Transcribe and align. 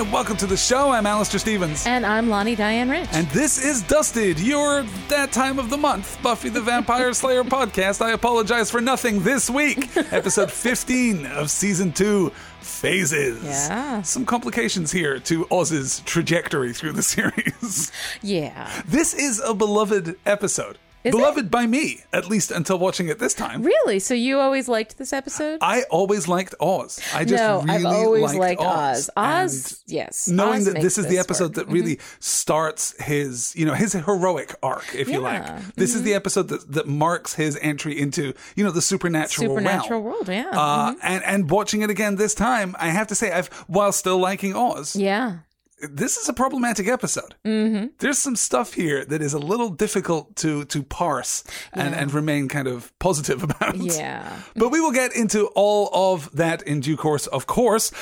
and 0.00 0.10
welcome 0.10 0.36
to 0.36 0.46
the 0.46 0.56
show. 0.56 0.90
I'm 0.90 1.04
Alistair 1.04 1.38
Stevens. 1.38 1.86
And 1.86 2.06
I'm 2.06 2.30
Lani 2.30 2.56
Diane 2.56 2.88
Rich. 2.88 3.08
And 3.12 3.26
this 3.28 3.62
is 3.62 3.82
Dusted, 3.82 4.40
your 4.40 4.82
that 5.08 5.30
time 5.30 5.58
of 5.58 5.68
the 5.68 5.76
month 5.76 6.18
Buffy 6.22 6.48
the 6.48 6.60
Vampire 6.62 7.12
Slayer 7.12 7.44
podcast. 7.44 8.00
I 8.00 8.12
apologize 8.12 8.70
for 8.70 8.80
nothing 8.80 9.20
this 9.22 9.50
week. 9.50 9.94
Episode 10.10 10.50
15 10.50 11.26
of 11.26 11.50
season 11.50 11.92
2 11.92 12.30
Phases. 12.60 13.44
Yeah. 13.44 14.00
Some 14.02 14.24
complications 14.24 14.90
here 14.90 15.18
to 15.20 15.46
Oz's 15.50 16.00
trajectory 16.06 16.72
through 16.72 16.92
the 16.92 17.02
series. 17.14 17.92
yeah. 18.22 18.82
This 18.86 19.12
is 19.12 19.38
a 19.44 19.52
beloved 19.52 20.16
episode. 20.24 20.78
Is 21.02 21.12
beloved 21.14 21.50
by 21.50 21.66
me, 21.66 22.02
at 22.12 22.28
least 22.28 22.50
until 22.50 22.78
watching 22.78 23.08
it 23.08 23.18
this 23.18 23.32
time. 23.32 23.62
Really? 23.62 23.98
So 23.98 24.12
you 24.12 24.38
always 24.38 24.68
liked 24.68 24.98
this 24.98 25.14
episode? 25.14 25.58
I 25.62 25.84
always 25.84 26.28
liked 26.28 26.54
Oz. 26.60 27.00
I 27.14 27.24
just 27.24 27.42
no, 27.42 27.62
really 27.62 27.70
I've 27.70 27.86
always 27.86 28.22
liked, 28.34 28.60
liked 28.60 28.60
Oz. 28.60 29.10
Oz, 29.16 29.82
yes. 29.86 30.28
Knowing 30.28 30.58
Oz 30.58 30.64
that 30.66 30.82
this 30.82 30.98
is 30.98 31.06
the 31.06 31.16
episode 31.18 31.56
work. 31.56 31.66
that 31.66 31.68
really 31.68 31.98
starts 32.18 33.00
his, 33.02 33.54
you 33.56 33.64
know, 33.64 33.72
his 33.72 33.94
heroic 33.94 34.54
arc, 34.62 34.94
if 34.94 35.08
you 35.08 35.20
like. 35.20 35.42
Yeah. 35.42 35.58
Mm-hmm. 35.58 35.70
This 35.76 35.94
is 35.94 36.02
the 36.02 36.12
episode 36.12 36.48
that, 36.48 36.70
that 36.70 36.86
marks 36.86 37.34
his 37.34 37.58
entry 37.62 37.98
into, 37.98 38.34
you 38.54 38.62
know, 38.62 38.70
the 38.70 38.82
supernatural, 38.82 39.48
Supernatural 39.48 40.02
realm. 40.02 40.04
world, 40.04 40.28
yeah. 40.28 40.50
Uh, 40.52 40.94
and 41.02 41.24
and 41.24 41.50
watching 41.50 41.80
it 41.80 41.88
again 41.88 42.16
this 42.16 42.34
time, 42.34 42.76
I 42.78 42.88
have 42.88 43.06
to 43.06 43.14
say, 43.14 43.32
I've 43.32 43.46
while 43.68 43.92
still 43.92 44.18
liking 44.18 44.54
Oz, 44.54 44.94
yeah. 44.96 45.38
This 45.82 46.16
is 46.16 46.28
a 46.28 46.32
problematic 46.32 46.88
episode. 46.88 47.34
Mm-hmm. 47.44 47.88
There's 47.98 48.18
some 48.18 48.36
stuff 48.36 48.74
here 48.74 49.04
that 49.06 49.22
is 49.22 49.32
a 49.32 49.38
little 49.38 49.70
difficult 49.70 50.36
to 50.36 50.64
to 50.66 50.82
parse 50.82 51.44
and, 51.72 51.94
and 51.94 52.12
remain 52.12 52.48
kind 52.48 52.68
of 52.68 52.96
positive 52.98 53.42
about. 53.48 53.76
Yeah. 53.76 54.40
But 54.54 54.70
we 54.70 54.80
will 54.80 54.92
get 54.92 55.14
into 55.14 55.46
all 55.54 55.90
of 55.92 56.30
that 56.32 56.62
in 56.62 56.80
due 56.80 56.96
course, 56.96 57.26
of 57.26 57.46
course. 57.46 57.92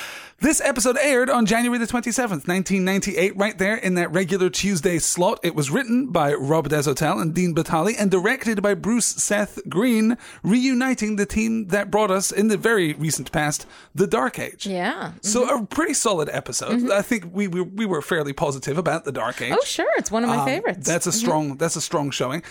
This 0.41 0.61
episode 0.61 0.97
aired 0.98 1.31
on 1.31 1.47
January 1.47 1.81
the 1.81 1.86
27th, 1.86 2.47
1998, 2.47 3.36
right 3.36 3.58
there 3.58 3.75
in 3.75 3.94
that 3.94 4.12
regular 4.12 4.48
Tuesday 4.48 5.00
slot. 5.00 5.41
It 5.42 5.56
was 5.56 5.69
written 5.69 6.11
by 6.12 6.33
Rob 6.33 6.69
Des 6.69 6.84
Hotel 6.84 7.19
and 7.19 7.34
Dean 7.34 7.56
Batali 7.56 7.97
and 7.98 8.08
directed 8.08 8.62
by 8.62 8.75
Bruce 8.75 9.06
Seth 9.06 9.58
Green, 9.69 10.17
reuniting 10.45 11.17
the 11.17 11.27
team 11.27 11.67
that 11.69 11.91
brought 11.91 12.12
us 12.12 12.30
in 12.30 12.47
the 12.47 12.56
very 12.56 12.92
recent 12.92 13.33
past, 13.33 13.67
The 13.97 14.06
Dark 14.06 14.39
Age. 14.39 14.64
Yeah. 14.64 15.14
So 15.22 15.45
mm-hmm. 15.45 15.64
a 15.64 15.67
pretty 15.67 15.95
solid 15.95 16.28
episode. 16.30 16.83
Mm-hmm. 16.83 16.92
I 16.92 17.02
think 17.02 17.34
we, 17.34 17.48
we 17.48 17.62
we 17.62 17.84
were 17.84 18.00
fairly 18.00 18.33
positive 18.33 18.78
about 18.78 19.05
the 19.05 19.11
Dark 19.11 19.42
Age. 19.42 19.56
Oh, 19.58 19.64
sure. 19.64 19.91
It's 19.98 20.12
one 20.12 20.23
of 20.23 20.30
my 20.30 20.36
Um, 20.36 20.47
favorites. 20.47 20.86
That's 20.86 21.08
a 21.08 21.11
mm-hmm. 21.11 21.19
strong. 21.19 21.56
That's 21.56 21.75
a 21.75 21.80
strong 21.80 22.12
showing. 22.12 22.45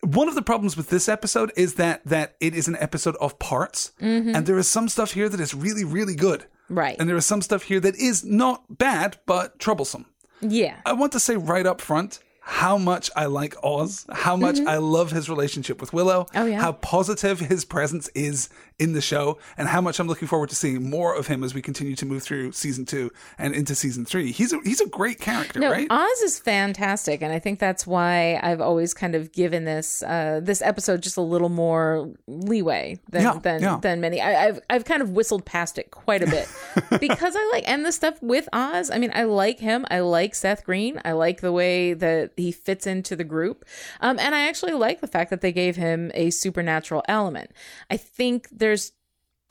One 0.00 0.28
of 0.28 0.36
the 0.36 0.42
problems 0.42 0.74
with 0.74 0.88
this 0.88 1.06
episode 1.06 1.52
is 1.54 1.74
that 1.74 2.00
that 2.06 2.36
it 2.40 2.54
is 2.54 2.66
an 2.66 2.76
episode 2.80 3.16
of 3.16 3.38
parts, 3.38 3.92
and 4.00 4.46
there 4.46 4.56
is 4.56 4.68
some 4.68 4.88
stuff 4.88 5.12
here 5.12 5.28
that 5.28 5.40
is 5.40 5.52
really 5.52 5.84
really 5.84 6.14
good, 6.14 6.46
Right. 6.68 6.96
And 6.98 7.08
there 7.08 7.16
is 7.16 7.26
some 7.26 7.42
stuff 7.42 7.62
here 7.64 7.80
that 7.80 7.96
is 7.96 8.24
not 8.24 8.78
bad 8.78 9.18
but 9.26 9.58
troublesome. 9.58 10.06
yeah. 10.40 10.76
I 10.84 10.92
want 10.92 11.12
to 11.12 11.20
say 11.20 11.36
right 11.36 11.66
up 11.66 11.80
front 11.80 12.18
how 12.40 12.78
much 12.78 13.10
I 13.16 13.26
like 13.26 13.56
Oz, 13.64 14.06
how 14.12 14.36
much 14.36 14.60
I 14.60 14.76
love 14.76 15.10
his 15.10 15.28
relationship 15.28 15.80
with 15.80 15.92
Willow, 15.92 16.24
Mm-hmm. 16.26 16.38
Oh, 16.38 16.46
yeah. 16.46 16.60
how 16.60 16.72
positive 16.72 17.40
his 17.40 17.64
presence 17.64 18.08
is 18.14 18.48
in 18.78 18.92
the 18.92 19.00
show, 19.00 19.38
and 19.56 19.68
how 19.68 19.80
much 19.80 19.98
I'm 19.98 20.06
looking 20.06 20.28
forward 20.28 20.50
to 20.50 20.56
seeing 20.56 20.90
more 20.90 21.14
of 21.16 21.26
him 21.28 21.42
as 21.42 21.54
we 21.54 21.62
continue 21.62 21.96
to 21.96 22.04
move 22.04 22.22
through 22.22 22.52
season 22.52 22.84
two 22.84 23.10
and 23.38 23.54
into 23.54 23.74
season 23.74 24.04
three. 24.04 24.32
He's 24.32 24.52
a, 24.52 24.60
he's 24.64 24.80
a 24.82 24.88
great 24.88 25.18
character, 25.18 25.60
No, 25.60 25.70
right? 25.70 25.86
Oz 25.90 26.20
is 26.20 26.38
fantastic, 26.38 27.22
and 27.22 27.32
I 27.32 27.38
think 27.38 27.58
that's 27.58 27.86
why 27.86 28.38
I've 28.42 28.60
always 28.60 28.92
kind 28.92 29.14
of 29.14 29.32
given 29.32 29.64
this 29.64 30.02
uh, 30.02 30.40
this 30.42 30.60
episode 30.60 31.02
just 31.02 31.16
a 31.16 31.22
little 31.22 31.48
more 31.48 32.12
leeway 32.26 32.98
than 33.10 33.22
Yeah, 33.22 33.38
than, 33.42 33.62
yeah. 33.62 33.78
than 33.80 34.00
many. 34.00 34.20
I, 34.20 34.48
I've 34.48 34.60
I've 34.68 34.84
kind 34.84 35.00
of 35.00 35.10
whistled 35.10 35.46
past 35.46 35.78
it 35.78 35.90
quite 35.90 36.22
a 36.22 36.26
bit 36.26 36.48
because 37.00 37.34
I 37.36 37.50
like 37.52 37.66
and 37.68 37.84
the 37.84 37.92
stuff 37.92 38.20
with 38.22 38.48
Oz. 38.52 38.90
I 38.90 38.98
mean, 38.98 39.10
I 39.14 39.22
like 39.24 39.58
him. 39.58 39.86
I 39.90 40.00
like 40.00 40.34
Seth 40.34 40.64
Green. 40.64 41.00
I 41.04 41.12
like 41.12 41.40
the 41.40 41.52
way 41.52 41.94
that 41.94 42.32
he 42.36 42.52
fits 42.52 42.86
into 42.86 43.16
the 43.16 43.24
group, 43.24 43.64
um, 44.00 44.18
and 44.18 44.34
I 44.34 44.48
actually 44.48 44.72
like 44.72 45.00
the 45.00 45.06
fact 45.06 45.30
that 45.30 45.40
they 45.40 45.52
gave 45.52 45.76
him 45.76 46.10
a 46.14 46.28
supernatural 46.30 47.02
element. 47.08 47.52
I 47.90 47.96
think 47.96 48.48
there's. 48.66 48.92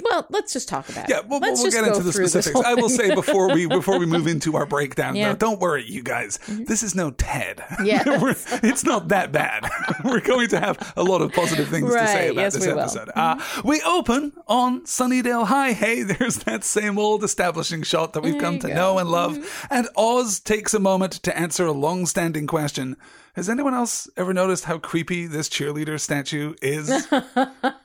Well, 0.04 0.28
let's 0.30 0.52
just 0.52 0.68
talk 0.68 0.90
about 0.90 1.08
Yeah, 1.08 1.20
it. 1.20 1.28
we'll, 1.30 1.40
let's 1.40 1.62
we'll 1.62 1.72
just 1.72 1.78
get 1.78 1.88
into 1.88 2.04
the 2.04 2.12
specifics. 2.12 2.54
I 2.60 2.74
will 2.74 2.90
say 2.90 3.16
before 3.16 3.54
we 3.54 3.66
before 3.66 3.98
we 3.98 4.06
move 4.06 4.28
into 4.36 4.58
our 4.58 4.66
breakdown, 4.66 5.16
Yeah. 5.16 5.28
Mm-hmm. 5.30 5.32
though, 5.32 5.38
don't 5.52 5.60
worry, 5.62 5.86
you 5.90 6.04
guys. 6.04 6.38
This 6.50 6.84
is 6.84 6.96
no 6.96 7.12
TED. 7.12 7.64
Yes. 7.86 8.60
It's 8.62 8.84
not 8.84 9.08
that 9.08 9.32
bad. 9.32 9.64
We're 10.04 10.20
going 10.20 10.50
to 10.50 10.60
have 10.60 10.94
a 10.98 11.04
lot 11.04 11.22
of 11.22 11.32
positive 11.32 11.70
things 11.70 11.94
to 11.94 12.08
say 12.08 12.28
about 12.28 12.42
yes, 12.42 12.54
this 12.56 12.68
we 12.68 12.74
will. 12.74 12.82
episode. 12.82 13.10
Uh, 13.16 13.40
we 13.64 13.82
open 13.84 14.34
on 14.50 14.82
Sunnydale 14.82 15.46
High. 15.48 15.72
Hey, 15.72 16.04
there's 16.04 16.40
that 16.40 16.66
same 16.66 17.00
old 17.00 17.24
establishing 17.24 17.82
shot 17.84 18.12
that 18.14 18.22
we've 18.22 18.34
There 18.34 18.42
come 18.42 18.60
to 18.60 18.68
go. 18.68 18.74
Mm-hmm. 18.74 18.76
know 18.78 18.98
and 19.00 19.10
love. 19.10 19.66
And 19.70 19.88
Oz 19.96 20.42
takes 20.42 20.74
a 20.74 20.80
moment 20.80 21.14
to 21.24 21.36
answer 21.38 21.66
a 21.66 21.72
long-standing 21.72 22.48
question. 22.48 22.98
Has 23.36 23.50
anyone 23.50 23.74
else 23.74 24.10
ever 24.16 24.34
noticed 24.34 24.64
how 24.64 24.78
creepy 24.78 25.28
this 25.28 25.50
cheerleader 25.50 26.00
statue 26.00 26.54
is? 26.62 26.90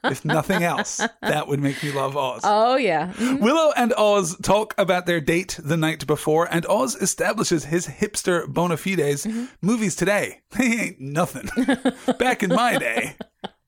if 0.04 0.24
nothing 0.24 0.62
else, 0.62 1.00
that 1.22 1.48
would 1.48 1.58
make 1.58 1.82
me 1.82 1.90
love 1.90 2.16
Oz. 2.16 2.42
Oh 2.44 2.76
yeah. 2.76 3.12
Willow 3.18 3.72
and 3.76 3.92
Oz 3.94 4.36
talk 4.42 4.74
about 4.78 5.06
their 5.06 5.20
date 5.20 5.58
the 5.60 5.76
night 5.76 6.06
before, 6.06 6.46
and 6.52 6.64
Oz 6.66 6.94
establishes 6.94 7.64
his 7.64 7.88
hipster 7.88 8.46
bona 8.46 8.76
fides. 8.76 9.26
Mm-hmm. 9.26 9.46
Movies 9.60 9.96
today, 9.96 10.42
they 10.56 10.64
ain't 10.66 11.00
nothing. 11.00 11.48
Back 12.20 12.44
in 12.44 12.50
my 12.50 12.78
day, 12.78 13.16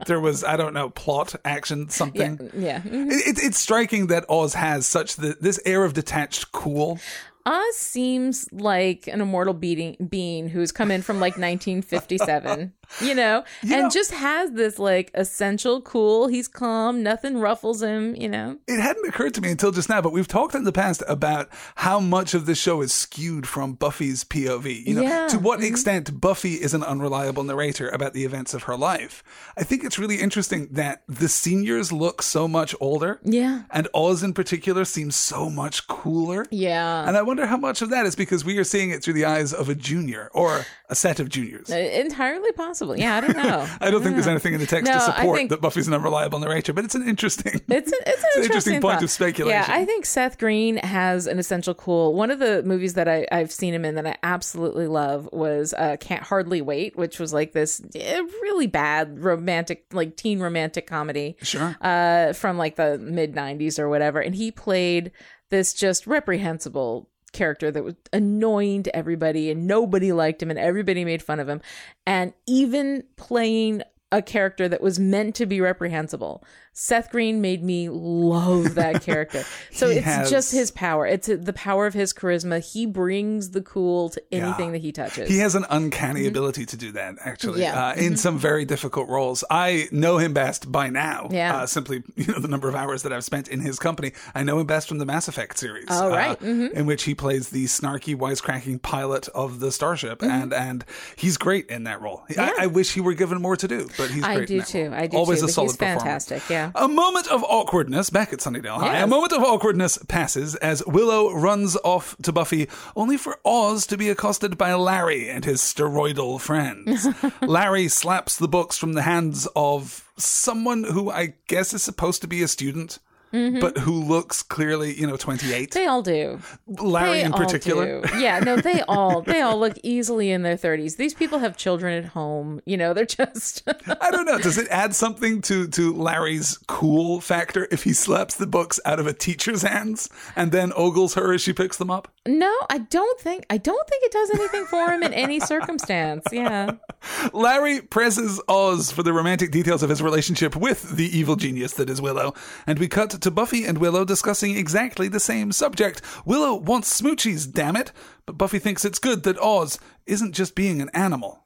there 0.07 0.21
was, 0.21 0.45
I 0.45 0.57
don't 0.57 0.75
know, 0.75 0.91
plot, 0.91 1.35
action, 1.45 1.89
something. 1.89 2.51
Yeah. 2.55 2.81
mhm. 2.81 3.11
It, 3.11 3.39
it, 3.39 3.43
it's 3.43 3.59
striking 3.59 4.07
that 4.07 4.25
Oz 4.29 4.55
has 4.55 4.87
such 4.87 5.17
the, 5.17 5.37
this 5.41 5.59
air 5.67 5.85
of 5.85 5.95
detached 5.95 6.53
cool. 6.53 7.01
Oz 7.45 7.77
seems 7.77 8.49
like 8.53 9.07
an 9.09 9.21
immortal 9.21 9.55
being, 9.55 9.97
being 10.09 10.49
who's 10.49 10.73
come 10.73 10.91
in 10.91 11.03
from 11.03 11.17
like 11.17 11.33
1957, 11.33 12.73
you 13.01 13.15
know, 13.15 13.45
and 13.63 13.71
know- 13.71 13.91
just 13.91 14.13
has 14.13 14.53
this 14.53 14.79
like 14.79 15.11
essential 15.15 15.81
cool. 15.81 16.29
He's 16.29 16.49
calm, 16.49 17.03
nothing 17.03 17.39
ruffles 17.39 17.83
him, 17.83 18.15
you 18.17 18.29
know. 18.29 18.59
It 18.67 18.81
hadn't 18.81 19.07
occurred 19.09 19.35
to 19.35 19.41
me 19.41 19.51
until 19.51 19.73
just 19.73 19.89
now, 19.89 20.01
but 20.01 20.13
we've 20.13 20.29
talked 20.29 20.55
in 20.55 20.65
the 20.65 20.73
past 20.73 21.03
about 21.09 21.49
how 21.77 22.01
much 22.01 22.35
of 22.35 22.47
the 22.47 22.55
show 22.55 22.81
is 22.83 22.93
skewed 22.93 23.47
from 23.47 23.75
Buffy's 23.75 24.25
POV. 24.25 24.87
You 24.87 24.95
know, 24.95 25.03
Yeah. 25.03 25.29
to 25.29 25.39
what 25.39 25.59
mm-hmm. 25.59 25.69
extent 25.69 26.21
Buffy 26.21 26.55
is 26.55 26.75
an 26.75 26.83
unreliable 26.83 27.45
narrator 27.45 27.89
about 27.89 28.13
the 28.13 28.25
events 28.25 28.55
of 28.55 28.65
her 28.65 28.77
life. 28.77 29.23
I 29.57 29.63
think 29.63 29.85
it's 29.85 29.99
really 29.99 30.17
interesting 30.17 30.69
that 30.73 31.03
the 31.09 31.29
seniors 31.29 31.93
look 31.93 32.23
so 32.23 32.47
much 32.49 32.75
older. 32.81 33.21
Yeah. 33.23 33.63
And 33.71 33.89
Oz 33.95 34.23
in 34.23 34.35
particular 34.35 34.85
seems 34.85 35.17
so 35.17 35.49
much 35.51 35.87
cooler. 35.89 36.47
Yeah. 36.51 37.07
And 37.07 37.17
I 37.17 37.23
wonder 37.23 37.47
how 37.47 37.57
much 37.57 37.83
of 37.83 37.91
that 37.91 38.07
is 38.07 38.15
because 38.15 38.45
we 38.45 38.59
are 38.59 38.65
seeing 38.65 38.91
it 38.91 39.03
through 39.03 39.15
the 39.15 39.25
eyes 39.25 39.53
of 39.53 39.69
a 39.69 39.75
junior 39.75 40.31
or 40.35 40.67
a 40.93 40.95
set 40.95 41.19
of 41.21 41.29
juniors. 41.31 41.71
Entirely 41.71 42.53
possible. 42.53 42.97
Yeah, 42.99 43.17
I 43.17 43.21
don't 43.23 43.37
know. 43.37 43.67
I 43.81 43.91
don't 43.91 44.03
think 44.03 44.15
there's 44.15 44.27
anything 44.27 44.53
in 44.53 44.61
the 44.61 44.67
text 44.67 44.85
No, 44.93 44.99
to 44.99 45.01
support 45.01 45.39
think- 45.39 45.51
that 45.51 45.61
Buffy's 45.63 45.89
an 45.89 45.95
unreliable 45.95 46.39
narrator, 46.39 46.73
but 46.75 46.85
it's 46.85 46.95
an 46.95 47.09
interesting. 47.09 47.61
It's, 47.73 47.91
a, 47.91 47.97
it's 48.07 48.23
an 48.23 48.29
an 48.37 48.43
interesting, 48.45 48.81
point 48.83 48.97
thought. 48.97 49.03
of 49.03 49.11
speculation. 49.11 49.59
Yeah, 49.59 49.67
I 49.69 49.87
think 49.87 50.05
Seth 50.05 50.37
Green 50.39 50.77
has 50.77 51.27
an 51.27 51.39
essential 51.39 51.75
cool. 51.75 52.13
One 52.13 52.31
of 52.31 52.39
the 52.39 52.63
movies 52.65 52.93
that 52.95 53.09
I, 53.09 53.27
I've 53.33 53.51
seen 53.51 53.73
him 53.73 53.85
in 53.87 53.95
that 53.95 54.07
I 54.07 54.17
absolutely 54.23 54.87
love 54.87 55.29
was 55.33 55.73
uh, 55.73 55.97
Can't 55.99 56.23
Hardly 56.23 56.61
Wait, 56.61 56.95
which 56.97 57.19
was 57.19 57.33
like 57.33 57.53
this 57.53 57.81
eh, 57.95 58.21
really 58.43 58.67
bad 58.67 59.19
romantic, 59.25 59.87
like 59.93 60.17
teen 60.17 60.39
romantic 60.41 60.87
comedy. 60.87 61.37
Sure. 61.43 61.75
Uh, 61.81 62.35
from 62.35 62.59
like 62.59 62.77
the 62.77 62.99
mid 62.99 63.35
90s 63.35 63.79
or 63.79 63.89
whatever. 63.89 64.21
And 64.21 64.35
he 64.35 64.51
played 64.53 65.13
this 65.49 65.73
just 65.73 66.07
reprehensible 66.07 67.09
character 67.33 67.71
that 67.71 67.85
was 67.85 67.95
annoying 68.13 68.83
to 68.85 68.97
everybody 68.97 69.51
and 69.51 69.67
nobody 69.67 70.13
liked 70.13 70.43
him 70.43 70.51
and 70.51 70.59
everybody 70.59 71.05
made 71.05 71.23
fun 71.23 71.41
of 71.41 71.49
him. 71.49 71.61
And 72.07 72.33
even 72.47 73.05
playing 73.17 73.83
a 74.13 74.23
character 74.23 74.69
that 74.69 74.83
was 74.83 74.99
meant 74.99 75.35
to 75.37 75.47
be 75.47 75.61
reprehensible. 75.61 76.45
Seth 76.75 77.11
Green 77.11 77.41
made 77.43 77.63
me 77.63 77.89
love 77.91 78.77
that 78.77 79.03
character. 79.05 79.45
So 79.73 79.89
it's 79.89 80.05
has- 80.05 80.31
just 80.31 80.53
his 80.53 80.71
power. 80.71 81.07
It's 81.07 81.27
the 81.27 81.53
power 81.53 81.87
of 81.87 81.95
his 81.95 82.13
charisma. 82.15 82.61
He 82.73 82.87
brings 82.87 83.51
the 83.51 83.61
cool 83.61 84.09
to 84.11 84.23
anything 84.33 84.73
that 84.73 84.79
he 84.81 84.91
touches. 84.91 85.29
He 85.29 85.39
has 85.39 85.55
an 85.55 85.67
uncanny 85.69 86.27
ability 86.27 86.65
to 86.67 86.77
do 86.77 86.93
that, 86.93 87.17
actually, 87.21 87.53
Mm-hmm. 87.61 87.61
Yeah. 87.63 87.93
Mm-hmm. 87.93 88.01
uh, 88.01 88.03
in 88.07 88.17
some 88.17 88.39
very 88.39 88.65
difficult 88.65 89.09
roles. 89.09 89.45
I 89.51 89.89
know 89.93 90.17
him 90.19 90.33
best 90.33 90.73
by 90.73 90.89
now. 90.89 91.29
Yeah. 91.31 91.57
Uh, 91.59 91.67
simply, 91.67 92.03
you 92.17 92.27
know, 92.33 92.39
the 92.39 92.49
number 92.49 92.69
of 92.69 92.75
hours 92.75 93.03
that 93.03 93.13
I've 93.13 93.25
spent 93.25 93.49
in 93.49 93.61
his 93.61 93.79
company. 93.79 94.13
I 94.35 94.43
know 94.43 94.59
him 94.59 94.67
best 94.67 94.89
from 94.89 94.99
the 94.99 95.05
Mass 95.07 95.29
Effect 95.29 95.59
series. 95.59 95.87
Oh, 95.91 96.09
right. 96.09 96.41
uh, 96.43 96.47
In 96.47 96.87
which 96.87 97.03
he 97.05 97.15
plays 97.15 97.51
the 97.51 97.67
snarky, 97.67 98.17
wisecracking 98.17 98.81
pilot 98.81 99.29
of 99.35 99.61
the 99.61 99.71
starship. 99.73 100.21
Mm-hmm. 100.21 100.31
And 100.31 100.53
and 100.55 100.85
he's 101.17 101.37
great 101.37 101.67
in 101.67 101.85
that 101.85 102.01
role. 102.01 102.23
I, 102.39 102.55
I 102.61 102.67
wish 102.69 102.95
he 102.95 103.01
were 103.01 103.15
given 103.15 103.43
more 103.43 103.57
to 103.57 103.69
do, 103.69 103.89
but 103.99 104.11
he's 104.11 104.23
I 104.25 104.45
do 104.45 104.63
too. 104.63 104.85
role. 104.87 104.95
I 104.95 105.07
do 105.07 105.17
Always 105.19 105.41
too. 105.41 105.47
a 105.47 105.49
solid 105.49 105.67
he's 105.73 105.77
fantastic. 105.77 106.43
Yeah. 106.49 106.62
A 106.75 106.89
moment 106.89 107.27
of 107.29 107.43
awkwardness 107.45 108.11
back 108.11 108.33
at 108.33 108.41
Sunnydale 108.41 108.79
High. 108.79 108.99
A 108.99 109.07
moment 109.07 109.33
of 109.33 109.43
awkwardness 109.43 109.99
passes 110.09 110.55
as 110.57 110.85
Willow 110.87 111.33
runs 111.33 111.77
off 111.85 112.17
to 112.23 112.33
Buffy, 112.33 112.69
only 112.95 113.17
for 113.17 113.39
Oz 113.45 113.87
to 113.87 113.97
be 113.97 114.09
accosted 114.09 114.57
by 114.57 114.75
Larry 114.75 115.29
and 115.29 115.45
his 115.45 115.61
steroidal 115.61 116.41
friends. 116.41 117.07
Larry 117.43 117.89
slaps 117.89 118.37
the 118.37 118.49
books 118.49 118.77
from 118.77 118.93
the 118.93 119.03
hands 119.03 119.49
of 119.57 120.11
someone 120.17 120.85
who 120.85 121.11
I 121.11 121.35
guess 121.49 121.75
is 121.75 121.83
supposed 121.83 122.21
to 122.23 122.29
be 122.29 122.43
a 122.43 122.49
student. 122.49 122.99
Mm-hmm. 123.33 123.61
but 123.61 123.79
who 123.79 123.93
looks 123.93 124.43
clearly, 124.43 124.93
you 124.95 125.07
know, 125.07 125.17
28. 125.17 125.71
They 125.71 125.87
all 125.87 126.03
do. 126.03 126.39
Larry 126.67 127.21
They 127.21 127.25
in 127.25 127.33
particular. 127.33 128.03
Yeah, 128.19 128.41
no, 128.41 128.57
they 128.57 128.83
all 128.89 129.23
they 129.23 129.41
all 129.41 129.59
look 129.59 129.79
easily 129.83 130.31
in 130.31 130.43
their 130.43 130.57
30s. 130.57 130.97
These 130.97 131.15
people 131.15 131.39
have 131.39 131.57
children 131.57 131.97
at 132.05 132.11
home. 132.11 132.61
You 132.67 132.77
know, 132.77 132.93
they're 132.93 133.07
just 133.07 133.67
I 134.01 134.11
don't 134.11 134.27
know. 134.27 134.39
Does 134.39 134.59
it 134.63 134.69
add 134.69 134.95
something 134.95 135.41
to 135.43 135.67
to 135.69 135.95
Larry's 135.95 136.59
cool 136.69 137.21
factor 137.21 137.67
if 137.71 137.85
he 137.85 137.93
slaps 137.93 138.35
the 138.37 138.47
books 138.47 138.79
out 138.85 139.01
of 139.01 139.07
a 139.07 139.15
teacher's 139.15 139.63
hands 139.63 140.11
and 140.37 140.53
then 140.53 140.73
ogles 140.77 141.15
her 141.15 141.33
as 141.33 141.41
she 141.41 141.53
picks 141.55 141.79
them 141.79 141.91
up? 141.91 142.13
No, 142.27 142.55
I 142.69 142.79
don't 142.79 143.19
think 143.21 143.47
I 143.49 143.57
don't 143.57 143.89
think 143.89 144.05
it 144.05 144.13
does 144.13 144.31
anything 144.31 144.67
for 144.67 144.91
him 144.91 145.03
in 145.03 145.15
any 145.15 145.41
circumstance. 145.41 146.27
Yeah. 146.31 146.73
Larry 147.33 147.81
presses 147.81 148.41
Oz 148.47 148.93
for 148.93 149.03
the 149.03 149.13
romantic 149.13 149.51
details 149.51 149.83
of 149.83 149.91
his 149.91 150.03
relationship 150.03 150.55
with 150.55 150.97
the 150.97 151.07
evil 151.17 151.37
genius 151.37 151.73
that 151.75 151.89
is 151.89 152.01
Willow, 152.01 152.35
and 152.67 152.79
we 152.79 152.89
cut 152.89 153.22
to 153.23 153.31
Buffy 153.31 153.65
and 153.65 153.79
Willow 153.79 154.05
discussing 154.05 154.57
exactly 154.57 155.09
the 155.09 155.21
same 155.21 155.53
subject. 155.53 156.03
Willow 156.25 156.55
wants 156.55 157.01
smoochies, 157.01 157.51
damn 157.51 157.77
it, 157.77 157.93
but 158.27 158.39
Buffy 158.39 158.59
thinks 158.59 158.85
it's 158.85 158.99
good 158.99 159.23
that 159.23 159.39
Oz 159.39 159.79
isn't 160.07 160.33
just 160.33 160.55
being 160.55 160.81
an 160.81 160.91
animal. 160.91 161.45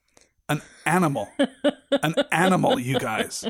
An 0.48 0.62
animal. 0.84 1.28
an 2.02 2.14
animal, 2.32 2.78
you 2.78 2.98
guys. 2.98 3.44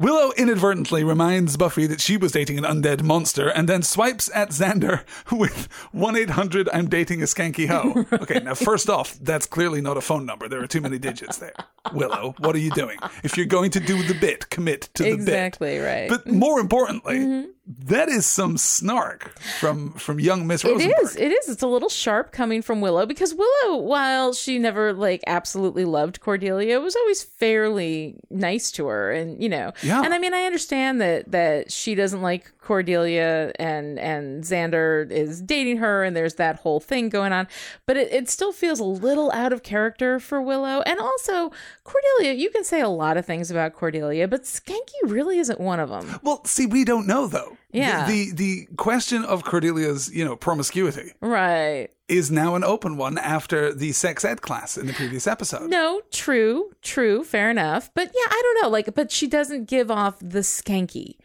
Willow 0.00 0.30
inadvertently 0.36 1.02
reminds 1.02 1.56
Buffy 1.56 1.88
that 1.88 2.00
she 2.00 2.16
was 2.16 2.30
dating 2.30 2.56
an 2.56 2.62
undead 2.62 3.02
monster 3.02 3.48
and 3.48 3.68
then 3.68 3.82
swipes 3.82 4.30
at 4.32 4.50
Xander 4.50 5.02
with 5.36 5.66
1 5.90 6.16
800 6.16 6.68
I'm 6.72 6.88
dating 6.88 7.20
a 7.20 7.24
skanky 7.24 7.66
hoe. 7.66 8.06
Okay, 8.18 8.38
now, 8.38 8.54
first 8.54 8.88
off, 8.88 9.18
that's 9.20 9.46
clearly 9.46 9.80
not 9.80 9.96
a 9.96 10.00
phone 10.00 10.24
number. 10.24 10.48
There 10.48 10.62
are 10.62 10.68
too 10.68 10.80
many 10.80 10.98
digits 10.98 11.38
there. 11.38 11.52
Willow, 11.92 12.36
what 12.38 12.54
are 12.54 12.60
you 12.60 12.70
doing? 12.70 12.98
If 13.24 13.36
you're 13.36 13.46
going 13.46 13.72
to 13.72 13.80
do 13.80 14.00
the 14.04 14.14
bit, 14.14 14.50
commit 14.50 14.88
to 14.94 15.02
the 15.02 15.10
bit. 15.10 15.20
Exactly, 15.20 15.78
right. 15.78 16.08
But 16.08 16.26
more 16.28 16.60
importantly, 16.60 17.18
mm-hmm. 17.18 17.50
That 17.80 18.08
is 18.08 18.24
some 18.24 18.56
snark 18.56 19.38
from 19.60 19.92
from 19.92 20.18
young 20.18 20.46
Miss 20.46 20.64
It 20.64 20.72
Rosenberg. 20.72 20.96
is. 21.02 21.16
It 21.16 21.32
is. 21.32 21.48
It's 21.50 21.62
a 21.62 21.66
little 21.66 21.90
sharp 21.90 22.32
coming 22.32 22.62
from 22.62 22.80
Willow 22.80 23.04
because 23.04 23.34
Willow, 23.34 23.76
while 23.76 24.32
she 24.32 24.58
never 24.58 24.94
like 24.94 25.22
absolutely 25.26 25.84
loved 25.84 26.20
Cordelia, 26.20 26.80
was 26.80 26.96
always 26.96 27.22
fairly 27.22 28.16
nice 28.30 28.70
to 28.72 28.86
her, 28.86 29.12
and 29.12 29.42
you 29.42 29.48
know. 29.50 29.72
Yeah. 29.82 30.02
And 30.02 30.14
I 30.14 30.18
mean, 30.18 30.32
I 30.32 30.44
understand 30.44 31.00
that 31.02 31.30
that 31.30 31.70
she 31.70 31.94
doesn't 31.94 32.22
like 32.22 32.50
Cordelia, 32.68 33.50
and 33.58 33.98
and 33.98 34.44
Xander 34.44 35.10
is 35.10 35.40
dating 35.40 35.78
her, 35.78 36.04
and 36.04 36.14
there's 36.14 36.34
that 36.34 36.56
whole 36.56 36.80
thing 36.80 37.08
going 37.08 37.32
on. 37.32 37.48
But 37.86 37.96
it, 37.96 38.12
it 38.12 38.28
still 38.28 38.52
feels 38.52 38.78
a 38.78 38.84
little 38.84 39.32
out 39.32 39.54
of 39.54 39.62
character 39.62 40.20
for 40.20 40.42
Willow, 40.42 40.82
and 40.82 41.00
also 41.00 41.50
Cordelia. 41.84 42.34
You 42.34 42.50
can 42.50 42.64
say 42.64 42.82
a 42.82 42.88
lot 42.88 43.16
of 43.16 43.24
things 43.24 43.50
about 43.50 43.72
Cordelia, 43.72 44.28
but 44.28 44.42
Skanky 44.42 45.00
really 45.04 45.38
isn't 45.38 45.58
one 45.60 45.80
of 45.80 45.88
them. 45.88 46.20
Well, 46.22 46.44
see, 46.44 46.66
we 46.66 46.84
don't 46.84 47.06
know 47.06 47.26
though. 47.26 47.56
The- 47.72 47.78
Yeah. 47.78 48.06
The, 48.06 48.32
the 48.32 48.66
question 48.76 49.24
of 49.24 49.44
Cordelia's, 49.44 50.10
you 50.14 50.24
know, 50.24 50.36
promiscuity 50.36 51.12
Right. 51.20 51.88
is 52.08 52.30
now 52.30 52.54
an 52.54 52.64
open 52.64 52.96
one 52.96 53.18
after 53.18 53.74
the 53.74 53.92
sex 53.92 54.24
ed 54.24 54.40
class 54.42 54.76
in 54.78 54.86
the 54.86 54.92
previous 54.94 55.26
episode. 55.26 55.68
No, 55.70 56.00
true, 56.10 56.72
true, 56.82 57.24
fair 57.24 57.50
enough. 57.50 57.90
But 57.94 58.06
yeah, 58.08 58.28
I 58.30 58.40
don't 58.44 58.62
know. 58.62 58.68
Like, 58.70 58.94
but 58.94 59.10
she 59.12 59.26
doesn't 59.26 59.64
give 59.68 59.90
off 59.90 60.18
the 60.20 60.40
skanky. 60.40 61.16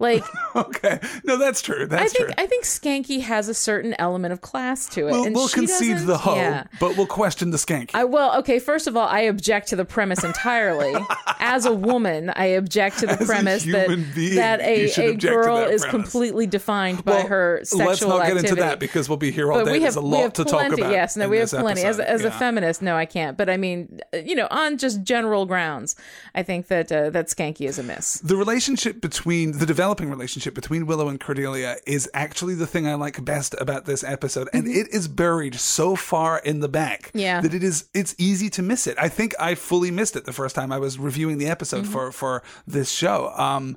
Like, 0.00 0.24
Okay. 0.56 0.98
No, 1.22 1.36
that's 1.36 1.62
true. 1.62 1.86
That's 1.86 2.02
I 2.02 2.08
think 2.08 2.24
true. 2.26 2.34
I 2.38 2.46
think 2.46 2.64
skanky 2.64 3.20
has 3.20 3.48
a 3.48 3.54
certain 3.54 3.94
element 4.00 4.32
of 4.32 4.40
class 4.40 4.88
to 4.90 5.06
it. 5.06 5.12
We'll, 5.12 5.24
and 5.24 5.34
we'll 5.36 5.48
concede 5.48 5.98
the 5.98 6.18
hoe, 6.18 6.34
Yeah. 6.34 6.64
but 6.80 6.96
we'll 6.96 7.06
question 7.06 7.50
the 7.52 7.56
skank. 7.58 7.90
I 7.94 8.02
well, 8.04 8.36
okay. 8.40 8.58
First 8.58 8.86
of 8.88 8.96
all, 8.96 9.06
I 9.06 9.20
object 9.20 9.68
to 9.68 9.76
the 9.76 9.84
premise 9.84 10.24
entirely. 10.24 10.94
As 11.38 11.66
a 11.66 11.72
woman, 11.72 12.30
I 12.34 12.46
object 12.46 12.98
to 13.00 13.06
the 13.06 13.12
As 13.12 13.20
a 13.20 13.24
premise 13.26 13.64
that 13.66 13.88
being, 14.14 14.34
that 14.36 14.60
a, 14.60 14.90
a 15.10 15.14
girl 15.14 15.56
that 15.58 15.70
is 15.70 15.84
completely 15.84 16.46
defined 16.46 17.04
by 17.04 17.12
Well, 17.12 17.26
her 17.28 17.60
sexual 17.64 17.86
Let's 17.86 18.00
not 18.02 18.08
get 18.18 18.20
activity. 18.28 18.48
into 18.48 18.60
that 18.62 18.78
because 18.80 19.08
we'll 19.08 19.18
be 19.18 19.30
here 19.30 19.52
all 19.52 19.58
but 19.60 19.66
day. 19.66 19.72
we 19.72 19.78
There's 19.80 19.94
have 19.94 20.02
a 20.02 20.06
we 20.06 20.12
lot 20.12 20.22
have 20.22 20.32
to 20.34 20.44
plenty. 20.46 20.68
talk 20.70 20.78
about. 20.78 20.92
Yes, 20.92 21.16
no, 21.16 21.28
we 21.28 21.36
have 21.38 21.50
plenty. 21.50 21.82
As 21.82 22.00
episode. 22.00 22.12
as 22.14 22.20
a 22.22 22.24
Yeah. 22.24 22.38
feminist, 22.38 22.82
no, 22.82 22.96
I 22.96 23.04
can't. 23.06 23.36
But 23.36 23.48
I 23.50 23.56
mean, 23.56 24.00
you 24.12 24.34
know, 24.34 24.48
on 24.50 24.78
just 24.78 25.02
general 25.04 25.46
grounds, 25.46 25.94
I 26.34 26.42
think 26.42 26.66
that 26.68 26.90
uh, 26.90 27.10
that 27.10 27.26
skanky 27.26 27.68
is 27.68 27.78
a 27.78 27.82
miss. 27.82 28.14
The 28.14 28.36
relationship 28.36 29.00
between 29.00 29.58
the 29.58 29.66
developing 29.90 30.10
relationship 30.10 30.54
between 30.54 30.86
Willow 30.86 31.08
and 31.08 31.18
Cordelia 31.18 31.76
is 31.84 32.08
actually 32.14 32.54
the 32.54 32.66
thing 32.66 32.86
I 32.86 32.94
like 32.94 33.24
best 33.24 33.56
about 33.60 33.86
this 33.86 34.04
episode, 34.04 34.48
and 34.52 34.68
it 34.68 34.86
is 34.94 35.08
buried 35.08 35.56
so 35.56 35.96
far 35.96 36.38
in 36.38 36.60
the 36.60 36.68
back 36.68 36.90
Mm-hmm. 37.10 37.18
Yeah. 37.18 37.40
that 37.40 37.52
it 37.54 37.62
is 37.64 37.88
it's 37.94 38.14
easy 38.18 38.48
to 38.50 38.62
miss 38.62 38.86
it. 38.86 38.96
I 38.98 39.08
think 39.08 39.34
I 39.40 39.54
fully 39.56 39.90
missed 39.90 40.14
it 40.16 40.24
the 40.26 40.32
first 40.32 40.54
time 40.54 40.70
I 40.70 40.78
was 40.78 40.96
reviewing 40.98 41.38
the 41.38 41.46
episode 41.48 41.82
Mm-hmm. 41.84 41.92
for 41.92 42.12
for 42.12 42.42
this 42.68 42.90
show. 42.92 43.32
Um, 43.36 43.76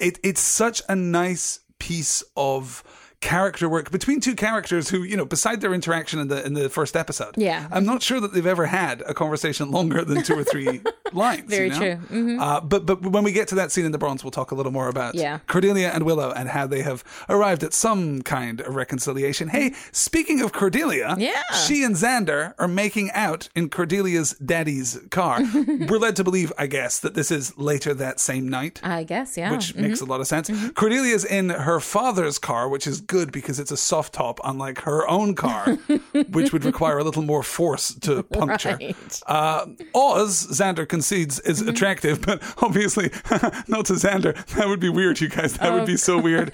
it 0.00 0.18
it's 0.22 0.40
such 0.40 0.80
a 0.88 0.96
nice 0.96 1.60
piece 1.78 2.22
of 2.36 2.82
character 3.22 3.68
work 3.68 3.90
between 3.90 4.20
two 4.20 4.34
characters 4.34 4.90
who 4.90 5.02
you 5.04 5.16
know 5.16 5.24
beside 5.24 5.60
their 5.62 5.72
interaction 5.72 6.18
in 6.20 6.28
the 6.28 6.44
in 6.44 6.54
the 6.54 6.68
first 6.68 6.96
episode 6.96 7.32
Yeah. 7.38 7.68
i'm 7.70 7.86
not 7.86 8.02
sure 8.02 8.20
that 8.20 8.32
they've 8.34 8.46
ever 8.46 8.66
had 8.66 9.00
a 9.06 9.14
conversation 9.14 9.70
longer 9.70 10.04
than 10.04 10.22
two 10.24 10.34
or 10.36 10.44
three 10.44 10.80
lines 11.12 11.48
Very 11.48 11.66
you 11.68 11.70
know? 11.70 11.78
true. 11.78 11.96
Mhm. 12.10 12.40
Uh, 12.40 12.60
but 12.60 12.84
but 12.84 13.00
when 13.02 13.22
we 13.22 13.30
get 13.32 13.46
to 13.48 13.54
that 13.56 13.70
scene 13.70 13.84
in 13.84 13.92
the 13.92 13.98
bronze, 13.98 14.24
we'll 14.24 14.30
talk 14.32 14.50
a 14.50 14.54
little 14.54 14.72
more 14.72 14.88
about 14.88 15.14
Yeah. 15.14 15.38
Cordelia 15.46 15.90
and 15.94 16.04
Willow 16.04 16.30
and 16.32 16.48
how 16.48 16.66
they 16.66 16.82
have 16.82 17.04
arrived 17.28 17.62
at 17.62 17.72
some 17.74 18.22
kind 18.22 18.60
of 18.62 18.74
reconciliation. 18.74 19.48
Hey, 19.48 19.74
speaking 19.92 20.40
of 20.40 20.52
Cordelia, 20.52 21.14
Yeah. 21.18 21.42
she 21.66 21.84
and 21.84 21.94
Xander 21.94 22.54
are 22.58 22.66
making 22.68 23.10
out 23.12 23.48
in 23.54 23.68
Cordelia's 23.68 24.32
daddy's 24.44 24.98
car. 25.10 25.40
We're 25.88 25.98
led 25.98 26.16
to 26.16 26.24
believe, 26.24 26.50
I 26.58 26.66
guess, 26.66 26.98
that 27.00 27.14
this 27.14 27.30
is 27.30 27.56
later 27.58 27.92
that 27.94 28.18
same 28.18 28.48
night. 28.48 28.80
I 28.82 29.04
guess, 29.04 29.36
yeah. 29.36 29.50
Which 29.52 29.74
makes 29.76 30.00
a 30.00 30.06
lot 30.06 30.20
of 30.20 30.26
sense. 30.26 30.48
Cordelia's 30.72 31.24
in 31.26 31.50
her 31.50 31.78
father's 31.78 32.38
car, 32.38 32.68
which 32.70 32.86
is 32.86 33.00
good 33.12 33.30
because 33.30 33.60
it's 33.60 33.70
a 33.70 33.76
soft 33.76 34.14
top, 34.14 34.40
unlike 34.42 34.78
her 34.80 35.06
own 35.08 35.34
car, 35.34 35.74
which 36.30 36.52
would 36.52 36.64
require 36.64 36.98
a 36.98 37.04
little 37.04 37.22
more 37.22 37.42
force 37.42 37.94
to 38.06 38.22
puncture. 38.24 38.78
Right. 38.80 39.20
Uh, 39.26 39.66
Oz, 39.94 40.46
Xander 40.58 40.88
concedes, 40.88 41.38
is 41.40 41.60
Mm-hmm. 41.60 41.68
attractive, 41.70 42.22
but 42.22 42.42
obviously 42.62 43.10
not 43.68 43.84
to 43.86 43.94
Xander. 43.94 44.34
That 44.56 44.66
would 44.68 44.80
be 44.80 44.88
weird, 44.88 45.20
you 45.20 45.28
guys. 45.28 45.58
That 45.58 45.72
would 45.74 45.86
be 45.86 45.96
so 45.98 46.18
weird. 46.18 46.52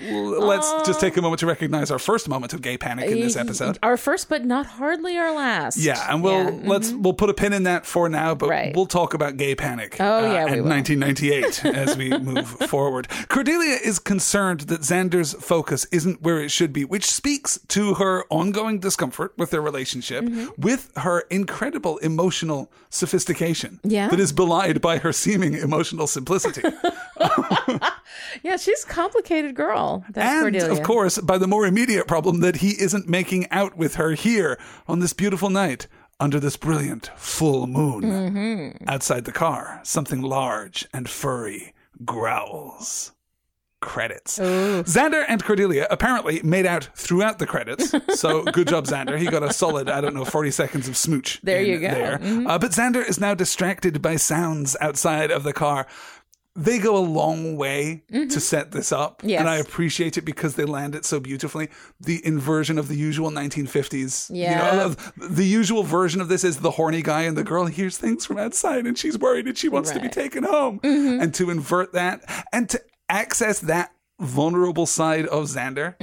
Let's 0.00 0.70
just 0.86 1.00
take 1.00 1.16
a 1.16 1.22
moment 1.22 1.40
to 1.40 1.46
recognize 1.46 1.90
our 1.90 1.98
first 1.98 2.28
moment 2.28 2.52
of 2.52 2.62
gay 2.62 2.76
panic 2.78 3.10
in 3.10 3.20
this 3.20 3.36
episode. 3.36 3.78
Our 3.82 3.96
first, 3.96 4.28
but 4.28 4.44
not 4.44 4.66
hardly 4.66 5.16
our 5.16 5.34
last. 5.34 5.76
Yeah, 5.78 6.04
and 6.12 6.22
we'll 6.22 6.32
Yeah, 6.44 6.50
mm-hmm. 6.50 6.68
let's 6.68 6.92
we'll 6.92 7.14
put 7.14 7.30
a 7.30 7.34
pin 7.34 7.52
in 7.52 7.64
that 7.64 7.84
for 7.86 8.08
now, 8.08 8.34
but 8.34 8.48
Right. 8.48 8.76
we'll 8.76 8.86
talk 8.86 9.14
about 9.14 9.36
gay 9.38 9.54
panic. 9.54 10.00
uh, 10.00 10.04
Oh, 10.04 10.32
yeah, 10.32 10.44
we 10.46 10.58
in 10.58 10.68
1998 10.68 11.64
as 11.74 11.96
we 11.96 12.16
move 12.16 12.46
forward. 12.48 13.08
Cordelia 13.28 13.76
is 13.82 13.98
concerned 13.98 14.60
that 14.62 14.82
Xander's 14.82 15.32
focus 15.34 15.86
isn't 15.90 16.22
where 16.22 16.40
it 16.40 16.50
should 16.50 16.72
be, 16.72 16.84
which 16.84 17.06
speaks 17.10 17.58
to 17.68 17.94
her 17.94 18.24
ongoing 18.30 18.78
discomfort 18.78 19.32
with 19.36 19.50
their 19.50 19.62
relationship, 19.62 20.24
Mm-hmm. 20.24 20.60
with 20.60 20.92
her 20.98 21.20
incredible 21.30 21.98
emotional 21.98 22.70
sophistication 22.90 23.80
Yeah. 23.82 24.08
that 24.08 24.20
is 24.20 24.32
belied 24.32 24.80
by 24.80 24.98
her 24.98 25.12
seeming 25.12 25.54
emotional 25.54 26.06
simplicity. 26.06 26.62
Yeah, 28.42 28.56
she's 28.56 28.84
a 28.84 28.86
complicated 28.86 29.54
girl. 29.54 29.77
That 30.10 30.26
and 30.26 30.42
Cordelia. 30.42 30.72
of 30.72 30.82
course 30.82 31.18
by 31.18 31.38
the 31.38 31.46
more 31.46 31.66
immediate 31.66 32.06
problem 32.06 32.40
that 32.40 32.56
he 32.56 32.70
isn't 32.80 33.08
making 33.08 33.50
out 33.50 33.76
with 33.76 33.94
her 33.96 34.12
here 34.12 34.58
on 34.86 34.98
this 35.00 35.12
beautiful 35.12 35.50
night 35.50 35.86
under 36.20 36.40
this 36.40 36.56
brilliant 36.56 37.10
full 37.16 37.66
moon 37.66 38.02
Mm-hmm. 38.02 38.88
outside 38.88 39.24
the 39.24 39.32
car 39.44 39.80
something 39.84 40.20
large 40.22 40.86
and 40.92 41.08
furry 41.08 41.74
growls 42.04 43.12
credits 43.80 44.40
xander 44.40 45.24
and 45.28 45.44
cordelia 45.44 45.86
apparently 45.88 46.42
made 46.42 46.66
out 46.66 46.88
throughout 46.96 47.38
the 47.38 47.46
credits 47.46 47.94
so 48.20 48.42
good 48.42 48.66
job 48.66 48.86
xander 48.86 49.16
he 49.16 49.26
got 49.26 49.44
a 49.44 49.52
solid 49.52 49.88
i 49.88 50.00
don't 50.00 50.14
know 50.14 50.24
40 50.24 50.50
seconds 50.50 50.88
of 50.88 50.96
smooch 50.96 51.40
There 51.44 51.62
you 51.62 51.78
go. 51.78 51.86
Mm-hmm. 51.86 52.38
there. 52.44 52.48
Uh, 52.52 52.58
but 52.58 52.72
xander 52.72 53.08
is 53.08 53.20
now 53.20 53.34
distracted 53.34 54.02
by 54.02 54.16
sounds 54.16 54.76
outside 54.80 55.30
of 55.30 55.44
the 55.44 55.52
car 55.52 55.86
they 56.58 56.78
go 56.80 56.96
a 56.96 57.06
long 57.06 57.56
way 57.56 58.02
to 58.10 58.40
set 58.40 58.72
this 58.72 58.90
up. 58.90 59.18
Mm-hmm. 59.18 59.28
Yes. 59.28 59.40
And 59.40 59.48
I 59.48 59.56
appreciate 59.58 60.18
it 60.18 60.22
because 60.22 60.56
they 60.56 60.64
land 60.64 60.96
it 60.96 61.04
so 61.04 61.20
beautifully. 61.20 61.68
The 62.00 62.20
inversion 62.26 62.78
of 62.78 62.88
the 62.88 62.96
usual 62.96 63.30
1950s. 63.30 64.28
You 64.30 64.42
Yeah. 64.42 64.72
know, 64.76 64.88
the 65.28 65.44
usual 65.46 65.84
version 65.84 66.20
of 66.20 66.28
this 66.28 66.42
is 66.42 66.58
the 66.58 66.72
horny 66.72 67.00
guy 67.02 67.22
and 67.22 67.36
the 67.36 67.44
girl 67.44 67.66
hears 67.66 67.96
things 67.96 68.26
from 68.26 68.38
outside 68.38 68.86
and 68.86 68.98
she's 68.98 69.16
worried 69.16 69.46
and 69.46 69.56
she 69.56 69.68
wants 69.68 69.90
to 69.90 69.96
be 69.96 70.02
Right. 70.02 70.10
Mm-hmm. 70.10 70.20
taken 70.20 70.44
home. 70.44 70.80
And 70.82 71.32
to 71.34 71.50
invert 71.50 71.92
that 71.92 72.22
and 72.52 72.68
to 72.70 72.82
access 73.08 73.60
that 73.60 73.92
vulnerable 74.20 74.86
side 74.86 75.26
of 75.26 75.44
Xander 75.44 75.94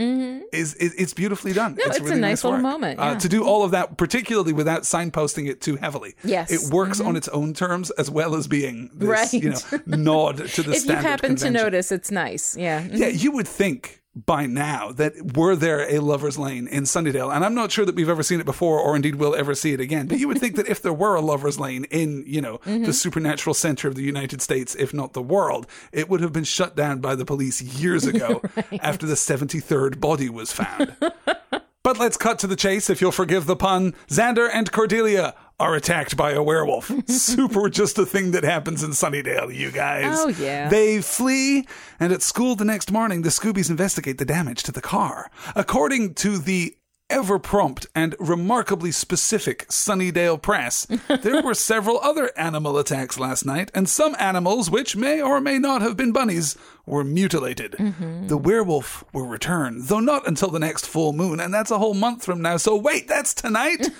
is, 0.53 0.73
is 0.75 0.93
it's 0.95 1.13
beautifully 1.13 1.51
done. 1.53 1.75
Mm-hmm. 1.75 1.91
it's 1.91 2.11
a 2.11 2.15
nice 2.15 2.43
little 2.43 2.57
work. 2.57 2.61
moment, 2.63 2.99
Uh, 2.99 3.15
to 3.15 3.27
do 3.29 3.43
all 3.43 3.63
of 3.63 3.71
that, 3.71 3.97
particularly 3.97 4.53
without 4.53 4.83
signposting 4.83 5.49
it 5.49 5.61
too 5.61 5.75
heavily. 5.75 6.15
Yes. 6.23 6.51
It 6.51 6.73
works 6.73 6.99
on 7.01 7.15
its 7.15 7.27
own 7.29 7.53
terms 7.53 7.91
as 7.91 8.09
well 8.09 8.35
as 8.35 8.47
being 8.47 8.89
this, 8.93 9.07
Right. 9.09 9.33
you 9.33 9.49
know, 9.51 9.57
nod 9.85 10.37
to 10.49 10.63
the 10.63 10.71
if 10.75 10.85
you 10.85 10.95
happen 10.95 11.35
to 11.37 11.49
notice, 11.49 11.91
it's 11.91 12.11
nice. 12.11 12.55
Yeah. 12.55 12.87
Yeah, 12.89 13.07
you 13.07 13.31
would 13.31 13.47
think 13.47 14.01
by 14.15 14.45
now 14.45 14.91
that 14.93 15.35
were 15.35 15.55
there 15.55 15.81
a 15.93 15.99
lover's 15.99 16.37
lane 16.37 16.67
in 16.67 16.83
Sunnydale, 16.83 17.33
and 17.33 17.43
I'm 17.43 17.53
not 17.53 17.71
sure 17.71 17.85
that 17.85 17.95
we've 17.95 18.09
ever 18.09 18.23
seen 18.23 18.39
it 18.39 18.45
before 18.45 18.79
or 18.79 18.95
indeed 18.95 19.15
will 19.15 19.35
ever 19.35 19.53
see 19.53 19.73
it 19.73 19.81
again, 19.81 20.07
but 20.07 20.19
you 20.19 20.27
would 20.27 20.39
think 20.39 20.55
that 20.55 20.67
if 20.67 20.81
there 20.81 20.93
were 20.93 21.15
a 21.15 21.21
lover's 21.21 21.59
lane 21.59 21.85
in, 21.85 22.23
you 22.25 22.41
know, 22.41 22.59
mm-hmm. 22.59 22.83
the 22.83 22.93
supernatural 22.93 23.53
center 23.53 23.87
of 23.87 23.95
the 23.95 24.03
United 24.03 24.41
States, 24.41 24.75
if 24.75 24.93
not 24.93 25.13
the 25.13 25.21
world, 25.21 25.67
it 25.91 26.09
would 26.09 26.21
have 26.21 26.31
been 26.31 26.45
shut 26.45 26.75
down 26.75 26.99
by 26.99 27.15
the 27.15 27.25
police 27.25 27.61
years 27.61 28.05
ago 28.05 28.41
after 28.79 29.05
the 29.05 29.15
73rd 29.15 29.99
body 29.99 30.29
was 30.29 30.51
found. 30.51 30.95
But 31.85 31.99
let's 31.99 32.17
cut 32.17 32.39
to 32.39 32.47
the 32.47 32.55
chase, 32.55 32.89
if 32.89 32.99
you'll 32.99 33.11
forgive 33.11 33.45
the 33.45 33.55
pun. 33.55 33.93
Xander 34.07 34.49
and 34.51 34.71
Cordelia 34.71 35.35
are 35.59 35.75
attacked 35.75 36.17
by 36.17 36.31
a 36.31 36.43
werewolf. 36.43 36.91
Super 37.07 37.69
just 37.69 37.97
a 37.97 38.05
thing 38.05 38.31
that 38.31 38.43
happens 38.43 38.83
in 38.83 38.91
Sunnydale, 38.91 39.53
you 39.53 39.71
guys. 39.71 40.17
Oh, 40.19 40.27
yeah. 40.27 40.69
They 40.69 41.01
flee, 41.01 41.67
and 41.99 42.11
at 42.11 42.21
school 42.21 42.55
the 42.55 42.65
next 42.65 42.91
morning, 42.91 43.21
the 43.21 43.29
Scoobies 43.29 43.69
investigate 43.69 44.17
the 44.17 44.25
damage 44.25 44.63
to 44.63 44.71
the 44.71 44.81
car. 44.81 45.31
According 45.55 46.15
to 46.15 46.37
the 46.37 46.75
ever 47.07 47.37
prompt 47.37 47.85
and 47.93 48.15
remarkably 48.19 48.91
specific 48.91 49.67
Sunnydale 49.67 50.41
press, 50.41 50.85
there 51.21 51.41
were 51.41 51.53
several 51.53 51.99
other 52.01 52.31
animal 52.35 52.77
attacks 52.77 53.19
last 53.19 53.45
night, 53.45 53.71
and 53.73 53.87
some 53.87 54.15
animals, 54.19 54.69
which 54.69 54.95
may 54.95 55.21
or 55.21 55.39
may 55.39 55.57
not 55.57 55.81
have 55.81 55.95
been 55.95 56.11
bunnies, 56.11 56.57
were 56.85 57.03
mutilated. 57.03 57.73
Mm-hmm. 57.73 58.27
The 58.27 58.37
werewolf 58.37 59.03
will 59.13 59.27
return, 59.27 59.85
though 59.85 59.99
not 59.99 60.27
until 60.27 60.49
the 60.49 60.59
next 60.59 60.85
full 60.87 61.13
moon, 61.13 61.39
and 61.39 61.53
that's 61.53 61.71
a 61.71 61.79
whole 61.79 61.93
month 61.93 62.25
from 62.25 62.41
now. 62.41 62.57
So 62.57 62.75
wait, 62.75 63.07
that's 63.07 63.33
tonight? 63.33 63.89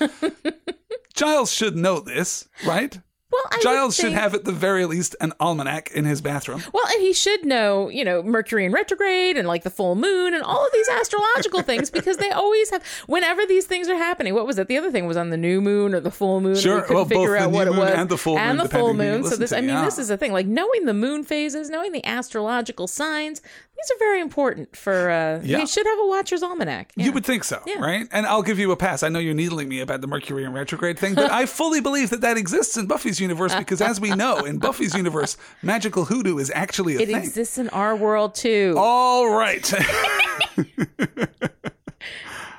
Giles 1.15 1.51
should 1.51 1.75
know 1.75 2.00
this, 2.00 2.48
right? 2.65 3.00
Well, 3.31 3.43
I 3.51 3.60
Giles 3.62 3.95
should 3.98 4.13
have 4.13 4.34
at 4.34 4.45
the 4.45 4.53
very 4.53 4.86
least 4.86 5.15
an 5.19 5.34
almanac 5.41 5.91
in 5.91 6.05
his 6.05 6.22
bathroom. 6.22 6.63
Well, 6.72 6.86
and 6.93 7.01
he 7.01 7.12
should 7.12 7.43
know, 7.43 7.89
you 7.89 8.05
know, 8.05 8.24
Mercury 8.24 8.63
in 8.65 8.72
retrograde 8.72 9.36
and 9.36 9.45
like 9.45 9.63
the 9.63 9.69
full 9.69 9.95
moon 9.95 10.34
and 10.34 10.41
all 10.41 10.65
of 10.65 10.72
these 10.72 10.88
astrological 10.88 11.62
things 11.63 11.89
because 11.89 12.15
they 12.17 12.31
always 12.31 12.69
have. 12.69 12.86
Whenever 13.07 13.45
these 13.45 13.65
things 13.65 13.89
are 13.89 13.95
happening, 13.98 14.36
what 14.36 14.48
was 14.48 14.57
it? 14.57 14.67
The 14.67 14.77
other 14.77 14.91
thing 14.91 15.05
was 15.05 15.17
on 15.17 15.31
the 15.31 15.38
new 15.38 15.60
moon 15.60 15.93
or 15.93 16.00
the 16.00 16.12
full 16.12 16.39
moon. 16.39 16.55
Sure. 16.55 16.75
we 16.75 16.81
couldn't 16.81 16.95
Well, 16.95 17.05
both 17.05 17.10
figure 17.10 17.31
the 17.31 17.38
out 17.39 17.51
new 17.51 17.57
what 17.57 17.67
it 17.67 17.72
moon 17.72 17.79
was 17.79 17.91
and 17.91 18.10
the 18.10 18.17
full 18.17 18.38
and 18.38 18.57
moon, 18.57 18.63
the 18.63 18.69
full 18.69 18.93
depending 18.93 19.07
who 19.07 19.13
you 19.15 19.22
moon. 19.22 19.31
So 19.31 19.36
this, 19.36 19.50
to, 19.50 19.57
I 19.57 19.62
mean, 19.62 19.69
yeah. 19.72 19.86
this 19.86 19.98
is 20.00 20.07
the 20.07 20.17
thing. 20.17 20.31
Like 20.31 20.45
knowing 20.48 20.86
the 20.86 20.93
moon 20.93 21.24
phases, 21.24 21.69
knowing 21.69 21.91
the 21.91 22.05
astrological 22.05 22.88
signs. 22.88 23.41
These 23.86 23.92
are 23.96 24.00
very 24.00 24.22
important 24.22 24.75
for. 24.75 25.12
uh 25.12 25.42
Yeah. 25.44 25.60
You 25.60 25.68
should 25.68 25.86
have 25.86 26.00
a 26.00 26.08
Watcher's 26.08 26.42
Almanac. 26.42 26.92
Yeah. 26.96 27.06
You 27.06 27.12
would 27.12 27.25
think 27.25 27.44
so, 27.44 27.62
right? 27.80 28.08
And 28.12 28.25
I'll 28.25 28.42
give 28.42 28.58
you 28.58 28.72
a 28.72 28.75
pass. 28.77 29.04
I 29.04 29.10
know 29.10 29.20
you're 29.20 29.36
needling 29.36 29.70
me 29.70 29.80
about 29.80 30.01
the 30.01 30.08
Mercury 30.08 30.44
in 30.44 30.54
retrograde 30.54 30.98
thing, 30.98 31.13
but 31.13 31.32
I 31.32 31.46
fully 31.60 31.82
believe 31.82 32.10
that 32.10 32.22
that 32.22 32.36
exists 32.38 32.77
in 32.77 32.88
Buffy's 32.88 33.20
universe 33.20 33.54
because, 33.56 33.82
as 33.82 34.00
we 34.01 34.10
know, 34.12 34.39
in 34.39 34.58
Buffy's 34.58 34.96
universe, 34.96 35.38
magical 35.62 36.06
hoodoo 36.06 36.39
is 36.39 36.51
actually 36.56 36.96
a 36.96 37.00
It 37.01 37.08
thing. 37.10 37.18
exists 37.18 37.58
in 37.60 37.70
our 37.70 37.96
world 37.96 38.34
too. 38.34 38.74
All 38.77 39.30
right. 39.30 39.72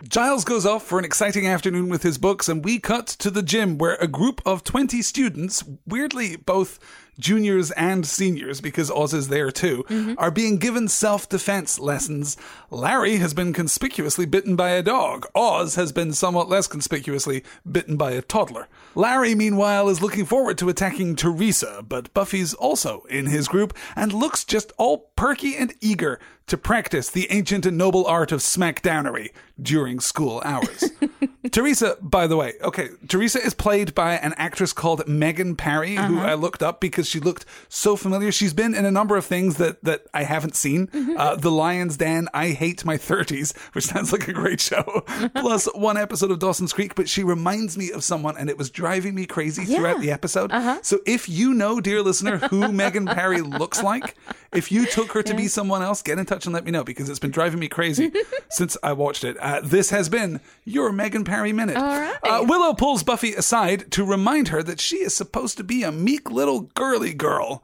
Giles 0.09 0.45
goes 0.45 0.65
off 0.65 0.87
for 0.87 0.99
an 1.01 1.05
exciting 1.05 1.49
afternoon 1.49 1.89
with 1.89 2.03
his 2.05 2.17
books, 2.19 2.49
and 2.49 2.65
we 2.65 2.79
cut 2.79 3.07
to 3.09 3.31
the 3.31 3.43
gym 3.43 3.77
where 3.79 3.97
a 3.97 4.07
group 4.07 4.41
of 4.47 4.63
20 4.63 5.03
students, 5.03 5.65
weirdly 5.87 6.37
both 6.37 6.79
juniors 7.19 7.71
and 7.73 8.07
seniors, 8.07 8.61
because 8.61 8.91
Oz 8.91 9.15
is 9.15 9.29
there 9.29 9.51
too, 9.51 9.85
mm-hmm. 9.89 10.15
are 10.19 10.31
being 10.31 10.59
given 10.59 10.89
self 10.89 11.29
defense 11.29 11.79
lessons. 11.79 12.37
Larry 12.71 13.17
has 13.17 13.35
been 13.35 13.53
conspicuously 13.53 14.27
bitten 14.27 14.57
by 14.57 14.71
a 14.71 14.83
dog. 14.83 15.27
Oz 15.35 15.75
has 15.77 15.93
been 15.93 16.13
somewhat 16.13 16.49
less 16.49 16.67
conspicuously 16.67 17.43
bitten 17.71 17.97
by 17.97 18.13
a 18.13 18.23
toddler. 18.23 18.69
Larry, 18.95 19.35
meanwhile, 19.35 19.89
is 19.89 20.03
looking 20.03 20.25
forward 20.25 20.59
to 20.59 20.69
attacking 20.69 21.17
Teresa, 21.17 21.85
but 21.87 22.13
Buffy's 22.15 22.55
also 22.55 23.03
in 23.09 23.27
his 23.27 23.49
group 23.49 23.77
and 23.95 24.13
looks 24.13 24.45
just 24.45 24.73
all 24.77 25.13
perky 25.17 25.57
and 25.57 25.75
eager 25.81 26.21
to 26.47 26.57
practice 26.57 27.11
the 27.11 27.27
ancient 27.31 27.67
and 27.67 27.77
noble 27.77 28.07
art 28.07 28.31
of 28.31 28.41
smackdownery 28.41 29.31
during 29.61 29.99
school 29.99 30.41
hours. 30.45 30.91
Teresa, 31.51 31.97
by 32.01 32.27
the 32.27 32.37
way, 32.37 32.55
okay, 32.63 32.91
Teresa 33.09 33.45
is 33.45 33.55
played 33.55 33.95
by 33.95 34.15
an 34.17 34.35
actress 34.37 34.73
called 34.73 35.07
Megan 35.09 35.57
Parry, 35.57 35.95
who 35.95 36.19
uh-huh. 36.19 36.27
I 36.27 36.35
looked 36.35 36.63
up 36.63 36.81
because 36.81 37.09
she 37.09 37.21
looked 37.21 37.47
so 37.69 37.97
familiar. 37.97 38.31
She's 38.31 38.53
been 38.53 38.75
in 38.75 38.85
a 38.85 38.91
number 38.91 39.17
of 39.17 39.25
things 39.25 39.57
that 39.57 39.83
that 39.85 40.07
I 40.13 40.25
haven't 40.25 40.57
seen. 40.57 40.89
Mm-hmm. 40.89 41.17
Uh, 41.17 41.37
the 41.37 41.51
Lion's 41.51 41.97
Den, 41.97 42.29
I 42.35 42.49
Hate 42.49 42.85
My 42.85 42.97
30s, 42.97 43.57
which 43.75 43.87
sounds 43.87 44.13
like 44.13 44.29
a 44.29 44.33
great 44.33 44.61
show, 44.61 45.05
plus 45.35 45.67
one 45.75 45.97
episode 45.97 46.31
of 46.31 46.39
Dawson's 46.39 46.73
Creek, 46.73 46.95
but 46.95 47.09
she 47.09 47.23
reminds 47.23 47.79
me 47.79 47.91
of 47.93 48.05
someone 48.05 48.37
and 48.37 48.51
it 48.51 48.59
was 48.59 48.71
driving 48.71 49.15
me 49.15 49.27
crazy 49.27 49.65
throughout 49.65 50.01
the 50.01 50.11
episode. 50.11 50.53
Uh-huh. 50.53 50.79
So 50.83 51.01
if 51.07 51.29
you 51.29 51.55
know, 51.55 51.81
dear 51.81 52.03
listener, 52.03 52.39
who 52.39 52.73
Megan 52.73 53.07
Parry 53.07 53.41
looks 53.41 53.83
like, 53.83 54.17
if 54.53 54.73
you 54.73 54.87
took 54.87 55.06
her 55.13 55.23
to 55.23 55.35
be 55.35 55.49
someone 55.49 55.83
else, 55.83 56.03
get 56.03 56.19
in 56.19 56.27
touch 56.27 56.47
and 56.47 56.55
let 56.55 56.65
me 56.65 56.71
know 56.71 56.85
because 56.85 57.09
it's 57.09 57.19
been 57.19 57.31
driving 57.31 57.59
me 57.61 57.69
crazy 57.69 58.13
since 58.51 58.77
I 58.83 58.93
watched 58.93 59.25
it. 59.25 59.37
Uh, 59.39 59.61
this 59.63 59.91
has 59.91 60.09
been 60.09 60.41
your 60.65 60.93
Megan 60.93 61.25
Parry 61.25 61.53
minute. 61.53 61.77
All 61.77 61.83
right. 62.01 62.17
Uh, 62.23 62.45
Willow 62.47 62.75
pulls 62.75 63.03
Buffy 63.03 63.35
aside 63.35 63.91
to 63.93 64.05
remind 64.05 64.49
her 64.49 64.63
that 64.63 64.81
she 64.81 64.97
is 64.97 65.15
supposed 65.15 65.57
to 65.59 65.65
be 65.65 65.83
a 65.83 65.93
meek 65.93 66.31
little 66.31 66.63
girly 66.75 67.15
girl. 67.15 67.63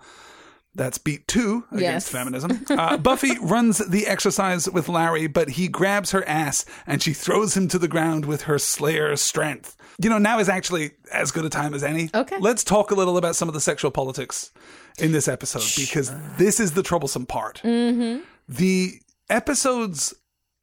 That's 0.75 0.96
beat 0.96 1.28
two 1.28 1.64
against 1.70 1.82
Yes. 1.82 2.08
feminism. 2.08 2.64
Uh, 2.70 2.96
Buffy 3.08 3.38
runs 3.40 3.76
the 3.78 4.06
exercise 4.06 4.70
with 4.70 4.88
Larry, 4.88 5.26
but 5.26 5.50
he 5.50 5.68
grabs 5.68 6.12
her 6.12 6.26
ass 6.26 6.64
and 6.87 7.02
she 7.02 7.12
throws 7.12 7.54
him 7.56 7.68
to 7.68 7.78
the 7.78 7.88
ground 7.88 8.25
with 8.25 8.42
her 8.42 8.58
Slayer 8.58 9.14
strength. 9.16 9.76
You 10.02 10.08
know, 10.08 10.16
now 10.16 10.38
is 10.38 10.49
actually 10.49 10.92
as 11.12 11.30
good 11.30 11.44
a 11.44 11.50
time 11.50 11.75
as 11.75 11.84
any. 11.84 12.08
Okay. 12.14 12.38
Let's 12.38 12.64
talk 12.64 12.90
a 12.90 12.94
little 12.94 13.18
about 13.18 13.37
some 13.37 13.49
of 13.49 13.54
the 13.54 13.61
sexual 13.61 13.90
politics 13.90 14.50
in 14.99 15.12
this 15.12 15.28
episode 15.28 15.64
because 15.80 16.12
this 16.37 16.61
is 16.61 16.72
the 16.72 16.82
troublesome 16.82 17.26
part. 17.26 17.61
Mm-hmm. 17.64 18.22
The 18.49 19.00
episode's 19.30 20.14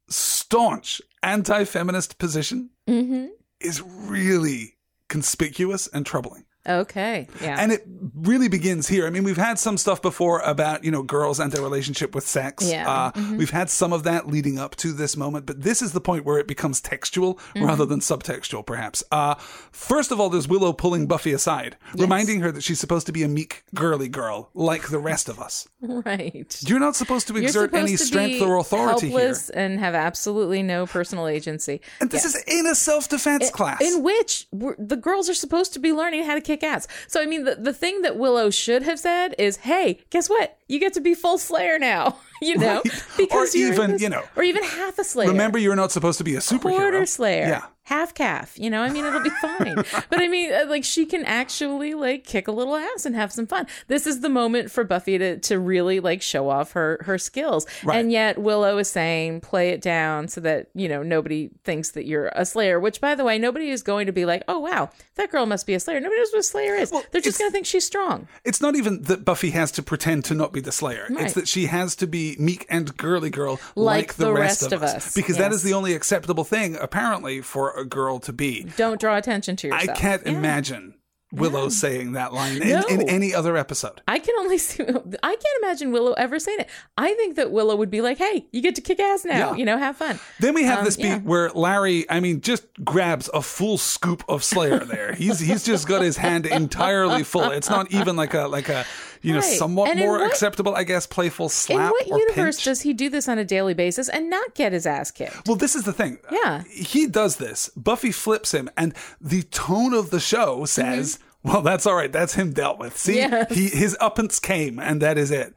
staunch 0.08 1.00
anti 1.22 1.64
feminist 1.64 2.18
position 2.18 2.70
Mm-hmm. 2.88 3.26
is 3.60 3.80
really 3.82 4.74
conspicuous 5.08 5.86
and 5.88 6.04
troubling. 6.04 6.44
Okay. 6.68 7.26
Yeah. 7.40 7.56
And 7.58 7.72
it 7.72 7.86
really 8.14 8.48
begins 8.48 8.86
here. 8.88 9.06
I 9.06 9.10
mean, 9.10 9.24
we've 9.24 9.36
had 9.36 9.58
some 9.58 9.78
stuff 9.78 10.02
before 10.02 10.40
about, 10.40 10.84
you 10.84 10.90
know, 10.90 11.02
girls 11.02 11.40
and 11.40 11.50
their 11.52 11.62
relationship 11.62 12.14
with 12.14 12.26
sex. 12.26 12.70
Yeah. 12.70 12.88
Uh, 12.90 13.10
Mm-hmm. 13.20 13.36
We've 13.38 13.50
had 13.50 13.70
some 13.70 13.92
of 13.92 14.04
that 14.04 14.28
leading 14.28 14.58
up 14.58 14.76
to 14.76 14.92
this 14.92 15.16
moment, 15.16 15.44
but 15.46 15.62
this 15.62 15.82
is 15.82 15.92
the 15.92 16.00
point 16.00 16.24
where 16.24 16.38
it 16.38 16.46
becomes 16.46 16.80
textual 16.80 17.34
Mm-hmm. 17.54 17.64
rather 17.64 17.84
than 17.86 18.00
subtextual, 18.00 18.64
perhaps. 18.64 19.02
Uh, 19.10 19.34
first 19.72 20.10
of 20.12 20.20
all, 20.20 20.28
there's 20.30 20.46
Willow 20.48 20.72
pulling 20.72 21.06
Buffy 21.06 21.32
aside, 21.32 21.76
reminding 21.96 22.40
her 22.40 22.52
that 22.52 22.62
she's 22.62 22.78
supposed 22.78 23.06
to 23.06 23.12
be 23.12 23.22
a 23.22 23.28
meek, 23.28 23.64
girly 23.74 24.08
girl 24.08 24.50
like 24.54 24.88
the 24.88 24.98
rest 24.98 25.28
of 25.28 25.40
us. 25.40 25.68
right. 25.82 26.56
You're 26.66 26.78
not 26.80 26.94
supposed 26.96 27.26
to 27.28 27.36
exert 27.36 27.70
supposed 27.70 27.82
any 27.88 27.96
to 27.96 28.04
strength 28.04 28.42
or 28.42 28.56
authority 28.58 29.08
here. 29.08 29.18
helpless 29.18 29.50
and 29.50 29.78
have 29.80 29.94
absolutely 29.94 30.62
no 30.62 30.86
personal 30.86 31.26
agency. 31.26 31.80
And 32.00 32.10
this 32.10 32.24
is 32.24 32.36
in 32.46 32.66
a 32.66 32.74
self 32.74 33.08
defense 33.08 33.50
class. 33.50 33.80
in 33.80 34.02
which 34.02 34.46
we're, 34.52 34.76
the 34.78 34.96
girls 34.96 35.28
are 35.28 35.34
supposed 35.34 35.72
to 35.74 35.78
be 35.78 35.92
learning 35.92 36.24
how 36.24 36.34
to 36.34 36.40
kick 36.50 36.62
ass. 36.64 36.86
So 37.08 37.20
I 37.22 37.26
mean, 37.26 37.44
the, 37.44 37.54
the 37.56 37.72
thing 37.72 38.02
that 38.02 38.16
Willow 38.16 38.50
should 38.50 38.82
have 38.82 38.98
said 38.98 39.34
is, 39.38 39.58
"Hey, 39.58 40.00
guess 40.10 40.28
what? 40.28 40.58
You 40.68 40.78
get 40.80 40.92
to 40.94 41.00
be 41.00 41.14
full 41.14 41.38
Slayer 41.38 41.78
now." 41.78 42.16
you 42.42 42.56
know, 42.56 42.80
Right. 42.84 43.04
because 43.18 43.54
Or 43.54 43.58
even, 43.58 43.90
this- 43.92 44.02
you 44.02 44.08
know, 44.08 44.22
or 44.36 44.42
even 44.42 44.62
half 44.64 44.98
a 44.98 45.04
Slayer. 45.04 45.28
Remember, 45.28 45.58
you're 45.58 45.76
not 45.76 45.92
supposed 45.92 46.18
to 46.18 46.24
be 46.24 46.34
a 46.36 46.38
superhero. 46.38 46.60
quarter 46.78 47.06
Slayer, 47.06 47.46
Yeah. 47.48 47.64
Half 47.90 48.14
calf. 48.14 48.56
You 48.56 48.70
know, 48.70 48.82
I 48.82 48.88
mean, 48.88 49.04
it'll 49.04 49.20
be 49.20 49.30
fine. 49.42 49.74
but 49.74 50.20
I 50.20 50.28
mean, 50.28 50.52
uh, 50.52 50.64
like 50.68 50.84
she 50.84 51.04
can 51.04 51.24
actually 51.24 51.94
like 51.94 52.24
kick 52.24 52.46
a 52.46 52.52
little 52.52 52.76
ass 52.76 53.04
and 53.04 53.16
have 53.16 53.32
some 53.32 53.46
fun. 53.46 53.66
This 53.88 54.06
is 54.06 54.20
the 54.20 54.28
moment 54.28 54.70
for 54.70 54.84
Buffy 54.84 55.18
to 55.18 55.38
to 55.38 55.58
really 55.58 55.98
like 56.00 56.22
show 56.22 56.48
off 56.48 56.72
her 56.72 57.00
her 57.04 57.18
skills. 57.18 57.66
Right. 57.82 57.98
And 57.98 58.12
yet 58.12 58.38
Willow 58.38 58.78
is 58.78 58.88
saying, 58.88 59.40
play 59.40 59.70
it 59.70 59.82
down 59.82 60.28
so 60.28 60.40
that 60.40 60.68
you 60.72 60.88
know 60.88 61.02
nobody 61.02 61.50
thinks 61.64 61.90
that 61.90 62.06
you're 62.06 62.30
a 62.34 62.46
Slayer. 62.46 62.78
Which, 62.78 63.00
by 63.00 63.16
the 63.16 63.24
way, 63.24 63.38
nobody 63.38 63.70
is 63.70 63.82
going 63.82 64.06
to 64.06 64.12
be 64.12 64.24
like, 64.24 64.44
oh 64.46 64.60
wow, 64.60 64.90
that 65.16 65.32
girl 65.32 65.44
must 65.44 65.66
be 65.66 65.74
a 65.74 65.80
Slayer. 65.80 65.98
Nobody 65.98 66.20
knows 66.20 66.30
what 66.32 66.40
a 66.40 66.44
Slayer 66.44 66.74
is. 66.76 66.92
They're 67.10 67.20
just 67.20 67.38
going 67.38 67.50
to 67.50 67.52
think 67.52 67.66
she's 67.66 67.84
strong. 67.84 68.28
It's 68.44 68.60
not 68.60 68.76
even 68.76 69.02
that 69.02 69.24
Buffy 69.24 69.50
has 69.50 69.72
to 69.72 69.82
pretend 69.82 70.24
to 70.26 70.34
not 70.34 70.52
be 70.52 70.60
the 70.60 70.72
Slayer. 70.72 71.06
It's 71.10 71.34
that 71.34 71.48
she 71.48 71.66
has 71.66 71.96
to 71.96 72.06
be 72.06 72.36
meek 72.38 72.66
and 72.70 72.96
girly 72.96 73.30
girl 73.30 73.58
like, 73.74 74.14
the, 74.14 74.32
rest, 74.32 74.72
of 74.72 74.82
us. 74.82 75.12
Because 75.14 75.38
that 75.38 75.52
is 75.52 75.62
the 75.62 75.72
only 75.72 75.94
acceptable 75.94 76.44
thing, 76.44 76.76
apparently, 76.80 77.40
for 77.40 77.79
a 77.80 77.84
girl 77.84 78.18
to 78.20 78.32
be. 78.32 78.64
Don't 78.76 79.00
draw 79.00 79.16
attention 79.16 79.56
to 79.56 79.68
yourself. 79.68 79.90
I 79.90 79.92
can't 80.00 80.22
Yeah. 80.24 80.32
imagine 80.32 80.94
Willow 81.32 81.68
saying 81.68 82.12
that 82.14 82.32
line 82.32 82.60
in, 82.60 82.68
No. 82.70 82.82
in 82.88 83.08
any 83.08 83.32
other 83.32 83.56
episode. 83.56 84.00
I 84.08 84.18
can 84.18 84.34
only 84.40 84.58
see. 84.66 84.82
I 84.82 84.88
can't 85.36 85.62
imagine 85.62 85.92
Willow 85.92 86.12
ever 86.14 86.40
saying 86.40 86.58
it. 86.60 86.68
I 86.98 87.14
think 87.14 87.36
that 87.36 87.52
Willow 87.52 87.76
would 87.76 87.88
be 87.90 88.00
like, 88.00 88.18
"Hey, 88.18 88.46
you 88.50 88.60
get 88.60 88.74
to 88.74 88.80
kick 88.80 88.98
ass 88.98 89.24
now. 89.24 89.52
Yeah. 89.52 89.54
You 89.56 89.64
know, 89.64 89.78
have 89.78 89.96
fun." 89.96 90.18
Then 90.40 90.54
we 90.54 90.64
have 90.64 90.80
Um, 90.80 90.84
this 90.86 90.96
beat 90.96 91.04
yeah. 91.04 91.18
where 91.18 91.50
Larry, 91.50 92.04
I 92.10 92.18
mean, 92.18 92.40
just 92.40 92.64
grabs 92.84 93.30
a 93.32 93.42
full 93.42 93.78
scoop 93.78 94.24
of 94.28 94.42
Slayer 94.42 94.80
there. 94.80 95.12
He's 95.12 95.38
he's 95.38 95.62
just 95.64 95.86
got 95.86 96.02
his 96.02 96.16
hand 96.16 96.46
entirely 96.46 97.22
full. 97.22 97.50
It's 97.52 97.70
not 97.70 97.92
even 97.92 98.16
like 98.16 98.34
a 98.34 98.48
like 98.48 98.68
a 98.68 98.84
you 99.22 99.34
know 99.34 99.40
somewhat 99.40 99.90
And 99.90 100.00
more 100.00 100.18
what- 100.18 100.30
acceptable, 100.30 100.74
I 100.74 100.84
guess, 100.84 101.06
playful 101.06 101.48
slap. 101.48 101.78
In 101.80 101.90
what 101.90 102.06
universe 102.06 102.56
pinch. 102.56 102.64
does 102.64 102.80
he 102.82 102.92
do 102.92 103.08
this 103.08 103.28
on 103.28 103.38
a 103.38 103.44
daily 103.44 103.74
basis 103.74 104.08
and 104.08 104.30
not 104.30 104.54
get 104.54 104.72
his 104.72 104.86
ass 104.86 105.10
kicked? 105.10 105.46
Well, 105.46 105.56
this 105.56 105.74
is 105.76 105.84
the 105.84 105.92
thing. 105.92 106.18
Yeah. 106.30 106.62
He 106.70 107.06
does 107.06 107.36
this. 107.36 107.68
Buffy 107.76 108.12
flips 108.12 108.52
him, 108.52 108.70
and 108.76 108.94
the 109.20 109.42
tone 109.42 109.94
of 109.94 110.10
the 110.10 110.20
show 110.20 110.64
says, 110.64 111.18
well, 111.42 111.62
that's 111.62 111.86
all 111.86 111.94
right. 111.94 112.12
That's 112.12 112.34
him 112.34 112.52
dealt 112.52 112.78
with. 112.78 112.96
See, 112.96 113.16
Mm-hmm. 113.18 113.32
Yes. 113.32 113.54
he, 113.54 113.68
his 113.68 113.96
uppance 114.00 114.40
came, 114.40 114.78
and 114.78 115.00
that 115.02 115.16
is 115.18 115.30
it. 115.30 115.54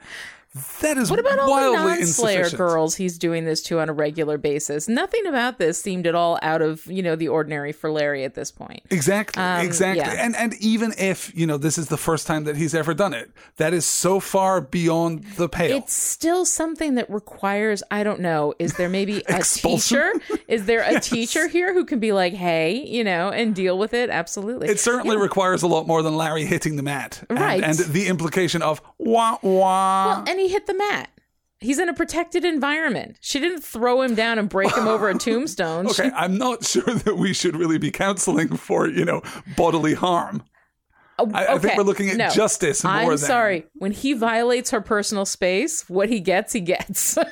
That 0.81 0.98
is 1.00 1.10
What 1.10 1.19
about 1.19 1.39
all 1.39 1.55
the 1.55 1.77
non-Slayer 1.77 2.51
girls 2.51 2.95
he's 2.95 3.17
doing 3.17 3.45
this 3.45 3.62
to 3.63 3.79
on 3.79 3.89
a 3.89 3.93
regular 3.93 4.38
basis? 4.38 4.88
Nothing 4.88 5.25
about 5.25 5.57
this 5.57 5.81
seemed 5.81 6.05
at 6.05 6.13
all 6.13 6.38
out 6.43 6.62
of 6.62 6.86
you 6.86 7.01
know 7.01 7.15
the 7.15 7.27
ordinary 7.27 7.72
for 7.72 7.91
Larry 7.91 8.24
at 8.24 8.36
this 8.36 8.51
point. 8.51 8.83
Exactly, 8.91 9.41
exactly. 9.41 10.03
Um, 10.03 10.15
yeah. 10.15 10.24
And 10.24 10.36
and 10.36 10.53
even 10.62 10.93
if, 11.00 11.36
you 11.36 11.48
know, 11.48 11.57
this 11.57 11.79
is 11.79 11.88
the 11.88 11.98
first 11.98 12.27
time 12.27 12.43
that 12.43 12.55
he's 12.55 12.75
ever 12.75 12.93
done 12.93 13.13
it, 13.15 13.31
that 13.57 13.74
is 13.74 13.86
so 13.86 14.19
far 14.19 14.62
beyond 14.62 15.24
the 15.38 15.50
pale. 15.50 15.75
It's 15.77 15.93
still 15.93 16.45
something 16.45 16.95
that 16.95 17.10
requires, 17.10 17.81
I 17.89 18.03
don't 18.03 18.19
know, 18.19 18.53
is 18.60 18.74
there 18.74 18.89
maybe 18.89 19.24
a 19.27 19.41
teacher? 19.41 20.13
Is 20.48 20.65
there 20.65 20.83
a 20.83 21.00
teacher 21.00 21.48
here 21.48 21.74
who 21.74 21.83
can 21.83 22.00
be 22.00 22.12
like, 22.12 22.33
hey, 22.33 22.75
you 22.86 23.03
know, 23.03 23.29
and 23.29 23.55
deal 23.55 23.79
with 23.79 23.95
it? 23.95 24.12
Absolutely. 24.12 24.67
It 24.67 24.79
certainly 24.79 25.17
requires 25.17 25.63
a 25.63 25.67
lot 25.67 25.88
more 25.88 26.03
than 26.03 26.15
Larry 26.15 26.45
hitting 26.45 26.75
the 26.75 26.83
mat. 26.83 27.24
And, 27.29 27.39
Right. 27.39 27.63
And 27.63 27.77
the 27.77 28.07
implication 28.07 28.62
of 28.62 28.81
wah 29.00 29.38
wah. 29.41 30.24
Well, 30.24 30.24
he 30.43 30.50
hit 30.50 30.67
the 30.67 30.73
mat. 30.73 31.09
He's 31.59 31.79
in 31.79 31.88
a 31.88 31.93
protected 31.93 32.43
environment. 32.43 33.17
She 33.21 33.39
didn't 33.39 33.62
throw 33.62 34.01
him 34.01 34.15
down 34.15 34.38
and 34.38 34.50
break 34.50 34.75
him 34.75 34.88
over 34.88 35.09
a 35.09 35.13
tombstone. 35.17 35.88
okay, 35.88 36.12
I'm 36.13 36.38
not 36.38 36.63
sure 36.65 36.83
that 36.83 37.15
we 37.15 37.33
should 37.33 37.55
really 37.55 37.77
be 37.77 37.89
counseling 37.91 38.57
for, 38.57 38.88
you 38.88 39.05
know, 39.05 39.21
bodily 39.55 39.93
harm. 39.93 40.43
Oh, 41.19 41.29
I, 41.33 41.53
I 41.53 41.57
think 41.59 41.77
we're 41.77 41.83
looking 41.83 42.09
at 42.09 42.17
no. 42.17 42.29
justice 42.29 42.83
more 42.83 42.93
I'm 42.93 43.07
than. 43.07 43.17
sorry. 43.19 43.65
When 43.75 43.91
he 43.91 44.13
violates 44.13 44.71
her 44.71 44.81
personal 44.81 45.25
space, 45.25 45.88
what 45.88 46.09
he 46.09 46.19
gets, 46.19 46.53
he 46.53 46.59
gets. 46.59 47.17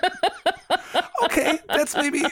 Okay, 1.23 1.59
that's 1.67 1.95
maybe. 1.95 2.23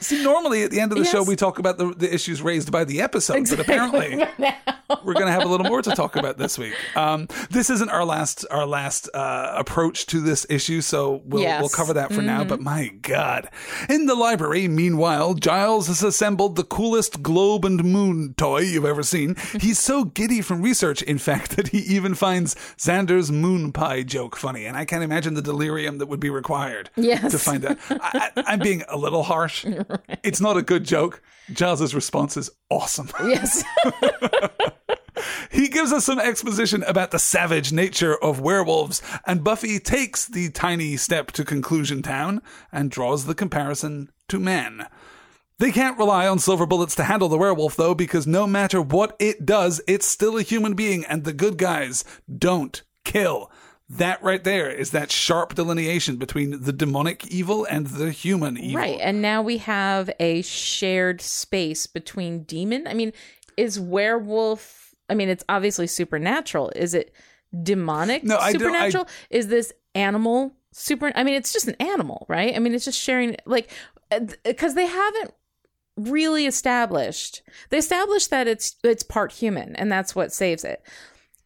See, 0.00 0.22
normally 0.22 0.62
at 0.62 0.70
the 0.70 0.80
end 0.80 0.92
of 0.92 0.98
the 0.98 1.04
show, 1.04 1.22
we 1.22 1.34
talk 1.36 1.58
about 1.58 1.76
the, 1.78 1.92
the 1.94 2.12
issues 2.12 2.40
raised 2.40 2.70
by 2.70 2.84
the 2.84 3.00
episode, 3.00 3.48
but 3.50 3.58
apparently 3.60 4.16
we're 5.04 5.14
going 5.14 5.26
to 5.26 5.32
have 5.32 5.42
a 5.44 5.48
little 5.48 5.66
more 5.66 5.82
to 5.82 5.90
talk 5.90 6.14
about 6.16 6.38
this 6.38 6.56
week. 6.58 6.74
Um, 6.96 7.26
this 7.50 7.68
isn't 7.70 7.88
our 7.90 8.04
last 8.04 8.44
our 8.50 8.66
last 8.66 9.08
uh, 9.12 9.52
approach 9.56 10.06
to 10.06 10.20
this 10.20 10.46
issue, 10.48 10.80
so 10.80 11.22
we'll 11.24 11.42
Yes. 11.42 11.54
Mm-hmm. 11.54 11.62
we'll 11.62 11.68
cover 11.70 11.92
that 11.94 12.12
for 12.12 12.22
now. 12.22 12.44
But 12.44 12.60
my 12.60 12.88
God, 13.02 13.48
in 13.88 14.06
the 14.06 14.14
library, 14.14 14.68
meanwhile, 14.68 15.34
Giles 15.34 15.88
has 15.88 16.02
assembled 16.02 16.56
the 16.56 16.64
coolest 16.64 17.22
globe 17.22 17.64
and 17.64 17.82
moon 17.84 18.34
toy 18.36 18.60
you've 18.60 18.84
ever 18.84 19.02
seen. 19.02 19.34
He's 19.60 19.78
so 19.78 20.04
giddy 20.04 20.40
from 20.42 20.62
research, 20.62 21.02
in 21.02 21.18
fact, 21.18 21.50
that 21.56 21.68
he 21.68 21.78
even 21.78 22.14
finds 22.14 22.54
Xander's 22.76 23.30
moon 23.32 23.72
pie 23.72 24.02
joke 24.02 24.36
funny, 24.36 24.64
and 24.66 24.76
I 24.76 24.84
can't 24.84 25.02
imagine 25.02 25.34
the 25.34 25.42
delirium 25.42 25.98
that 25.98 26.06
would 26.06 26.20
be 26.20 26.30
required 26.30 26.90
Yes. 26.96 27.32
to 27.32 27.38
find 27.38 27.62
that. 27.64 27.78
I, 27.90 28.30
I, 28.36 28.42
I'm 28.46 28.58
being 28.60 28.82
a 28.88 28.96
little 28.96 29.22
harsh. 29.24 29.64
It's 30.22 30.40
not 30.40 30.56
a 30.56 30.62
good 30.62 30.84
joke. 30.84 31.22
Giles's 31.52 31.94
response 31.94 32.36
is 32.36 32.50
awesome. 32.70 33.08
yes. 33.24 33.64
He 35.50 35.68
gives 35.68 35.92
us 35.92 36.04
some 36.04 36.20
exposition 36.20 36.82
about 36.84 37.10
the 37.10 37.18
savage 37.18 37.72
nature 37.72 38.16
of 38.16 38.40
werewolves, 38.40 39.02
and 39.26 39.42
Buffy 39.42 39.80
takes 39.80 40.26
the 40.26 40.50
tiny 40.50 40.96
step 40.96 41.32
to 41.32 41.44
Conclusion 41.44 42.02
Town 42.02 42.42
and 42.70 42.90
draws 42.90 43.24
the 43.24 43.34
comparison 43.34 44.10
to 44.28 44.38
men. 44.38 44.86
They 45.58 45.72
can't 45.72 45.98
rely 45.98 46.28
on 46.28 46.38
silver 46.38 46.66
bullets 46.66 46.94
to 46.96 47.04
handle 47.04 47.28
the 47.28 47.38
werewolf, 47.38 47.74
though, 47.74 47.94
because 47.94 48.26
no 48.26 48.46
matter 48.46 48.80
what 48.80 49.16
it 49.18 49.44
does, 49.44 49.80
it's 49.88 50.06
still 50.06 50.36
a 50.36 50.42
human 50.42 50.74
being, 50.74 51.04
and 51.04 51.24
the 51.24 51.32
good 51.32 51.58
guys 51.58 52.04
don't 52.32 52.82
kill. 53.04 53.50
That 53.90 54.22
right 54.22 54.44
there 54.44 54.70
is 54.70 54.90
that 54.90 55.10
sharp 55.10 55.54
delineation 55.54 56.16
between 56.16 56.62
the 56.62 56.72
demonic 56.74 57.26
evil 57.28 57.64
and 57.64 57.86
the 57.86 58.10
human 58.10 58.58
evil. 58.58 58.76
Right. 58.80 58.98
And 59.00 59.22
now 59.22 59.40
we 59.40 59.58
have 59.58 60.10
a 60.20 60.42
shared 60.42 61.22
space 61.22 61.86
between 61.86 62.42
demon. 62.42 62.86
I 62.86 62.92
mean, 62.92 63.12
is 63.56 63.80
werewolf, 63.80 64.94
I 65.08 65.14
mean, 65.14 65.30
it's 65.30 65.44
obviously 65.48 65.86
supernatural. 65.86 66.70
Is 66.76 66.92
it 66.92 67.14
demonic 67.62 68.24
No, 68.24 68.36
I 68.36 68.48
I- 68.48 68.52
supernatural? 68.52 69.08
Is 69.30 69.48
this 69.48 69.72
animal 69.94 70.52
super? 70.72 71.10
I 71.14 71.24
mean, 71.24 71.34
it's 71.34 71.52
just 71.54 71.66
an 71.66 71.76
animal, 71.80 72.26
right? 72.28 72.54
I 72.54 72.58
mean, 72.58 72.74
it's 72.74 72.84
just 72.84 73.00
sharing, 73.00 73.36
like, 73.46 73.70
uh, 74.10 74.20
because 74.44 74.74
they 74.74 74.86
haven't 74.86 75.32
really 75.96 76.46
established 76.46 77.42
they 77.70 77.76
established 77.78 78.30
that 78.30 78.46
it's 78.46 78.76
it's 78.84 79.02
part 79.02 79.32
human 79.32 79.74
and 79.74 79.90
that's 79.90 80.14
what 80.14 80.32
saves 80.32 80.62
it 80.62 80.80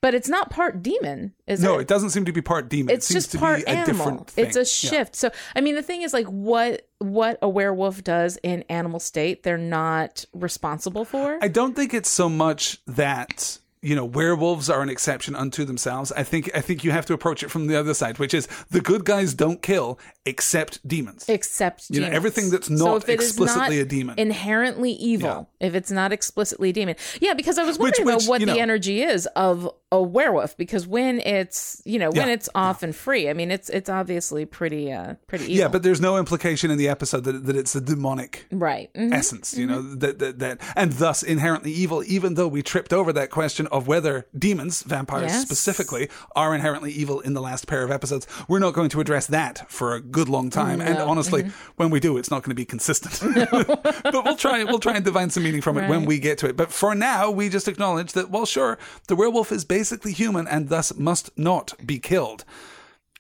but 0.02 0.14
it's 0.14 0.28
not 0.28 0.50
part 0.50 0.82
demon 0.82 1.32
is 1.46 1.62
No, 1.62 1.70
it 1.70 1.72
No, 1.74 1.78
it 1.80 1.88
doesn't 1.88 2.10
seem 2.10 2.26
to 2.26 2.32
be 2.32 2.42
part 2.42 2.68
demon. 2.68 2.94
it's 2.94 3.08
it 3.08 3.14
seems 3.14 3.24
just 3.24 3.32
to 3.32 3.38
part 3.38 3.58
be 3.60 3.62
a 3.64 3.68
animal. 3.70 3.86
different 3.86 4.30
thing. 4.30 4.44
It's 4.46 4.56
a 4.56 4.60
Yeah. 4.60 4.90
shift. 4.90 5.16
So 5.16 5.30
I 5.56 5.62
mean 5.62 5.74
the 5.76 5.82
thing 5.82 6.02
is 6.02 6.12
like 6.12 6.26
what 6.26 6.86
what 6.98 7.38
a 7.40 7.48
werewolf 7.48 8.04
does 8.04 8.36
in 8.42 8.64
animal 8.68 9.00
state, 9.00 9.42
they're 9.42 9.56
not 9.58 10.24
responsible 10.34 11.04
for. 11.06 11.38
I 11.40 11.48
don't 11.48 11.74
think 11.74 11.94
it's 11.94 12.10
so 12.10 12.28
much 12.28 12.78
that 12.86 13.58
you 13.84 13.96
know 13.96 14.04
werewolves 14.04 14.70
are 14.70 14.80
an 14.80 14.88
exception 14.88 15.34
unto 15.34 15.64
themselves. 15.64 16.12
I 16.12 16.22
think 16.22 16.48
I 16.54 16.60
think 16.60 16.84
you 16.84 16.92
have 16.92 17.04
to 17.06 17.14
approach 17.14 17.42
it 17.42 17.50
from 17.50 17.66
the 17.66 17.74
other 17.76 17.94
side, 17.94 18.20
which 18.20 18.32
is 18.32 18.46
the 18.70 18.80
good 18.80 19.04
guys 19.04 19.34
don't 19.34 19.60
kill 19.60 19.98
except 20.24 20.86
demons. 20.86 21.24
except 21.28 21.86
You 21.90 22.00
know, 22.02 22.06
everything 22.06 22.50
that's 22.50 22.68
So 22.68 22.74
not 22.74 23.02
is 23.02 23.08
explicitly 23.08 23.78
not 23.78 23.82
a 23.82 23.84
demon. 23.84 24.14
inherently 24.20 24.92
evil 24.92 25.48
if 25.58 25.74
it's 25.74 25.90
not 25.90 26.12
explicitly 26.12 26.70
demon 26.72 26.94
yeah 27.20 27.34
because 27.34 27.58
i 27.58 27.64
was 27.64 27.76
wondering 27.76 28.06
which, 28.06 28.14
about 28.24 28.28
what 28.30 28.38
the 28.40 28.46
know- 28.46 28.56
energy 28.56 29.02
is 29.02 29.26
of 29.34 29.68
a 29.92 30.02
werewolf 30.02 30.57
because 30.57 30.87
when 30.87 31.20
it's 31.20 31.81
you 31.85 31.98
know 31.98 32.11
when 32.11 32.26
Yeah. 32.28 32.35
it's 32.35 32.48
off 32.55 32.83
and 32.83 32.96
free 32.96 33.28
i 33.28 33.35
mean 33.35 33.50
it's 33.50 33.68
it's 33.68 33.90
obviously 33.90 34.46
pretty 34.46 34.90
uh 34.90 35.14
pretty 35.26 35.44
evil 35.44 35.57
yeah, 35.59 35.68
but 35.68 35.83
there's 35.83 36.00
no 36.00 36.16
implication 36.18 36.70
in 36.70 36.78
the 36.78 36.88
episode 36.88 37.24
that, 37.24 37.44
that 37.46 37.57
it's 37.57 37.74
a 37.76 37.81
demonic 37.81 38.46
right 38.50 38.88
Mhm. 38.94 39.12
essence, 39.12 39.55
you 39.57 39.66
know, 39.66 39.83
that, 39.83 40.18
that 40.18 40.38
that 40.38 40.61
and 40.76 40.92
thus 40.94 41.22
inherently 41.22 41.70
evil, 41.72 42.02
even 42.07 42.35
though 42.35 42.48
we 42.48 42.62
tripped 42.62 42.92
over 42.92 43.12
that 43.12 43.31
question 43.31 43.66
of 43.68 43.87
whether 43.87 44.26
demons, 44.37 44.83
vampires 44.83 45.31
Yes. 45.33 45.42
specifically, 45.42 46.09
are 46.35 46.55
inherently 46.55 46.90
evil 46.92 47.20
in 47.20 47.35
the 47.35 47.40
last 47.42 47.66
pair 47.66 47.83
of 47.85 47.90
episodes. 47.90 48.26
We're 48.48 48.59
not 48.66 48.72
going 48.74 48.88
to 48.90 49.00
address 49.00 49.26
that 49.28 49.70
for 49.70 49.94
a 49.94 50.00
good 50.00 50.28
long 50.28 50.48
time. 50.50 50.81
And 50.81 50.96
honestly, 50.98 51.42
Mm-hmm. 51.42 51.72
when 51.76 51.90
we 51.90 52.00
do, 52.00 52.16
it's 52.18 52.31
not 52.31 52.42
going 52.42 52.50
to 52.50 52.55
be 52.55 52.64
consistent. 52.64 53.14
but 54.02 54.24
we'll 54.24 54.37
try 54.37 54.64
we'll 54.64 54.78
try 54.78 54.94
and 54.96 55.05
divine 55.05 55.31
some 55.31 55.42
meaning 55.42 55.61
from 55.61 55.76
it 55.78 55.88
when 55.88 56.05
we 56.05 56.18
get 56.18 56.38
to 56.38 56.46
it. 56.48 56.57
But 56.57 56.72
for 56.72 56.94
now, 56.94 57.31
we 57.31 57.48
just 57.48 57.68
acknowledge 57.68 58.12
that, 58.12 58.31
well, 58.31 58.46
sure, 58.46 58.78
the 59.09 59.16
werewolf 59.16 59.52
is 59.52 59.64
basically 59.83 60.12
human 60.12 60.47
and 60.47 60.68
thus 60.68 60.95
must 60.97 61.37
not 61.37 61.75
be 61.85 61.99
killed. 61.99 62.45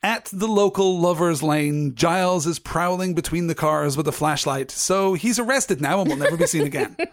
At 0.04 0.26
the 0.32 0.46
local 0.46 1.00
lover's 1.00 1.42
lane, 1.42 1.94
Giles 1.96 2.46
is 2.46 2.60
prowling 2.60 3.14
between 3.14 3.48
the 3.48 3.54
cars 3.56 3.96
with 3.96 4.06
a 4.06 4.12
flashlight, 4.12 4.70
so 4.70 5.14
he's 5.14 5.38
arrested 5.40 5.80
now 5.80 6.00
and 6.00 6.08
will 6.10 6.16
never 6.16 6.36
be 6.36 6.46
seen 6.46 6.62
again. 6.66 6.96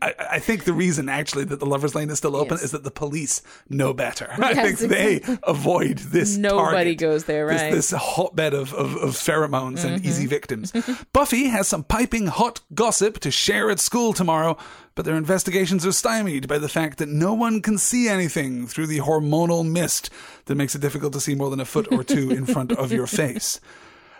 I, 0.00 0.14
I 0.32 0.38
think 0.40 0.64
the 0.64 0.72
reason, 0.72 1.08
actually, 1.08 1.44
that 1.44 1.60
the 1.60 1.66
lover's 1.66 1.94
lane 1.94 2.10
is 2.10 2.18
still 2.18 2.34
open 2.36 2.54
Yes. 2.56 2.64
is 2.64 2.70
that 2.72 2.82
the 2.84 2.90
police 2.90 3.42
know 3.68 3.92
better. 3.92 4.28
I 4.38 4.52
Yes, 4.52 4.78
think 4.80 4.90
they 4.90 5.20
avoid 5.44 5.98
this. 5.98 6.36
Nobody 6.36 6.96
target, 6.96 6.98
goes 6.98 7.24
there, 7.24 7.46
right. 7.46 7.60
Mm-hmm. 7.60 7.74
This, 7.74 7.90
hotbed 7.92 8.54
of, 8.54 8.72
of, 8.74 8.96
of 8.96 9.10
pheromones 9.10 9.84
and 9.84 10.04
easy 10.04 10.26
victims. 10.26 10.72
Buffy 11.12 11.44
has 11.48 11.68
some 11.68 11.84
piping 11.84 12.26
hot 12.28 12.60
gossip 12.74 13.18
to 13.20 13.30
share 13.30 13.70
at 13.70 13.78
school 13.80 14.12
tomorrow, 14.12 14.56
but 14.94 15.04
their 15.04 15.16
investigations 15.16 15.86
are 15.86 15.92
stymied 15.92 16.48
by 16.48 16.58
the 16.58 16.68
fact 16.68 16.98
that 16.98 17.08
no 17.08 17.32
one 17.34 17.62
can 17.62 17.78
see 17.78 18.08
anything 18.08 18.66
through 18.66 18.86
the 18.86 18.98
hormonal 19.00 19.68
mist 19.68 20.10
that 20.46 20.54
makes 20.54 20.74
it 20.74 20.80
difficult 20.80 21.12
to 21.12 21.20
see 21.20 21.34
more 21.34 21.50
than 21.50 21.60
a 21.60 21.64
foot 21.64 21.90
or 21.90 22.04
two 22.04 22.30
in 22.30 22.46
front 22.46 22.72
of 22.72 22.92
your 22.92 23.06
face. 23.06 23.60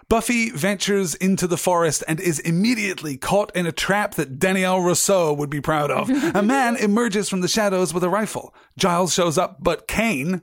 Buffy 0.09 0.51
ventures 0.51 1.15
into 1.15 1.47
the 1.47 1.57
forest 1.57 2.05
and 2.07 2.21
is 2.21 2.39
immediately 2.41 3.17
caught 3.17 3.55
in 3.57 3.67
a 3.67 3.73
trap 3.73 4.15
that 4.17 4.39
Danielle 4.39 4.81
Rousseau 4.81 5.33
would 5.33 5.49
be 5.49 5.61
proud 5.61 5.91
of. 5.91 6.11
a 6.35 6.43
man 6.43 6.77
emerges 6.77 7.29
from 7.29 7.41
the 7.41 7.49
shadows 7.49 7.95
with 7.95 8.05
a 8.05 8.11
rifle. 8.11 8.55
Giles 8.77 9.15
shows 9.15 9.39
up, 9.39 9.59
but 9.63 9.89
Cain, 9.89 10.43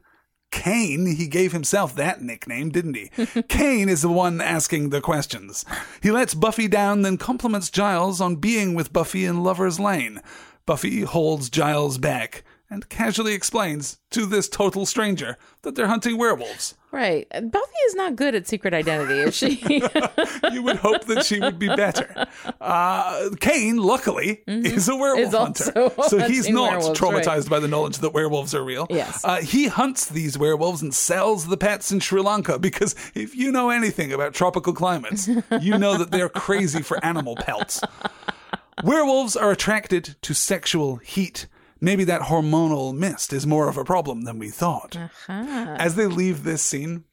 Cain, 0.51 1.05
he 1.05 1.27
gave 1.27 1.51
himself 1.51 1.95
that 1.95 2.21
nickname, 2.21 2.69
didn't 2.69 2.95
he? 2.95 3.09
Cain 3.49 3.87
is 3.87 4.01
the 4.01 4.09
one 4.09 4.41
asking 4.41 4.89
the 4.89 5.01
questions. 5.01 5.63
He 6.01 6.11
lets 6.11 6.33
Buffy 6.33 6.67
down, 6.67 7.03
then 7.03 7.17
compliments 7.17 7.69
Giles 7.69 8.19
on 8.19 8.37
being 8.37 8.73
with 8.73 8.93
Buffy 8.93 9.25
in 9.25 9.43
Lover's 9.43 9.79
Lane. 9.79 10.21
Buffy 10.65 11.01
holds 11.01 11.49
Giles 11.49 11.97
back 11.97 12.43
and 12.69 12.89
casually 12.89 13.33
explains 13.33 13.99
to 14.11 14.25
this 14.25 14.47
total 14.47 14.85
stranger 14.85 15.37
that 15.63 15.75
they're 15.75 15.87
hunting 15.87 16.17
werewolves. 16.17 16.75
Right 16.91 17.27
buffy 17.29 17.79
is 17.87 17.95
not 17.95 18.15
good 18.15 18.33
at 18.35 18.47
secret 18.47 18.73
identity 18.73 19.19
is 19.19 19.35
she 19.35 19.61
you 20.51 20.63
would 20.63 20.77
hope 20.77 21.05
that 21.05 21.23
she 21.25 21.39
would 21.39 21.59
be 21.59 21.67
better. 21.67 22.27
Uh, 22.59 23.29
Cain, 23.39 23.77
luckily, 23.77 24.41
is 24.47 24.89
a 24.89 24.95
werewolf 24.95 25.19
Mm-hmm. 25.19 25.19
Is 25.19 25.33
hunter. 25.33 25.91
So 26.07 26.19
he's 26.27 26.49
not 26.49 26.81
traumatized 26.95 27.25
right. 27.25 27.49
by 27.49 27.59
the 27.59 27.67
knowledge 27.67 27.97
that 27.99 28.13
werewolves 28.13 28.55
are 28.55 28.63
real. 28.63 28.87
Yes. 28.89 29.23
Uh, 29.23 29.37
he 29.37 29.67
hunts 29.67 30.07
these 30.07 30.37
werewolves 30.37 30.81
and 30.81 30.93
sells 30.93 31.47
the 31.47 31.57
pets 31.57 31.91
in 31.91 31.99
Sri 31.99 32.21
Lanka 32.21 32.57
because 32.59 32.95
if 33.13 33.35
you 33.35 33.51
know 33.51 33.69
anything 33.69 34.11
about 34.13 34.33
tropical 34.33 34.73
climates, 34.73 35.27
you 35.61 35.77
know 35.77 35.97
that 35.97 36.11
they're 36.11 36.29
crazy 36.29 36.81
for 36.81 37.03
animal 37.03 37.35
pelts. 37.35 37.81
Werewolves 38.83 39.35
are 39.35 39.51
attracted 39.51 40.15
to 40.21 40.33
sexual 40.33 40.97
heat. 40.97 41.47
Maybe 41.81 42.03
that 42.05 42.23
hormonal 42.23 42.95
mist 42.95 43.33
is 43.33 43.47
more 43.47 43.69
of 43.69 43.77
a 43.77 43.85
problem 43.85 44.23
than 44.23 44.39
we 44.39 44.49
thought. 44.49 44.95
Uh-huh. 44.95 45.75
As 45.77 45.95
they 45.95 46.07
leave 46.07 46.43
this 46.43 46.61
scene, 46.61 47.05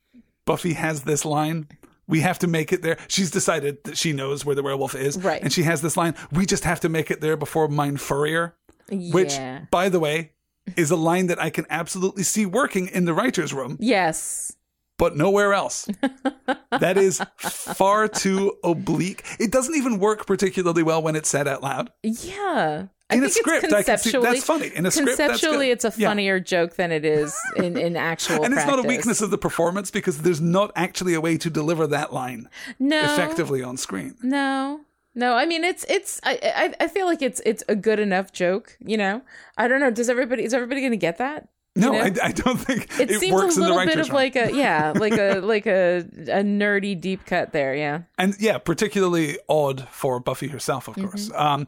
Buffy 0.44 0.74
has 0.74 1.02
this 1.02 1.24
line. 1.24 1.68
We 2.08 2.20
have 2.20 2.38
to 2.40 2.46
make 2.46 2.72
it 2.72 2.82
there. 2.82 2.96
She's 3.08 3.30
decided 3.30 3.82
that 3.84 3.96
she 3.96 4.12
knows 4.12 4.44
where 4.44 4.54
the 4.54 4.62
werewolf 4.62 4.94
is. 4.94 5.18
Right. 5.18 5.42
And 5.42 5.52
she 5.52 5.64
has 5.64 5.82
this 5.82 5.96
line. 5.96 6.14
We 6.32 6.46
just 6.46 6.64
have 6.64 6.80
to 6.80 6.88
make 6.88 7.10
it 7.10 7.20
there 7.20 7.36
before 7.36 7.68
Mind 7.68 8.00
Furrier. 8.00 8.54
Which, 8.88 9.36
by 9.70 9.88
the 9.88 9.98
way, 9.98 10.32
is 10.76 10.92
a 10.92 10.96
line 10.96 11.26
that 11.26 11.42
I 11.42 11.50
can 11.50 11.66
absolutely 11.68 12.22
see 12.22 12.46
working 12.46 12.86
in 12.86 13.04
the 13.04 13.14
writer's 13.14 13.52
room. 13.52 13.76
yes 13.80 14.56
but 14.98 15.16
nowhere 15.16 15.52
else. 15.52 15.88
that 16.70 16.96
is 16.96 17.20
far 17.38 18.08
too 18.08 18.56
oblique. 18.64 19.24
It 19.38 19.52
doesn't 19.52 19.74
even 19.74 19.98
work 19.98 20.26
particularly 20.26 20.82
well 20.82 21.02
when 21.02 21.16
it's 21.16 21.28
said 21.28 21.46
out 21.46 21.62
loud. 21.62 21.90
Yeah. 22.02 22.86
In 23.08 23.22
a 23.22 23.28
script, 23.28 23.72
I 23.72 23.82
can 23.84 23.98
see 23.98 24.10
conceptually, 24.10 24.24
that's 24.24 24.44
funny. 24.44 24.72
In 24.74 24.84
a 24.84 24.90
script, 24.90 25.16
conceptually, 25.16 25.70
it's 25.70 25.84
a 25.84 25.92
Yeah. 25.96 26.08
funnier 26.08 26.40
joke 26.40 26.74
than 26.74 26.90
it 26.90 27.04
is 27.04 27.36
in, 27.56 27.76
in 27.76 27.96
actual 27.96 28.42
And 28.44 28.52
it's 28.52 28.66
not 28.66 28.80
a 28.80 28.82
weakness 28.82 29.20
of 29.20 29.30
the 29.30 29.38
performance 29.38 29.92
because 29.92 30.18
there's 30.22 30.40
not 30.40 30.72
actually 30.74 31.14
a 31.14 31.20
way 31.20 31.36
to 31.38 31.48
deliver 31.48 31.86
that 31.86 32.12
line 32.12 32.48
no, 32.80 33.04
effectively 33.04 33.62
on 33.62 33.76
screen. 33.76 34.16
No, 34.22 34.80
no. 35.14 35.34
I 35.34 35.46
mean, 35.46 35.62
it's 35.62 35.84
it's. 35.88 36.20
I, 36.24 36.38
I 36.42 36.74
I 36.84 36.88
feel 36.88 37.06
like 37.06 37.22
it's 37.22 37.40
it's 37.46 37.62
a 37.68 37.76
good 37.76 38.00
enough 38.00 38.32
joke. 38.32 38.76
You 38.84 38.96
know, 38.96 39.22
I 39.56 39.68
don't 39.68 39.78
know. 39.78 39.90
Does 39.92 40.10
everybody 40.10 40.42
is 40.44 40.52
everybody 40.52 40.80
going 40.80 40.90
to 40.90 40.96
get 40.96 41.18
that? 41.18 41.48
No, 41.76 41.92
know? 41.92 42.00
I, 42.00 42.12
I 42.22 42.32
don't 42.32 42.56
think 42.56 42.98
It, 42.98 43.10
it, 43.10 43.20
seems 43.20 43.34
works 43.34 43.56
a 43.56 43.60
in 43.60 43.60
the 43.60 43.68
little 43.68 43.76
right 43.76 43.88
bit 43.88 43.98
of 43.98 44.08
like 44.08 44.34
a 44.34 44.52
yeah, 44.52 44.92
like 44.96 45.12
a 45.12 45.40
like 45.40 45.66
a 45.66 45.98
a 45.98 46.42
nerdy 46.42 46.98
deep 46.98 47.26
cut 47.26 47.52
there. 47.52 47.74
Yeah. 47.74 48.02
and 48.18 48.34
yeah, 48.40 48.58
particularly 48.58 49.38
odd 49.48 49.86
for 49.90 50.18
Buffy 50.20 50.48
herself, 50.48 50.88
of 50.88 50.96
mm-hmm. 50.96 51.06
course. 51.06 51.30
Um, 51.34 51.66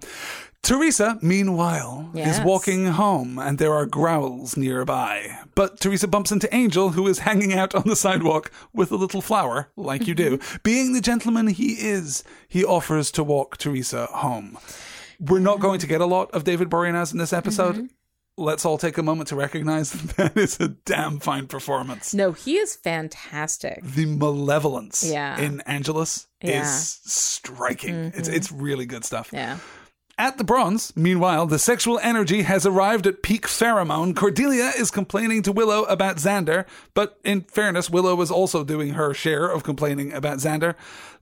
Teresa, 0.63 1.19
meanwhile, 1.23 2.11
is 2.15 2.41
walking 2.41 2.87
home, 2.87 3.39
and 3.39 3.59
there 3.59 3.73
are 3.73 3.87
growls 3.87 4.57
nearby. 4.57 5.39
But 5.55 5.81
Teresa 5.81 6.09
bumps 6.09 6.33
into 6.33 6.53
Angel, 6.55 6.91
who 6.91 7.07
is 7.07 7.21
hanging 7.21 7.55
out 7.55 7.75
on 7.75 7.85
the 7.87 7.97
sidewalk 7.97 8.51
with 8.75 8.91
a 8.91 8.97
little 8.97 9.23
flower, 9.23 9.71
like 9.77 10.07
you 10.07 10.15
do. 10.15 10.37
Mm-hmm. 10.37 10.57
Being 10.65 10.93
the 10.93 11.01
gentleman 11.01 11.47
he 11.47 11.73
is, 11.75 12.25
he 12.49 12.65
offers 12.65 13.11
to 13.13 13.25
walk 13.25 13.57
Teresa 13.57 14.07
home. 14.07 14.59
We're 15.21 15.39
not 15.39 15.61
going 15.61 15.81
to 15.81 15.87
get 15.87 16.01
a 16.01 16.07
lot 16.07 16.31
of 16.33 16.45
David 16.45 16.69
Boreanaz 16.69 17.13
in 17.13 17.19
this 17.19 17.33
episode. 17.33 17.77
Mm-hmm. 17.77 17.87
Let's 18.39 18.65
all 18.65 18.79
take 18.79 18.97
a 18.99 19.03
moment 19.03 19.29
to 19.29 19.37
recognize 19.37 19.91
that 19.93 20.17
that 20.35 20.37
is 20.37 20.61
a 20.61 20.69
damn 20.69 21.19
fine 21.19 21.47
performance. 21.49 22.15
No, 22.15 22.33
he 22.33 22.57
is 22.57 22.77
fantastic. 22.77 23.83
The 23.83 24.07
malevolence 24.07 25.03
Yeah. 25.05 25.39
in 25.41 25.61
Angelus 25.63 26.27
Yeah. 26.43 26.61
Mm-hmm. 26.61 26.63
is 26.63 27.01
striking. 27.05 28.13
It's 28.15 28.29
it's 28.29 28.53
really 28.53 28.87
good 28.87 29.05
stuff. 29.05 29.31
Yeah. 29.33 29.59
At 30.21 30.37
the 30.37 30.43
bronze, 30.45 30.93
meanwhile, 30.97 31.47
the 31.47 31.61
sexual 31.61 32.01
energy 32.03 32.43
has 32.43 32.67
arrived 32.67 33.07
at 33.07 33.23
peak 33.23 33.47
pheromone. 33.47 34.17
Cordelia 34.17 34.73
is 34.77 34.91
complaining 34.91 35.43
to 35.43 35.53
Willow 35.53 35.85
about 35.85 36.17
Xander, 36.17 36.65
but 36.93 37.21
in 37.25 37.43
fairness, 37.43 37.89
Willow 37.89 38.17
was 38.17 38.29
also 38.31 38.65
doing 38.65 38.95
her 38.95 39.15
share 39.15 39.47
of 39.49 39.63
complaining 39.63 40.13
about 40.13 40.39
Xander. 40.39 40.75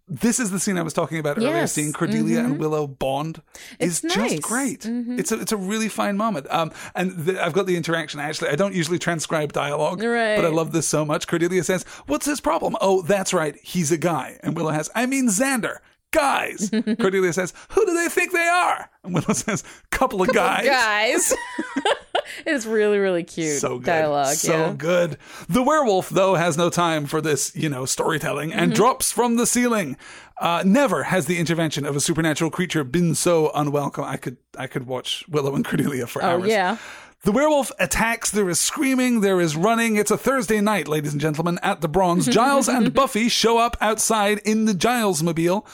This 0.08 0.38
is 0.38 0.52
the 0.52 0.60
scene 0.60 0.78
I 0.78 0.82
was 0.82 0.92
talking 0.92 1.18
about 1.18 1.36
earlier, 1.36 1.50
Yes. 1.50 1.72
seeing 1.72 1.92
Cordelia 1.92 2.38
and 2.38 2.58
Willow 2.58 2.86
bond 2.86 3.42
is 3.80 4.04
It's 4.04 4.14
just 4.14 4.16
nice. 4.34 4.38
great. 4.38 4.86
It's 4.86 5.32
a 5.32 5.40
it's 5.40 5.50
a 5.50 5.56
really 5.56 5.88
fine 5.88 6.16
moment. 6.16 6.46
Um, 6.48 6.70
and 6.94 7.10
the, 7.16 7.44
I've 7.44 7.52
got 7.52 7.66
the 7.66 7.76
interaction. 7.76 8.20
Actually, 8.20 8.50
I 8.50 8.54
don't 8.54 8.72
usually 8.74 9.00
transcribe 9.00 9.52
dialogue, 9.52 10.00
Right. 10.00 10.36
but 10.36 10.44
I 10.44 10.48
love 10.48 10.70
this 10.70 10.86
so 10.86 11.04
much. 11.04 11.26
Cordelia 11.26 11.64
says, 11.64 11.84
"What's 12.06 12.24
his 12.26 12.40
problem?" 12.40 12.76
Oh, 12.80 13.02
that's 13.02 13.34
right, 13.34 13.56
he's 13.64 13.90
a 13.90 13.98
guy. 13.98 14.38
And 14.44 14.54
Willow 14.56 14.70
has, 14.70 14.88
"I 14.94 15.06
mean 15.06 15.28
Xander." 15.28 15.78
Guys, 16.16 16.70
Cordelia 17.00 17.32
says, 17.32 17.52
"Who 17.70 17.84
do 17.86 17.94
they 17.94 18.08
think 18.08 18.32
they 18.32 18.48
are?" 18.48 18.90
And 19.04 19.14
Willow 19.14 19.34
says, 19.34 19.62
"Couple 19.90 20.22
of 20.22 20.32
guys." 20.32 20.64
Guys, 20.66 21.34
it's 22.46 22.66
really 22.66 22.98
really 22.98 23.22
cute 23.24 23.58
So 23.60 23.78
good. 23.78 23.84
dialogue. 23.86 24.34
So 24.34 24.52
yeah. 24.52 24.72
good. 24.76 25.18
The 25.48 25.62
werewolf, 25.62 26.08
though, 26.10 26.34
has 26.34 26.56
no 26.56 26.70
time 26.70 27.06
for 27.06 27.20
this, 27.20 27.54
you 27.54 27.68
know, 27.68 27.84
storytelling 27.84 28.52
and 28.52 28.70
Mm-hmm. 28.72 28.76
drops 28.76 29.12
from 29.12 29.36
the 29.36 29.46
ceiling. 29.46 29.96
Uh, 30.40 30.62
never 30.66 31.04
has 31.04 31.26
the 31.26 31.38
intervention 31.38 31.86
of 31.86 31.96
a 31.96 32.00
supernatural 32.00 32.50
creature 32.50 32.84
been 32.84 33.14
so 33.14 33.50
unwelcome. 33.54 34.04
I 34.04 34.16
could 34.16 34.36
I 34.58 34.66
could 34.66 34.86
watch 34.86 35.24
Willow 35.28 35.54
and 35.54 35.64
Cordelia 35.64 36.06
for 36.06 36.22
Oh 36.22 36.26
hours. 36.40 36.48
yeah. 36.48 36.78
The 37.22 37.32
werewolf 37.32 37.72
attacks. 37.80 38.30
There 38.30 38.48
is 38.48 38.60
screaming. 38.60 39.20
There 39.20 39.40
is 39.40 39.56
running. 39.56 39.96
It's 39.96 40.10
a 40.12 40.18
Thursday 40.18 40.60
night, 40.60 40.86
ladies 40.86 41.12
and 41.12 41.20
gentlemen, 41.20 41.58
at 41.62 41.80
the 41.80 41.88
Bronze. 41.88 42.26
Giles 42.26 42.68
and 42.68 42.92
Buffy 42.94 43.28
show 43.28 43.58
up 43.58 43.76
outside 43.80 44.38
in 44.44 44.66
the 44.66 44.74
Giles 44.74 45.22
mobile. 45.22 45.66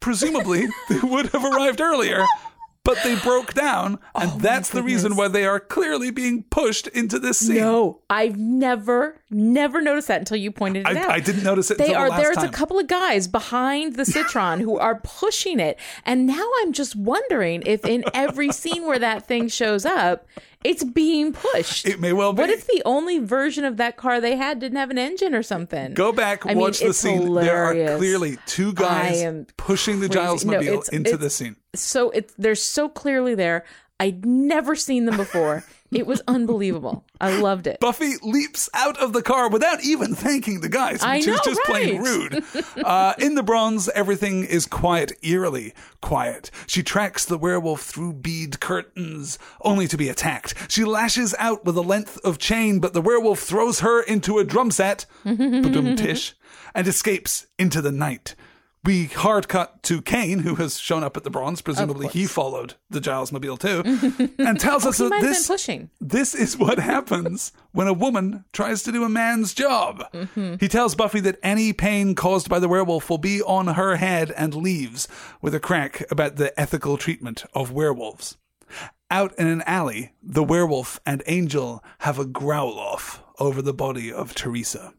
Presumably, 0.00 0.66
they 0.88 1.00
would 1.00 1.26
have 1.28 1.44
arrived 1.44 1.80
earlier, 1.80 2.24
but 2.84 2.98
they 3.02 3.16
broke 3.16 3.54
down, 3.54 3.98
and 4.14 4.30
Oh 4.32 4.38
that's 4.38 4.70
the 4.70 4.82
reason 4.82 5.16
why 5.16 5.28
they 5.28 5.44
are 5.44 5.58
clearly 5.58 6.10
being 6.10 6.44
pushed 6.44 6.86
into 6.88 7.18
this 7.18 7.38
scene. 7.38 7.56
No, 7.56 8.02
I've 8.08 8.36
never, 8.36 9.20
never 9.30 9.80
noticed 9.82 10.08
that 10.08 10.18
until 10.20 10.36
you 10.36 10.50
pointed 10.52 10.86
it 10.88 10.96
out. 10.96 11.10
I, 11.10 11.14
I 11.14 11.20
didn't 11.20 11.42
notice 11.42 11.70
it 11.70 11.78
They 11.78 11.94
are 11.94 12.10
the 12.10 12.16
there's 12.16 12.36
time. 12.36 12.48
a 12.48 12.52
couple 12.52 12.78
of 12.78 12.86
guys 12.86 13.26
behind 13.28 13.96
the 13.96 14.04
Citroën 14.04 14.60
who 14.60 14.78
are 14.78 15.00
pushing 15.02 15.58
it, 15.60 15.78
and 16.04 16.26
now 16.26 16.48
I'm 16.60 16.72
just 16.72 16.94
wondering 16.96 17.62
if 17.66 17.84
in 17.84 18.04
every 18.14 18.52
scene 18.52 18.86
where 18.86 18.98
that 18.98 19.26
thing 19.26 19.48
shows 19.48 19.84
up, 19.84 20.26
it's 20.64 20.82
being 20.84 21.32
pushed. 21.32 21.86
It 21.86 22.00
may 22.00 22.12
well 22.12 22.32
be. 22.32 22.40
What 22.42 22.50
if 22.50 22.66
the 22.66 22.82
only 22.84 23.18
version 23.18 23.64
of 23.64 23.76
that 23.76 23.96
car 23.96 24.20
they 24.20 24.36
had 24.36 24.58
didn't 24.58 24.78
have 24.78 24.90
an 24.90 24.98
engine 24.98 25.34
or 25.34 25.42
something? 25.42 25.94
Go 25.94 26.12
back, 26.12 26.44
I 26.46 26.50
mean, 26.50 26.58
watch 26.58 26.80
the 26.80 26.88
it's 26.88 26.98
scene. 26.98 27.34
There 27.34 27.64
are 27.64 27.96
clearly 27.98 28.38
two 28.46 28.72
guys 28.72 29.24
pushing 29.56 30.00
the. 30.00 30.08
Giles 30.08 30.44
mobile 30.44 30.60
it's- 30.66 30.88
into 30.88 31.10
it's- 31.10 31.20
this 31.22 31.34
scene. 31.36 31.56
so 31.74 32.10
it's 32.10 32.32
they're 32.38 32.54
so 32.54 32.88
clearly 32.88 33.34
there. 33.34 33.64
I'd 33.98 34.24
never 34.26 34.74
seen 34.76 35.06
them 35.06 35.16
before. 35.16 35.64
It 35.92 36.06
was 36.06 36.22
unbelievable. 36.26 37.04
I 37.20 37.38
loved 37.38 37.66
it. 37.66 37.80
Buffy 37.80 38.14
leaps 38.22 38.68
out 38.74 38.98
of 38.98 39.12
the 39.12 39.22
car 39.22 39.48
without 39.48 39.84
even 39.84 40.14
thanking 40.14 40.60
the 40.60 40.68
guys, 40.68 41.02
which 41.04 41.20
is 41.20 41.26
know, 41.26 41.38
just 41.44 41.60
plain 41.62 42.02
right? 42.02 42.06
rude. 42.06 42.44
uh, 42.84 43.14
in 43.18 43.34
the 43.34 43.42
bronze, 43.42 43.88
everything 43.90 44.44
is 44.44 44.66
quiet, 44.66 45.12
eerily 45.22 45.74
quiet. 46.00 46.50
She 46.66 46.82
tracks 46.82 47.24
the 47.24 47.38
werewolf 47.38 47.82
through 47.82 48.14
bead 48.14 48.60
curtains, 48.60 49.38
only 49.60 49.86
to 49.88 49.96
be 49.96 50.08
attacked. 50.08 50.54
She 50.68 50.84
lashes 50.84 51.34
out 51.38 51.64
with 51.64 51.76
a 51.76 51.82
length 51.82 52.18
of 52.24 52.38
chain, 52.38 52.80
but 52.80 52.92
the 52.92 53.00
werewolf 53.00 53.40
throws 53.40 53.80
her 53.80 54.02
into 54.02 54.38
a 54.38 54.44
drum 54.44 54.70
set, 54.70 55.06
ba-dum-tish, 55.24 56.34
and 56.74 56.86
escapes 56.86 57.46
into 57.58 57.80
the 57.80 57.92
night. 57.92 58.34
We 58.86 59.06
hard 59.06 59.48
cut 59.48 59.82
to 59.84 60.00
Cain, 60.00 60.38
who 60.38 60.54
has 60.54 60.78
shown 60.78 61.02
up 61.02 61.16
at 61.16 61.24
the 61.24 61.30
bronze. 61.30 61.60
Presumably, 61.60 62.06
he 62.06 62.24
followed 62.24 62.74
the 62.88 63.00
Giles 63.00 63.32
Mobile 63.32 63.56
too, 63.56 63.82
and 64.38 64.60
tells 64.60 64.86
us 64.86 64.98
He 64.98 65.08
that 65.08 65.20
this 65.20 65.48
this 66.00 66.34
is 66.36 66.56
what 66.56 66.78
happens 66.78 67.50
when 67.72 67.88
a 67.88 67.92
woman 67.92 68.44
tries 68.52 68.84
to 68.84 68.92
do 68.92 69.02
a 69.02 69.08
man's 69.08 69.54
job. 69.54 70.04
He 70.60 70.68
tells 70.68 70.94
Buffy 70.94 71.18
that 71.20 71.40
any 71.42 71.72
pain 71.72 72.14
caused 72.14 72.48
by 72.48 72.60
the 72.60 72.68
werewolf 72.68 73.10
will 73.10 73.18
be 73.18 73.42
on 73.42 73.66
her 73.66 73.96
head 73.96 74.30
and 74.30 74.54
leaves 74.54 75.08
with 75.42 75.54
a 75.54 75.60
crack 75.60 76.04
about 76.08 76.36
the 76.36 76.58
ethical 76.58 76.96
treatment 76.96 77.44
of 77.54 77.72
werewolves. 77.72 78.36
Out 79.10 79.36
in 79.36 79.48
an 79.48 79.62
alley, 79.62 80.12
the 80.22 80.44
werewolf 80.44 81.00
and 81.04 81.24
Angel 81.26 81.82
have 82.00 82.20
a 82.20 82.24
growl 82.24 82.78
off 82.78 83.22
over 83.40 83.62
the 83.62 83.74
body 83.74 84.12
of 84.12 84.34
Teresa. 84.34 84.94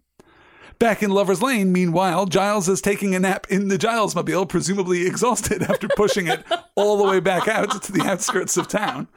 Back 0.79 1.01
in 1.01 1.09
Lover's 1.09 1.41
Lane, 1.41 1.71
meanwhile, 1.71 2.27
Giles 2.27 2.69
is 2.69 2.81
taking 2.81 3.15
a 3.15 3.19
nap 3.19 3.47
in 3.49 3.67
the 3.67 3.79
Giles 3.79 4.13
mobile, 4.13 4.45
presumably 4.45 5.07
exhausted 5.07 5.63
after 5.69 5.87
pushing 5.87 6.27
it 6.27 6.43
all 6.75 6.97
the 6.97 7.03
way 7.03 7.19
back 7.19 7.47
out 7.47 7.81
to 7.81 7.91
the 7.91 8.03
outskirts 8.03 8.57
of 8.57 8.67
town. 8.67 9.07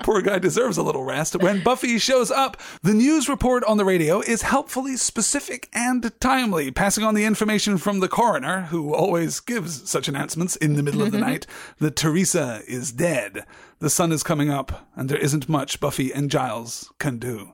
Poor 0.00 0.20
guy 0.20 0.38
deserves 0.38 0.76
a 0.76 0.82
little 0.82 1.04
rest. 1.04 1.36
When 1.36 1.62
Buffy 1.62 1.98
shows 1.98 2.30
up, 2.30 2.58
the 2.82 2.94
news 2.94 3.28
report 3.28 3.64
on 3.64 3.78
the 3.78 3.84
radio 3.84 4.20
is 4.20 4.42
helpfully 4.42 4.96
specific 4.96 5.68
and 5.72 6.12
timely, 6.20 6.70
passing 6.70 7.04
on 7.04 7.14
the 7.14 7.24
information 7.24 7.78
from 7.78 8.00
the 8.00 8.08
coroner, 8.08 8.62
who 8.62 8.94
always 8.94 9.40
gives 9.40 9.88
such 9.88 10.08
announcements 10.08 10.56
in 10.56 10.74
the 10.74 10.82
middle 10.82 11.02
of 11.02 11.12
the 11.12 11.18
mm-hmm. 11.18 11.28
night, 11.28 11.46
that 11.78 11.96
Teresa 11.96 12.62
is 12.66 12.92
dead. 12.92 13.44
The 13.78 13.90
sun 13.90 14.12
is 14.12 14.22
coming 14.22 14.50
up, 14.50 14.86
and 14.96 15.08
there 15.08 15.18
isn't 15.18 15.48
much 15.48 15.80
Buffy 15.80 16.12
and 16.12 16.30
Giles 16.30 16.92
can 16.98 17.18
do. 17.18 17.52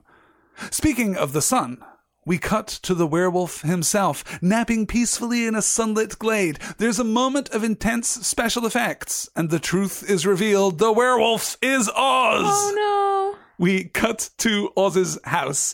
Speaking 0.71 1.15
of 1.15 1.33
the 1.33 1.41
sun, 1.41 1.83
we 2.27 2.37
cut 2.37 2.67
to 2.67 2.93
the 2.93 3.07
werewolf 3.07 3.61
himself, 3.61 4.41
napping 4.41 4.85
peacefully 4.85 5.47
in 5.47 5.55
a 5.55 5.61
sunlit 5.61 6.19
glade. 6.19 6.59
There's 6.77 6.99
a 6.99 7.05
moment 7.05 7.49
of 7.51 7.63
intense 7.63 8.09
special 8.27 8.65
effects, 8.65 9.29
and 9.33 9.49
the 9.49 9.59
truth 9.59 10.03
is 10.09 10.25
revealed. 10.25 10.77
The 10.77 10.91
werewolf 10.91 11.57
is 11.61 11.87
Oz! 11.87 11.95
Oh 11.95 12.73
no. 12.75 13.39
We 13.57 13.85
cut 13.85 14.29
to 14.39 14.73
Oz's 14.75 15.17
house, 15.23 15.73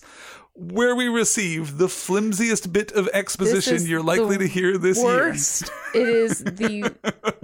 where 0.53 0.95
we 0.95 1.07
receive 1.07 1.79
the 1.79 1.89
flimsiest 1.89 2.71
bit 2.71 2.91
of 2.91 3.09
exposition 3.13 3.87
you're 3.87 4.03
likely 4.03 4.37
to 4.37 4.47
hear 4.47 4.77
this 4.77 4.97
year. 4.99 5.07
worst. 5.07 5.71
it 5.95 6.07
is 6.07 6.43
the 6.43 6.93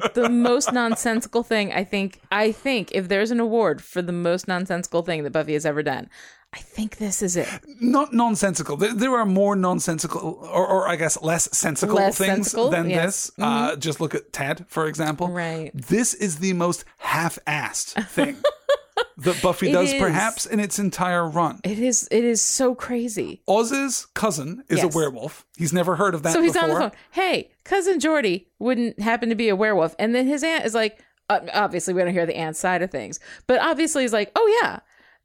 the 0.14 0.30
most 0.30 0.72
nonsensical 0.72 1.42
thing 1.42 1.74
I 1.74 1.84
think. 1.84 2.22
I 2.32 2.52
think 2.52 2.92
if 2.92 3.08
there's 3.08 3.32
an 3.32 3.40
award 3.40 3.82
for 3.82 4.04
the 4.04 4.12
most 4.12 4.48
nonsensical 4.48 5.02
thing 5.02 5.24
that 5.24 5.32
Buffy 5.32 5.54
has 5.54 5.66
ever 5.66 5.82
done, 5.82 6.10
I 6.52 6.58
think 6.60 6.98
this 6.98 7.22
is 7.22 7.38
it. 7.38 7.48
Not 7.80 8.12
nonsensical. 8.14 8.76
There, 8.76 8.94
there 8.94 9.16
are 9.16 9.26
more 9.26 9.56
nonsensical, 9.56 10.40
or, 10.52 10.68
or 10.68 10.88
I 10.88 10.96
guess 10.96 11.22
less 11.22 11.48
sensical 11.56 11.96
Less 11.96 12.18
things 12.18 12.30
sensical, 12.52 12.70
than 12.72 12.90
yes. 12.90 13.30
Mm-hmm. 13.38 13.42
this. 13.68 13.74
Uh, 13.74 13.76
just 13.76 14.02
look 14.02 14.16
at 14.16 14.34
Ted, 14.34 14.66
for 14.68 14.88
example. 14.88 15.28
Right. 15.28 15.70
This 15.76 16.14
is 16.16 16.38
the 16.40 16.54
most 16.54 16.86
half-assed 16.98 18.04
thing 18.10 18.38
that 19.18 19.40
Buffy 19.44 19.72
does, 19.72 19.94
perhaps 19.94 20.46
in 20.48 20.60
its 20.60 20.80
entire 20.80 21.28
run. 21.30 21.60
It 21.64 21.78
is. 21.80 22.08
It 22.10 22.24
is 22.24 22.42
so 22.42 22.74
crazy. 22.74 23.42
Oz's 23.48 24.08
cousin 24.16 24.64
is 24.70 24.80
Yes. 24.82 24.86
a 24.94 24.98
werewolf. 24.98 25.46
He's 25.58 25.74
never 25.74 25.98
heard 25.98 26.16
of 26.16 26.24
that 26.24 26.34
So 26.34 26.42
he's 26.42 26.54
before. 26.54 26.70
on 26.70 26.74
the 26.76 26.82
phone. 26.82 26.92
Hey, 27.12 27.52
cousin 27.64 28.00
Jordy 28.00 28.48
wouldn't 28.58 29.00
happen 29.00 29.30
to 29.30 29.36
be 29.36 29.50
a 29.50 29.56
werewolf, 29.56 29.96
and 30.00 30.16
then 30.16 30.26
his 30.26 30.44
aunt 30.44 30.66
is 30.66 30.74
like, 30.74 31.00
uh, 31.30 31.42
obviously 31.54 31.94
we 31.94 32.02
don't 32.02 32.12
hear 32.14 32.26
the 32.26 32.36
aunt's 32.36 32.60
side 32.60 32.82
of 32.82 32.90
things, 32.90 33.20
but 33.46 33.60
obviously 33.62 34.02
he's 34.04 34.14
like, 34.14 34.32
oh 34.36 34.60
yeah, 34.64 34.80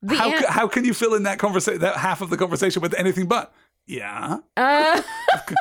How, 0.08 0.38
ca- 0.40 0.50
how 0.52 0.68
can 0.68 0.84
you 0.84 0.94
fill 0.94 1.14
in 1.14 1.22
that 1.24 1.38
conversation, 1.38 1.80
that 1.80 1.96
half 1.96 2.20
of 2.20 2.30
the 2.30 2.36
conversation 2.36 2.82
with 2.82 2.94
anything 2.94 3.26
but 3.26 3.52
Yeah. 3.86 4.38
Uh, 4.56 5.02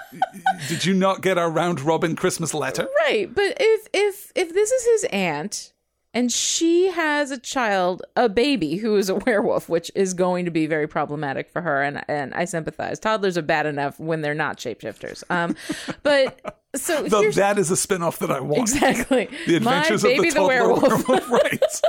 Did 0.69 0.85
you 0.85 0.93
not 0.93 1.21
get 1.21 1.37
our 1.37 1.49
round 1.49 1.81
robin 1.81 2.15
Christmas 2.15 2.53
letter? 2.53 2.87
right, 3.01 3.33
but 3.33 3.57
if 3.59 3.87
if 3.93 4.31
if 4.35 4.53
this 4.53 4.71
is 4.71 4.85
his 4.85 5.03
aunt 5.11 5.71
and 6.15 6.31
she 6.31 6.91
has 6.91 7.31
a 7.31 7.39
child, 7.39 8.03
a 8.15 8.29
baby 8.29 8.75
who 8.77 8.95
is 8.97 9.09
a 9.09 9.15
werewolf, 9.25 9.67
which 9.67 9.91
is 9.95 10.13
going 10.13 10.45
to 10.45 10.51
be 10.51 10.67
very 10.67 10.87
problematic 10.87 11.49
for 11.49 11.61
her, 11.61 11.81
and 11.81 12.03
and 12.07 12.33
I 12.33 12.45
sympathize. 12.45 12.99
Toddlers 12.99 13.37
are 13.37 13.41
bad 13.41 13.65
enough 13.65 13.99
when 13.99 14.21
they're 14.21 14.33
not 14.35 14.57
shapeshifters. 14.57 15.23
Um, 15.29 15.55
but 16.03 16.39
so 16.75 17.03
here's 17.09 17.35
that 17.35 17.57
is 17.57 17.71
a 17.71 17.75
spin 17.77 18.03
off 18.03 18.19
that 18.19 18.31
I 18.31 18.39
want. 18.39 18.61
exactly 18.61 19.27
The 19.47 19.59
my 19.59 19.77
adventures 19.77 20.03
baby 20.03 20.15
of 20.15 20.23
the, 20.23 20.29
the 20.29 20.35
toddler 20.35 20.47
werewolf. 20.47 21.07
werewolf. 21.09 21.29
right. 21.31 21.81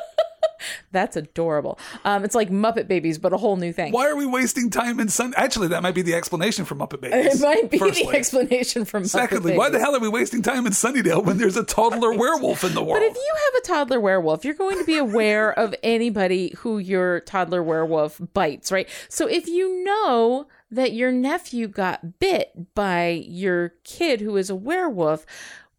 That's 0.92 1.16
adorable. 1.16 1.78
Um, 2.04 2.24
it's 2.24 2.34
like 2.34 2.50
Muppet 2.50 2.88
Babies, 2.88 3.18
but 3.18 3.32
a 3.32 3.36
whole 3.36 3.56
new 3.56 3.72
thing. 3.72 3.92
Why 3.92 4.08
are 4.08 4.16
we 4.16 4.26
wasting 4.26 4.70
time 4.70 5.00
in 5.00 5.08
Sun? 5.08 5.34
Actually, 5.36 5.68
that 5.68 5.82
might 5.82 5.94
be 5.94 6.02
the 6.02 6.14
explanation 6.14 6.64
for 6.64 6.74
Muppet 6.74 7.00
Babies. 7.00 7.40
It 7.40 7.44
might 7.44 7.70
be 7.70 7.78
firstly. 7.78 8.04
the 8.04 8.16
explanation 8.16 8.84
from 8.84 9.04
Muppet 9.04 9.10
Secondly, 9.10 9.56
why 9.56 9.70
the 9.70 9.78
hell 9.78 9.94
are 9.94 10.00
we 10.00 10.08
wasting 10.08 10.42
time 10.42 10.66
in 10.66 10.72
Sunnydale 10.72 11.24
when 11.24 11.38
there's 11.38 11.56
a 11.56 11.64
toddler 11.64 12.12
werewolf 12.16 12.64
in 12.64 12.74
the 12.74 12.82
world? 12.82 13.00
But 13.00 13.06
if 13.06 13.14
you 13.14 13.34
have 13.34 13.62
a 13.62 13.66
toddler 13.66 14.00
werewolf, 14.00 14.44
you're 14.44 14.54
going 14.54 14.78
to 14.78 14.84
be 14.84 14.98
aware 14.98 15.52
of 15.58 15.74
anybody 15.82 16.54
who 16.58 16.78
your 16.78 17.20
toddler 17.20 17.62
werewolf 17.62 18.20
bites, 18.32 18.70
right? 18.70 18.88
So 19.08 19.26
if 19.26 19.46
you 19.46 19.84
know 19.84 20.46
that 20.70 20.92
your 20.92 21.12
nephew 21.12 21.68
got 21.68 22.18
bit 22.18 22.74
by 22.74 23.24
your 23.26 23.70
kid 23.84 24.20
who 24.20 24.36
is 24.36 24.50
a 24.50 24.56
werewolf, 24.56 25.24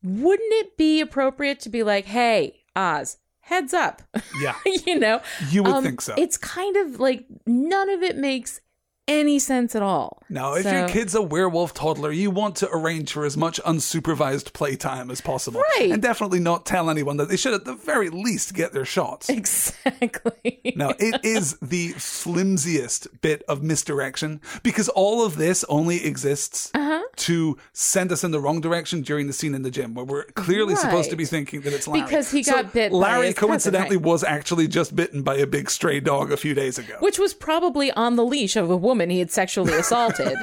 wouldn't 0.04 0.54
it 0.54 0.78
be 0.78 1.02
appropriate 1.02 1.60
to 1.62 1.70
be 1.70 1.84
like, 1.84 2.06
hey, 2.06 2.62
Oz, 2.76 3.18
heads 3.46 3.74
up? 3.74 4.02
yeah, 4.42 4.56
you 4.86 5.00
know? 5.00 5.22
you 5.50 5.64
would 5.64 5.72
Um, 5.74 5.84
think 5.84 6.02
so. 6.02 6.14
It's 6.18 6.38
kind 6.38 6.76
of 6.78 7.00
like 7.00 7.26
none 7.48 7.90
of 7.90 8.04
it 8.04 8.18
makes 8.18 8.60
any 9.08 9.38
sense 9.40 9.76
at 9.76 9.82
all. 9.84 10.22
Now, 10.30 10.54
if 10.56 10.64
So- 10.64 10.72
your 10.72 10.88
kid's 10.88 11.14
a 11.14 11.22
werewolf 11.22 11.74
toddler, 11.74 12.12
you 12.12 12.32
want 12.32 12.56
to 12.58 12.70
arrange 12.72 13.12
for 13.14 13.24
as 13.26 13.38
much 13.38 13.60
unsupervised 13.64 14.54
playtime 14.54 15.12
as 15.12 15.22
possible. 15.22 15.62
Right. 15.78 15.92
And 15.92 16.02
definitely 16.02 16.40
not 16.40 16.66
tell 16.66 16.90
anyone 16.90 17.18
that 17.18 17.30
they 17.30 17.38
should 17.38 17.54
at 17.54 17.66
the 17.66 17.74
very 17.76 18.10
least 18.10 18.54
get 18.56 18.74
their 18.74 18.86
shots. 18.86 19.30
Exactly. 19.30 20.62
Now, 20.76 20.90
it 21.00 21.24
is 21.24 21.56
the 21.62 21.94
flimsiest 21.94 23.22
bit 23.22 23.44
of 23.48 23.62
misdirection 23.64 24.42
because 24.64 24.90
all 24.90 25.24
of 25.24 25.38
this 25.38 25.64
only 25.70 26.04
exists 26.06 26.70
Uh-huh. 26.74 27.02
to 27.18 27.58
send 27.72 28.12
us 28.12 28.24
in 28.24 28.32
the 28.32 28.40
wrong 28.42 28.60
direction 28.62 29.02
during 29.02 29.28
the 29.28 29.34
scene 29.34 29.54
in 29.56 29.62
the 29.62 29.72
gym 29.72 29.94
where 29.94 30.04
we're 30.04 30.26
clearly 30.34 30.76
supposed 30.76 31.12
to 31.12 31.16
be 31.16 31.24
thinking 31.26 31.62
that 31.62 31.72
it's 31.72 31.88
Larry. 31.88 32.04
Because 32.04 32.32
he 32.32 32.44
So 32.44 32.54
got 32.64 32.74
bit 32.74 32.92
by 32.92 32.98
Larry 32.98 33.28
his 33.28 33.36
cousin, 33.36 33.48
coincidentally 33.50 33.98
right. 33.98 34.06
was 34.06 34.24
actually 34.24 34.68
just 34.68 34.96
bitten 34.96 35.22
by 35.22 35.36
a 35.38 35.48
big 35.48 35.70
stray 35.70 36.00
dog 36.00 36.32
a 36.32 36.38
few 36.38 36.54
days 36.54 36.78
ago. 36.78 36.96
Which 37.00 37.20
was 37.20 37.34
probably 37.34 37.92
on 37.92 38.16
the 38.16 38.26
leash 38.26 38.56
of 38.56 38.70
a 38.70 38.76
woman 38.78 38.95
he 39.10 39.20
had 39.20 39.32
sexually 39.32 39.74
assaulted. 39.78 40.38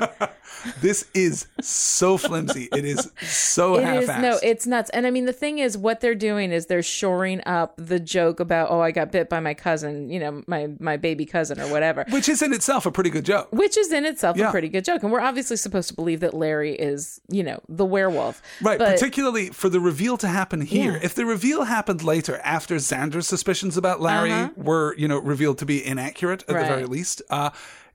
This 0.80 1.06
is 1.14 1.46
so 1.60 2.16
flimsy. 2.16 2.68
It 2.72 2.84
is 2.84 3.10
so 3.20 3.76
It 3.76 3.84
half-assed. 3.84 4.02
is 4.02 4.22
no, 4.22 4.38
it's 4.42 4.66
nuts. 4.66 4.90
And 4.90 5.06
I 5.06 5.10
mean, 5.10 5.24
the 5.24 5.32
thing 5.32 5.58
is, 5.58 5.76
what 5.76 6.00
they're 6.00 6.14
doing 6.14 6.52
is 6.52 6.66
they're 6.66 6.82
shoring 6.82 7.40
up 7.46 7.74
the 7.76 7.98
joke 7.98 8.38
about, 8.38 8.70
oh, 8.70 8.80
I 8.80 8.92
got 8.92 9.10
bit 9.10 9.28
by 9.28 9.40
my 9.40 9.54
cousin, 9.54 10.08
you 10.08 10.20
know, 10.20 10.42
my 10.46 10.68
my 10.78 10.96
baby 10.96 11.24
cousin 11.26 11.60
or 11.60 11.66
whatever, 11.68 12.04
Which 12.10 12.28
is 12.28 12.42
in 12.42 12.52
itself 12.52 12.86
a 12.86 12.92
pretty 12.92 13.10
good 13.10 13.24
joke. 13.24 13.48
which 13.50 13.76
is 13.76 13.92
in 13.92 14.04
itself 14.04 14.36
Yeah. 14.36 14.48
a 14.48 14.50
pretty 14.52 14.68
good 14.68 14.84
joke. 14.84 15.02
And 15.02 15.10
we're 15.10 15.20
obviously 15.20 15.56
supposed 15.56 15.88
to 15.88 15.94
believe 15.94 16.20
that 16.20 16.34
Larry 16.34 16.74
is, 16.74 17.20
you 17.28 17.42
know, 17.42 17.60
the 17.68 17.84
werewolf, 17.86 18.40
Right, 18.60 18.78
But 18.78 18.90
particularly 18.92 19.48
for 19.48 19.68
the 19.68 19.80
reveal 19.80 20.16
to 20.18 20.28
happen 20.28 20.60
here. 20.60 20.92
Yeah. 20.92 20.98
If 21.02 21.14
the 21.14 21.26
reveal 21.26 21.64
happened 21.64 22.04
later, 22.04 22.38
after 22.44 22.76
Xander's 22.76 23.26
suspicions 23.26 23.76
about 23.76 24.00
Larry 24.00 24.50
were, 24.56 24.94
you 24.96 25.08
know, 25.08 25.18
revealed 25.18 25.58
to 25.58 25.66
be 25.66 25.84
inaccurate 25.84 26.42
at 26.42 26.46
the 26.48 26.56
Uh-huh. 26.58 26.68
Very 26.68 26.84
least, 26.86 27.22
uh, 27.30 27.50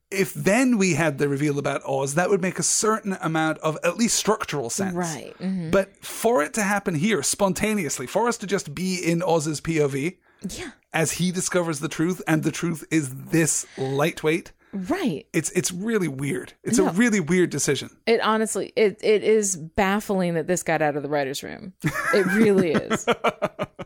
if 0.09 0.33
then 0.33 0.77
we 0.77 0.93
had 0.93 1.17
the 1.17 1.27
reveal 1.27 1.59
about 1.59 1.81
Oz, 1.85 2.15
that 2.15 2.29
would 2.29 2.41
make 2.41 2.59
a 2.59 2.63
certain 2.63 3.17
amount 3.21 3.57
of 3.59 3.77
at 3.83 3.97
least 3.97 4.15
structural 4.15 4.69
sense. 4.69 4.95
right, 4.95 5.35
mhm. 5.39 5.71
But 5.71 6.03
for 6.03 6.41
it 6.43 6.53
to 6.55 6.63
happen 6.63 6.95
here 6.95 7.21
spontaneously, 7.23 8.07
for 8.07 8.27
us 8.27 8.37
to 8.37 8.47
just 8.47 8.73
be 8.73 8.95
in 8.97 9.21
Oz's 9.21 9.59
POV 9.61 10.17
yeah, 10.49 10.71
as 10.93 11.13
he 11.13 11.31
discovers 11.31 11.79
the 11.79 11.89
truth, 11.89 12.21
and 12.27 12.43
the 12.43 12.51
truth 12.51 12.85
is 12.89 13.09
this 13.31 13.65
lightweight, 13.77 14.51
right. 14.71 15.25
it's 15.33 15.49
it's 15.51 15.71
really 15.71 16.07
weird. 16.07 16.53
It's 16.63 16.79
a 16.79 16.89
really 16.91 17.19
weird 17.19 17.49
decision. 17.49 17.89
It 18.05 18.21
honestly, 18.21 18.71
it 18.75 18.99
it 19.03 19.23
is 19.23 19.55
baffling 19.55 20.35
that 20.35 20.47
this 20.47 20.63
got 20.63 20.81
out 20.81 20.95
of 20.95 21.03
the 21.03 21.09
writers' 21.09 21.43
room. 21.43 21.73
It 22.13 22.25
really 22.27 22.71
is. 22.71 23.05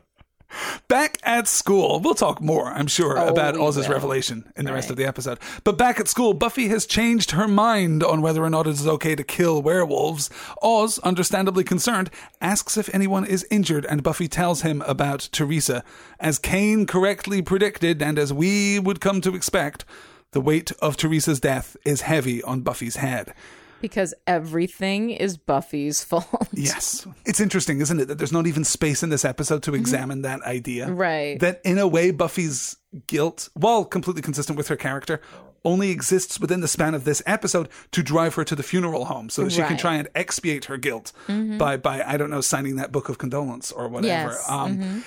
Back 0.92 1.20
at 1.24 1.48
school, 1.48 2.02
we'll 2.02 2.16
talk 2.16 2.42
more, 2.42 2.68
I'm 2.68 2.88
sure, 2.88 3.18
oh, 3.18 3.30
about 3.30 3.56
Oh, 3.56 3.60
we 3.60 3.66
Oz's 3.66 3.88
will. 3.88 3.94
revelation 3.94 4.52
in 4.58 4.66
the 4.66 4.74
rest 4.74 4.90
of 4.90 4.98
the 4.98 5.06
episode. 5.06 5.40
But 5.64 5.78
back 5.78 6.02
at 6.02 6.10
school, 6.10 6.34
Buffy 6.34 6.68
has 6.68 6.86
changed 6.86 7.32
her 7.32 7.48
mind 7.48 8.04
on 8.04 8.22
whether 8.22 8.44
or 8.44 8.50
not 8.50 8.68
it 8.68 8.72
is 8.72 8.86
okay 8.86 9.16
to 9.16 9.24
kill 9.24 9.62
werewolves. 9.62 10.30
Oz, 10.62 11.00
understandably 11.00 11.64
concerned, 11.64 12.10
asks 12.42 12.76
if 12.76 12.94
anyone 12.94 13.24
is 13.24 13.48
injured, 13.50 13.86
and 13.86 14.04
Buffy 14.04 14.28
tells 14.28 14.64
him 14.64 14.82
about 14.82 15.30
Teresa. 15.32 15.82
As 16.20 16.38
Cain 16.38 16.86
correctly 16.86 17.42
predicted, 17.42 18.02
and 18.02 18.20
as 18.20 18.34
we 18.34 18.78
would 18.78 19.00
come 19.00 19.22
to 19.22 19.34
expect, 19.34 19.86
the 20.34 20.42
weight 20.42 20.74
of 20.82 20.98
Teresa's 20.98 21.40
death 21.40 21.78
is 21.86 22.02
heavy 22.02 22.44
on 22.44 22.64
Buffy's 22.64 22.98
head. 22.98 23.34
Because 23.82 24.14
everything 24.28 25.10
is 25.10 25.38
Buffy's 25.38 26.04
fault. 26.06 26.48
Yes. 26.54 27.06
It's 27.26 27.40
interesting, 27.40 27.82
isn't 27.82 28.00
it, 28.00 28.08
that 28.08 28.18
there's 28.18 28.32
not 28.32 28.48
even 28.48 28.64
space 28.64 29.04
in 29.04 29.10
this 29.10 29.26
episode 29.26 29.64
to 29.64 29.76
examine 29.76 30.22
that 30.22 30.42
idea. 30.44 30.86
Mm-hmm. 30.86 30.96
Right. 30.96 31.40
That 31.40 31.62
in 31.66 31.78
a 31.78 31.88
way, 31.88 32.12
Buffy's 32.12 32.78
guilt, 33.08 33.50
while 33.54 33.84
completely 33.86 34.22
consistent 34.22 34.58
with 34.58 34.68
her 34.68 34.76
character, 34.76 35.22
only 35.64 35.92
exists 35.92 36.40
within 36.40 36.62
the 36.62 36.68
span 36.68 36.96
of 36.96 37.04
this 37.04 37.22
episode 37.28 37.70
to 37.92 38.02
drive 38.02 38.34
her 38.36 38.44
to 38.44 38.56
the 38.56 38.64
funeral 38.64 39.06
home 39.06 39.30
so 39.30 39.44
that 39.44 39.52
she 39.52 39.58
can 39.58 39.64
Right. 39.64 39.72
Mm-hmm. 39.74 39.78
try 39.82 39.96
and 39.96 40.08
expiate 40.16 40.66
her 40.66 40.78
guilt 40.78 41.12
by, 41.28 41.78
by, 41.78 42.02
I 42.04 42.18
don't 42.18 42.30
know, 42.32 42.42
signing 42.42 42.78
that 42.78 42.92
book 42.92 43.10
of 43.10 43.18
condolence 43.18 43.72
or 43.72 43.88
whatever. 43.88 44.32
Yes. 44.32 44.50
Um, 44.50 44.78
Mm-hmm. 44.78 45.00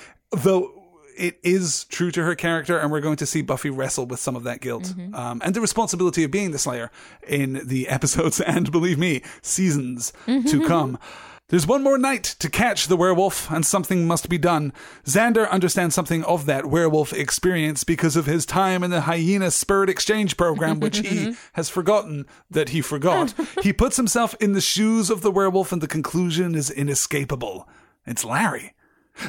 Though 0.43 0.74
it 1.17 1.39
is 1.43 1.85
true 1.85 2.11
to 2.11 2.23
her 2.23 2.35
character, 2.35 2.77
and 2.77 2.91
we're 2.91 3.01
going 3.01 3.15
to 3.17 3.25
see 3.25 3.41
Buffy 3.41 3.69
wrestle 3.69 4.05
with 4.05 4.19
some 4.19 4.35
of 4.35 4.43
that 4.43 4.61
guilt 4.61 4.83
Mm-hmm. 4.83 5.15
um, 5.15 5.41
and 5.43 5.55
the 5.55 5.61
responsibility 5.61 6.23
of 6.23 6.31
being 6.31 6.51
the 6.51 6.59
Slayer 6.59 6.91
in 7.27 7.61
the 7.65 7.87
episodes 7.97 8.39
and, 8.41 8.71
believe 8.71 8.97
me, 8.99 9.21
seasons 9.41 10.13
Mm-hmm. 10.27 10.47
to 10.49 10.67
come. 10.67 10.97
There's 11.49 11.67
one 11.67 11.83
more 11.83 11.99
night 11.99 12.23
to 12.39 12.49
catch 12.49 12.87
the 12.87 12.97
werewolf, 12.97 13.51
and 13.51 13.63
something 13.63 14.07
must 14.07 14.29
be 14.29 14.39
done. 14.39 14.73
Xander 15.05 15.47
understands 15.51 15.93
something 15.93 16.23
of 16.23 16.47
that 16.47 16.65
werewolf 16.65 17.13
experience 17.13 17.83
because 17.83 18.15
of 18.15 18.25
his 18.25 18.47
time 18.47 18.83
in 18.83 18.89
the 18.89 19.01
hyena 19.01 19.51
spirit 19.51 19.87
exchange 19.87 20.37
program, 20.37 20.79
which 20.79 20.97
he 21.07 21.35
has 21.53 21.69
forgotten 21.69 22.25
that 22.49 22.69
he 22.69 22.81
forgot. 22.81 23.35
he 23.61 23.71
puts 23.71 23.95
himself 23.97 24.33
in 24.39 24.53
the 24.53 24.61
shoes 24.61 25.11
of 25.11 25.21
the 25.21 25.29
werewolf, 25.29 25.71
and 25.71 25.83
the 25.83 25.87
conclusion 25.87 26.55
is 26.55 26.71
inescapable. 26.71 27.69
It's 28.07 28.25
Larry. 28.25 28.73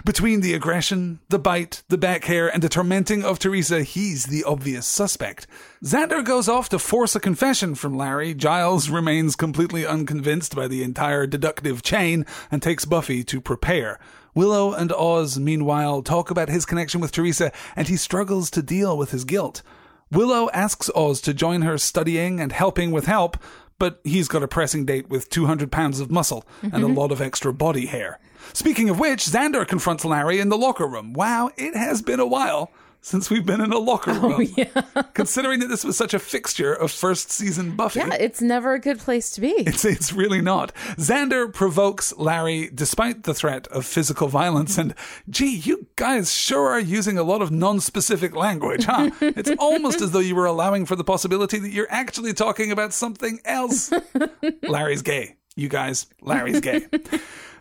Between 0.05 0.41
the 0.41 0.55
aggression, 0.55 1.21
the 1.29 1.39
bite, 1.39 1.83
the 1.89 1.99
back 1.99 2.25
hair, 2.25 2.49
and 2.49 2.63
the 2.63 2.69
tormenting 2.69 3.25
of 3.25 3.39
Teresa, 3.39 3.83
he's 3.83 4.27
the 4.27 4.45
obvious 4.45 4.87
suspect. 4.87 5.47
Xander 5.85 6.25
goes 6.25 6.49
off 6.49 6.69
to 6.71 6.79
force 6.79 7.15
a 7.15 7.21
confession 7.21 7.75
from 7.75 7.97
Larry. 7.97 8.35
Giles 8.35 8.89
remains 8.89 9.37
completely 9.37 9.87
unconvinced 9.87 10.57
by 10.57 10.67
the 10.67 10.83
entire 10.83 11.27
deductive 11.27 11.83
chain 11.83 12.27
and 12.51 12.63
takes 12.63 12.85
Buffy 12.85 13.23
to 13.25 13.41
prepare. 13.41 13.99
Willow 14.35 14.73
and 14.73 14.93
Oz, 14.93 15.39
meanwhile, 15.39 16.03
talk 16.03 16.31
about 16.31 16.49
his 16.49 16.67
connection 16.67 17.01
with 17.01 17.13
Teresa, 17.13 17.53
and 17.75 17.89
he 17.89 17.97
struggles 17.97 18.51
to 18.51 18.63
deal 18.63 18.99
with 18.99 19.13
his 19.13 19.25
guilt. 19.25 19.63
Willow 20.11 20.51
asks 20.51 20.91
Oz 20.95 21.21
to 21.23 21.33
join 21.33 21.63
her 21.63 21.79
studying 21.79 22.39
and 22.39 22.53
helping 22.53 22.91
with 22.91 23.07
help, 23.07 23.39
but 23.79 24.01
he's 24.05 24.29
got 24.29 24.43
a 24.43 24.49
pressing 24.49 24.85
date 24.85 25.09
with 25.09 25.31
200 25.31 25.71
pounds 25.73 26.01
of 26.01 26.11
muscle 26.11 26.45
and 26.63 26.83
a 26.83 26.87
lot 26.87 27.13
of 27.13 27.21
extra 27.21 27.53
body 27.53 27.87
hair. 27.87 28.19
Speaking 28.53 28.91
of 28.91 28.99
which, 28.99 29.25
Xander 29.25 29.67
confronts 29.67 30.05
Larry 30.05 30.41
in 30.41 30.49
the 30.49 30.59
locker 30.59 30.87
room. 30.87 31.13
Wow, 31.13 31.51
it 31.57 31.75
has 31.75 32.03
been 32.03 32.21
a 32.21 32.27
while 32.27 32.71
since 33.07 33.31
we've 33.31 33.47
been 33.47 33.61
in 33.61 33.73
a 33.73 33.79
locker 33.79 34.11
oh, 34.11 34.39
room. 34.39 34.49
Considering 35.15 35.61
that 35.61 35.69
this 35.69 35.85
was 35.85 35.97
such 35.97 36.13
a 36.13 36.19
fixture 36.19 36.73
of 36.75 36.91
first 36.91 37.31
season 37.31 37.77
Buffy. 37.77 38.01
Yeah, 38.01 38.15
it's 38.15 38.41
never 38.41 38.75
a 38.75 38.81
good 38.81 38.99
place 38.99 39.31
to 39.33 39.41
be. 39.41 39.53
It's, 39.53 39.85
it's 39.85 40.13
really 40.13 40.41
not. 40.41 40.75
Xander 40.97 41.53
provokes 41.53 42.13
Larry 42.17 42.69
despite 42.75 43.23
the 43.23 43.33
threat 43.33 43.69
of 43.69 43.87
physical 43.87 44.27
violence. 44.27 44.77
And 44.77 44.93
gee, 45.31 45.57
you 45.57 45.87
guys 45.95 46.33
sure 46.33 46.69
are 46.71 46.81
using 46.81 47.17
a 47.17 47.23
lot 47.23 47.43
of 47.43 47.53
non 47.53 47.79
specific 47.79 48.35
language, 48.35 48.87
huh? 48.87 49.13
it's 49.21 49.53
almost 49.61 50.01
as 50.01 50.11
though 50.11 50.19
you 50.19 50.35
were 50.35 50.47
allowing 50.47 50.85
for 50.85 50.97
the 50.97 51.05
possibility 51.05 51.61
that 51.61 51.71
you're 51.71 51.91
actually 51.91 52.33
talking 52.33 52.73
about 52.73 52.93
something 52.93 53.39
else. 53.45 53.93
Larry's 54.63 55.03
gay. 55.03 55.37
You 55.55 55.69
guys, 55.69 56.07
Larry's 56.21 56.61
gay. 56.61 56.87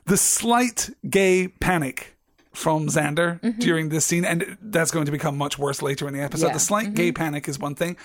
The 0.05 0.17
slight 0.17 0.89
gay 1.09 1.47
panic 1.47 2.15
from 2.53 2.87
Xander 2.87 3.39
Mm-hmm. 3.41 3.59
during 3.59 3.89
this 3.89 4.05
scene, 4.05 4.23
and 4.25 4.57
that's 4.61 4.91
going 4.91 5.05
to 5.05 5.11
become 5.11 5.37
much 5.37 5.59
worse 5.59 5.81
later 5.81 6.07
in 6.07 6.13
the 6.13 6.21
episode. 6.21 6.47
Yeah. 6.47 6.53
The 6.53 6.59
slight 6.59 6.93
gay 6.93 7.11
panic 7.11 7.47
is 7.49 7.59
one 7.59 7.75
thing, 7.75 7.97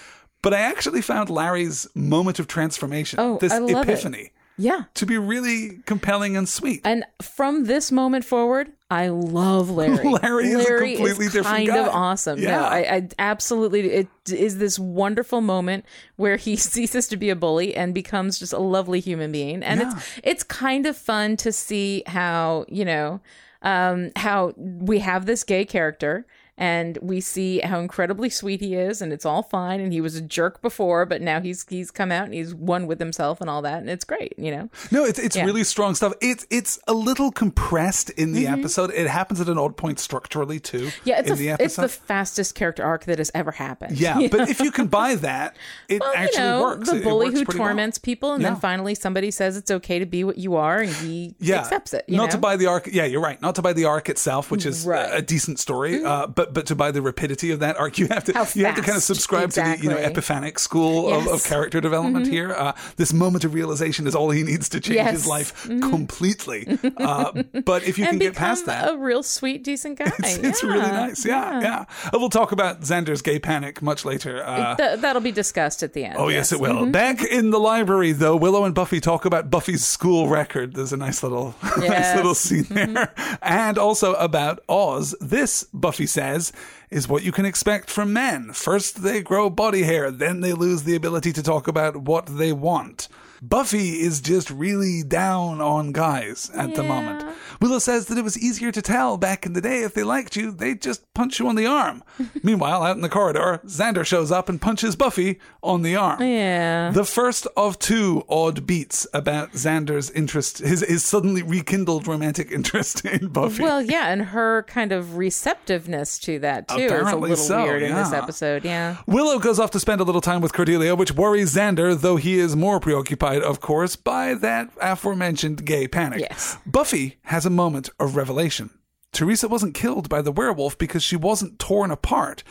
but 0.42 0.52
I 0.54 0.58
actually 0.60 1.02
found 1.02 1.30
Larry's 1.30 1.86
moment 1.94 2.38
of 2.40 2.48
transformation, 2.48 3.20
Oh, 3.20 3.38
this 3.38 3.52
love 3.52 3.88
it. 3.88 4.32
Yeah. 4.60 4.84
to 4.94 5.06
be 5.06 5.16
really 5.18 5.78
compelling 5.86 6.36
and 6.36 6.48
sweet. 6.48 6.82
And 6.84 7.04
from 7.22 7.64
this 7.64 7.90
moment 7.90 8.24
forward, 8.24 8.70
I 8.90 9.08
love 9.08 9.70
Larry. 9.70 10.04
Larry 10.22 10.50
is 10.52 10.64
a 10.66 10.78
completely 10.78 11.26
different 11.26 11.46
kind 11.46 11.66
guy. 11.68 11.78
of 11.78 11.88
awesome. 11.88 12.38
Yeah. 12.38 12.50
No, 12.58 12.62
I, 12.64 12.78
I 12.96 13.08
absolutely. 13.18 13.90
It 13.90 14.08
is 14.30 14.58
this 14.58 14.78
wonderful 14.78 15.40
moment 15.40 15.84
where 16.16 16.36
he 16.36 16.56
ceases 16.72 17.08
to 17.08 17.16
be 17.16 17.30
a 17.30 17.36
bully 17.36 17.74
and 17.74 17.94
becomes 17.94 18.38
just 18.38 18.52
a 18.52 18.58
lovely 18.58 19.00
human 19.00 19.32
being, 19.32 19.62
and 19.62 19.80
Yeah. 19.80 19.92
it's 19.96 20.20
it's 20.24 20.42
kind 20.42 20.86
of 20.86 20.96
fun 20.96 21.36
to 21.38 21.52
see 21.52 22.02
how 22.06 22.64
you 22.68 22.84
know 22.84 23.20
um, 23.62 24.10
how 24.16 24.54
we 24.56 24.98
have 24.98 25.24
this 25.26 25.44
gay 25.44 25.64
character. 25.64 26.26
And 26.58 26.98
we 27.00 27.20
see 27.22 27.60
how 27.60 27.80
incredibly 27.80 28.28
sweet 28.28 28.60
he 28.60 28.74
is, 28.74 29.00
and 29.00 29.12
it's 29.14 29.24
all 29.24 29.42
fine. 29.42 29.80
And 29.80 29.92
he 29.92 30.00
was 30.02 30.14
a 30.16 30.20
jerk 30.20 30.60
before, 30.60 31.06
but 31.06 31.22
now 31.22 31.40
he's 31.40 31.64
he's 31.68 31.90
come 31.90 32.12
out 32.12 32.24
and 32.26 32.34
he's 32.34 32.54
one 32.54 32.86
with 32.86 32.98
himself 32.98 33.40
and 33.40 33.48
all 33.48 33.62
that, 33.62 33.78
and 33.80 33.88
it's 33.88 34.04
great, 34.04 34.34
you 34.38 34.50
know. 34.50 34.68
No, 34.90 35.04
it's 35.04 35.18
it's 35.18 35.36
Yeah. 35.36 35.44
really 35.46 35.64
strong 35.64 35.94
stuff. 35.94 36.12
It's 36.20 36.46
it's 36.50 36.78
a 36.86 36.92
little 36.92 37.30
compressed 37.32 38.10
in 38.10 38.32
the 38.32 38.46
episode. 38.46 38.90
It 38.90 39.06
happens 39.06 39.40
at 39.40 39.48
an 39.48 39.56
odd 39.58 39.76
point 39.78 39.98
structurally 40.00 40.60
too. 40.60 40.86
Mm-hmm. 40.88 41.08
Yeah, 41.08 41.18
it's 41.20 41.28
in 41.28 41.34
a, 41.34 41.36
the 41.56 41.64
it's 41.64 41.76
the 41.76 41.88
fastest 41.88 42.54
character 42.54 42.82
arc 42.84 43.04
that 43.06 43.18
has 43.18 43.30
ever 43.34 43.52
happened. 43.52 43.98
yeah, 43.98 44.28
but 44.30 44.48
if 44.50 44.60
you 44.60 44.70
can 44.70 44.88
buy 44.88 45.14
that, 45.14 45.56
it 45.88 46.00
Well, 46.00 46.12
actually 46.14 46.42
you 46.42 46.48
know, 46.50 46.60
works. 46.62 46.90
the 46.90 47.00
bully 47.00 47.26
works 47.28 47.38
who 47.38 47.44
pretty 47.46 47.58
well. 47.58 47.68
torments 47.68 47.96
people, 47.98 48.32
and 48.34 48.42
Yeah. 48.42 48.50
then 48.50 48.60
finally 48.60 48.94
somebody 48.94 49.30
says 49.30 49.56
it's 49.56 49.70
okay 49.70 49.98
to 49.98 50.06
be 50.06 50.24
what 50.24 50.36
you 50.36 50.56
are, 50.56 50.80
and 50.80 50.92
he 50.92 51.34
yeah. 51.38 51.60
accepts 51.60 51.94
it. 51.94 52.04
You 52.06 52.18
not 52.18 52.24
know? 52.26 52.30
to 52.32 52.38
buy 52.38 52.56
the 52.56 52.66
arc. 52.66 52.86
Yeah, 52.92 53.04
you're 53.06 53.20
right. 53.22 53.40
Not 53.40 53.54
to 53.54 53.62
buy 53.62 53.72
the 53.72 53.86
arc 53.86 54.08
itself, 54.10 54.50
which 54.50 54.66
is 54.66 54.84
Right. 54.86 55.06
Mm-hmm. 55.08 55.16
a 55.16 55.22
decent 55.22 55.58
story. 55.58 56.04
Uh, 56.04 56.26
but 56.26 56.49
but 56.52 56.66
to 56.66 56.74
buy 56.74 56.90
the 56.90 57.02
rapidity 57.02 57.50
of 57.50 57.60
that 57.60 57.76
arc, 57.76 57.98
you 58.00 58.06
have 58.08 58.24
to 58.24 58.32
How 58.32 58.46
you 58.54 58.64
have 58.66 58.76
to 58.76 58.82
kind 58.82 58.96
of 58.96 59.02
subscribe 59.02 59.50
to 59.52 59.60
the 59.62 59.78
you 59.82 59.88
know 59.88 59.96
epiphanic 59.96 60.58
school 60.58 61.08
of, 61.08 61.20
of 61.22 61.26
Yes. 61.26 61.40
Mm-hmm. 61.44 61.48
character 61.54 61.80
development 61.80 62.26
here. 62.26 62.52
Uh, 62.52 62.72
this 62.96 63.12
moment 63.12 63.44
of 63.44 63.54
realization 63.54 64.06
is 64.06 64.14
all 64.14 64.30
he 64.30 64.42
needs 64.42 64.68
to 64.70 64.80
change 64.80 64.96
Yes. 64.96 65.10
his 65.12 65.26
life 65.26 65.66
completely. 65.80 66.66
Uh, 67.00 67.42
but 67.64 67.82
if 67.84 67.98
you 67.98 68.04
can 68.06 68.18
get 68.18 68.34
past 68.34 68.66
that, 68.66 68.90
a 68.92 68.96
real 68.96 69.22
sweet, 69.22 69.64
decent 69.64 69.98
guy. 69.98 70.12
it's, 70.18 70.36
it's 70.38 70.62
really 70.62 70.78
nice. 70.80 71.24
Yeah, 71.24 71.60
yeah. 71.60 71.84
Uh, 72.12 72.18
We'll 72.20 72.28
talk 72.28 72.52
about 72.52 72.82
Xander's 72.82 73.22
gay 73.22 73.38
panic 73.38 73.80
much 73.80 74.04
later. 74.04 74.44
Uh, 74.44 74.76
Th- 74.76 74.98
that'll 75.00 75.22
be 75.22 75.32
discussed 75.32 75.82
at 75.82 75.94
the 75.94 76.04
end. 76.04 76.16
Oh 76.18 76.28
yes, 76.28 76.52
it 76.52 76.60
will. 76.60 76.86
Back 76.86 77.22
in 77.24 77.50
the 77.50 77.58
library, 77.58 78.12
though, 78.12 78.36
Willow 78.36 78.64
and 78.64 78.74
Buffy 78.74 79.00
talk 79.00 79.24
about 79.24 79.50
Buffy's 79.50 79.86
school 79.86 80.28
record. 80.28 80.74
There's 80.74 80.92
a 80.92 80.96
nice 80.98 81.22
little, 81.22 81.54
nice 81.78 82.14
little 82.16 82.34
scene 82.34 82.64
there, 82.70 83.14
and 83.42 83.78
also 83.78 84.14
about 84.14 84.60
Oz. 84.68 85.14
This 85.20 85.64
Buffy 85.72 86.06
says 86.30 86.52
is 86.90 87.08
what 87.08 87.22
you 87.22 87.32
can 87.32 87.44
expect 87.44 87.90
from 87.90 88.12
men. 88.12 88.52
First, 88.52 89.02
they 89.02 89.22
grow 89.22 89.50
body 89.50 89.82
hair, 89.82 90.10
then 90.10 90.40
they 90.40 90.52
lose 90.52 90.82
the 90.82 90.96
ability 90.96 91.32
to 91.34 91.42
talk 91.42 91.68
about 91.68 91.96
what 91.96 92.26
they 92.26 92.52
want. 92.52 93.08
Buffy 93.42 94.00
is 94.00 94.20
just 94.20 94.50
really 94.50 95.02
down 95.02 95.60
on 95.62 95.92
guys 95.92 96.50
at 96.54 96.74
the 96.74 96.82
moment. 96.82 97.24
Willow 97.60 97.78
says 97.78 98.06
that 98.06 98.16
it 98.16 98.24
was 98.24 98.38
easier 98.38 98.72
to 98.72 98.80
tell 98.80 99.18
back 99.18 99.44
in 99.44 99.52
the 99.52 99.60
day 99.60 99.82
if 99.82 99.92
they 99.92 100.02
liked 100.02 100.34
you, 100.34 100.50
they'd 100.50 100.80
just 100.80 101.12
punch 101.12 101.38
you 101.38 101.46
on 101.46 101.56
the 101.56 101.66
arm. 101.66 102.02
Meanwhile, 102.42 102.82
out 102.82 102.96
in 102.96 103.02
the 103.02 103.08
corridor, 103.08 103.60
Xander 103.66 104.04
shows 104.04 104.32
up 104.32 104.48
and 104.48 104.60
punches 104.60 104.96
Buffy 104.96 105.38
on 105.62 105.82
the 105.82 105.94
arm. 105.94 106.22
Yeah. 106.22 106.90
The 106.90 107.04
first 107.04 107.46
of 107.56 107.78
two 107.78 108.24
odd 108.28 108.66
beats 108.66 109.06
about 109.12 109.52
Xander's 109.52 110.10
interest, 110.10 110.58
his, 110.58 110.80
his 110.80 111.04
suddenly 111.04 111.42
rekindled 111.42 112.06
romantic 112.06 112.50
interest 112.52 113.04
in 113.04 113.28
Buffy. 113.28 113.62
Well, 113.62 113.82
yeah, 113.82 114.08
and 114.08 114.22
her 114.22 114.62
kind 114.62 114.92
of 114.92 115.18
receptiveness 115.18 116.18
to 116.20 116.38
that 116.38 116.68
too 116.68 116.78
is 116.78 117.12
a 117.12 117.16
little 117.16 117.36
so, 117.36 117.64
weird 117.64 117.82
in 117.82 117.94
this 117.94 118.12
episode. 118.12 118.64
Yeah. 118.64 118.96
Willow 119.06 119.38
goes 119.38 119.58
off 119.58 119.70
to 119.72 119.80
spend 119.80 120.00
a 120.00 120.04
little 120.04 120.22
time 120.22 120.40
with 120.40 120.54
Cordelia, 120.54 120.94
which 120.94 121.12
worries 121.12 121.54
Xander, 121.54 121.98
though 121.98 122.16
he 122.16 122.38
is 122.38 122.56
more 122.56 122.80
preoccupied, 122.80 123.42
of 123.42 123.60
course, 123.60 123.96
by 123.96 124.32
that 124.34 124.70
aforementioned 124.80 125.66
gay 125.66 125.86
panic. 125.86 126.20
Yes. 126.20 126.56
Buffy 126.64 127.18
has 127.24 127.44
a 127.44 127.49
moment 127.50 127.90
of 127.98 128.16
revelation. 128.16 128.70
Teresa 129.12 129.48
wasn't 129.48 129.74
killed 129.74 130.08
by 130.08 130.22
the 130.22 130.32
werewolf 130.32 130.78
because 130.78 131.02
she 131.02 131.16
wasn't 131.16 131.58
torn 131.58 131.90
apart. 131.90 132.42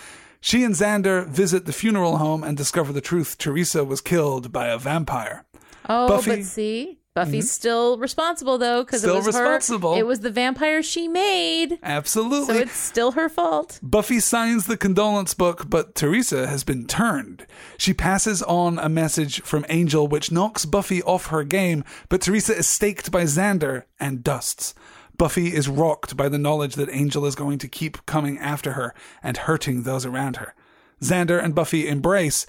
She 0.42 0.64
and 0.64 0.74
Xander 0.76 1.28
visit 1.28 1.66
the 1.66 1.74
funeral 1.74 2.18
home 2.18 2.44
and 2.44 2.56
discover 2.56 2.94
the 2.94 3.02
truth. 3.02 3.38
Teresa 3.38 3.84
was 3.84 4.02
killed 4.02 4.52
by 4.52 4.68
a 4.68 4.78
vampire. 4.78 5.46
Oh, 5.88 6.08
Buffy- 6.08 6.38
but 6.38 6.46
see, 6.46 6.99
Buffy's 7.26 7.46
mm-hmm. 7.46 7.50
still 7.50 7.98
responsible 7.98 8.58
though 8.58 8.84
because 8.84 9.04
it 9.04 9.14
was 9.14 9.26
responsible. 9.26 9.94
her. 9.94 10.00
It 10.00 10.06
was 10.06 10.22
the 10.22 10.32
vampire 10.32 10.82
she 10.82 11.10
made, 11.10 11.78
Absolutely. 11.84 12.56
so 12.56 12.62
it's 12.62 12.78
still 12.78 13.12
her 13.12 13.28
fault. 13.28 13.78
Buffy 13.84 14.22
signs 14.22 14.68
the 14.68 14.78
condolence 14.78 15.34
book, 15.34 15.70
but 15.70 15.96
Teresa 15.96 16.48
has 16.48 16.64
been 16.64 16.88
turned. 16.88 17.46
She 17.78 17.94
passes 17.94 18.42
on 18.44 18.80
a 18.80 18.88
message 18.88 19.42
from 19.42 19.66
Angel, 19.68 20.08
which 20.08 20.32
knocks 20.32 20.66
Buffy 20.66 21.04
off 21.04 21.28
her 21.28 21.44
game, 21.44 21.84
but 22.08 22.22
Teresa 22.22 22.56
is 22.56 22.68
staked 22.68 23.12
by 23.12 23.24
Xander 23.24 23.84
and 24.00 24.24
dusts. 24.24 24.74
Buffy 25.18 25.54
is 25.54 25.68
rocked 25.68 26.16
by 26.16 26.30
the 26.30 26.38
knowledge 26.38 26.76
that 26.76 26.90
Angel 26.90 27.26
is 27.26 27.36
going 27.36 27.58
to 27.58 27.68
keep 27.68 28.06
coming 28.06 28.38
after 28.40 28.74
her 28.74 28.96
and 29.22 29.36
hurting 29.36 29.84
those 29.84 30.06
around 30.06 30.38
her. 30.38 30.56
Xander 31.02 31.44
and 31.44 31.54
Buffy 31.54 31.86
embrace, 31.86 32.46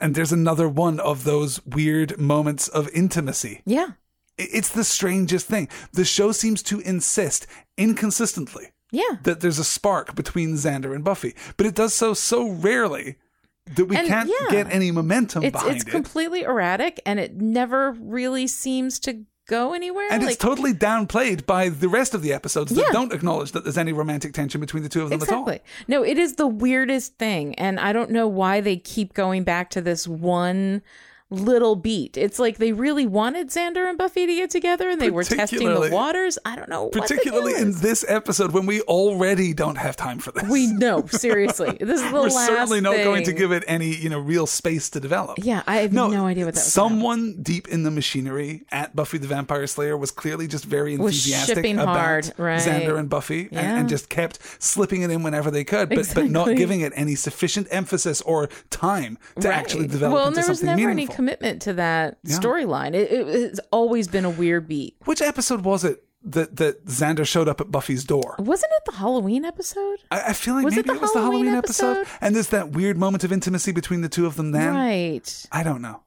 and 0.00 0.16
there's 0.16 0.32
another 0.32 0.68
one 0.68 0.98
of 0.98 1.22
those 1.22 1.64
weird 1.64 2.18
moments 2.18 2.66
of 2.66 2.88
intimacy. 2.90 3.62
Yeah. 3.64 3.90
It's 4.38 4.68
the 4.70 4.84
strangest 4.84 5.46
thing. 5.46 5.68
The 5.92 6.04
show 6.04 6.32
seems 6.32 6.62
to 6.64 6.80
insist 6.80 7.46
inconsistently 7.76 8.68
Yeah. 8.92 9.16
that 9.24 9.40
there's 9.40 9.58
a 9.58 9.64
spark 9.64 10.14
between 10.14 10.54
Xander 10.54 10.94
and 10.94 11.02
Buffy, 11.04 11.34
but 11.56 11.66
it 11.66 11.74
does 11.74 11.94
so 11.94 12.14
so 12.14 12.48
rarely 12.48 13.16
that 13.76 13.84
we 13.86 13.96
And, 13.96 14.06
can't 14.06 14.28
yeah. 14.30 14.50
get 14.50 14.72
any 14.72 14.90
momentum 14.90 15.42
It's 15.44 15.52
behind 15.52 15.76
it's 15.76 15.84
it. 15.84 15.90
completely 15.90 16.42
erratic 16.42 17.00
and 17.04 17.18
it 17.20 17.36
never 17.40 17.92
really 17.92 18.46
seems 18.46 18.98
to 19.00 19.24
go 19.46 19.72
anywhere. 19.72 20.06
and 20.10 20.22
like, 20.22 20.32
it's 20.34 20.42
totally 20.42 20.74
downplayed 20.74 21.46
by 21.46 21.70
the 21.70 21.88
rest 21.88 22.12
of 22.14 22.20
the 22.22 22.32
episodes 22.34 22.70
that 22.74 22.80
Yeah. 22.86 22.92
don't 22.92 23.12
acknowledge 23.14 23.52
that 23.52 23.64
there's 23.64 23.78
any 23.78 23.92
romantic 23.94 24.34
tension 24.34 24.60
between 24.60 24.82
the 24.82 24.88
two 24.90 25.02
of 25.02 25.08
them 25.10 25.20
Exactly. 25.20 25.54
at 25.54 25.60
all. 25.60 25.66
No, 25.88 26.02
it 26.04 26.18
is 26.18 26.34
the 26.34 26.46
weirdest 26.46 27.16
thing. 27.18 27.54
And 27.56 27.80
I 27.80 27.92
don't 27.94 28.10
know 28.10 28.28
why 28.28 28.60
they 28.60 28.76
keep 28.76 29.14
going 29.14 29.44
back 29.44 29.70
to 29.70 29.80
this 29.80 30.06
one 30.06 30.82
little 31.30 31.76
beat. 31.76 32.16
It's 32.16 32.38
like 32.38 32.56
they 32.56 32.72
really 32.72 33.06
wanted 33.06 33.48
Xander 33.48 33.88
and 33.88 33.98
Buffy 33.98 34.26
to 34.26 34.34
get 34.34 34.48
together 34.50 34.88
and 34.88 35.00
they 35.00 35.10
were 35.10 35.24
testing 35.24 35.58
the 35.68 35.90
waters. 35.92 36.38
I 36.44 36.56
don't 36.56 36.68
know. 36.70 36.88
Particularly 36.88 37.54
in 37.54 37.72
this 37.80 38.04
episode 38.08 38.52
when 38.52 38.64
we 38.64 38.80
already 38.82 39.52
don't 39.52 39.76
have 39.76 39.94
time 39.96 40.20
for 40.20 40.32
this. 40.32 40.48
We 40.48 40.66
know, 40.68 41.04
seriously. 41.06 41.76
This 41.88 42.00
is 42.02 42.06
the 42.10 42.12
We're 42.12 42.22
last 42.28 42.46
certainly 42.46 42.80
not 42.80 42.96
going 42.96 43.24
to 43.24 43.32
give 43.32 43.50
it 43.52 43.64
any, 43.66 43.94
you 43.94 44.08
know, 44.10 44.18
real 44.18 44.46
space 44.46 44.90
to 44.90 45.00
develop. 45.00 45.38
Yeah, 45.42 45.62
I 45.66 45.76
have 45.78 45.92
no, 45.92 46.06
idea 46.26 46.44
what 46.44 46.54
that 46.54 46.60
was. 46.60 46.74
about. 46.74 46.90
Someone 46.90 47.42
deep 47.42 47.68
in 47.68 47.82
the 47.82 47.90
machinery 47.90 48.64
at 48.70 48.94
Buffy 48.96 49.18
the 49.18 49.26
Vampire 49.26 49.66
Slayer 49.66 49.96
was 49.96 50.10
clearly 50.10 50.46
just 50.48 50.64
very 50.64 50.94
enthusiastic 50.94 51.64
about 51.74 51.88
hard, 51.88 52.32
right. 52.36 52.60
Xander 52.60 52.98
and 52.98 53.08
Buffy, 53.08 53.42
and, 53.44 53.52
Yeah. 53.52 53.78
and 53.80 53.88
just 53.88 54.08
kept 54.08 54.38
slipping 54.62 55.02
it 55.02 55.10
in 55.10 55.22
whenever 55.22 55.50
they 55.50 55.64
could, 55.64 55.88
but, 55.90 56.10
but 56.14 56.30
not 56.30 56.56
giving 56.56 56.80
it 56.80 56.92
any 56.96 57.14
sufficient 57.14 57.66
emphasis 57.70 58.20
or 58.22 58.48
time 58.70 59.18
to 59.40 59.48
Right. 59.48 59.56
actually 59.58 59.86
develop 59.88 60.14
well, 60.14 60.28
and 60.28 60.36
into 60.36 60.54
something 60.54 60.76
meaningful. 60.76 61.17
Commitment 61.18 61.60
to 61.62 61.72
that 61.72 62.22
storyline. 62.24 62.94
It, 62.94 63.10
it, 63.10 63.28
it's 63.28 63.60
always 63.72 64.06
been 64.06 64.24
a 64.24 64.30
weird 64.30 64.68
beat. 64.68 64.94
Which 65.04 65.20
episode 65.20 65.62
was 65.64 65.82
it 65.82 66.04
that 66.22 66.54
that 66.56 66.84
Xander 66.86 67.26
showed 67.26 67.48
up 67.48 67.60
at 67.60 67.72
Buffy's 67.72 68.04
door? 68.04 68.36
Wasn't 68.38 68.70
it 68.76 68.82
the 68.86 68.96
Halloween 68.98 69.44
episode? 69.44 69.98
I, 70.12 70.28
I 70.28 70.32
feel 70.32 70.54
like 70.54 70.64
Was 70.64 70.76
maybe 70.76 70.86
the 70.88 70.94
it 70.94 71.00
was 71.00 71.12
the 71.12 71.18
Halloween 71.18 71.46
Halloween 71.46 71.58
episode? 71.58 71.96
episode? 71.98 72.18
and 72.20 72.36
there's 72.36 72.50
that 72.50 72.70
weird 72.70 72.96
moment 72.96 73.24
of 73.24 73.32
intimacy 73.32 73.72
between 73.72 74.02
the 74.02 74.08
two 74.08 74.26
of 74.26 74.36
them. 74.36 74.52
Then 74.52 74.74
right. 74.74 75.46
I 75.50 75.64
don't 75.64 75.82
know. 75.82 76.02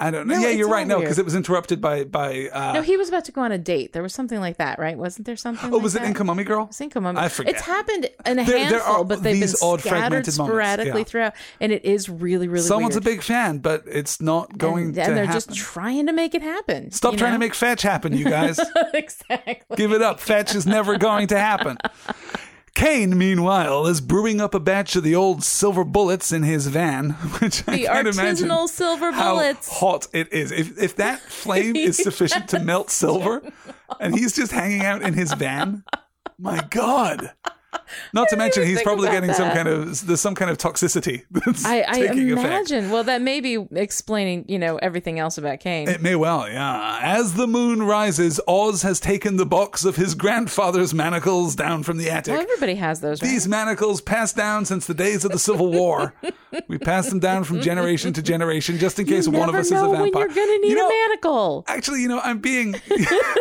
I 0.00 0.10
don't 0.10 0.26
know. 0.26 0.34
No, 0.34 0.40
yeah, 0.40 0.48
you're 0.48 0.68
right. 0.68 0.86
No, 0.86 0.98
because 0.98 1.18
it 1.18 1.24
was 1.24 1.34
interrupted 1.34 1.80
by 1.80 2.04
by. 2.04 2.48
Uh, 2.52 2.72
No, 2.72 2.82
he 2.82 2.96
was 2.96 3.08
about 3.08 3.24
to 3.26 3.32
go 3.32 3.42
on 3.42 3.52
a 3.52 3.58
date. 3.58 3.92
There 3.92 4.02
was 4.02 4.14
something 4.14 4.40
like 4.40 4.56
that, 4.56 4.78
right? 4.78 4.96
Wasn't 4.96 5.26
there 5.26 5.36
something? 5.36 5.70
oh, 5.70 5.76
like 5.76 5.82
was 5.82 5.94
it 5.94 6.00
that? 6.00 6.08
Inca 6.08 6.24
Mummy 6.24 6.44
Girl? 6.44 6.70
Mummy. 7.00 7.18
I 7.18 7.28
forget. 7.28 7.54
It's 7.54 7.62
happened 7.62 8.08
in 8.26 8.38
a 8.38 8.44
There- 8.44 8.46
there 8.46 8.58
handful, 8.58 8.94
are 8.94 9.04
but 9.04 9.22
they've 9.22 9.40
these 9.40 9.60
been 9.60 9.68
odd 9.68 9.80
scattered 9.80 10.26
sporadically 10.26 11.00
yeah. 11.00 11.04
throughout, 11.04 11.34
and 11.60 11.72
it 11.72 11.84
is 11.84 12.08
really, 12.08 12.48
really. 12.48 12.66
Someone's 12.66 12.94
weird. 12.94 13.04
a 13.06 13.10
big 13.10 13.22
fan, 13.22 13.58
but 13.58 13.84
it's 13.86 14.20
not 14.20 14.56
going 14.56 14.86
and, 14.86 14.94
to 14.94 15.02
and 15.02 15.16
they're 15.16 15.26
happen. 15.26 15.36
just 15.54 15.54
trying 15.54 16.06
to 16.06 16.12
make 16.12 16.34
it 16.34 16.42
happen. 16.42 16.90
Stop 16.90 17.16
trying 17.16 17.32
to 17.32 17.38
make 17.38 17.54
fetch 17.54 17.82
happen, 17.82 18.16
you 18.16 18.24
guys. 18.24 18.58
exactly. 18.94 19.76
Give 19.76 19.92
it 19.92 20.02
up. 20.02 20.20
Fetch 20.20 20.54
is 20.54 20.66
never 20.66 20.96
going 20.98 21.26
to 21.28 21.38
happen. 21.38 21.76
Cain, 22.80 23.18
meanwhile, 23.18 23.86
is 23.86 24.00
brewing 24.00 24.40
up 24.40 24.54
a 24.54 24.58
batch 24.58 24.96
of 24.96 25.02
the 25.02 25.14
old 25.14 25.44
silver 25.44 25.84
bullets 25.84 26.32
in 26.32 26.42
his 26.44 26.66
van, 26.66 27.10
which 27.40 27.62
I 27.68 27.76
The 27.76 27.84
can't 27.84 28.08
imagine 28.08 28.48
artisanal 28.48 28.68
silver 28.70 29.12
how 29.12 29.34
bullets. 29.34 29.68
hot 29.68 30.06
it 30.14 30.32
is. 30.32 30.50
If 30.50 30.78
if 30.82 30.96
that 30.96 31.20
flame 31.20 31.76
is 31.76 31.96
sufficient 32.02 32.48
to 32.48 32.58
melt 32.58 32.88
silver, 32.88 33.42
and 34.00 34.18
he's 34.18 34.34
just 34.34 34.52
hanging 34.52 34.80
out 34.80 35.02
in 35.02 35.12
his 35.12 35.34
van, 35.34 35.84
my 36.38 36.66
God, 36.70 37.32
Not 38.12 38.28
to 38.28 38.36
mention, 38.36 38.64
he's 38.64 38.82
probably 38.82 39.08
getting 39.08 39.32
some 39.32 39.50
kind 39.52 39.68
of 39.68 40.06
there's 40.06 40.20
some 40.20 40.34
kind 40.34 40.50
of 40.50 40.58
toxicity 40.58 41.24
that's 41.30 41.64
I, 41.64 41.84
I 41.86 42.00
taking 42.00 42.32
effect. 42.32 42.46
imagine. 42.46 42.90
Well, 42.90 43.04
that 43.04 43.22
may 43.22 43.40
be 43.40 43.54
explaining, 43.72 44.44
you 44.48 44.58
know, 44.58 44.76
everything 44.76 45.18
else 45.18 45.38
about 45.38 45.60
Cain. 45.60 45.88
It 45.88 46.00
may 46.00 46.16
well, 46.16 46.48
yeah. 46.48 46.98
As 47.02 47.34
the 47.34 47.46
moon 47.46 47.82
rises, 47.82 48.40
Oz 48.48 48.82
has 48.82 48.98
taken 49.00 49.36
the 49.36 49.46
box 49.46 49.84
of 49.84 49.96
his 49.96 50.14
grandfather's 50.14 50.92
manacles 50.94 51.54
down 51.54 51.82
from 51.82 51.96
the 51.98 52.10
attic. 52.10 52.32
well, 52.32 52.42
everybody 52.42 52.74
has 52.74 53.00
those, 53.00 53.22
right? 53.22 53.28
These 53.28 53.46
manacles 53.48 54.00
passed 54.00 54.36
down 54.36 54.64
since 54.64 54.86
the 54.86 54.94
days 54.94 55.24
of 55.24 55.32
the 55.32 55.38
Civil 55.38 55.70
War. 55.70 56.14
we 56.68 56.78
pass 56.78 57.08
them 57.08 57.18
down 57.20 57.44
from 57.44 57.60
generation 57.60 58.12
to 58.14 58.22
generation, 58.22 58.78
just 58.78 58.98
in 58.98 59.06
case 59.06 59.26
you 59.26 59.32
one 59.32 59.48
of 59.48 59.54
us 59.54 59.66
is 59.66 59.72
a 59.80 59.88
when 59.88 60.02
vampire. 60.02 60.26
you're 60.26 60.34
gonna 60.34 60.58
need 60.58 60.70
You 60.70 60.76
know, 60.76 60.86
a 60.88 61.08
manacle. 61.08 61.64
Actually, 61.68 62.02
you 62.02 62.08
know, 62.08 62.20
I'm 62.20 62.38
being, 62.38 62.74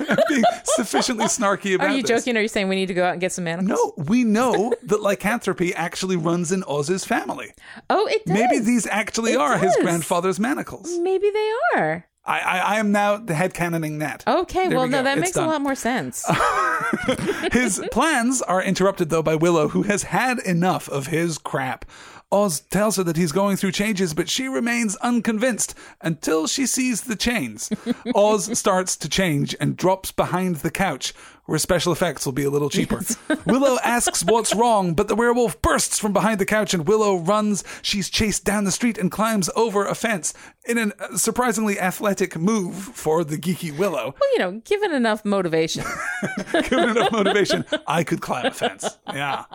I'm 0.10 0.18
being 0.28 0.44
sufficiently 0.64 1.26
snarky 1.26 1.76
about 1.76 1.90
Are 1.90 1.96
you 1.96 2.04
joking? 2.04 2.36
Or 2.36 2.40
are 2.40 2.44
you 2.44 2.48
saying 2.48 2.68
we 2.68 2.76
need 2.76 2.88
to 2.88 2.94
go 2.94 3.06
out 3.06 3.14
and 3.14 3.22
get 3.22 3.32
some 3.32 3.44
manacles? 3.46 3.70
No, 3.98 4.04
we 4.06 4.19
know 4.24 4.74
that 4.84 5.02
lycanthropy 5.02 5.74
actually 5.74 6.16
runs 6.16 6.52
in 6.52 6.64
Oz's 6.68 7.06
family. 7.06 7.52
Oh, 7.90 8.08
it 8.08 8.26
does. 8.26 8.34
Maybe 8.34 8.60
these 8.60 8.86
actually 8.88 9.34
It 9.34 9.38
are 9.38 9.58
his 9.58 9.76
grandfather's 9.82 10.40
manacles. 10.40 10.98
Maybe 11.00 11.30
they 11.30 11.52
are. 11.76 12.06
I, 12.26 12.40
I, 12.40 12.58
I 12.60 12.76
am 12.80 12.92
now 12.92 13.18
the 13.18 13.34
head 13.34 13.54
canoning 13.54 14.00
that. 14.00 14.24
Okay, 14.28 14.68
There 14.68 14.78
well, 14.78 14.86
we 14.86 14.92
no, 14.92 15.02
that 15.04 15.18
It's 15.18 15.22
makes 15.28 15.36
done. 15.36 15.46
a 15.46 15.52
lot 15.52 15.62
more 15.62 15.74
sense. 15.76 16.26
His 17.52 17.82
plans 17.92 18.42
are 18.44 18.62
interrupted, 18.62 19.10
though, 19.10 19.24
by 19.24 19.36
Willow, 19.36 19.70
who 19.70 19.84
has 19.84 20.04
had 20.04 20.40
enough 20.40 20.88
of 20.90 21.08
his 21.08 21.38
crap. 21.38 21.86
Oz 22.32 22.60
tells 22.60 22.98
her 22.98 23.04
that 23.04 23.18
he's 23.18 23.32
going 23.32 23.58
through 23.58 23.72
changes, 23.72 24.14
but 24.14 24.30
she 24.30 24.48
remains 24.48 24.96
unconvinced 24.98 25.74
until 26.02 26.46
she 26.46 26.68
sees 26.68 27.02
the 27.02 27.16
chains. 27.16 27.72
Oz 28.16 28.58
starts 28.58 28.96
to 28.98 29.10
change 29.10 29.56
and 29.60 29.76
drops 29.76 30.12
behind 30.12 30.58
the 30.58 30.70
couch, 30.70 31.14
where 31.46 31.58
special 31.58 31.92
effects 31.92 32.28
will 32.28 32.34
be 32.34 32.44
a 32.44 32.50
little 32.52 32.70
cheaper. 32.70 33.02
Willow 33.48 33.80
asks 33.84 34.24
what's 34.24 34.54
wrong, 34.54 34.94
but 34.94 35.08
the 35.08 35.16
werewolf 35.16 35.60
bursts 35.64 35.98
from 35.98 36.14
behind 36.14 36.40
the 36.40 36.46
couch 36.46 36.76
and 36.76 36.88
Willow 36.88 37.18
runs. 37.18 37.64
She's 37.82 38.12
chased 38.12 38.46
down 38.46 38.64
the 38.64 38.72
street 38.72 39.00
and 39.00 39.10
climbs 39.10 39.50
over 39.56 39.88
a 39.88 39.96
fence 39.96 40.36
in 40.66 40.78
a 40.78 40.94
uh, 41.00 41.18
surprisingly 41.18 41.80
athletic 41.80 42.38
move 42.38 42.76
for 42.76 43.24
the 43.24 43.38
geeky 43.38 43.76
Willow. 43.76 44.14
well, 44.20 44.32
you 44.34 44.40
know, 44.40 44.62
given 44.66 44.94
enough 44.94 45.26
motivation. 45.26 45.84
given 46.52 46.90
enough 46.90 47.12
motivation, 47.12 47.66
I 47.88 48.04
could 48.04 48.22
climb 48.22 48.46
a 48.46 48.52
fence. 48.52 49.00
Yeah. 49.08 49.46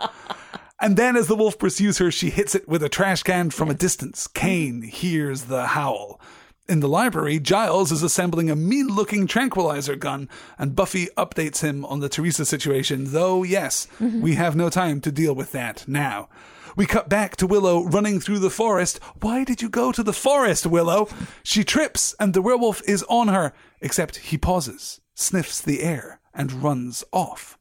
And 0.81 0.97
then, 0.97 1.15
as 1.15 1.27
the 1.27 1.35
wolf 1.35 1.57
pursues 1.57 1.99
her, 1.99 2.11
she 2.11 2.29
hits 2.29 2.53
it 2.53 2.67
with 2.67 2.83
a 2.83 2.89
trash 2.89 3.23
can 3.23 3.49
from 3.49 3.69
a 3.69 3.73
distance. 3.73 4.27
Cain 4.27 4.81
hears 4.81 5.43
the 5.43 5.67
howl. 5.67 6.19
In 6.67 6.79
the 6.79 6.89
library, 6.89 7.39
Giles 7.39 7.91
is 7.91 8.01
assembling 8.01 8.49
a 8.49 8.55
mean 8.55 8.87
looking 8.87 9.27
tranquilizer 9.27 9.95
gun, 9.95 10.27
and 10.57 10.75
Buffy 10.75 11.07
updates 11.15 11.61
him 11.61 11.85
on 11.85 11.99
the 11.99 12.09
Teresa 12.09 12.43
situation, 12.43 13.11
though, 13.11 13.43
yes, 13.43 13.87
mm-hmm. 13.99 14.19
we 14.21 14.33
have 14.33 14.55
no 14.55 14.69
time 14.69 14.99
to 15.01 15.11
deal 15.11 15.35
with 15.35 15.51
that 15.51 15.87
now. 15.87 16.27
We 16.75 16.85
cut 16.85 17.07
back 17.07 17.37
to 17.37 17.47
Willow 17.47 17.85
running 17.85 18.19
through 18.19 18.39
the 18.39 18.49
forest. 18.49 18.99
Why 19.21 19.43
did 19.43 19.61
you 19.61 19.69
go 19.69 19.91
to 19.91 20.03
the 20.03 20.11
forest, 20.11 20.65
Willow? 20.65 21.07
She 21.43 21.63
trips, 21.63 22.15
and 22.19 22.33
the 22.33 22.41
werewolf 22.41 22.81
is 22.87 23.03
on 23.03 23.29
her, 23.29 23.53
except 23.79 24.17
he 24.17 24.37
pauses, 24.37 24.99
sniffs 25.13 25.61
the 25.61 25.83
air, 25.83 26.19
and 26.33 26.51
runs 26.63 27.03
off. 27.13 27.54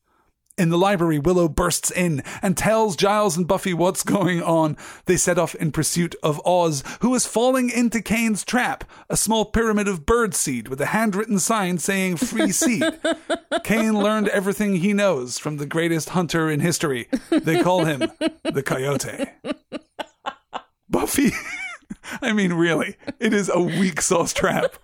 In 0.57 0.69
the 0.69 0.79
library, 0.79 1.19
Willow 1.19 1.49
bursts 1.49 1.91
in 1.91 2.23
and 2.41 2.57
tells 2.57 2.95
Giles 2.95 3.37
and 3.37 3.47
Buffy 3.47 3.75
what's 3.75 4.05
going 4.05 4.41
on. 4.41 4.77
They 5.07 5.17
set 5.17 5.37
off 5.37 5.57
in 5.57 5.73
pursuit 5.73 6.15
of 6.23 6.41
Oz, 6.47 6.85
who 7.01 7.13
is 7.17 7.27
falling 7.27 7.71
into 7.71 8.01
Cain's 8.01 8.45
trap, 8.45 8.85
a 9.11 9.17
small 9.17 9.47
pyramid 9.47 9.89
of 9.89 10.07
bird 10.07 10.33
seed 10.33 10.69
with 10.69 10.81
a 10.81 10.87
handwritten 10.87 11.41
sign 11.41 11.79
saying 11.79 12.19
free 12.19 12.53
seed. 12.53 12.85
Cain 13.65 13.95
learned 13.95 14.29
everything 14.29 14.77
he 14.77 14.93
knows 14.93 15.41
from 15.41 15.57
the 15.57 15.67
greatest 15.67 16.11
hunter 16.11 16.49
in 16.49 16.61
history. 16.61 17.09
They 17.31 17.61
call 17.61 17.85
him 17.85 18.13
the 18.45 18.63
Coyote. 18.65 19.27
Buffy, 20.89 21.33
I 22.23 22.33
mean, 22.33 22.53
really, 22.53 22.97
it 23.19 23.33
is 23.33 23.51
a 23.53 23.61
weak 23.61 24.01
sauce 24.01 24.33
trap. 24.33 24.77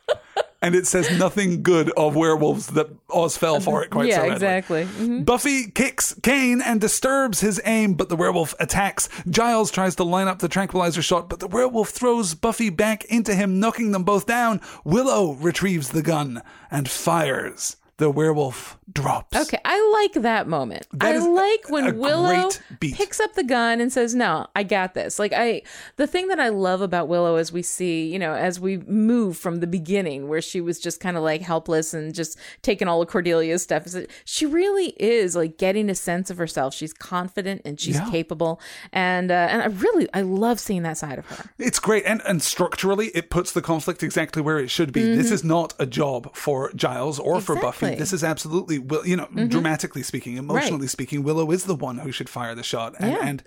And 0.63 0.75
it 0.75 0.87
says 0.87 1.19
nothing 1.19 1.63
good 1.63 1.91
of 1.97 2.15
werewolves 2.15 2.67
that 2.69 2.89
Oz 3.09 3.37
fell 3.37 3.61
for 3.61 3.83
it 3.83 3.89
quite 3.91 4.09
yeah, 4.09 4.17
so 4.17 4.21
readily. 4.29 4.35
exactly. 4.35 4.85
Mhm. 4.85 5.25
Buffy 5.25 5.71
kicks 5.71 6.15
Cain 6.23 6.61
and 6.61 6.81
disturbs 6.81 7.41
his 7.41 7.61
aim, 7.65 7.95
but 7.95 8.11
the 8.11 8.17
werewolf 8.17 8.55
attacks. 8.61 9.09
Giles 9.29 9.71
tries 9.71 9.97
to 9.97 10.05
line 10.05 10.29
up 10.29 10.41
the 10.41 10.49
tranquilizer 10.49 11.01
shot, 11.01 11.31
but 11.31 11.41
the 11.41 11.47
werewolf 11.49 11.89
throws 11.89 12.35
Buffy 12.35 12.69
back 12.69 13.05
into 13.07 13.35
him, 13.35 13.59
knocking 13.59 13.93
them 13.93 14.05
both 14.05 14.27
down. 14.27 14.61
Willow 14.85 15.33
retrieves 15.33 15.91
the 15.91 16.03
gun 16.03 16.43
and 16.71 16.91
fires. 16.91 17.77
The 18.01 18.11
werewolf 18.11 18.79
drops. 18.91 19.37
Okay, 19.37 19.59
I 19.63 19.91
like 20.03 20.23
that 20.23 20.49
moment. 20.49 20.87
That 20.95 21.15
I 21.17 21.19
like 21.19 21.61
a- 21.69 21.73
when 21.73 21.87
a 21.87 21.93
Willow 21.95 22.49
picks 22.81 23.21
up 23.21 23.35
the 23.35 23.45
gun 23.45 23.79
and 23.81 23.93
says, 23.93 24.15
"No, 24.15 24.47
I 24.57 24.63
got 24.63 24.95
this." 24.95 25.19
Like 25.19 25.35
I 25.35 25.61
the 25.97 26.07
thing 26.07 26.29
that 26.29 26.41
I 26.41 26.49
love 26.49 26.81
about 26.81 27.07
Willow 27.09 27.37
as 27.37 27.53
we 27.53 27.61
see, 27.61 28.11
you 28.11 28.19
know, 28.19 28.33
as 28.35 28.59
we 28.59 28.79
move 28.79 29.37
from 29.37 29.61
the 29.61 29.67
beginning 29.67 30.29
where 30.29 30.41
she 30.41 30.63
was 30.63 30.81
just 30.81 30.99
kind 30.99 31.19
of 31.19 31.23
like 31.23 31.43
helpless 31.43 31.93
and 31.93 32.15
just 32.15 32.39
taking 32.63 32.89
all 32.89 33.03
of 33.03 33.09
Cordelia's 33.11 33.63
stuff 33.63 33.85
is 33.85 33.93
that 33.93 34.11
she 34.25 34.47
really 34.47 34.95
is 34.99 35.37
like 35.37 35.59
getting 35.59 35.91
a 35.91 35.95
sense 35.95 36.31
of 36.31 36.39
herself. 36.39 36.73
She's 36.73 36.95
confident 36.95 37.61
and 37.67 37.79
she's 37.79 37.97
Yeah. 37.97 38.11
capable 38.11 38.61
and 38.95 39.31
uh, 39.31 39.49
and 39.51 39.61
I 39.63 39.67
really 39.67 40.09
I 40.15 40.23
love 40.23 40.59
seeing 40.59 40.85
that 40.85 40.97
side 40.97 41.19
of 41.19 41.27
her. 41.27 41.51
It's 41.59 41.79
great, 41.79 42.05
and 42.07 42.23
and 42.27 42.43
structurally, 42.43 43.09
it 43.09 43.29
puts 43.29 43.53
the 43.53 43.61
conflict 43.61 44.03
exactly 44.03 44.41
where 44.41 44.59
it 44.59 44.71
should 44.71 44.91
be. 44.91 45.03
This 45.15 45.31
is 45.31 45.45
not 45.45 45.75
a 45.79 45.85
job 45.85 46.35
for 46.35 46.73
Giles 46.75 47.19
or 47.19 47.43
for 47.43 47.57
Buffy. 47.57 47.90
Mm-hmm. 47.91 47.95
Mm-hmm. 47.95 48.01
This 48.01 48.13
is 48.13 48.25
absolutely, 48.25 48.79
Will- 48.79 49.07
you 49.07 49.17
know, 49.17 49.27
dramatically 49.49 50.03
speaking, 50.03 50.37
emotionally 50.37 50.87
speaking, 50.89 51.23
Willow 51.23 51.51
is 51.51 51.65
the 51.65 51.75
one 51.75 51.99
who 51.99 52.13
should 52.13 52.29
fire 52.29 52.55
the 52.55 52.63
shot, 52.63 52.95
and, 52.99 53.13
Yeah. 53.13 53.19
and 53.23 53.43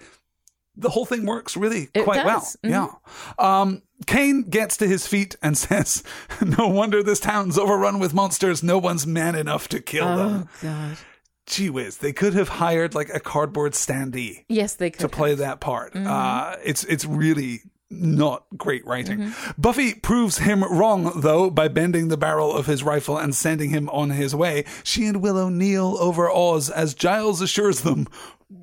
the 0.75 0.89
whole 0.89 1.05
thing 1.05 1.25
works 1.25 1.55
really 1.55 1.89
It 1.93 2.03
quite 2.03 2.23
does. 2.23 2.57
Mm-hmm. 2.63 2.71
well. 2.71 3.01
Yeah. 3.39 3.61
Um, 3.61 3.81
Cain 4.07 4.43
gets 4.43 4.75
to 4.77 4.87
his 4.87 5.05
feet 5.07 5.35
and 5.41 5.57
says, 5.67 6.03
"No 6.41 6.67
wonder 6.67 7.03
this 7.03 7.19
town's 7.19 7.57
overrun 7.57 7.99
with 7.99 8.13
monsters. 8.13 8.63
No 8.63 8.77
one's 8.79 9.05
man 9.07 9.35
enough 9.35 9.67
to 9.69 9.79
kill 9.79 10.15
them." 10.17 10.49
Oh 10.49 10.59
god. 10.61 10.97
Gee 11.45 11.69
whiz, 11.69 11.97
they 11.97 12.13
could 12.13 12.33
have 12.35 12.47
hired 12.47 12.95
like 12.95 13.09
a 13.13 13.19
cardboard 13.19 13.73
standee 13.73 14.45
Yes, 14.47 14.75
they 14.75 14.89
could. 14.89 15.01
to 15.01 15.09
play 15.09 15.35
that 15.35 15.59
part. 15.59 15.93
Uh, 15.95 16.55
it's 16.63 16.85
it's 16.85 17.03
really 17.05 17.59
not 18.01 18.45
great 18.57 18.85
writing. 18.85 19.19
Mm-hmm. 19.19 19.61
Buffy 19.61 19.93
proves 19.93 20.39
him 20.39 20.63
wrong 20.63 21.11
though 21.21 21.49
by 21.49 21.67
bending 21.67 22.07
the 22.07 22.17
barrel 22.17 22.55
of 22.55 22.65
his 22.65 22.83
rifle 22.83 23.17
and 23.17 23.35
sending 23.35 23.69
him 23.69 23.89
on 23.89 24.11
his 24.11 24.35
way. 24.35 24.65
She 24.83 25.05
and 25.05 25.21
Willow 25.21 25.49
kneel 25.49 25.97
over 25.99 26.29
Oz 26.29 26.69
as 26.69 26.93
Giles 26.93 27.41
assures 27.41 27.81
them, 27.81 28.07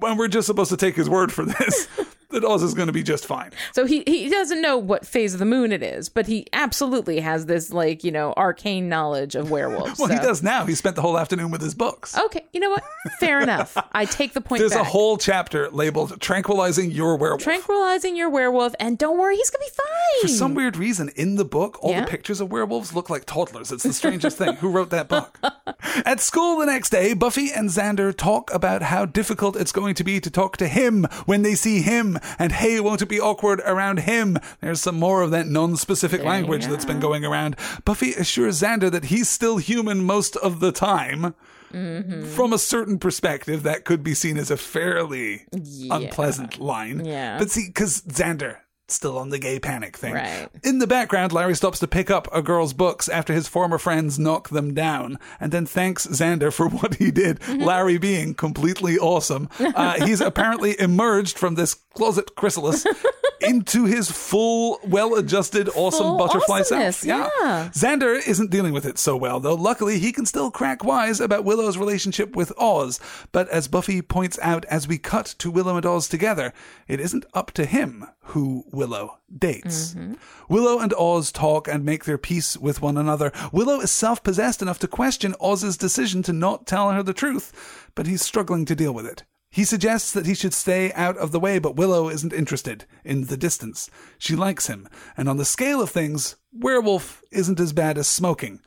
and 0.02 0.18
we're 0.18 0.28
just 0.28 0.46
supposed 0.46 0.70
to 0.70 0.76
take 0.76 0.96
his 0.96 1.08
word 1.08 1.32
for 1.32 1.44
this. 1.44 1.88
That 2.30 2.44
Oz 2.44 2.62
is 2.62 2.74
going 2.74 2.86
to 2.86 2.92
be 2.92 3.02
just 3.02 3.26
fine. 3.26 3.50
So 3.72 3.84
he 3.86 4.02
he 4.06 4.28
doesn't 4.28 4.62
know 4.62 4.76
what 4.78 5.06
phase 5.06 5.32
of 5.34 5.38
the 5.40 5.46
moon 5.46 5.72
it 5.72 5.82
is, 5.82 6.08
but 6.08 6.26
he 6.26 6.46
absolutely 6.52 7.20
has 7.20 7.46
this 7.46 7.72
like 7.72 8.04
you 8.04 8.10
know 8.10 8.32
arcane 8.36 8.88
knowledge 8.88 9.34
of 9.34 9.50
werewolves. 9.50 9.98
Well, 9.98 10.08
he 10.08 10.16
does 10.16 10.42
now. 10.42 10.64
He 10.66 10.74
spent 10.74 10.96
the 10.96 11.02
whole 11.02 11.18
afternoon 11.18 11.50
with 11.50 11.60
his 11.60 11.74
books. 11.74 12.16
Okay, 12.16 12.44
you 12.52 12.60
know 12.60 12.70
what? 12.70 12.84
Fair 13.18 13.40
enough. 13.42 13.76
I 13.92 14.04
take 14.04 14.32
the 14.32 14.40
point 14.40 14.60
There's 14.60 14.72
back. 14.72 14.82
a 14.82 14.84
whole 14.84 15.16
chapter 15.18 15.68
labeled 15.70 16.20
"Tranquilizing 16.20 16.90
Your 16.90 17.16
Werewolf." 17.16 17.42
tranquilizing 17.42 18.16
your 18.16 18.30
werewolf, 18.30 18.74
and 18.78 18.96
don't 18.98 19.18
worry, 19.18 19.36
he's 19.36 19.50
gonna 19.50 19.64
be 19.64 19.70
fine. 19.70 20.20
For 20.22 20.28
some 20.28 20.54
weird 20.54 20.76
reason, 20.76 21.10
in 21.16 21.36
the 21.36 21.44
book, 21.44 21.82
all 21.82 21.90
Yeah? 21.90 22.02
the 22.04 22.06
pictures 22.10 22.40
of 22.40 22.50
werewolves 22.52 22.94
look 22.94 23.10
like 23.10 23.24
toddlers. 23.24 23.72
It's 23.72 23.82
the 23.82 23.92
strangest 23.92 24.38
thing. 24.38 24.54
Who 24.56 24.68
wrote 24.70 24.90
that 24.90 25.08
book? 25.08 25.38
At 26.04 26.20
school 26.20 26.58
the 26.58 26.66
next 26.66 26.90
day, 26.90 27.14
Buffy 27.14 27.50
and 27.52 27.68
Xander 27.70 28.16
talk 28.16 28.52
about 28.52 28.82
how 28.82 29.04
difficult 29.06 29.56
it's 29.56 29.72
going 29.72 29.94
to 29.96 30.04
be 30.04 30.20
to 30.20 30.30
talk 30.30 30.56
to 30.58 30.68
him 30.68 31.04
when 31.26 31.42
they 31.42 31.54
see 31.54 31.80
him, 31.82 32.18
and 32.38 32.52
hey, 32.52 32.80
won't 32.80 33.02
it 33.02 33.08
be 33.08 33.20
awkward 33.20 33.60
around 33.60 34.00
him? 34.00 34.38
There's 34.60 34.80
some 34.80 34.98
more 34.98 35.22
of 35.22 35.30
that 35.30 35.46
non 35.46 35.76
specific 35.76 36.22
language 36.22 36.66
that's 36.66 36.84
been 36.84 37.00
going 37.00 37.24
around. 37.24 37.56
Buffy 37.84 38.12
assures 38.14 38.60
Xander 38.60 38.90
that 38.90 39.04
he's 39.06 39.28
still 39.28 39.58
human 39.58 40.04
most 40.04 40.36
of 40.36 40.60
the 40.60 40.72
time. 40.72 41.34
From 41.70 42.52
a 42.52 42.58
certain 42.58 42.98
perspective, 42.98 43.62
that 43.62 43.84
could 43.84 44.02
be 44.02 44.12
seen 44.14 44.36
as 44.38 44.50
a 44.50 44.56
fairly 44.56 45.46
unpleasant 45.88 46.58
line. 46.60 47.04
Yeah. 47.04 47.38
But 47.38 47.50
see, 47.50 47.68
because 47.68 48.02
Xander, 48.02 48.56
still 48.88 49.16
on 49.16 49.28
the 49.28 49.38
gay 49.38 49.60
panic 49.60 49.96
thing. 49.96 50.14
Right. 50.14 50.48
In 50.64 50.80
the 50.80 50.88
background, 50.88 51.32
Larry 51.32 51.54
stops 51.54 51.78
to 51.78 51.86
pick 51.86 52.10
up 52.10 52.26
a 52.34 52.42
girl's 52.42 52.72
books 52.72 53.08
after 53.08 53.32
his 53.32 53.46
former 53.46 53.78
friends 53.78 54.18
knock 54.18 54.48
them 54.48 54.74
down 54.74 55.16
and 55.38 55.52
then 55.52 55.64
thanks 55.64 56.08
Xander 56.08 56.52
for 56.52 56.68
what 56.80 56.96
he 56.96 57.12
did, 57.12 57.38
Mm-hmm. 57.40 57.62
Larry 57.62 57.98
being 57.98 58.34
completely 58.34 58.98
awesome. 58.98 59.48
Uh, 59.60 60.04
he's 60.04 60.20
apparently 60.20 60.78
emerged 60.80 61.38
from 61.38 61.54
this 61.54 61.76
closet 61.94 62.34
chrysalis 62.36 62.86
into 63.40 63.84
his 63.84 64.10
full, 64.10 64.78
well 64.84 65.14
adjusted, 65.14 65.68
awesome 65.74 66.06
Full 66.06 66.18
butterfly 66.18 66.62
self. 66.62 67.04
yeah. 67.04 67.68
Xander 67.72 68.16
isn't 68.26 68.50
dealing 68.50 68.72
with 68.72 68.86
it 68.86 68.98
so 68.98 69.16
well, 69.16 69.40
though 69.40 69.54
luckily 69.54 69.98
he 69.98 70.12
can 70.12 70.26
still 70.26 70.50
crack 70.50 70.84
wise 70.84 71.20
about 71.20 71.44
Willow's 71.44 71.78
relationship 71.78 72.36
with 72.36 72.52
Oz. 72.58 73.00
But 73.32 73.48
as 73.48 73.68
Buffy 73.68 74.02
points 74.02 74.38
out 74.42 74.64
as 74.66 74.86
we 74.86 74.98
cut 74.98 75.34
to 75.38 75.50
Willow 75.50 75.76
and 75.76 75.86
Oz 75.86 76.08
together, 76.08 76.52
it 76.86 77.00
isn't 77.00 77.24
up 77.34 77.50
to 77.52 77.64
him 77.64 78.06
who 78.24 78.64
Willow 78.70 79.18
dates. 79.36 79.94
Mm-hmm. 79.94 80.14
Willow 80.48 80.78
and 80.78 80.94
Oz 80.94 81.32
talk 81.32 81.66
and 81.66 81.84
make 81.84 82.04
their 82.04 82.18
peace 82.18 82.56
with 82.56 82.82
one 82.82 82.96
another. 82.96 83.32
Willow 83.52 83.80
is 83.80 83.90
self 83.90 84.22
possessed 84.22 84.62
enough 84.62 84.78
to 84.80 84.88
question 84.88 85.34
Oz's 85.40 85.76
decision 85.76 86.22
to 86.24 86.32
not 86.32 86.66
tell 86.66 86.90
her 86.90 87.02
the 87.02 87.14
truth, 87.14 87.88
but 87.94 88.06
he's 88.06 88.22
struggling 88.22 88.64
to 88.66 88.76
deal 88.76 88.92
with 88.92 89.06
it. 89.06 89.24
He 89.50 89.64
suggests 89.64 90.12
that 90.12 90.26
he 90.26 90.34
should 90.34 90.54
stay 90.54 90.92
out 90.92 91.16
of 91.16 91.32
the 91.32 91.40
way, 91.40 91.58
but 91.58 91.74
Willow 91.76 92.08
isn't 92.08 92.32
interested 92.32 92.84
in 93.04 93.26
the 93.26 93.36
distance. 93.36 93.90
She 94.18 94.36
likes 94.36 94.68
him, 94.68 94.88
and 95.16 95.28
on 95.28 95.38
the 95.38 95.44
scale 95.44 95.82
of 95.82 95.90
things, 95.90 96.36
werewolf 96.52 97.22
isn't 97.32 97.58
as 97.58 97.72
bad 97.72 97.98
as 97.98 98.06
smoking. 98.06 98.60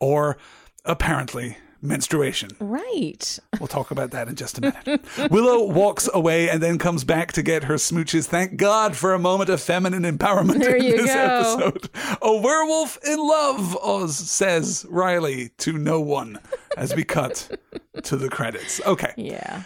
Or, 0.00 0.36
apparently, 0.84 1.56
menstruation. 1.80 2.50
Right. 2.58 3.38
We'll 3.60 3.68
talk 3.68 3.90
about 3.92 4.10
that 4.10 4.26
in 4.26 4.34
just 4.34 4.58
a 4.58 4.60
minute. 4.62 5.04
Willow 5.30 5.64
walks 5.70 6.08
away 6.12 6.48
and 6.50 6.60
then 6.62 6.78
comes 6.78 7.04
back 7.04 7.30
to 7.32 7.42
get 7.42 7.64
her 7.64 7.74
smooches. 7.74 8.26
Thank 8.26 8.56
God 8.56 8.96
for 8.96 9.14
a 9.14 9.18
moment 9.18 9.50
of 9.50 9.60
feminine 9.60 10.02
empowerment 10.02 10.58
There 10.58 10.76
in 10.76 10.82
you 10.84 10.96
this 10.96 11.14
go. 11.14 11.20
episode. 11.20 11.90
A 12.22 12.36
werewolf 12.36 12.98
in 13.06 13.18
love, 13.18 13.76
Oz 13.76 14.16
says 14.16 14.84
wryly 14.88 15.50
to 15.58 15.74
no 15.74 16.00
one 16.00 16.40
as 16.76 16.94
we 16.96 17.04
cut 17.04 17.56
to 18.02 18.16
the 18.16 18.28
credits. 18.28 18.80
Okay. 18.84 19.12
Yeah. 19.16 19.62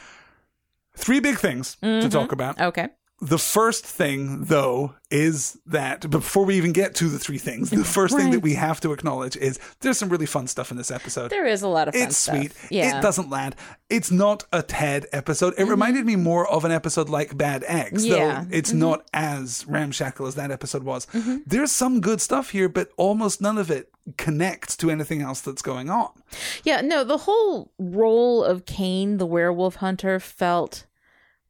Three 0.99 1.21
big 1.21 1.39
things 1.39 1.77
Mm-hmm. 1.83 2.03
to 2.03 2.09
talk 2.11 2.33
about. 2.33 2.61
Okay. 2.61 2.89
The 3.21 3.39
first 3.39 3.85
thing, 3.85 4.45
though, 4.45 4.95
is 5.11 5.59
that 5.67 6.09
before 6.09 6.45
we 6.45 6.55
even 6.57 6.73
get 6.73 6.95
to 6.97 7.09
the 7.09 7.19
three 7.19 7.39
things, 7.39 7.69
the 7.71 7.83
first 7.99 8.17
thing 8.17 8.31
that 8.31 8.43
we 8.43 8.55
have 8.55 8.81
to 8.83 8.93
acknowledge 8.93 9.37
is 9.37 9.59
there's 9.81 9.99
some 9.99 10.09
really 10.09 10.25
fun 10.27 10.47
stuff 10.47 10.71
in 10.71 10.77
this 10.77 10.93
episode. 10.93 11.31
There 11.33 11.45
is 11.45 11.63
a 11.63 11.67
lot 11.67 11.89
of 11.89 11.95
fun 11.95 12.03
it's 12.05 12.17
stuff. 12.17 12.37
sweet. 12.37 12.53
Yeah. 12.71 12.97
It 12.97 13.03
doesn't 13.03 13.29
land. 13.29 13.57
It's 13.91 14.13
not 14.13 14.45
a 14.53 14.63
Ted 14.63 15.07
episode. 15.13 15.55
It 15.59 15.65
reminded 15.65 16.07
me 16.07 16.15
more 16.15 16.47
of 16.49 16.65
an 16.65 16.71
episode 16.71 17.09
like 17.09 17.37
Bad 17.37 17.65
Eggs, 17.67 18.05
Mm-hmm. 18.05 18.13
Yeah. 18.15 18.41
Mm-hmm. 18.43 18.51
though 18.51 18.57
it's 18.57 18.73
not 18.73 19.05
as 19.13 19.67
ramshackle 19.67 20.27
as 20.29 20.37
that 20.37 20.53
episode 20.53 20.85
was. 20.85 21.09
There's 21.45 21.73
some 21.73 22.01
good 22.01 22.21
stuff 22.21 22.51
here, 22.51 22.69
but 22.69 22.91
almost 22.97 23.41
none 23.41 23.59
of 23.59 23.69
it 23.69 23.91
connects 24.17 24.77
to 24.77 24.93
anything 24.93 25.23
else 25.23 25.41
that's 25.41 25.61
going 25.63 25.91
on. 25.91 26.11
Yeah, 26.63 26.83
no, 26.83 27.03
the 27.03 27.19
whole 27.19 27.73
role 27.81 28.45
of 28.45 28.65
Cain, 28.65 29.17
the 29.19 29.27
werewolf 29.27 29.75
hunter, 29.77 30.21
felt 30.21 30.85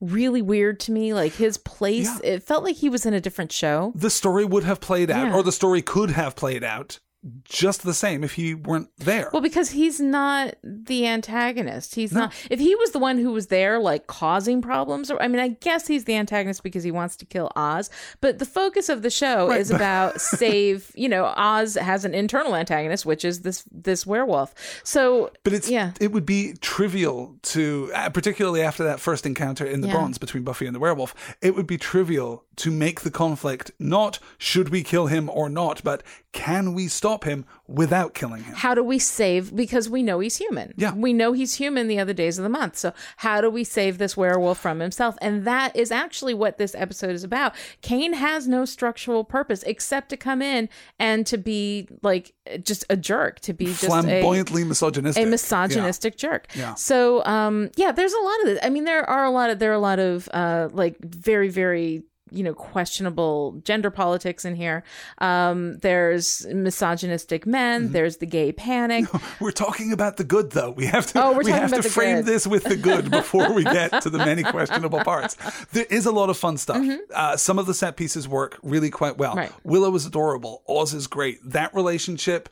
really 0.01 0.43
weird 0.43 0.81
to 0.81 0.93
me. 0.93 1.13
Like 1.15 1.33
his 1.35 1.59
place, 1.59 2.09
Yeah. 2.23 2.35
it 2.35 2.43
felt 2.43 2.65
like 2.65 2.77
he 2.77 2.89
was 2.89 3.05
in 3.07 3.15
a 3.15 3.21
different 3.21 3.53
show. 3.53 3.93
The 3.95 4.11
story 4.11 4.45
would 4.45 4.65
have 4.65 4.81
played 4.81 5.11
out, 5.11 5.29
Yeah. 5.29 5.35
or 5.35 5.43
the 5.43 5.53
story 5.53 5.83
could 5.83 6.11
have 6.11 6.37
played 6.37 6.63
out 6.65 6.99
just 7.45 7.83
the 7.83 7.95
same 7.95 8.23
if 8.23 8.35
he 8.35 8.55
weren't 8.55 8.89
there. 8.99 9.29
Well, 9.33 9.43
because 9.43 9.71
he's 9.71 10.01
not 10.01 10.55
the 10.63 11.07
antagonist. 11.07 11.95
He's 11.95 12.13
not. 12.13 12.33
If 12.51 12.61
he 12.61 12.75
was 12.77 12.93
the 12.93 12.99
one 12.99 13.19
who 13.19 13.33
was 13.33 13.49
there, 13.49 13.79
like 13.79 14.07
causing 14.07 14.63
problems, 14.63 15.11
or 15.11 15.21
I 15.21 15.29
mean, 15.29 15.41
I 15.41 15.49
guess 15.49 15.87
he's 15.89 16.05
the 16.05 16.15
antagonist 16.15 16.63
because 16.63 16.85
he 16.85 16.91
wants 16.91 17.17
to 17.17 17.27
kill 17.27 17.51
Oz. 17.57 17.91
But 18.21 18.39
the 18.39 18.45
focus 18.45 18.89
of 18.89 19.03
the 19.03 19.11
show 19.11 19.49
Right, 19.49 19.61
is 19.61 19.71
but- 19.71 19.77
about 19.77 20.21
save. 20.21 20.93
You 20.95 21.09
know, 21.09 21.33
Oz 21.37 21.75
has 21.75 22.05
an 22.05 22.15
internal 22.15 22.55
antagonist, 22.55 23.05
which 23.05 23.25
is 23.25 23.41
this 23.43 23.65
this 23.73 24.07
werewolf. 24.07 24.55
So, 24.85 25.31
But 25.45 25.53
it's 25.53 25.69
yeah. 25.69 25.93
it 26.01 26.13
would 26.13 26.25
be 26.27 26.55
trivial 26.61 27.37
to, 27.43 27.91
uh, 27.95 28.11
particularly 28.11 28.63
after 28.63 28.85
that 28.85 29.01
first 29.01 29.27
encounter 29.27 29.67
in 29.67 29.81
the 29.81 29.89
Yeah. 29.89 29.95
bronze 29.95 30.19
between 30.19 30.45
Buffy 30.45 30.67
and 30.67 30.75
the 30.75 30.81
werewolf, 30.81 31.15
it 31.43 31.57
would 31.57 31.67
be 31.67 31.79
trivial 31.79 32.45
to 32.57 32.71
make 32.71 33.01
the 33.01 33.11
conflict 33.11 33.71
not 33.79 34.19
should 34.39 34.69
we 34.69 34.83
kill 34.83 35.07
him 35.07 35.29
or 35.31 35.49
not, 35.49 35.83
but 35.85 36.03
can 36.35 36.75
we 36.75 36.89
stop 36.89 37.25
him 37.25 37.47
without 37.67 38.13
killing 38.15 38.43
him? 38.45 38.55
how 38.55 38.75
do 38.75 38.83
we 38.83 38.99
save 38.99 39.55
because 39.57 39.89
we 39.89 40.03
know 40.03 40.21
he's 40.21 40.37
human 40.37 40.75
Yeah. 40.77 40.95
we 40.95 41.13
know 41.13 41.33
he's 41.33 41.55
human 41.55 41.89
the 41.89 41.99
other 41.99 42.13
days 42.13 42.39
of 42.39 42.43
the 42.43 42.49
month 42.51 42.77
so 42.77 42.93
how 43.19 43.41
do 43.41 43.49
we 43.51 43.65
save 43.65 43.97
this 43.99 44.17
werewolf 44.17 44.59
from 44.59 44.81
himself 44.81 45.17
and 45.23 45.45
that 45.47 45.75
is 45.75 45.91
actually 45.91 46.35
what 46.35 46.59
this 46.59 46.75
episode 46.75 47.11
is 47.15 47.25
about 47.25 47.55
Cain 47.81 48.13
has 48.13 48.47
no 48.47 48.65
structural 48.67 49.25
purpose 49.25 49.63
except 49.65 50.11
to 50.11 50.17
come 50.17 50.43
in 50.43 50.69
and 50.99 51.27
to 51.27 51.39
be 51.39 51.89
like 52.03 52.35
just 52.63 52.85
a 52.91 52.97
jerk 52.97 53.41
to 53.41 53.53
be 53.55 53.67
just 53.67 53.85
a 53.85 53.87
Flamboyantly 53.89 54.65
misogynistic. 54.65 55.23
a 55.25 55.27
misogynistic 55.27 56.17
jerk. 56.17 56.47
Yeah. 56.55 56.75
So 56.75 57.25
um 57.25 57.71
yeah, 57.77 57.93
there's 57.93 58.13
a 58.13 58.21
lot 58.21 58.41
of 58.41 58.47
this. 58.47 58.59
I 58.63 58.71
mean 58.71 58.85
there 58.85 59.09
are 59.09 59.25
a 59.25 59.31
lot 59.31 59.51
of 59.51 59.59
there 59.59 59.71
are 59.71 59.75
a 59.75 59.79
lot 59.79 59.99
of 59.99 60.29
uh 60.33 60.69
like 60.73 60.97
very 61.01 61.49
very 61.49 62.03
you 62.31 62.43
know 62.45 62.55
questionable 62.55 63.61
gender 63.65 63.91
politics 63.91 64.45
in 64.45 64.55
here. 64.57 64.83
Um 65.19 65.79
there's 65.79 66.47
misogynistic 66.47 67.47
men, 67.47 67.85
Mm-hmm. 67.85 67.93
there's 67.93 68.17
the 68.19 68.27
gay 68.27 68.53
panic. 68.53 69.07
Yeah. 69.15 69.21
We're 69.41 69.51
talking 69.53 69.93
about 69.93 70.17
the 70.17 70.25
good, 70.25 70.51
though. 70.51 70.71
We 70.71 70.87
have 70.87 71.07
to. 71.13 71.23
Oh, 71.23 71.33
we're 71.33 71.39
we 71.39 71.45
talking 71.45 71.55
have 71.63 71.71
about 71.73 71.83
to 71.83 71.89
the 71.89 71.95
frame 71.95 72.17
good. 72.19 72.27
this 72.27 72.47
with 72.47 72.65
the 72.65 72.77
good 72.77 73.11
before 73.21 73.53
we 73.53 73.65
get 73.65 74.03
to 74.03 74.11
the 74.11 74.19
many 74.19 74.43
questionable 74.43 75.01
parts. 75.05 75.37
There 75.73 75.87
is 75.89 76.07
a 76.07 76.13
lot 76.13 76.29
of 76.31 76.37
fun 76.37 76.57
stuff. 76.57 76.85
Uh, 77.15 77.37
some 77.37 77.59
of 77.59 77.67
the 77.67 77.75
set 77.75 77.97
pieces 77.97 78.27
work 78.29 78.59
really 78.63 78.91
quite 78.91 79.17
well. 79.19 79.31
Mm-hmm. 79.31 79.39
Right. 79.39 79.53
Willow 79.65 79.95
is 79.95 80.05
adorable. 80.07 80.63
Oz 80.69 80.95
is 80.95 81.07
great. 81.07 81.39
That 81.45 81.75
relationship. 81.75 82.49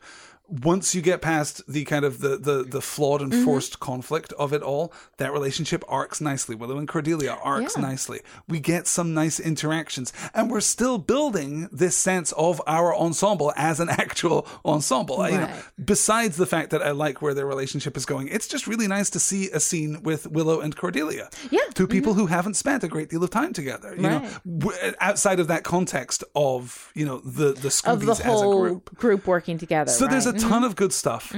Once 0.49 0.95
you 0.95 1.01
get 1.01 1.21
past 1.21 1.61
the 1.67 1.83
kind 1.85 2.05
of 2.05 2.19
the 2.19 2.37
the, 2.37 2.63
the 2.63 2.81
flawed 2.81 3.17
Mm-hmm. 3.21 3.31
and 3.33 3.45
forced 3.45 3.79
conflict 3.79 4.31
of 4.33 4.53
it 4.53 4.61
all, 4.61 4.93
that 5.17 5.33
relationship 5.33 5.83
arcs 5.87 6.21
nicely. 6.21 6.55
Willow 6.55 6.77
and 6.77 6.87
Cordelia 6.87 7.37
arcs 7.43 7.73
Yeah. 7.75 7.81
nicely. 7.81 8.21
We 8.47 8.59
get 8.59 8.85
some 8.87 9.13
nice 9.13 9.39
interactions, 9.39 10.13
and 10.33 10.49
we're 10.51 10.61
still 10.61 10.97
building 10.99 11.67
this 11.71 11.95
sense 11.97 12.31
of 12.33 12.61
our 12.67 12.95
ensemble 12.95 13.51
as 13.57 13.79
an 13.79 13.89
actual 14.05 14.47
ensemble. 14.63 15.27
You 15.29 15.37
know, 15.39 15.49
besides 15.83 16.37
the 16.37 16.45
fact 16.45 16.69
that 16.71 16.81
I 16.81 16.91
like 16.91 17.21
where 17.21 17.33
their 17.33 17.45
relationship 17.47 17.97
is 17.97 18.05
going, 18.05 18.27
it's 18.29 18.47
just 18.47 18.67
really 18.67 18.87
nice 18.87 19.09
to 19.11 19.19
see 19.19 19.49
a 19.51 19.59
scene 19.59 20.03
with 20.03 20.27
Willow 20.27 20.59
and 20.61 20.75
Cordelia. 20.75 21.29
Yeah. 21.49 21.61
2 21.73 21.87
people 21.87 22.13
who 22.13 22.27
haven't 22.27 22.53
spent 22.55 22.83
a 22.83 22.87
great 22.87 23.09
deal 23.09 23.23
of 23.23 23.29
time 23.31 23.51
together. 23.53 23.95
You 23.95 24.01
know, 24.03 24.19
Right. 24.19 24.59
w- 24.59 24.93
outside 24.99 25.39
of 25.39 25.47
that 25.47 25.63
context 25.63 26.23
of 26.35 26.91
you 26.93 27.05
know 27.05 27.19
the 27.19 27.53
the 27.53 27.73
of 27.85 28.01
the 28.05 28.11
Scoobies 28.11 28.11
as 28.11 28.19
a 28.19 28.23
whole 28.23 28.59
group. 28.61 28.95
group. 28.95 29.27
working 29.27 29.57
together. 29.57 29.91
So 29.91 30.07
there's 30.07 30.25
a 30.27 30.36
right? 30.37 30.45
Mm-hmm. 30.45 30.49
ton 30.49 30.63
of 30.63 30.75
good 30.75 30.93
stuff. 30.93 31.35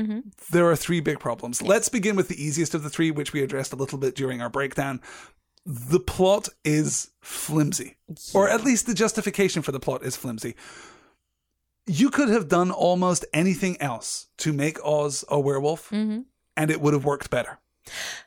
There 0.52 0.70
are 0.70 0.76
three 0.76 1.00
big 1.00 1.20
problems. 1.20 1.62
Let's 1.62 1.90
begin 1.90 2.16
with 2.16 2.28
the 2.28 2.44
easiest 2.44 2.74
of 2.76 2.84
the 2.84 2.90
three, 2.90 3.12
which 3.12 3.34
we 3.34 3.42
addressed 3.42 3.74
a 3.74 3.76
little 3.76 3.98
bit 3.98 4.16
during 4.16 4.42
our 4.42 4.50
breakdown. 4.50 5.02
The 5.66 6.00
plot 6.00 6.50
is 6.64 7.12
flimsy, 7.22 7.98
or 8.34 8.50
at 8.50 8.64
least 8.64 8.88
the 8.88 8.94
justification 8.94 9.62
for 9.62 9.72
the 9.72 9.80
plot 9.80 10.04
is 10.04 10.16
flimsy. 10.16 10.56
You 11.86 12.10
could 12.10 12.30
have 12.30 12.48
done 12.48 12.72
almost 12.72 13.26
anything 13.34 13.80
else 13.82 14.28
to 14.38 14.54
make 14.54 14.84
Oz 14.86 15.26
a 15.30 15.40
werewolf, 15.40 15.90
Mm-hmm. 15.90 16.22
and 16.56 16.72
it 16.72 16.82
would 16.82 16.94
have 16.94 17.06
worked 17.06 17.30
better. 17.30 17.60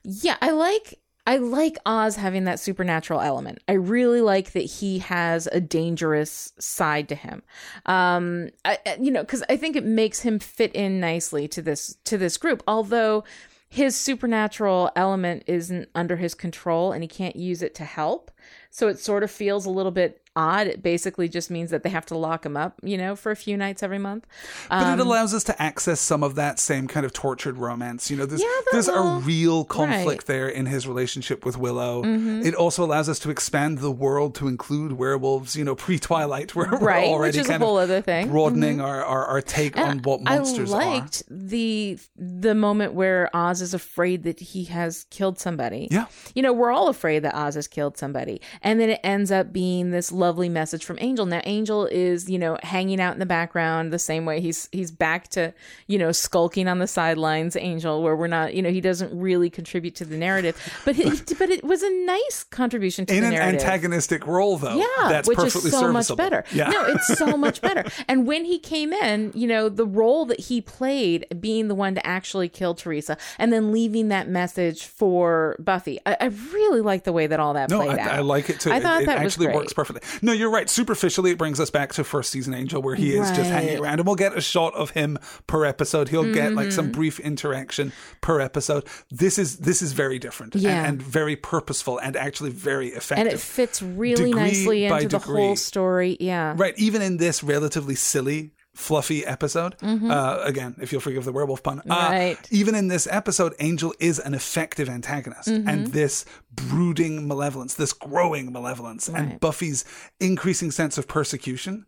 Yeah, 0.04 0.36
I 0.40 0.50
like 0.50 0.98
I 1.26 1.36
like 1.36 1.78
Oz 1.86 2.16
having 2.16 2.44
that 2.44 2.58
supernatural 2.58 3.20
element. 3.20 3.60
I 3.68 3.74
really 3.74 4.20
like 4.20 4.52
that 4.52 4.64
he 4.64 4.98
has 5.00 5.46
a 5.52 5.60
dangerous 5.60 6.52
side 6.58 7.08
to 7.10 7.14
him. 7.14 7.42
Um, 7.86 8.50
I, 8.64 8.78
you 9.00 9.12
know, 9.12 9.22
because 9.22 9.44
I 9.48 9.56
think 9.56 9.76
it 9.76 9.84
makes 9.84 10.20
him 10.20 10.40
fit 10.40 10.74
in 10.74 10.98
nicely 10.98 11.46
to 11.48 11.62
this 11.62 11.96
to 12.04 12.18
this 12.18 12.36
group. 12.36 12.62
Although 12.66 13.22
his 13.68 13.96
supernatural 13.96 14.90
element 14.96 15.44
isn't 15.46 15.88
under 15.94 16.16
his 16.16 16.34
control 16.34 16.92
and 16.92 17.02
he 17.02 17.08
can't 17.08 17.36
use 17.36 17.62
it 17.62 17.74
to 17.76 17.84
help, 17.84 18.32
so 18.70 18.88
it 18.88 18.98
sort 18.98 19.22
of 19.22 19.30
feels 19.30 19.64
a 19.64 19.70
little 19.70 19.92
bit 19.92 20.21
odd. 20.36 20.66
It 20.66 20.82
basically 20.82 21.28
just 21.28 21.50
means 21.50 21.70
that 21.70 21.82
they 21.82 21.90
have 21.90 22.06
to 22.06 22.16
lock 22.16 22.44
him 22.46 22.56
up, 22.56 22.78
you 22.82 22.96
know, 22.96 23.16
for 23.16 23.30
a 23.30 23.36
few 23.36 23.56
nights 23.56 23.82
every 23.82 23.98
month. 23.98 24.26
But 24.68 24.82
Um, 24.82 25.00
it 25.00 25.06
allows 25.06 25.34
us 25.34 25.44
to 25.44 25.62
access 25.62 26.00
some 26.00 26.22
of 26.22 26.34
that 26.36 26.58
same 26.58 26.88
kind 26.88 27.04
of 27.04 27.12
tortured 27.12 27.58
romance. 27.58 28.10
You 28.10 28.16
know, 28.16 28.26
there's 28.26 28.40
Yeah, 28.40 28.48
there's 28.72 28.88
a 28.88 29.20
real 29.22 29.64
conflict 29.64 30.06
right. 30.06 30.18
Mm-hmm. 30.18 30.32
there 30.32 30.48
in 30.48 30.66
his 30.66 30.86
relationship 30.86 31.44
with 31.44 31.56
Willow. 31.58 32.02
It 32.04 32.54
also 32.54 32.84
allows 32.84 33.08
us 33.08 33.18
to 33.20 33.30
expand 33.30 33.78
the 33.78 33.90
world 33.92 34.34
to 34.36 34.48
include 34.48 34.92
werewolves. 34.92 35.56
You 35.56 35.64
know, 35.64 35.74
pre 35.74 35.98
Twilight, 35.98 36.54
where 36.54 36.68
we're 36.70 36.78
Right, 36.78 37.02
which 37.02 37.10
already 37.10 37.44
kind 37.44 37.62
of 37.62 38.04
thing. 38.04 38.26
Mm-hmm. 38.26 38.32
broadening 38.32 38.80
our, 38.80 39.04
our 39.04 39.26
our 39.26 39.40
take 39.40 39.76
on 39.76 39.98
what 40.00 40.22
monsters 40.22 40.72
are. 40.72 40.80
I 40.80 40.84
are. 40.84 40.90
liked 41.00 41.22
the 41.28 41.98
the 42.16 42.54
moment 42.54 42.94
where 42.94 43.28
Oz 43.34 43.60
is 43.62 43.74
afraid 43.74 44.22
that 44.24 44.40
he 44.40 44.64
has 44.64 45.06
killed 45.10 45.38
somebody. 45.38 45.88
Yeah. 45.90 46.06
You 46.34 46.42
know, 46.42 46.52
we're 46.52 46.72
all 46.72 46.88
afraid 46.88 47.20
that 47.20 47.34
Oz 47.34 47.54
has 47.54 47.68
killed 47.68 47.96
somebody. 47.96 48.40
And 48.62 48.80
then 48.80 48.90
it 48.90 49.00
ends 49.04 49.30
up 49.30 49.52
being 49.52 49.90
this 49.90 50.10
lovely 50.22 50.48
message 50.48 50.84
from 50.84 50.96
Angel. 51.00 51.26
Now 51.26 51.40
Angel 51.44 51.86
is, 51.86 52.30
you 52.30 52.38
know, 52.38 52.56
hanging 52.62 53.00
out 53.00 53.12
in 53.14 53.18
the 53.18 53.26
background 53.26 53.92
the 53.92 53.98
same 53.98 54.24
way 54.24 54.40
he's 54.40 54.68
he's 54.70 54.90
back 54.92 55.26
to, 55.28 55.52
you 55.88 55.98
know, 55.98 56.12
skulking 56.12 56.68
on 56.68 56.78
the 56.78 56.86
sidelines, 56.86 57.56
Angel, 57.56 58.02
where 58.02 58.14
we're 58.14 58.28
not, 58.28 58.54
you 58.54 58.62
know, 58.62 58.70
he 58.70 58.80
doesn't 58.80 59.12
really 59.18 59.50
contribute 59.50 59.94
to 59.96 60.04
the 60.04 60.16
narrative. 60.16 60.54
But 60.84 60.94
he, 60.96 61.10
but 61.38 61.50
it 61.50 61.64
was 61.64 61.82
a 61.82 61.90
nice 62.06 62.44
contribution 62.44 63.04
to 63.06 63.14
In 63.16 63.22
the 63.22 63.28
an 63.36 63.54
antagonistic 63.54 64.26
role, 64.26 64.56
though, 64.58 64.76
Yeah, 64.76 65.08
that's 65.08 65.26
which 65.28 65.36
perfectly 65.38 65.68
is 65.68 65.72
so 65.72 65.80
serviceable. 65.80 65.92
much 65.92 66.16
better. 66.16 66.44
Yeah. 66.52 66.68
No, 66.70 66.84
it's 66.84 67.18
so 67.18 67.36
much 67.46 67.60
better. 67.60 67.84
And 68.06 68.26
when 68.26 68.44
he 68.44 68.58
came 68.60 68.92
in, 68.92 69.32
you 69.34 69.48
know, 69.48 69.68
the 69.68 69.86
role 69.86 70.24
that 70.26 70.38
he 70.40 70.60
played, 70.60 71.26
being 71.40 71.66
the 71.68 71.74
one 71.74 71.94
to 71.96 72.06
actually 72.06 72.48
kill 72.48 72.74
Teresa, 72.74 73.16
and 73.38 73.52
then 73.52 73.72
leaving 73.72 74.08
that 74.08 74.28
message 74.28 74.84
for 74.84 75.56
Buffy, 75.58 75.98
I, 76.06 76.16
I 76.20 76.26
really 76.52 76.80
like 76.80 77.02
the 77.04 77.12
way 77.12 77.26
that 77.26 77.40
all 77.40 77.54
that 77.54 77.70
No, 77.70 77.80
played 77.80 77.98
I, 77.98 78.02
out. 78.02 78.12
I 78.12 78.20
like 78.20 78.48
it 78.50 78.60
too. 78.60 78.70
I 78.70 78.78
thought 78.80 79.02
it, 79.02 79.06
that 79.06 79.22
was 79.22 79.32
actually 79.34 79.54
works 79.54 79.72
perfectly. 79.72 80.02
No, 80.20 80.32
you're 80.32 80.50
right. 80.50 80.68
Superficially, 80.68 81.30
it 81.30 81.38
brings 81.38 81.58
us 81.60 81.70
back 81.70 81.92
to 81.94 82.04
first 82.04 82.30
season 82.30 82.52
Angel, 82.54 82.82
where 82.82 82.94
he 82.94 83.14
is 83.14 83.30
just 83.30 83.48
hanging 83.50 83.78
around, 83.80 84.00
and 84.00 84.06
we'll 84.06 84.16
get 84.16 84.36
a 84.36 84.40
shot 84.40 84.74
of 84.74 84.90
him 84.90 85.18
per 85.46 85.64
episode. 85.64 86.08
He'll 86.08 86.32
get 86.32 86.52
like 86.54 86.62
Mm-hmm. 86.68 86.70
some 86.76 86.92
brief 86.92 87.18
interaction 87.20 87.92
per 88.20 88.40
episode. 88.40 88.84
This 89.10 89.38
is 89.38 89.58
this 89.58 89.82
is 89.82 89.92
very 89.92 90.18
different 90.18 90.54
and- 90.54 90.62
Yeah. 90.64 90.84
and, 90.86 91.00
very 91.02 91.36
purposeful, 91.36 91.98
and 91.98 92.16
actually 92.16 92.50
very 92.50 92.88
effective. 92.88 93.26
and 93.26 93.34
it 93.34 93.40
fits 93.40 93.80
really 93.82 94.26
Degree 94.26 94.32
nicely 94.32 94.84
into 94.84 95.08
the 95.08 95.18
whole 95.18 95.56
story. 95.56 96.16
Yeah. 96.20 96.54
Right, 96.56 96.74
even 96.76 97.02
in 97.02 97.16
this 97.16 97.42
relatively 97.42 97.94
silly 97.94 98.52
fluffy 98.74 99.24
episode. 99.26 99.76
Uh, 99.82 100.40
again, 100.44 100.74
if 100.80 100.92
you'll 100.92 101.00
forgive 101.00 101.24
the 101.24 101.32
werewolf 101.32 101.62
pun. 101.62 101.80
Uh, 101.80 101.82
Mm-hmm. 101.82 102.12
Right. 102.12 102.38
even 102.50 102.74
in 102.74 102.88
this 102.88 103.06
episode, 103.10 103.54
Angel 103.60 103.94
is 104.00 104.18
an 104.18 104.32
effective 104.34 104.88
antagonist. 104.88 105.48
Mm-hmm. 105.48 105.68
And 105.68 105.86
this 105.88 106.24
brooding 106.54 107.28
malevolence, 107.28 107.74
this 107.74 107.92
growing 107.92 108.52
malevolence, 108.52 109.08
and 109.08 109.38
Buffy's 109.40 109.84
increasing 110.20 110.70
sense 110.70 110.96
of 110.98 111.06
persecution 111.06 111.86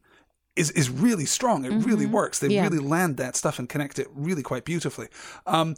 is 0.57 0.70
is 0.72 0.89
really 0.89 1.24
strong. 1.24 1.64
It 1.64 1.85
really 1.85 2.07
works. 2.07 2.39
They 2.39 2.47
Mm-hmm. 2.49 2.55
Yeah. 2.57 2.62
really 2.68 2.78
land 2.78 3.16
that 3.16 3.35
stuff 3.35 3.59
and 3.59 3.68
connect 3.68 3.99
it 3.99 4.07
really 4.14 4.43
quite 4.43 4.64
beautifully. 4.64 5.09
Um, 5.47 5.74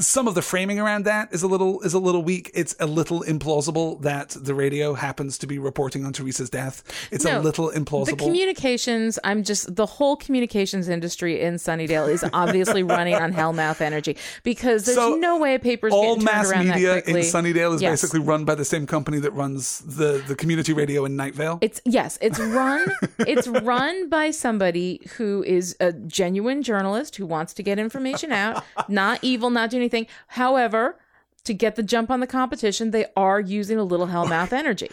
some 0.00 0.26
of 0.28 0.34
the 0.34 0.42
framing 0.42 0.78
around 0.78 1.04
that 1.04 1.32
is 1.32 1.42
a 1.42 1.46
little 1.46 1.80
is 1.82 1.94
a 1.94 1.98
little 1.98 2.22
weak. 2.22 2.50
It's 2.54 2.74
a 2.80 2.86
little 2.86 3.22
implausible 3.22 4.00
that 4.02 4.30
the 4.30 4.54
radio 4.54 4.94
happens 4.94 5.38
to 5.38 5.46
be 5.46 5.58
reporting 5.58 6.04
on 6.04 6.12
Teresa's 6.12 6.50
death. 6.50 6.82
It's 7.10 7.24
a 7.24 7.38
little 7.40 7.70
implausible. 7.70 8.06
The 8.06 8.16
communications, 8.16 9.18
I'm 9.24 9.42
just 9.42 9.74
the 9.76 9.86
whole 9.86 10.16
communications 10.16 10.88
industry 10.88 11.40
in 11.40 11.54
Sunnydale 11.54 12.08
is 12.08 12.24
obviously 12.32 12.82
running 12.96 13.14
on 13.14 13.32
hellmouth 13.32 13.80
energy 13.80 14.16
because 14.42 14.84
there's 14.84 14.96
So, 14.96 15.16
no 15.16 15.38
way 15.38 15.54
a 15.54 15.58
paper's 15.58 15.92
all 15.92 16.16
mass 16.16 16.50
around 16.50 16.68
media 16.68 16.96
in. 17.06 17.16
Sunnydale 17.16 17.74
is 17.74 17.82
Yes. 17.82 17.92
basically 17.92 18.20
run 18.20 18.44
by 18.44 18.54
the 18.54 18.64
same 18.64 18.86
company 18.86 19.18
that 19.20 19.32
runs 19.32 19.80
the 19.80 20.22
the 20.26 20.34
community 20.34 20.72
radio 20.72 21.04
in 21.04 21.16
Night 21.16 21.34
Vale. 21.34 21.58
It's 21.60 21.80
yes, 21.84 22.18
it's 22.20 22.38
run 22.38 22.86
it's 23.18 23.46
run 23.48 24.08
by 24.08 24.30
somebody 24.30 25.00
who 25.16 25.42
is 25.44 25.76
a 25.80 25.92
genuine 25.92 26.62
journalist 26.62 27.16
who 27.16 27.26
wants 27.26 27.52
to 27.54 27.62
get 27.62 27.78
information 27.78 28.32
out, 28.32 28.64
not 28.88 29.18
evil, 29.22 29.50
not 29.50 29.65
do 29.68 29.76
anything. 29.76 30.06
However, 30.28 30.98
to 31.44 31.54
get 31.54 31.76
the 31.76 31.82
jump 31.82 32.10
on 32.10 32.20
the 32.20 32.26
competition, 32.26 32.90
they 32.90 33.06
are 33.16 33.38
using 33.40 33.78
a 33.78 33.84
little 33.84 34.06
hellmouth 34.08 34.52
energy. 34.62 34.90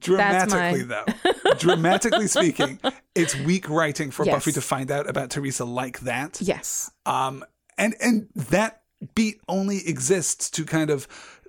Dramatically, 0.00 0.84
my- 0.84 1.04
though, 1.04 1.52
dramatically 1.58 2.26
speaking, 2.26 2.78
it's 3.14 3.34
weak 3.36 3.68
writing 3.68 4.10
for 4.10 4.24
Yes. 4.24 4.34
Buffy 4.34 4.52
to 4.52 4.60
find 4.60 4.90
out 4.90 5.08
about 5.08 5.30
Teresa 5.30 5.64
like 5.64 6.00
that. 6.00 6.40
Yes. 6.40 6.90
Um, 7.06 7.44
and 7.78 7.94
and 8.00 8.28
that 8.34 8.82
beat 9.14 9.40
only 9.48 9.86
exists 9.88 10.50
to 10.50 10.64
kind 10.64 10.90
of 10.90 11.06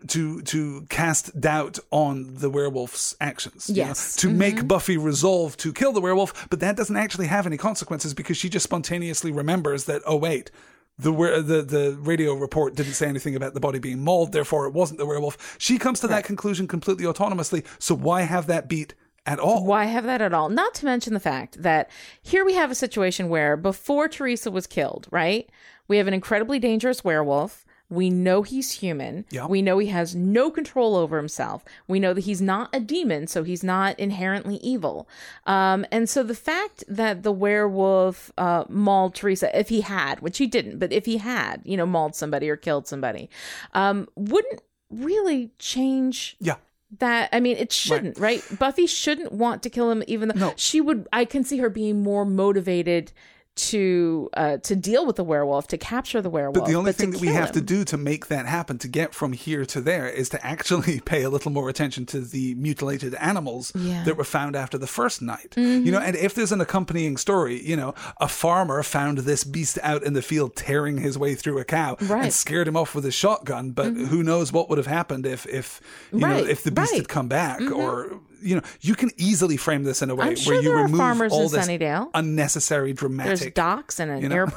to 0.08 0.42
to 0.44 0.86
cast 0.90 1.40
doubt 1.40 1.80
on 1.92 2.36
the 2.36 2.50
werewolf's 2.50 3.16
actions. 3.20 3.70
you 3.70 3.76
know, 3.82 3.88
Yes. 3.88 4.16
to 4.18 4.30
make 4.30 4.68
Buffy 4.68 4.98
resolve 4.98 5.58
to 5.58 5.74
kill 5.74 5.92
the 5.94 6.02
werewolf, 6.02 6.50
but 6.50 6.60
that 6.62 6.76
doesn't 6.76 6.96
actually 6.98 7.28
have 7.28 7.46
any 7.48 7.58
consequences 7.58 8.14
because 8.14 8.38
she 8.38 8.50
just 8.50 8.64
spontaneously 8.64 9.32
remembers 9.32 9.86
that. 9.86 10.02
Oh 10.06 10.16
wait. 10.18 10.50
The, 10.98 11.12
the 11.12 11.62
the 11.62 11.98
radio 12.00 12.34
report 12.34 12.76
didn't 12.76 12.94
say 12.94 13.08
anything 13.08 13.36
about 13.36 13.54
the 13.54 13.60
body 13.60 13.80
being 13.80 14.00
mauled, 14.00 14.32
therefore 14.32 14.66
it 14.66 14.74
wasn't 14.74 15.00
the 15.00 15.06
werewolf. 15.06 15.58
She 15.60 15.78
comes 15.78 16.00
to 16.00 16.08
that 16.08 16.24
conclusion 16.24 16.68
completely 16.68 17.04
autonomously. 17.06 17.66
So 17.80 17.96
why 17.96 18.22
have 18.22 18.48
that 18.48 18.70
beat 18.70 18.94
at 19.26 19.40
all? 19.40 19.66
Why 19.66 19.86
have 19.86 20.06
that 20.06 20.22
at 20.22 20.34
all? 20.34 20.48
Not 20.50 20.74
to 20.76 20.86
mention 20.86 21.14
the 21.14 21.20
fact 21.20 21.62
that 21.62 21.90
here 22.22 22.46
we 22.46 22.54
have 22.54 22.72
a 22.72 22.76
situation 22.76 23.28
where 23.28 23.58
before 23.58 24.08
Teresa 24.08 24.50
was 24.50 24.68
killed, 24.68 25.08
right? 25.12 25.50
We 25.88 25.98
have 25.98 26.08
an 26.08 26.14
incredibly 26.14 26.60
dangerous 26.60 27.04
werewolf. 27.04 27.65
We 27.90 28.10
know 28.10 28.42
he's 28.42 28.72
human. 28.72 29.26
Yeah. 29.30 29.46
We 29.46 29.62
know 29.62 29.78
he 29.78 29.88
has 29.88 30.16
no 30.16 30.50
control 30.50 30.96
over 30.96 31.18
himself. 31.18 31.64
We 31.88 32.00
know 32.00 32.14
that 32.14 32.24
he's 32.26 32.42
not 32.42 32.70
a 32.74 32.80
demon, 32.80 33.28
so 33.28 33.44
he's 33.44 33.64
not 33.64 34.00
inherently 34.00 34.56
evil. 34.58 35.08
Um, 35.46 35.86
and 35.92 36.10
so 36.10 36.24
the 36.24 36.34
fact 36.36 36.84
that 36.88 37.22
the 37.24 37.32
werewolf 37.32 38.32
uh, 38.38 38.64
mauled 38.70 39.14
Teresa, 39.14 39.58
if 39.58 39.70
he 39.70 39.82
had, 39.82 40.20
which 40.22 40.40
he 40.40 40.48
didn't, 40.48 40.80
but 40.80 40.92
if 40.92 41.06
he 41.06 41.18
had, 41.18 41.62
you 41.64 41.78
know, 41.78 41.86
mauled 41.86 42.16
somebody 42.16 42.50
or 42.50 42.56
killed 42.56 42.88
somebody, 42.88 43.30
um, 43.74 44.08
wouldn't 44.16 44.62
really 44.90 45.52
change 45.60 46.38
Yeah. 46.40 46.56
that 47.00 47.30
I 47.34 47.40
mean 47.40 47.58
it 47.58 47.72
shouldn't, 47.72 48.18
right. 48.20 48.42
Buffy 48.58 48.88
shouldn't 48.88 49.32
want 49.32 49.62
to 49.64 49.70
kill 49.70 49.92
him 49.92 50.04
even 50.08 50.30
though 50.30 50.40
No. 50.40 50.54
she 50.56 50.80
would 50.80 51.08
I 51.12 51.26
can 51.26 51.44
see 51.44 51.58
her 51.58 51.70
being 51.70 52.02
more 52.04 52.24
motivated 52.26 53.12
to 53.56 54.30
uh 54.34 54.58
to 54.58 54.76
deal 54.76 55.06
with 55.06 55.16
the 55.16 55.24
werewolf, 55.24 55.68
to 55.68 55.78
capture 55.78 56.22
the 56.22 56.30
werewolf. 56.30 56.56
But 56.56 56.66
the 56.66 56.76
only 56.76 56.92
to 56.92 56.98
thing 56.98 57.12
that 57.12 57.22
we 57.22 57.28
have 57.28 57.52
to 57.54 57.62
do 57.62 57.84
to 57.86 57.98
make 57.98 58.28
that 58.28 58.46
happen, 58.46 58.78
to 58.80 58.88
get 58.88 59.14
from 59.14 59.34
here 59.34 59.66
to 59.66 59.82
there, 59.82 60.08
is 60.10 60.30
to 60.30 60.46
actually 60.46 61.00
pay 61.06 61.24
a 61.24 61.30
little 61.30 61.52
more 61.52 61.70
attention 61.70 62.06
to 62.08 62.20
the 62.22 62.56
mutilated 62.56 63.16
animals 63.16 63.72
Yeah. 63.76 63.82
Mm-hmm. 63.96 64.06
that 64.06 64.18
were 64.18 64.24
found 64.24 64.56
after 64.56 64.78
the 64.78 64.88
first 64.88 65.22
night. 65.22 65.54
You 65.56 65.92
know, 65.92 66.00
and 66.00 66.16
if 66.16 66.34
there's 66.36 66.52
an 66.52 66.60
accompanying 66.62 67.18
story, 67.18 67.62
you 67.66 67.76
know, 67.78 67.94
a 68.20 68.28
farmer 68.28 68.84
found 68.84 69.20
this 69.20 69.44
beast 69.44 69.80
out 69.84 70.04
in 70.04 70.14
the 70.14 70.22
field 70.22 70.56
tearing 70.56 70.98
his 70.98 71.18
way 71.18 71.34
through 71.36 71.60
a 71.60 71.64
cow 71.66 71.92
Right. 71.96 72.00
Mm-hmm. 72.02 72.24
and 72.24 72.34
scared 72.34 72.68
him 72.68 72.76
off 72.76 72.94
with 72.96 73.06
a 73.06 73.12
shotgun. 73.12 73.72
But 73.72 73.94
who 73.94 74.22
knows 74.24 74.52
what 74.52 74.70
would 74.70 74.78
have 74.78 74.88
happened 74.88 75.26
if, 75.26 75.46
if 75.48 75.80
you 76.12 76.20
know, 76.20 76.38
if 76.38 76.64
the 76.64 76.72
beast 76.72 76.92
right. 76.92 76.96
Mm-hmm. 76.96 76.98
had 76.98 77.08
come 77.08 77.28
back 77.30 77.62
or. 77.72 78.20
You 78.46 78.56
know, 78.58 78.62
you 78.82 78.96
can 78.96 79.12
easily 79.18 79.58
frame 79.58 79.84
this 79.84 80.02
in 80.02 80.10
a 80.10 80.16
way 80.16 80.36
sure 80.36 80.54
where 80.54 80.64
you 80.64 80.74
remove 80.74 80.98
farmers 80.98 81.34
all 81.34 81.44
in 81.44 81.52
this 81.52 81.68
Sunnydale. 81.68 82.10
unnecessary, 82.14 82.94
There's 82.94 83.46
docks 83.54 84.00
and 84.00 84.12
an 84.12 84.22
you 84.22 84.30
know. 84.30 84.36
Oh, 84.36 84.46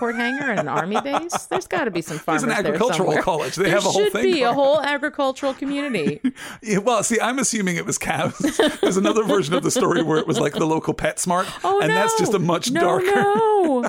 There's 2.27 2.43
an 2.43 2.51
agricultural 2.51 3.11
there 3.13 3.23
college. 3.23 3.57
They 3.57 3.65
there 3.65 3.73
have 3.73 3.87
a 3.87 3.89
whole 3.89 4.11
thing. 4.11 4.25
Should 4.25 4.35
be 4.35 4.43
a 4.43 4.53
whole 4.53 4.81
agricultural 4.81 5.55
community. 5.55 6.21
yeah, 6.63 6.79
well, 6.79 7.03
see, 7.03 7.19
I'm 7.21 7.39
assuming 7.39 7.77
it 7.77 7.87
was 7.87 7.99
cows. 7.99 8.37
There's 8.81 8.97
another 8.97 9.25
version 9.25 9.55
of 9.55 9.63
the 9.63 9.71
story 9.71 10.03
where 10.03 10.19
it 10.19 10.27
was 10.27 10.39
like 10.39 10.53
the 10.53 10.67
local 10.67 10.95
PetSmart, 10.95 11.49
oh, 11.65 11.81
and 11.81 11.91
that's 11.91 12.19
just 12.19 12.35
a 12.35 12.39
much 12.39 12.71
no, 12.71 12.81
darker. 12.81 13.15
No. 13.15 13.85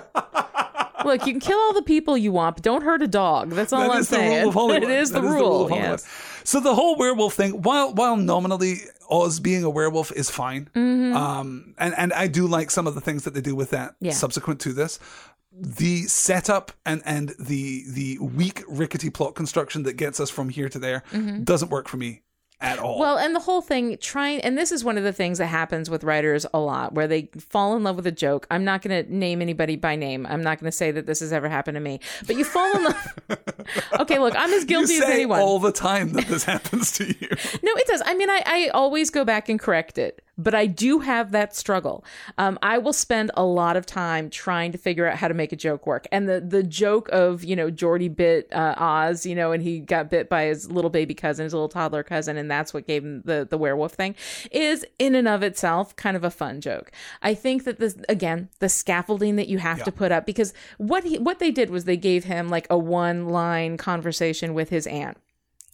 Look, 1.06 1.26
you 1.26 1.34
can 1.34 1.40
kill 1.40 1.58
all 1.58 1.74
the 1.74 1.82
people 1.82 2.18
you 2.18 2.32
want, 2.32 2.58
but 2.58 2.64
don't 2.64 2.84
hurt 2.84 3.02
a 3.02 3.08
dog. 3.08 3.52
That's 3.52 3.72
all 3.72 3.82
That 3.82 3.92
I'm 3.92 4.00
is 4.00 4.10
the 4.10 4.18
saying. 4.18 4.52
rule. 4.52 4.72
It 4.72 4.84
is 4.84 5.12
the 5.12 5.22
rule. 5.22 5.64
of 5.64 5.70
Hollywood. 5.70 6.00
yes. 6.02 6.08
So 6.44 6.60
the 6.60 6.76
whole 6.76 6.98
werewolf 6.98 7.36
thing, 7.36 7.62
while 7.62 7.94
while 7.94 8.18
nominally 8.18 8.80
Oz 9.10 9.40
being 9.40 9.64
a 9.64 9.70
werewolf 9.70 10.12
is 10.12 10.30
fine, 10.30 10.70
um, 10.76 11.74
and 11.78 11.94
and 11.98 12.14
I 12.14 12.28
do 12.28 12.48
like 12.48 12.70
some 12.72 12.88
of 12.88 12.96
the 12.96 13.02
things 13.02 13.24
that 13.24 13.34
they 13.34 13.42
do 13.42 13.56
with 13.56 13.72
that 13.72 13.92
Mm-hmm. 13.96 14.06
Yeah. 14.06 14.12
subsequent 14.14 14.60
to 14.62 14.74
this. 14.74 15.00
The 15.52 16.04
setup 16.04 16.72
and 16.86 17.02
and 17.06 17.30
the 17.40 17.84
the 17.90 18.20
weak 18.20 18.64
rickety 18.68 19.10
plot 19.10 19.36
construction 19.36 19.84
that 19.84 19.94
gets 19.94 20.20
us 20.20 20.30
from 20.30 20.50
here 20.50 20.70
to 20.70 20.80
there 20.80 21.04
doesn't 21.44 21.70
work 21.72 21.88
for 21.88 21.98
me 21.98 22.22
at 22.62 22.80
all. 22.80 23.00
Well, 23.00 23.18
and 23.18 23.36
the 23.36 23.40
whole 23.40 23.62
thing 23.62 23.98
trying, 24.00 24.42
and 24.42 24.58
this 24.58 24.72
is 24.72 24.84
one 24.84 24.98
of 24.98 25.04
the 25.04 25.14
things 25.14 25.38
that 25.38 25.48
happens 25.48 25.90
with 25.90 26.04
writers 26.04 26.46
a 26.54 26.60
lot, 26.60 26.94
where 26.94 27.08
they 27.08 27.30
fall 27.38 27.76
in 27.76 27.84
love 27.84 27.96
with 27.96 28.08
a 28.08 28.12
joke. 28.12 28.48
I'm 28.52 28.64
not 28.64 28.82
going 28.82 29.06
to 29.06 29.14
name 29.14 29.42
anybody 29.42 29.76
by 29.76 29.96
name. 29.96 30.26
I'm 30.30 30.44
not 30.44 30.60
going 30.60 30.70
to 30.70 30.76
say 30.76 30.92
that 30.92 31.06
this 31.06 31.22
has 31.22 31.32
ever 31.32 31.48
happened 31.48 31.76
to 31.76 31.82
me, 31.82 32.00
but 32.28 32.36
you 32.36 32.44
fall 32.44 32.76
in 32.78 32.84
love. 32.84 33.08
okay, 34.02 34.20
look, 34.20 34.34
I'm 34.38 34.52
as 34.54 34.66
guilty 34.66 34.96
as 34.98 35.04
anyone. 35.04 35.40
all 35.40 35.60
the 35.60 35.72
time 35.72 36.12
that 36.14 36.28
this 36.28 36.44
happens 36.46 36.92
to 36.94 37.06
you. 37.06 37.30
No, 37.64 37.72
it 37.76 37.88
does. 37.88 38.02
I 38.06 38.14
mean, 38.14 38.30
I, 38.30 38.44
I 38.46 38.70
always 38.74 39.10
go 39.10 39.24
back 39.24 39.50
and 39.50 39.60
correct 39.60 39.98
it, 39.98 40.22
but 40.40 40.56
I 40.56 40.66
do 40.66 41.00
have 41.00 41.32
that 41.32 41.56
struggle. 41.56 42.04
Um, 42.38 42.58
I 42.64 42.78
will 42.78 42.94
spend 42.94 43.30
a 43.36 43.44
lot 43.44 43.78
of 43.78 43.86
time 43.86 44.30
trying 44.30 44.72
to 44.72 44.78
figure 44.78 45.06
out 45.06 45.18
how 45.18 45.28
to 45.28 45.34
make 45.34 45.52
a 45.52 45.56
joke 45.56 45.86
work. 45.86 46.08
And 46.12 46.28
the, 46.28 46.40
the 46.40 46.64
joke 46.64 47.10
of, 47.10 47.44
you 47.44 47.56
know, 47.56 47.70
Jordy 47.70 48.08
bit 48.08 48.52
uh, 48.52 48.74
Oz, 48.78 49.26
you 49.26 49.36
know, 49.36 49.52
and 49.52 49.62
he 49.62 49.80
got 49.80 50.10
bit 50.10 50.30
by 50.30 50.46
his 50.46 50.72
little 50.72 50.90
baby 50.90 51.14
cousin, 51.14 51.44
his 51.44 51.54
little 51.54 51.70
toddler 51.70 52.04
cousin, 52.04 52.38
and 52.38 52.50
that's 52.50 52.74
what 52.74 52.88
gave 52.88 53.04
him 53.04 53.22
the, 53.26 53.46
the 53.48 53.58
werewolf 53.58 53.94
thing, 53.94 54.16
is 54.52 54.86
in 54.98 55.14
and 55.14 55.28
of 55.28 55.44
itself 55.44 55.96
kind 55.96 56.16
of 56.16 56.24
a 56.24 56.32
fun 56.32 56.62
joke. 56.62 56.92
I 57.22 57.34
think 57.34 57.66
that 57.66 57.80
this, 57.80 57.98
again, 58.08 58.50
the 58.60 58.70
scaffolding 58.70 59.36
that 59.36 59.50
you 59.50 59.58
have 59.58 59.84
to 59.84 59.92
put 59.92 60.12
up, 60.12 60.26
because 60.26 60.54
what 60.78 61.04
he, 61.04 61.20
what 61.20 61.40
they 61.40 61.52
did 61.52 61.70
was 61.70 61.84
they 61.84 61.98
gave 61.98 62.24
him 62.24 62.48
like 62.48 62.66
a 62.70 62.78
one 62.78 63.28
line 63.28 63.76
conversation 63.76 64.54
with 64.54 64.70
his 64.70 64.88
aunt. 64.88 65.18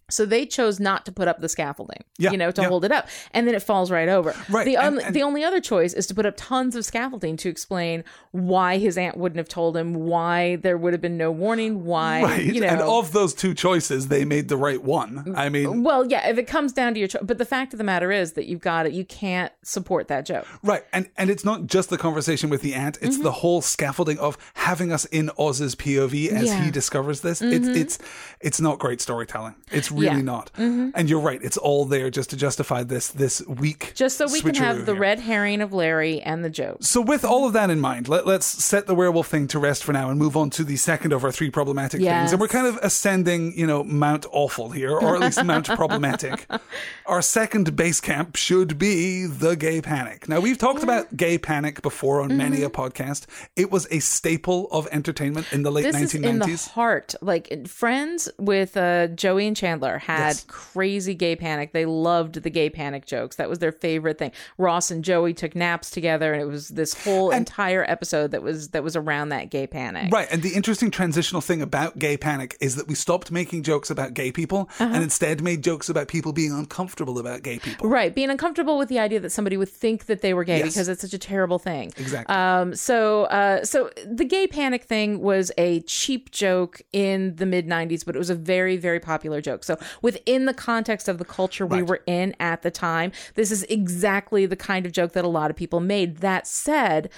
So 0.09 0.25
they 0.25 0.45
chose 0.45 0.79
not 0.79 1.05
to 1.05 1.11
put 1.11 1.27
up 1.27 1.41
the 1.41 1.49
scaffolding, 1.49 2.03
Yeah, 2.19 2.31
you 2.31 2.37
know, 2.37 2.51
to 2.51 2.61
yeah. 2.61 2.67
hold 2.67 2.85
it 2.85 2.91
up, 2.91 3.07
and 3.31 3.47
then 3.47 3.55
it 3.55 3.63
falls 3.63 3.89
right 3.89 4.07
over. 4.07 4.35
Right, 4.49 4.65
The 4.65 4.77
only 4.77 5.03
the 5.09 5.23
only 5.23 5.43
other 5.43 5.59
choice 5.59 5.93
is 5.93 6.05
to 6.07 6.13
put 6.15 6.25
up 6.25 6.35
tons 6.37 6.75
of 6.75 6.85
scaffolding 6.85 7.37
to 7.37 7.49
explain 7.49 8.03
why 8.31 8.77
his 8.77 8.97
aunt 8.97 9.17
wouldn't 9.17 9.37
have 9.37 9.49
told 9.49 9.75
him, 9.75 9.95
why 9.95 10.57
there 10.57 10.77
would 10.77 10.93
have 10.93 11.01
been 11.01 11.17
no 11.17 11.31
warning, 11.31 11.85
why 11.85 12.21
Right. 12.21 12.43
you 12.43 12.61
know. 12.61 12.67
and 12.67 12.81
of 12.81 13.13
those 13.13 13.33
two 13.33 13.53
choices, 13.55 14.07
they 14.09 14.25
made 14.25 14.47
the 14.47 14.57
right 14.57 14.81
one. 14.83 15.33
I 15.35 15.49
mm, 15.49 15.51
mean, 15.51 15.83
well, 15.83 16.05
yeah, 16.05 16.27
if 16.29 16.37
it 16.37 16.47
comes 16.47 16.71
down 16.71 16.93
to 16.93 16.99
your 16.99 17.07
choice, 17.07 17.23
but 17.23 17.37
the 17.37 17.45
fact 17.45 17.73
of 17.73 17.79
the 17.79 17.83
matter 17.83 18.11
is 18.11 18.33
that 18.33 18.45
you've 18.45 18.61
got 18.61 18.85
it. 18.85 18.93
You 18.93 19.05
can't 19.05 19.51
support 19.63 20.07
that 20.09 20.25
joke. 20.25 20.45
Right, 20.61 20.83
and 20.93 21.09
and 21.17 21.29
it's 21.29 21.43
not 21.43 21.65
just 21.65 21.89
the 21.89 21.97
conversation 21.97 22.49
with 22.51 22.61
the 22.61 22.75
aunt; 22.75 22.99
it's 23.01 23.15
mm-hmm. 23.15 23.23
the 23.23 23.31
whole 23.31 23.61
scaffolding 23.61 24.19
of 24.19 24.37
having 24.53 24.91
us 24.91 25.05
in 25.05 25.31
Oz's 25.37 25.75
POV 25.75 26.29
as 26.29 26.45
Yeah. 26.45 26.63
he 26.63 26.71
discovers 26.71 27.21
this. 27.21 27.41
It's 27.41 27.67
mm-hmm. 27.67 27.75
it's 27.75 27.97
it's 28.39 28.61
not 28.61 28.77
great 28.77 29.01
storytelling. 29.01 29.55
It's 29.71 29.91
really 29.95 30.17
Yeah. 30.17 30.21
not. 30.21 30.51
And 30.57 31.09
you're 31.09 31.19
right; 31.19 31.39
it's 31.43 31.57
all 31.57 31.85
there 31.85 32.09
just 32.09 32.29
to 32.31 32.37
justify 32.37 32.83
this 32.83 33.07
this 33.09 33.41
weak. 33.47 33.91
Just 33.95 34.17
so 34.17 34.27
we 34.31 34.41
can 34.41 34.55
have 34.55 34.85
the 34.85 34.93
here. 34.93 35.01
red 35.01 35.19
herring 35.19 35.61
of 35.61 35.73
Larry 35.73 36.21
and 36.21 36.43
the 36.43 36.49
joke. 36.49 36.77
So, 36.81 37.01
with 37.01 37.23
all 37.25 37.45
of 37.47 37.53
that 37.53 37.69
in 37.69 37.79
mind, 37.79 38.07
let, 38.07 38.25
let's 38.27 38.45
set 38.45 38.87
the 38.87 38.95
werewolf 38.95 39.27
thing 39.27 39.47
to 39.49 39.59
rest 39.59 39.83
for 39.83 39.93
now 39.93 40.09
and 40.09 40.19
move 40.19 40.35
on 40.37 40.49
to 40.51 40.63
the 40.63 40.75
second 40.77 41.13
of 41.13 41.23
our 41.23 41.31
three 41.31 41.49
problematic 41.49 42.01
things. 42.01 42.31
And 42.31 42.39
we're 42.41 42.47
kind 42.47 42.67
of 42.67 42.77
ascending, 42.81 43.57
you 43.57 43.67
know, 43.67 43.83
Mount 43.83 44.25
Awful 44.31 44.69
here, 44.71 44.91
or 44.91 45.15
at 45.15 45.21
least 45.21 45.43
Mount 45.43 45.67
Problematic. 45.67 46.45
Our 47.05 47.21
second 47.21 47.75
base 47.75 48.01
camp 48.01 48.35
should 48.35 48.77
be 48.79 49.25
the 49.27 49.55
gay 49.55 49.81
panic. 49.81 50.27
Now, 50.27 50.39
we've 50.39 50.57
talked 50.57 50.81
about 50.83 51.15
gay 51.15 51.37
panic 51.37 51.81
before 51.81 52.21
on 52.21 52.35
many 52.37 52.57
Mm-hmm. 52.57 52.65
a 52.65 52.69
podcast. 52.69 53.25
It 53.55 53.69
was 53.71 53.85
a 53.91 53.99
staple 53.99 54.67
of 54.71 54.87
entertainment 54.91 55.51
in 55.51 55.63
the 55.63 55.71
late 55.71 55.83
This 55.83 55.95
is 56.01 56.15
in 56.15 56.21
1990s. 56.23 56.63
the 56.65 56.69
heart, 56.71 57.15
like 57.21 57.67
Friends 57.67 58.29
with 58.39 58.77
uh, 58.77 59.07
Joey 59.07 59.45
and 59.47 59.55
Chandler. 59.57 59.84
Had 59.99 60.27
Yes. 60.35 60.45
crazy 60.47 61.13
gay 61.15 61.35
panic. 61.35 61.71
They 61.71 61.85
loved 61.85 62.35
the 62.43 62.49
gay 62.49 62.69
panic 62.69 63.05
jokes. 63.05 63.35
That 63.37 63.49
was 63.49 63.59
their 63.59 63.71
favorite 63.71 64.17
thing. 64.17 64.31
Ross 64.57 64.91
and 64.91 65.03
Joey 65.03 65.33
took 65.33 65.55
naps 65.55 65.89
together, 65.89 66.33
and 66.33 66.41
it 66.41 66.45
was 66.45 66.69
this 66.69 66.93
whole 67.03 67.31
entire 67.31 67.83
episode 67.87 68.31
that 68.31 68.41
was 68.41 68.69
that 68.69 68.83
was 68.83 68.95
around 68.95 69.29
that 69.29 69.49
gay 69.49 69.67
panic. 69.67 70.11
Right, 70.11 70.27
and 70.31 70.41
the 70.41 70.53
interesting 70.53 70.91
transitional 70.91 71.41
thing 71.41 71.61
about 71.61 71.99
gay 71.99 72.17
panic 72.17 72.57
is 72.59 72.75
that 72.75 72.87
we 72.87 72.95
stopped 72.95 73.31
making 73.31 73.63
jokes 73.63 73.89
about 73.89 74.13
gay 74.13 74.31
people 74.31 74.69
Uh-huh. 74.79 74.91
and 74.93 75.03
instead 75.03 75.41
made 75.41 75.61
jokes 75.63 75.89
about 75.89 76.07
people 76.07 76.33
being 76.33 76.51
uncomfortable 76.51 77.19
about 77.19 77.43
gay 77.43 77.59
people. 77.59 77.89
Right, 77.89 78.13
being 78.13 78.29
uncomfortable 78.29 78.77
with 78.77 78.89
the 78.89 78.99
idea 78.99 79.19
that 79.19 79.29
somebody 79.31 79.57
would 79.57 79.69
think 79.69 80.05
that 80.05 80.21
they 80.21 80.33
were 80.33 80.43
gay 80.43 80.59
Yes. 80.59 80.73
because 80.73 80.87
it's 80.89 81.01
such 81.01 81.13
a 81.13 81.17
terrible 81.17 81.59
thing. 81.59 81.91
Exactly. 81.97 82.33
Um, 82.35 82.75
so, 82.75 83.23
uh, 83.25 83.63
so 83.63 83.89
the 84.05 84.25
gay 84.25 84.47
panic 84.47 84.83
thing 84.83 85.21
was 85.21 85.51
a 85.57 85.81
cheap 85.81 86.31
joke 86.31 86.81
in 86.93 87.35
the 87.35 87.45
mid 87.45 87.67
'90s, 87.67 88.03
but 88.05 88.15
it 88.15 88.19
was 88.19 88.29
a 88.29 88.35
very, 88.35 88.77
very 88.77 88.99
popular 88.99 89.41
joke. 89.41 89.63
So, 89.63 89.74
within 90.01 90.45
the 90.45 90.53
context 90.53 91.07
of 91.07 91.17
the 91.17 91.25
culture 91.25 91.65
we 91.65 91.81
were 91.81 92.01
in 92.05 92.35
at 92.39 92.61
the 92.61 92.71
time, 92.71 93.11
this 93.35 93.51
is 93.51 93.63
exactly 93.63 94.45
the 94.45 94.55
kind 94.55 94.85
of 94.85 94.91
joke 94.91 95.13
that 95.13 95.25
a 95.25 95.29
lot 95.29 95.49
of 95.49 95.55
people 95.55 95.79
made. 95.79 96.17
That 96.17 96.47
said, 96.47 97.09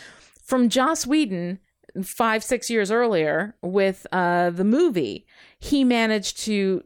from 0.42 0.70
Joss 0.70 1.06
Whedon 1.06 1.60
five, 2.04 2.44
six 2.44 2.70
years 2.70 2.92
earlier 2.92 3.56
with 3.62 4.06
uh, 4.12 4.50
the 4.52 4.64
movie, 4.64 5.26
he 5.60 5.84
managed 5.84 6.38
to 6.40 6.84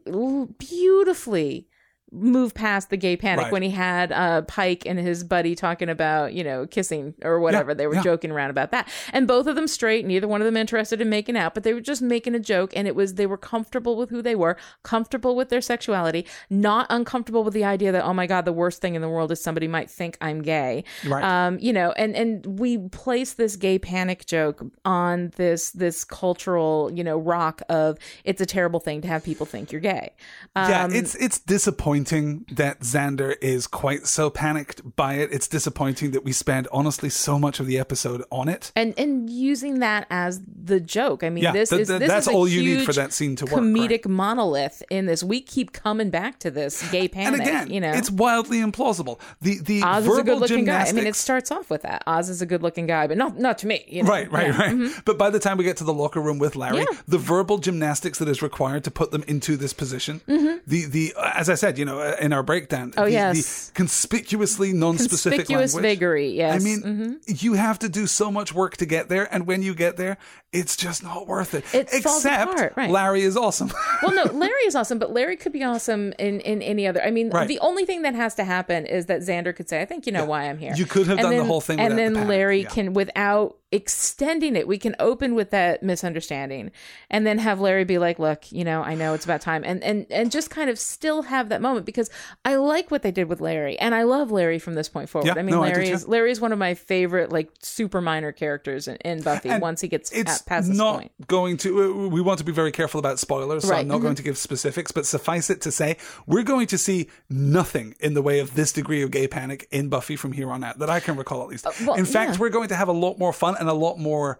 beautifully 0.58 1.68
move 2.12 2.52
past 2.52 2.90
the 2.90 2.96
gay 2.96 3.16
panic 3.16 3.44
Right. 3.44 3.52
when 3.52 3.62
he 3.62 3.70
had 3.70 4.12
uh, 4.12 4.42
Pike 4.42 4.84
and 4.86 4.98
his 4.98 5.24
buddy 5.24 5.54
talking 5.54 5.88
about, 5.88 6.34
you 6.34 6.44
know, 6.44 6.66
kissing 6.66 7.14
or 7.22 7.40
whatever. 7.40 7.70
Yeah, 7.70 7.74
they 7.74 7.86
were 7.86 7.94
yeah. 7.94 8.02
joking 8.02 8.30
around 8.30 8.50
about 8.50 8.70
that. 8.72 8.88
And 9.12 9.26
both 9.26 9.46
of 9.46 9.56
them 9.56 9.66
straight, 9.66 10.04
neither 10.04 10.28
one 10.28 10.42
of 10.42 10.44
them 10.44 10.56
interested 10.56 11.00
in 11.00 11.08
making 11.08 11.36
out, 11.36 11.54
but 11.54 11.62
they 11.62 11.72
were 11.72 11.80
just 11.80 12.02
making 12.02 12.34
a 12.34 12.38
joke 12.38 12.72
and 12.76 12.86
it 12.86 12.94
was 12.94 13.14
they 13.14 13.26
were 13.26 13.38
comfortable 13.38 13.96
with 13.96 14.10
who 14.10 14.20
they 14.20 14.34
were, 14.34 14.58
comfortable 14.82 15.34
with 15.34 15.48
their 15.48 15.62
sexuality, 15.62 16.26
not 16.50 16.86
uncomfortable 16.90 17.42
with 17.44 17.54
the 17.54 17.64
idea 17.64 17.92
that, 17.92 18.04
oh 18.04 18.12
my 18.12 18.26
God, 18.26 18.44
the 18.44 18.52
worst 18.52 18.82
thing 18.82 18.94
in 18.94 19.00
the 19.00 19.08
world 19.08 19.32
is 19.32 19.42
somebody 19.42 19.66
might 19.66 19.90
think 19.90 20.18
I'm 20.20 20.42
gay. 20.42 20.84
Right. 21.06 21.24
Um, 21.24 21.58
you 21.60 21.72
know, 21.72 21.92
and 21.92 22.14
and 22.14 22.58
we 22.58 22.76
place 22.76 23.34
this 23.34 23.56
gay 23.56 23.78
panic 23.78 24.26
joke 24.26 24.62
on 24.84 25.32
this 25.36 25.70
this 25.70 26.04
cultural, 26.04 26.90
you 26.92 27.04
know, 27.04 27.16
rock 27.16 27.62
of 27.70 27.98
it's 28.24 28.40
a 28.42 28.46
terrible 28.46 28.80
thing 28.80 29.00
to 29.00 29.08
have 29.08 29.24
people 29.24 29.46
think 29.46 29.72
you're 29.72 29.80
gay. 29.80 30.12
Um, 30.54 30.70
yeah, 30.70 30.88
it's 30.90 31.14
it's 31.14 31.38
disappointing 31.38 32.01
that 32.04 32.80
Xander 32.80 33.34
is 33.40 33.66
quite 33.66 34.06
so 34.06 34.30
panicked 34.30 34.96
by 34.96 35.14
it. 35.14 35.32
It's 35.32 35.48
disappointing 35.48 36.10
that 36.12 36.24
we 36.24 36.32
spend 36.32 36.68
honestly 36.72 37.08
so 37.08 37.38
much 37.38 37.60
of 37.60 37.66
the 37.66 37.78
episode 37.78 38.22
on 38.30 38.48
it. 38.48 38.72
and 38.76 38.94
and 38.98 39.28
using 39.30 39.78
that 39.80 40.06
as 40.10 40.40
the 40.46 40.80
joke. 40.80 41.22
I 41.24 41.30
mean, 41.30 41.44
Yeah, 41.44 41.52
this 41.52 41.70
th- 41.70 41.82
is 41.82 41.88
th- 41.88 42.00
this 42.00 42.08
that's 42.08 42.26
is 42.26 42.32
a 42.32 42.36
all 42.36 42.48
you 42.48 42.62
need 42.62 42.84
for 42.84 42.92
that 42.92 43.12
scene 43.12 43.36
to 43.36 43.44
work, 43.46 43.54
Comedic 43.62 44.06
monolith 44.06 44.82
in 44.90 45.06
this. 45.06 45.22
We 45.22 45.40
keep 45.40 45.72
coming 45.72 46.10
back 46.10 46.38
to 46.40 46.50
this 46.50 46.88
gay 46.90 47.08
panic. 47.16 47.40
and 47.40 47.48
again, 47.48 47.70
you 47.70 47.80
know, 47.80 47.92
it's 47.92 48.10
wildly 48.10 48.58
implausible. 48.58 49.20
The 49.40 49.58
the 49.60 49.82
Oz 49.82 50.04
is 50.04 50.06
a 50.06 50.10
verbal 50.10 50.24
good 50.24 50.38
looking 50.40 50.64
guy. 50.64 50.84
I 50.86 50.92
mean, 50.92 51.06
it 51.06 51.16
starts 51.16 51.50
off 51.50 51.70
with 51.70 51.82
that. 51.82 52.02
Oz 52.06 52.28
is 52.28 52.42
a 52.42 52.46
good 52.46 52.62
looking 52.62 52.86
guy, 52.86 53.06
but 53.06 53.16
not 53.16 53.38
not 53.38 53.58
to 53.58 53.66
me. 53.66 53.84
You 53.88 54.02
know? 54.02 54.10
Right, 54.10 54.30
right, 54.30 54.46
Yeah. 54.48 54.58
right. 54.58 54.74
Mm-hmm. 54.74 55.00
But 55.04 55.18
by 55.18 55.30
the 55.30 55.38
time 55.38 55.56
we 55.58 55.64
get 55.64 55.76
to 55.78 55.84
the 55.84 55.92
locker 55.94 56.20
room 56.20 56.38
with 56.38 56.56
Larry, 56.56 56.78
Yeah. 56.78 56.84
the 57.06 57.18
verbal 57.18 57.58
gymnastics 57.58 58.18
that 58.18 58.28
is 58.28 58.42
required 58.42 58.84
to 58.84 58.90
put 58.90 59.10
them 59.10 59.22
into 59.26 59.56
this 59.56 59.72
position, 59.72 60.20
mm-hmm. 60.28 60.58
the 60.66 60.86
the 60.86 61.14
as 61.34 61.48
I 61.48 61.54
said, 61.54 61.78
you 61.78 61.84
know, 61.84 61.91
uh, 62.00 62.16
in 62.20 62.32
our 62.32 62.42
breakdown, 62.42 62.90
Mm-hmm. 62.92 63.00
Oh, 63.00 63.04
the, 63.04 63.10
yes. 63.12 63.68
the 63.68 63.72
conspicuously 63.74 64.72
non-specific 64.72 65.38
Conspicuous 65.40 65.74
language. 65.74 65.92
vagary. 65.92 66.30
Yes. 66.30 66.60
I 66.60 66.64
mean, 66.64 66.82
Mhm. 67.26 67.42
you 67.42 67.54
have 67.54 67.78
to 67.80 67.88
do 67.88 68.06
so 68.06 68.30
much 68.30 68.52
work 68.54 68.76
to 68.78 68.86
get 68.86 69.08
there, 69.08 69.28
and 69.32 69.46
when 69.46 69.62
you 69.62 69.74
get 69.74 69.96
there, 69.96 70.16
it's 70.52 70.76
just 70.76 71.02
not 71.02 71.26
worth 71.26 71.54
it. 71.54 71.64
It 71.74 71.88
falls 72.02 72.24
Except 72.24 72.52
apart, 72.52 72.72
right. 72.76 72.90
Larry 72.90 73.22
is 73.22 73.36
awesome. 73.36 73.72
well, 74.02 74.14
no, 74.14 74.24
Larry 74.32 74.62
is 74.66 74.74
awesome, 74.74 74.98
but 74.98 75.12
Larry 75.12 75.36
could 75.36 75.52
be 75.52 75.62
awesome 75.64 76.12
in, 76.18 76.40
in 76.40 76.60
any 76.62 76.86
other. 76.86 77.02
I 77.02 77.10
mean, 77.10 77.30
Right. 77.30 77.48
the 77.48 77.58
only 77.60 77.84
thing 77.86 78.02
that 78.02 78.14
has 78.14 78.34
to 78.36 78.44
happen 78.44 78.84
is 78.86 79.06
that 79.06 79.20
Xander 79.22 79.54
could 79.54 79.68
say, 79.68 79.80
"I 79.80 79.84
think 79.86 80.06
you 80.06 80.12
know 80.12 80.24
why 80.24 80.48
I'm 80.48 80.58
here." 80.58 80.72
You 80.76 80.84
could 80.86 81.06
have 81.06 81.18
And 81.18 81.22
done 81.26 81.30
the 81.32 81.36
then- 81.38 81.46
whole 81.46 81.60
thing 81.60 81.80
and 81.80 81.94
without 81.94 82.08
the 82.12 82.18
then 82.18 82.28
Larry 82.28 82.62
yeah. 82.62 82.68
can, 82.68 82.92
without 82.94 83.56
extending 83.72 84.54
it, 84.56 84.68
we 84.68 84.78
can 84.78 84.94
open 85.00 85.34
with 85.34 85.50
that 85.50 85.82
misunderstanding, 85.82 86.70
and 87.10 87.26
then 87.26 87.38
have 87.38 87.60
Larry 87.60 87.84
be 87.84 87.98
like, 87.98 88.18
"Look, 88.18 88.52
you 88.52 88.64
know, 88.64 88.82
I 88.82 88.94
know 88.94 89.14
it's 89.14 89.24
about 89.24 89.40
time," 89.40 89.62
and 89.64 89.82
and 89.82 90.06
and 90.10 90.30
just 90.30 90.50
kind 90.50 90.70
of 90.70 90.78
still 90.78 91.22
have 91.22 91.48
that 91.48 91.62
moment 91.62 91.86
because 91.86 92.10
I 92.44 92.56
like 92.56 92.90
what 92.90 93.02
they 93.02 93.10
did 93.10 93.28
with 93.28 93.40
Larry, 93.40 93.78
and 93.78 93.94
I 93.94 94.02
love 94.02 94.30
Larry 94.30 94.58
from 94.58 94.74
this 94.74 94.88
point 94.88 95.08
forward. 95.08 95.26
Yeah, 95.26 95.34
I 95.36 95.42
mean, 95.42 95.54
no, 95.54 95.62
Larry 95.62 95.86
too. 95.86 95.92
is 95.94 96.06
Larry 96.06 96.30
is 96.30 96.40
one 96.40 96.52
of 96.52 96.58
my 96.58 96.74
favorite 96.74 97.32
like 97.32 97.50
super 97.60 98.00
minor 98.00 98.32
characters 98.32 98.86
in, 98.88 98.96
in 98.96 99.22
Buffy. 99.22 99.48
And 99.48 99.62
once 99.62 99.80
he 99.80 99.88
gets 99.88 100.10
it's 100.12 100.42
past 100.42 100.68
this 100.68 100.76
not 100.76 101.00
point. 101.00 101.12
going 101.26 101.56
to 101.58 102.04
uh, 102.04 102.08
we 102.08 102.20
want 102.20 102.38
to 102.38 102.44
be 102.44 102.52
very 102.52 102.72
careful 102.72 102.98
about 102.98 103.18
spoilers 103.18 103.64
so 103.64 103.70
Right, 103.70 103.80
i'm 103.80 103.88
not 103.88 104.00
mhm. 104.00 104.02
going 104.02 104.14
to 104.16 104.22
give 104.22 104.36
specifics 104.36 104.92
but 104.92 105.06
suffice 105.06 105.48
it 105.50 105.60
to 105.62 105.70
say 105.70 105.96
we're 106.26 106.42
going 106.42 106.66
to 106.68 106.78
see 106.78 107.08
nothing 107.30 107.94
in 108.00 108.14
the 108.14 108.22
way 108.22 108.40
of 108.40 108.54
this 108.54 108.72
degree 108.72 109.02
of 109.02 109.10
gay 109.10 109.26
panic 109.28 109.66
in 109.70 109.88
buffy 109.88 110.16
from 110.16 110.32
here 110.32 110.50
on 110.50 110.62
out 110.64 110.78
that 110.78 110.90
i 110.90 111.00
can 111.00 111.16
recall 111.16 111.42
at 111.42 111.48
least 111.48 111.66
Uh, 111.66 111.72
well, 111.86 111.96
in 111.96 112.04
fact 112.04 112.32
yeah. 112.32 112.38
we're 112.40 112.50
going 112.50 112.68
to 112.68 112.74
have 112.76 112.88
a 112.88 112.92
lot 112.92 113.18
more 113.18 113.32
fun 113.32 113.56
and 113.62 113.70
a 113.70 113.74
lot 113.74 113.98
more 113.98 114.38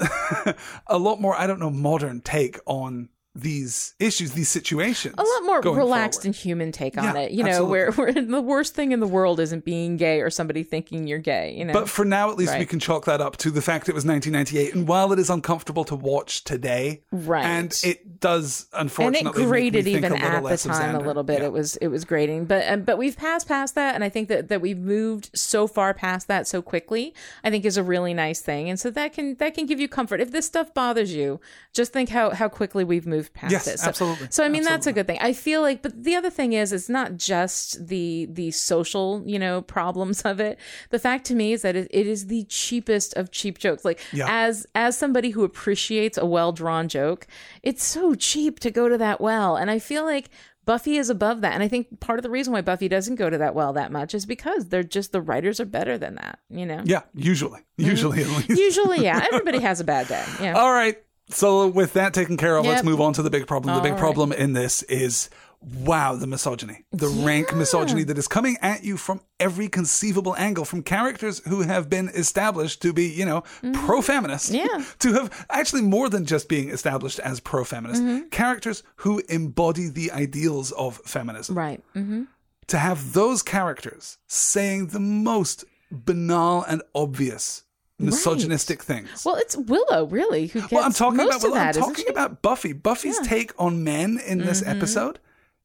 a 0.86 0.98
lot 0.98 1.20
more 1.20 1.34
i 1.36 1.46
don't 1.46 1.60
know 1.60 1.70
modern 1.70 2.20
take 2.20 2.58
on 2.64 3.08
these 3.34 3.94
issues 3.98 4.32
these 4.32 4.50
situations 4.50 5.14
a 5.16 5.22
lot 5.22 5.42
more 5.44 5.60
relaxed 5.74 6.20
forward. 6.20 6.26
and 6.26 6.34
human 6.36 6.70
take 6.70 6.98
on 6.98 7.04
Yeah, 7.04 7.20
it. 7.22 7.32
You 7.32 7.44
know, 7.44 7.64
where, 7.64 7.90
where 7.92 8.12
the 8.12 8.42
worst 8.42 8.74
thing 8.74 8.92
in 8.92 9.00
the 9.00 9.06
world 9.06 9.40
isn't 9.40 9.64
being 9.64 9.96
gay 9.96 10.20
or 10.20 10.28
somebody 10.28 10.62
thinking 10.62 11.06
you're 11.06 11.18
gay. 11.18 11.54
You 11.56 11.64
know, 11.64 11.72
But 11.72 11.88
for 11.88 12.04
now, 12.04 12.30
at 12.30 12.36
least, 12.36 12.58
we 12.58 12.66
can 12.66 12.78
chalk 12.78 13.06
that 13.06 13.20
up 13.22 13.38
to 13.38 13.50
the 13.50 13.62
fact 13.62 13.88
it 13.88 13.94
was 13.94 14.04
1998. 14.04 14.74
And 14.74 14.86
while 14.86 15.12
it 15.12 15.18
is 15.18 15.30
uncomfortable 15.30 15.84
to 15.84 15.96
watch 15.96 16.44
today, 16.44 17.02
Right. 17.10 17.44
and 17.44 17.80
it 17.84 18.20
does 18.20 18.66
and 18.72 18.82
unfortunately 18.82 19.42
it 19.42 19.46
grated 19.46 19.84
me 19.86 19.92
think 19.94 20.04
even 20.06 20.12
at 20.20 20.42
the 20.42 20.56
time 20.68 20.94
a 20.94 21.00
little 21.00 21.22
bit. 21.22 21.40
Yeah. 21.40 21.46
It 21.46 21.52
was 21.52 21.76
it 21.76 21.88
was 21.88 22.04
grating, 22.04 22.44
but 22.44 22.68
um, 22.70 22.82
but 22.82 22.98
we've 22.98 23.16
passed 23.16 23.48
past 23.48 23.74
that, 23.76 23.94
and 23.94 24.04
I 24.04 24.08
think 24.10 24.28
that 24.28 24.48
that 24.48 24.60
we've 24.60 24.78
moved 24.78 25.30
so 25.34 25.66
far 25.66 25.94
past 25.94 26.28
that 26.28 26.46
so 26.46 26.60
quickly. 26.60 27.14
I 27.42 27.50
think 27.50 27.64
is 27.64 27.76
a 27.76 27.82
really 27.82 28.12
nice 28.14 28.40
thing, 28.40 28.68
and 28.68 28.78
so 28.78 28.90
that 28.90 29.12
can 29.14 29.36
that 29.36 29.54
can 29.54 29.64
give 29.66 29.80
you 29.80 29.88
comfort. 29.88 30.20
If 30.20 30.30
this 30.32 30.46
stuff 30.46 30.74
bothers 30.74 31.14
you, 31.14 31.40
just 31.72 31.92
think 31.92 32.10
how 32.10 32.30
how 32.30 32.48
quickly 32.48 32.84
we've 32.84 33.06
moved 33.06 33.21
past 33.32 33.52
Yes, 33.52 33.66
it. 33.66 33.78
So, 33.78 33.88
absolutely. 33.88 34.28
So 34.30 34.44
I 34.44 34.48
mean 34.48 34.62
that's 34.62 34.86
a 34.86 34.92
good 34.92 35.06
thing. 35.06 35.18
I 35.20 35.32
feel 35.32 35.60
like, 35.60 35.82
but 35.82 36.02
the 36.02 36.14
other 36.14 36.30
thing 36.30 36.52
is, 36.54 36.72
it's 36.72 36.88
not 36.88 37.16
just 37.16 37.86
the 37.86 38.26
the 38.30 38.50
social 38.52 39.22
you 39.26 39.38
know 39.38 39.62
problems 39.62 40.22
of 40.22 40.40
it. 40.40 40.58
The 40.90 40.98
fact 40.98 41.24
to 41.26 41.34
me 41.34 41.52
is 41.52 41.62
that 41.62 41.76
it, 41.76 41.88
it 41.90 42.06
is 42.06 42.26
the 42.26 42.44
cheapest 42.44 43.14
of 43.14 43.30
cheap 43.30 43.58
jokes. 43.58 43.84
Like 43.84 44.00
Yeah. 44.12 44.26
as 44.28 44.66
as 44.74 44.96
somebody 44.96 45.30
who 45.30 45.44
appreciates 45.44 46.16
a 46.18 46.26
well 46.26 46.52
drawn 46.52 46.88
joke, 46.88 47.26
it's 47.62 47.84
so 47.84 48.14
cheap 48.14 48.58
to 48.60 48.70
go 48.70 48.88
to 48.88 48.98
that 48.98 49.20
well, 49.20 49.56
and 49.56 49.70
I 49.70 49.78
feel 49.78 50.04
like. 50.04 50.30
Buffy 50.64 50.96
is 50.96 51.10
above 51.10 51.40
that. 51.40 51.54
And 51.54 51.62
I 51.64 51.66
think 51.66 51.98
part 51.98 52.20
of 52.20 52.22
the 52.22 52.30
reason 52.30 52.52
why 52.52 52.60
Buffy 52.60 52.86
doesn't 52.86 53.16
go 53.16 53.28
to 53.28 53.36
that 53.38 53.52
well 53.52 53.72
that 53.72 53.90
much 53.90 54.14
is 54.14 54.24
because 54.26 54.68
they're 54.68 54.84
just 54.84 55.10
the 55.10 55.20
writers 55.20 55.58
are 55.58 55.64
better 55.64 55.98
than 55.98 56.14
that, 56.14 56.38
you 56.50 56.64
know? 56.64 56.82
Yeah, 56.84 57.00
usually. 57.16 57.58
Mm-hmm. 57.80 57.90
Usually, 57.90 58.22
at 58.22 58.28
least. 58.28 58.48
Usually, 58.50 59.02
yeah. 59.02 59.26
Everybody 59.32 59.58
has 59.58 59.80
a 59.80 59.84
bad 59.84 60.06
day. 60.06 60.24
Yeah. 60.40 60.52
All 60.52 60.70
right. 60.72 61.02
So, 61.30 61.68
with 61.68 61.94
that 61.94 62.12
taken 62.14 62.36
care 62.36 62.56
of, 62.56 62.66
let's 62.66 62.84
move 62.84 63.00
on 63.00 63.12
to 63.14 63.22
the 63.22 63.30
big 63.30 63.46
problem. 63.46 63.74
The 63.74 63.80
big 63.80 63.92
right. 63.92 64.00
problem 64.00 64.32
in 64.32 64.52
this 64.52 64.82
is 64.84 65.30
wow, 65.62 66.16
the 66.16 66.26
misogyny, 66.26 66.84
the 66.90 67.06
rank 67.06 67.54
misogyny 67.54 68.02
that 68.02 68.18
is 68.18 68.26
coming 68.26 68.56
at 68.60 68.82
you 68.82 68.96
from 68.96 69.20
every 69.38 69.68
conceivable 69.68 70.34
angle, 70.36 70.64
from 70.64 70.82
characters 70.82 71.40
who 71.46 71.62
have 71.62 71.88
been 71.88 72.08
established 72.08 72.82
to 72.82 72.92
be, 72.92 73.06
you 73.06 73.24
know, 73.24 73.44
pro 73.72 74.02
feminist. 74.02 74.52
Mm-hmm. 74.52 74.66
Yeah. 74.80 74.84
To 74.98 75.12
have 75.14 75.46
actually 75.50 75.82
more 75.82 76.08
than 76.08 76.26
just 76.26 76.48
being 76.48 76.68
established 76.70 77.18
as 77.20 77.38
pro 77.40 77.64
feminist, 77.64 78.02
Mm-hmm. 78.02 78.28
characters 78.30 78.82
who 78.96 79.22
embody 79.28 79.88
the 79.88 80.10
ideals 80.10 80.72
of 80.72 80.96
feminism. 81.04 81.56
Right. 81.56 81.80
hmm 81.94 82.24
To 82.66 82.78
have 82.78 83.12
those 83.12 83.42
characters 83.42 84.18
saying 84.26 84.88
the 84.88 85.00
most 85.00 85.64
banal 85.92 86.64
and 86.64 86.82
obvious 86.94 87.62
misogynistic 88.02 88.82
things. 88.82 89.24
Well, 89.24 89.36
it's 89.36 89.56
Willow, 89.56 90.06
really, 90.06 90.48
who 90.48 90.60
gets 90.60 90.72
Well, 90.72 90.84
I'm 90.84 90.92
talking 90.92 91.16
most 91.18 91.28
about 91.28 91.42
well, 91.42 91.54
that, 91.54 91.76
I'm 91.76 91.82
talking? 91.82 92.04
Mm-hmm. 92.04 92.10
about 92.10 92.42
Buffy. 92.42 92.72
Buffy's 92.72 93.18
take 93.20 93.52
on 93.58 93.84
men 93.84 94.20
in 94.26 94.38
this 94.38 94.62
episode 94.66 95.18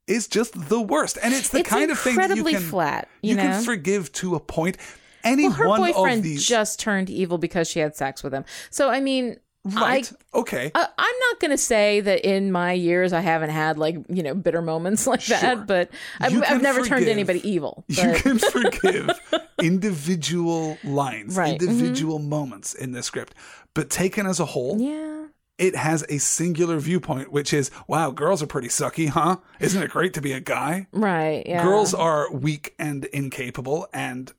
is 0.08 0.28
just 0.28 0.70
the 0.70 0.82
worst, 0.82 1.18
and 1.22 1.34
it's 1.34 1.50
the 1.50 1.60
It's 1.60 1.70
kind 1.70 1.92
of 1.92 2.00
thing 2.00 2.16
that 2.16 2.30
you 2.30 2.36
incredibly 2.36 2.54
can 2.54 2.62
flat, 2.62 3.10
you 3.22 3.36
can 3.36 3.52
know? 3.52 3.62
forgive 3.62 4.12
to 4.14 4.36
a 4.36 4.40
point. 4.40 4.78
Any 5.24 5.44
Well, 5.44 5.52
her 5.54 5.68
one 5.68 5.80
boyfriend 5.82 6.20
of 6.20 6.24
these, 6.24 6.46
just 6.46 6.80
turned 6.80 7.10
evil 7.10 7.38
because 7.38 7.68
she 7.70 7.80
had 7.80 7.96
sex 7.96 8.24
with 8.24 8.34
him. 8.34 8.46
So, 8.70 8.90
I 8.90 9.02
mean, 9.02 9.38
right? 9.76 10.12
okay, 10.34 10.72
I, 10.76 10.82
uh, 10.82 10.88
I'm 10.98 11.16
not 11.30 11.40
going 11.40 11.52
to 11.52 11.58
say 11.58 12.00
that 12.02 12.26
in 12.28 12.52
my 12.52 12.74
years 12.74 13.14
I 13.14 13.22
haven't 13.22 13.50
had 13.50 13.78
like 13.78 13.98
you 14.10 14.24
know 14.24 14.34
bitter 14.36 14.62
moments 14.62 15.06
like 15.12 15.22
Sure. 15.22 15.38
that, 15.40 15.68
but 15.68 15.90
I've, 16.20 16.42
I've 16.44 16.62
never 16.62 16.84
turned 16.84 17.08
anybody 17.08 17.48
evil. 17.48 17.86
you 17.88 18.14
can 18.14 18.38
forgive 18.52 19.10
individual 19.62 20.78
lines, 20.84 21.36
Right, 21.36 21.60
mm-hmm. 21.60 21.70
individual 21.70 22.20
moments 22.20 22.74
in 22.74 22.92
this 22.92 23.06
script, 23.06 23.34
but 23.74 23.90
taken 23.90 24.26
as 24.26 24.40
a 24.40 24.46
whole, 24.46 24.80
yeah, 24.80 25.26
it 25.58 25.76
has 25.76 26.06
a 26.10 26.20
singular 26.20 26.78
viewpoint, 26.80 27.32
which 27.32 27.54
is, 27.54 27.72
"Wow, 27.88 28.12
girls 28.12 28.44
are 28.44 28.48
pretty 28.48 28.68
sucky, 28.68 29.10
huh? 29.10 29.38
Isn't 29.60 29.82
it 29.82 29.90
great 29.90 30.14
to 30.14 30.22
be 30.22 30.34
a 30.34 30.40
guy?" 30.40 30.88
right, 30.92 31.44
yeah. 31.46 31.64
Girls 31.64 31.94
are 31.94 32.32
weak 32.32 32.76
and 32.78 33.06
incapable, 33.06 33.88
and 33.94 34.32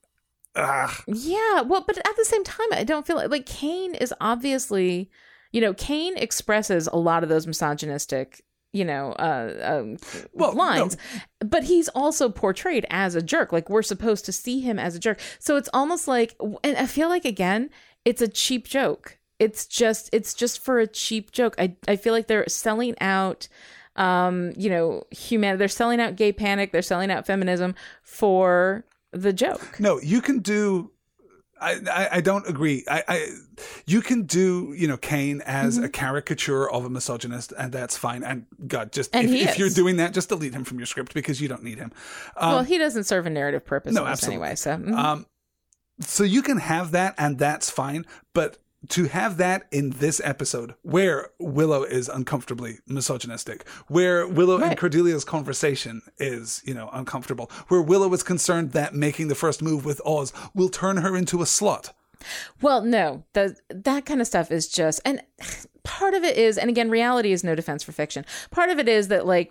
ah, 0.59 1.03
Yeah, 1.07 1.63
well, 1.63 1.85
but 1.87 1.99
at 1.99 2.17
the 2.17 2.25
same 2.25 2.45
time, 2.45 2.69
I 2.73 2.85
don't 2.85 3.07
feel 3.07 3.17
like 3.17 3.31
like 3.31 3.47
Cain 3.47 3.95
is 3.95 4.13
obviously, 4.21 5.11
you 5.53 5.61
know, 5.61 5.75
Cain 5.75 6.17
expresses 6.17 6.89
a 6.89 6.97
lot 6.97 7.23
of 7.23 7.29
those 7.29 7.47
misogynistic 7.47 8.43
you 8.73 8.85
know, 8.85 9.13
uh, 9.13 9.81
um, 9.81 9.97
Well, 10.35 10.53
no. 10.53 10.59
lines. 10.59 10.97
But 11.41 11.65
he's 11.65 11.89
also 11.89 12.29
portrayed 12.29 12.87
as 12.91 13.15
a 13.15 13.23
jerk. 13.23 13.53
Like 13.53 13.71
we're 13.71 13.83
supposed 13.83 14.25
to 14.27 14.33
see 14.33 14.61
him 14.61 14.79
as 14.79 14.95
a 14.95 14.99
jerk. 14.99 15.21
So 15.39 15.57
it's 15.57 15.71
almost 15.73 16.07
like, 16.07 16.37
and 16.63 16.77
I 16.77 16.87
feel 16.87 17.09
like 17.09 17.25
again, 17.25 17.71
it's 18.05 18.21
a 18.23 18.29
cheap 18.29 18.67
joke. 18.69 19.19
It's 19.39 19.67
just, 19.67 20.11
it's 20.13 20.35
just 20.35 20.59
for 20.61 20.81
a 20.81 20.87
cheap 20.87 21.33
joke. 21.33 21.55
I, 21.59 21.77
I 21.87 21.97
feel 21.97 22.13
like 22.13 22.27
they're 22.27 22.49
selling 22.49 22.95
out, 23.01 23.49
um, 23.97 24.53
you 24.57 24.69
know, 24.69 25.05
humanity. 25.11 25.59
They're 25.61 25.69
selling 25.69 26.01
out 26.01 26.17
gay 26.17 26.33
panic. 26.33 26.73
They're 26.73 26.83
selling 26.83 27.11
out 27.11 27.27
feminism 27.27 27.75
for 28.03 28.85
the 29.13 29.33
joke. 29.33 29.79
No, 29.81 30.01
you 30.01 30.21
can 30.21 30.41
do. 30.41 30.91
I, 31.61 31.73
I, 31.91 32.09
I 32.13 32.21
don't 32.21 32.49
agree. 32.49 32.85
I, 32.89 33.03
I 33.09 33.27
you 33.85 34.01
can 34.01 34.23
do 34.23 34.73
you 34.77 34.87
know 34.87 34.97
Cain 34.97 35.41
as 35.45 35.75
Mm-hmm. 35.77 35.85
a 35.87 35.89
caricature 35.89 36.71
of 36.71 36.85
a 36.85 36.91
misogynist, 36.91 37.53
and 37.59 37.73
that's 37.73 37.97
fine. 37.97 38.23
And 38.23 38.47
God, 38.67 38.93
just 38.93 39.15
And 39.15 39.29
if, 39.29 39.49
if 39.51 39.59
you're 39.59 39.69
doing 39.71 39.97
that, 39.97 40.15
just 40.15 40.29
delete 40.29 40.55
him 40.55 40.63
from 40.63 40.79
your 40.79 40.87
script 40.87 41.15
because 41.15 41.41
you 41.41 41.49
don't 41.49 41.65
need 41.65 41.79
him. 41.79 41.91
Um, 42.37 42.53
well, 42.53 42.63
he 42.63 42.79
doesn't 42.79 43.05
serve 43.05 43.27
a 43.27 43.31
narrative 43.31 43.65
purpose 43.65 43.93
no, 43.95 44.03
in 44.03 44.09
absolutely. 44.09 44.37
anyway. 44.37 44.55
So 44.55 44.77
mhm. 44.77 44.95
Um, 44.97 45.27
so 46.01 46.23
you 46.23 46.43
can 46.43 46.59
have 46.59 46.93
that, 46.93 47.17
and 47.19 47.39
that's 47.39 47.71
fine. 47.71 48.07
But 48.35 48.59
to 48.89 49.05
have 49.07 49.37
that 49.39 49.67
in 49.71 49.91
this 49.91 50.21
episode, 50.23 50.75
where 50.83 51.31
Willow 51.39 51.83
is 51.83 52.09
uncomfortably 52.09 52.79
misogynistic, 52.87 53.67
where 53.89 54.27
Willow 54.27 54.61
and 54.61 54.79
Cordelia's 54.79 55.25
conversation 55.25 56.03
is, 56.19 56.63
you 56.65 56.75
know, 56.75 56.89
uncomfortable, 56.93 57.51
where 57.69 57.83
Willow 57.83 58.13
is 58.13 58.23
concerned 58.23 58.73
that 58.73 58.95
making 58.95 59.29
the 59.29 59.35
first 59.35 59.63
move 59.63 59.85
with 59.85 60.01
Oz 60.07 60.33
will 60.55 60.69
turn 60.69 60.99
her 60.99 61.17
into 61.17 61.43
a 61.43 61.45
slut. 61.45 61.93
Well, 62.61 62.83
no, 62.83 63.25
the 63.33 63.57
that 63.71 64.07
kind 64.07 64.21
of 64.21 64.27
stuff 64.27 64.51
is 64.51 64.69
just 64.69 65.01
and 65.05 65.23
part 65.89 66.15
of 66.15 66.23
it 66.23 66.37
is 66.37 66.59
and 66.59 66.69
again 66.71 66.91
reality 66.91 67.33
is 67.33 67.43
no 67.43 67.55
defense 67.55 67.83
for 67.83 67.93
fiction. 67.93 68.25
Part 68.51 68.69
of 68.71 68.79
it 68.79 68.89
is 68.89 69.09
that 69.09 69.27
like 69.27 69.51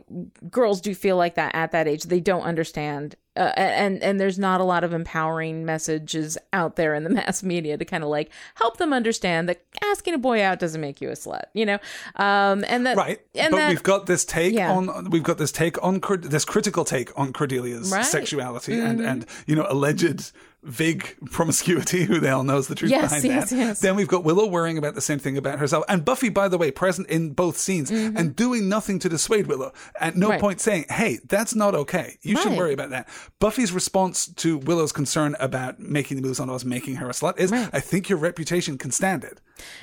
girls 0.49 0.79
do 0.79 0.93
feel 0.95 1.17
like 1.17 1.35
that 1.35 1.53
at 1.55 1.71
that 1.71 1.88
age. 1.88 2.03
They 2.03 2.19
don't 2.21 2.43
understand 2.43 3.15
uh, 3.35 3.53
and 3.55 4.01
and 4.01 4.19
there's 4.19 4.39
not 4.39 4.61
a 4.61 4.63
lot 4.63 4.83
of 4.83 4.93
empowering 4.93 5.63
messages 5.65 6.38
out 6.53 6.75
there 6.75 6.93
in 6.95 7.03
the 7.03 7.09
mass 7.19 7.43
media 7.43 7.77
to 7.77 7.85
kind 7.85 8.03
of 8.03 8.09
like 8.09 8.31
help 8.55 8.77
them 8.77 8.93
understand 8.93 9.47
that 9.49 9.61
asking 9.83 10.13
a 10.13 10.17
boy 10.17 10.41
out 10.43 10.57
doesn't 10.59 10.81
make 10.81 11.01
you 11.01 11.09
a 11.09 11.13
slut, 11.13 11.43
you 11.53 11.65
know. 11.65 11.77
Um 12.15 12.63
and 12.67 12.85
that 12.85 12.97
Right, 12.97 13.19
and 13.35 13.51
but 13.51 13.57
that, 13.57 13.69
we've 13.69 13.83
got 13.83 14.05
this 14.05 14.23
take 14.25 14.53
Yeah. 14.53 14.71
on 14.71 15.09
we've 15.09 15.23
got 15.23 15.38
this 15.38 15.51
take 15.51 15.81
on 15.83 16.01
this 16.21 16.45
critical 16.45 16.85
take 16.85 17.17
on 17.19 17.33
Cordelia's 17.33 17.91
Right. 17.91 18.01
Mm-hmm. 18.01 18.09
sexuality 18.11 18.79
and 18.79 19.01
and 19.01 19.25
you 19.45 19.55
know 19.55 19.65
alleged 19.69 20.31
vague 20.68 21.15
promiscuity. 21.32 22.03
Who 22.03 22.20
the 22.20 22.28
hell 22.28 22.43
knows 22.43 22.68
the 22.68 22.76
truth 22.76 22.91
Yes, 22.91 23.03
behind 23.09 23.24
yes, 23.24 23.49
that? 23.49 23.55
yes. 23.55 23.80
Then 23.80 23.95
we've 23.95 24.07
got 24.07 24.24
Willow 24.24 24.45
worrying 24.45 24.78
about 24.78 24.95
the 24.95 25.01
same 25.01 25.18
thing 25.20 25.38
about 25.38 25.59
herself, 25.59 25.84
and 25.88 26.03
Buffy, 26.05 26.30
by 26.30 26.47
the 26.47 26.57
way, 26.57 26.70
present 26.72 27.07
in 27.09 27.32
both 27.32 27.57
scenes 27.57 27.89
and 27.89 28.36
doing 28.36 28.70
nothing 28.70 28.99
to 28.99 29.09
dissuade 29.09 29.47
Willow. 29.47 29.74
At 29.99 30.15
no 30.15 30.28
Mm-hmm. 30.28 30.32
Right. 30.32 30.41
point 30.41 30.59
saying, 30.61 30.86
"Hey, 30.89 31.20
that's 31.28 31.55
not 31.55 31.74
okay. 31.74 32.18
You 32.22 32.36
should 32.38 32.57
worry 32.57 32.74
about 32.74 32.89
that." 32.89 33.07
Buffy's 33.39 33.72
response 33.72 34.28
to 34.28 34.57
Willow's 34.57 34.91
concern 34.91 35.36
about 35.39 35.80
making 35.80 36.18
the 36.18 36.24
moves 36.24 36.39
on 36.39 36.49
us, 36.49 36.65
making 36.65 36.95
her 36.95 37.07
a 37.07 37.13
slut, 37.13 37.39
is, 37.39 37.49
Right. 37.51 37.70
"I 37.72 37.80
think 37.80 38.09
your 38.09 38.20
reputation 38.20 38.78
can 38.78 38.91
stand 38.91 39.24
it." 39.24 39.39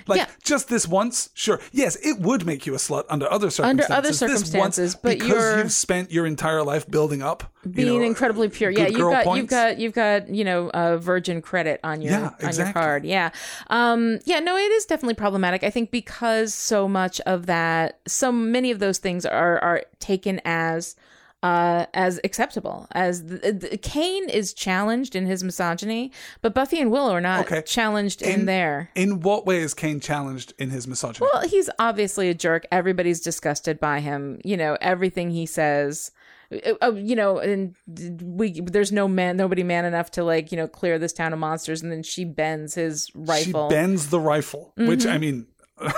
Like 0.06 0.18
Yeah. 0.18 0.26
just 0.42 0.68
this 0.68 0.86
once, 0.86 1.30
sure. 1.34 1.60
Yes, 1.72 1.96
it 2.02 2.20
would 2.20 2.46
make 2.46 2.66
you 2.66 2.74
a 2.74 2.78
slut 2.78 3.04
under 3.08 3.30
other 3.30 3.50
circumstances. 3.50 3.90
Under 3.90 3.98
other 3.98 4.08
This 4.08 4.20
once, 4.20 4.32
circumstances, 4.32 4.94
but 4.94 5.18
because 5.18 5.58
you've 5.58 5.72
spent 5.72 6.10
your 6.10 6.26
entire 6.26 6.62
life 6.62 6.88
building 6.88 7.22
up, 7.22 7.44
you 7.64 7.70
being 7.70 8.00
know, 8.00 8.06
incredibly 8.06 8.48
pure. 8.48 8.70
Yeah, 8.70 8.86
you've 8.88 8.98
got 9.00 9.36
you've 9.36 9.46
got 9.46 9.78
you've 9.78 9.92
got 9.92 10.28
you 10.28 10.44
know 10.44 10.70
uh, 10.70 10.96
virgin 10.98 11.40
credit 11.42 11.80
on 11.82 12.00
your 12.00 12.12
Yeah, 12.12 12.30
on 12.42 12.54
your 12.54 12.72
card. 12.72 13.04
Yeah, 13.04 13.30
um, 13.70 14.18
yeah. 14.24 14.40
No, 14.40 14.56
it 14.56 14.70
is 14.72 14.84
definitely 14.84 15.14
problematic. 15.14 15.64
I 15.64 15.70
think 15.70 15.90
because 15.90 16.52
so 16.54 16.88
much 16.88 17.20
of 17.22 17.46
that, 17.46 18.00
so 18.06 18.30
many 18.30 18.70
of 18.70 18.78
those 18.78 18.98
things 18.98 19.24
are 19.24 19.58
are 19.60 19.82
taken 19.98 20.40
as. 20.44 20.96
Uh, 21.44 21.84
as 21.92 22.18
acceptable 22.24 22.86
as 22.92 23.26
the, 23.26 23.52
the, 23.52 23.76
Cain 23.76 24.30
is 24.30 24.54
challenged 24.54 25.14
in 25.14 25.26
his 25.26 25.44
misogyny, 25.44 26.10
but 26.40 26.54
Buffy 26.54 26.80
and 26.80 26.90
Willow 26.90 27.12
are 27.12 27.20
not 27.20 27.44
Okay. 27.44 27.60
challenged 27.60 28.22
in, 28.22 28.46
there. 28.46 28.88
In 28.94 29.20
what 29.20 29.44
way 29.44 29.58
is 29.58 29.74
Cain 29.74 30.00
challenged 30.00 30.54
in 30.58 30.70
his 30.70 30.88
misogyny? 30.88 31.28
Well, 31.30 31.46
he's 31.46 31.68
obviously 31.78 32.30
a 32.30 32.34
jerk. 32.34 32.64
Everybody's 32.72 33.20
disgusted 33.20 33.78
by 33.78 34.00
him. 34.00 34.40
You 34.42 34.56
know, 34.56 34.78
everything 34.80 35.30
he 35.32 35.44
says. 35.44 36.10
uh, 36.50 36.72
uh, 36.82 36.92
you 36.92 37.14
know, 37.14 37.38
and 37.40 37.74
we 38.22 38.60
there's 38.62 38.92
no 38.92 39.06
man, 39.06 39.36
nobody 39.36 39.62
man 39.62 39.84
enough 39.84 40.10
to 40.12 40.24
like 40.24 40.50
you 40.50 40.56
know 40.56 40.66
clear 40.68 40.98
this 40.98 41.12
town 41.12 41.34
of 41.34 41.38
monsters, 41.38 41.82
and 41.82 41.92
then 41.92 42.02
she 42.02 42.24
bends 42.24 42.74
his 42.74 43.10
rifle. 43.14 43.68
She 43.68 43.74
bends 43.74 44.08
the 44.08 44.20
rifle, 44.20 44.72
which 44.76 45.04
I 45.04 45.18
mean, 45.18 45.46
okay, 45.80 45.92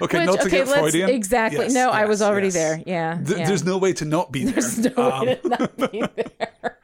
Which, 0.00 0.26
not 0.26 0.40
to 0.40 0.40
okay, 0.46 0.50
get 0.50 0.68
let's 0.68 0.80
Freudian. 0.80 1.10
exactly. 1.10 1.64
Yes, 1.66 1.74
no, 1.74 1.90
I 1.90 2.06
was 2.06 2.22
already 2.22 2.46
yes. 2.48 2.54
there. 2.54 2.82
Yeah, 2.86 3.20
Th- 3.24 3.38
yeah. 3.38 3.46
There's 3.46 3.64
no 3.64 3.76
way 3.78 3.92
to 3.94 4.04
not 4.04 4.32
be 4.32 4.44
there. 4.46 4.54
There's 4.54 4.78
no 4.78 5.10
Um, 5.12 5.26
way 5.26 5.34
to 5.36 5.48
not 5.48 5.76
be 5.92 6.02
there. 6.16 6.78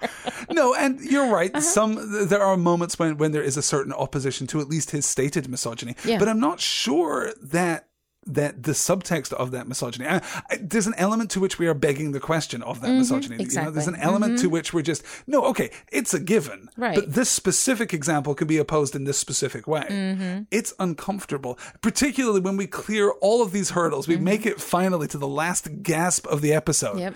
No, 0.50 0.74
and 0.74 1.00
you're 1.00 1.30
right. 1.32 1.50
Uh-huh. 1.52 1.60
Some 1.60 2.28
there 2.28 2.42
are 2.42 2.56
moments 2.56 2.98
when 2.98 3.16
when 3.16 3.32
there 3.32 3.42
is 3.42 3.56
a 3.56 3.62
certain 3.62 3.92
opposition 3.92 4.46
to 4.48 4.60
at 4.60 4.68
least 4.68 4.90
his 4.90 5.06
stated 5.06 5.48
misogyny. 5.48 5.96
Yeah. 6.04 6.18
But 6.18 6.28
I'm 6.28 6.40
not 6.40 6.60
sure 6.60 7.32
that 7.42 7.88
that 8.26 8.62
the 8.64 8.72
subtext 8.72 9.32
of 9.32 9.52
that 9.52 9.68
misogyny. 9.68 10.06
I, 10.06 10.16
I, 10.50 10.58
there's 10.60 10.86
an 10.86 10.94
element 10.96 11.30
to 11.32 11.40
which 11.40 11.58
we 11.58 11.66
are 11.66 11.74
begging 11.74 12.12
the 12.12 12.20
question 12.20 12.62
of 12.62 12.80
that 12.80 12.90
misogyny. 12.90 13.36
You 13.42 13.50
know, 13.62 13.70
there's 13.70 13.86
an 13.86 13.94
Mm-hmm. 13.94 14.02
element 14.02 14.38
to 14.40 14.48
which 14.48 14.74
we're 14.74 14.82
just 14.82 15.02
no. 15.26 15.44
Okay, 15.46 15.70
it's 15.92 16.12
a 16.12 16.20
given. 16.20 16.68
Right. 16.76 16.96
But 16.96 17.14
this 17.14 17.30
specific 17.30 17.94
example 17.94 18.34
can 18.34 18.46
be 18.46 18.58
opposed 18.58 18.94
in 18.96 19.04
this 19.04 19.16
specific 19.18 19.66
way. 19.66 19.86
Mm-hmm. 19.88 20.42
It's 20.50 20.74
uncomfortable, 20.78 21.58
particularly 21.82 22.40
when 22.40 22.56
we 22.56 22.66
clear 22.66 23.10
all 23.20 23.42
of 23.42 23.52
these 23.52 23.70
hurdles. 23.70 24.08
We 24.08 24.16
make 24.16 24.44
it 24.44 24.60
finally 24.60 25.06
to 25.08 25.18
the 25.18 25.28
last 25.28 25.82
gasp 25.82 26.26
of 26.26 26.40
the 26.42 26.52
episode. 26.52 26.90
Mm-hmm. 26.96 26.98
Yep. 26.98 27.14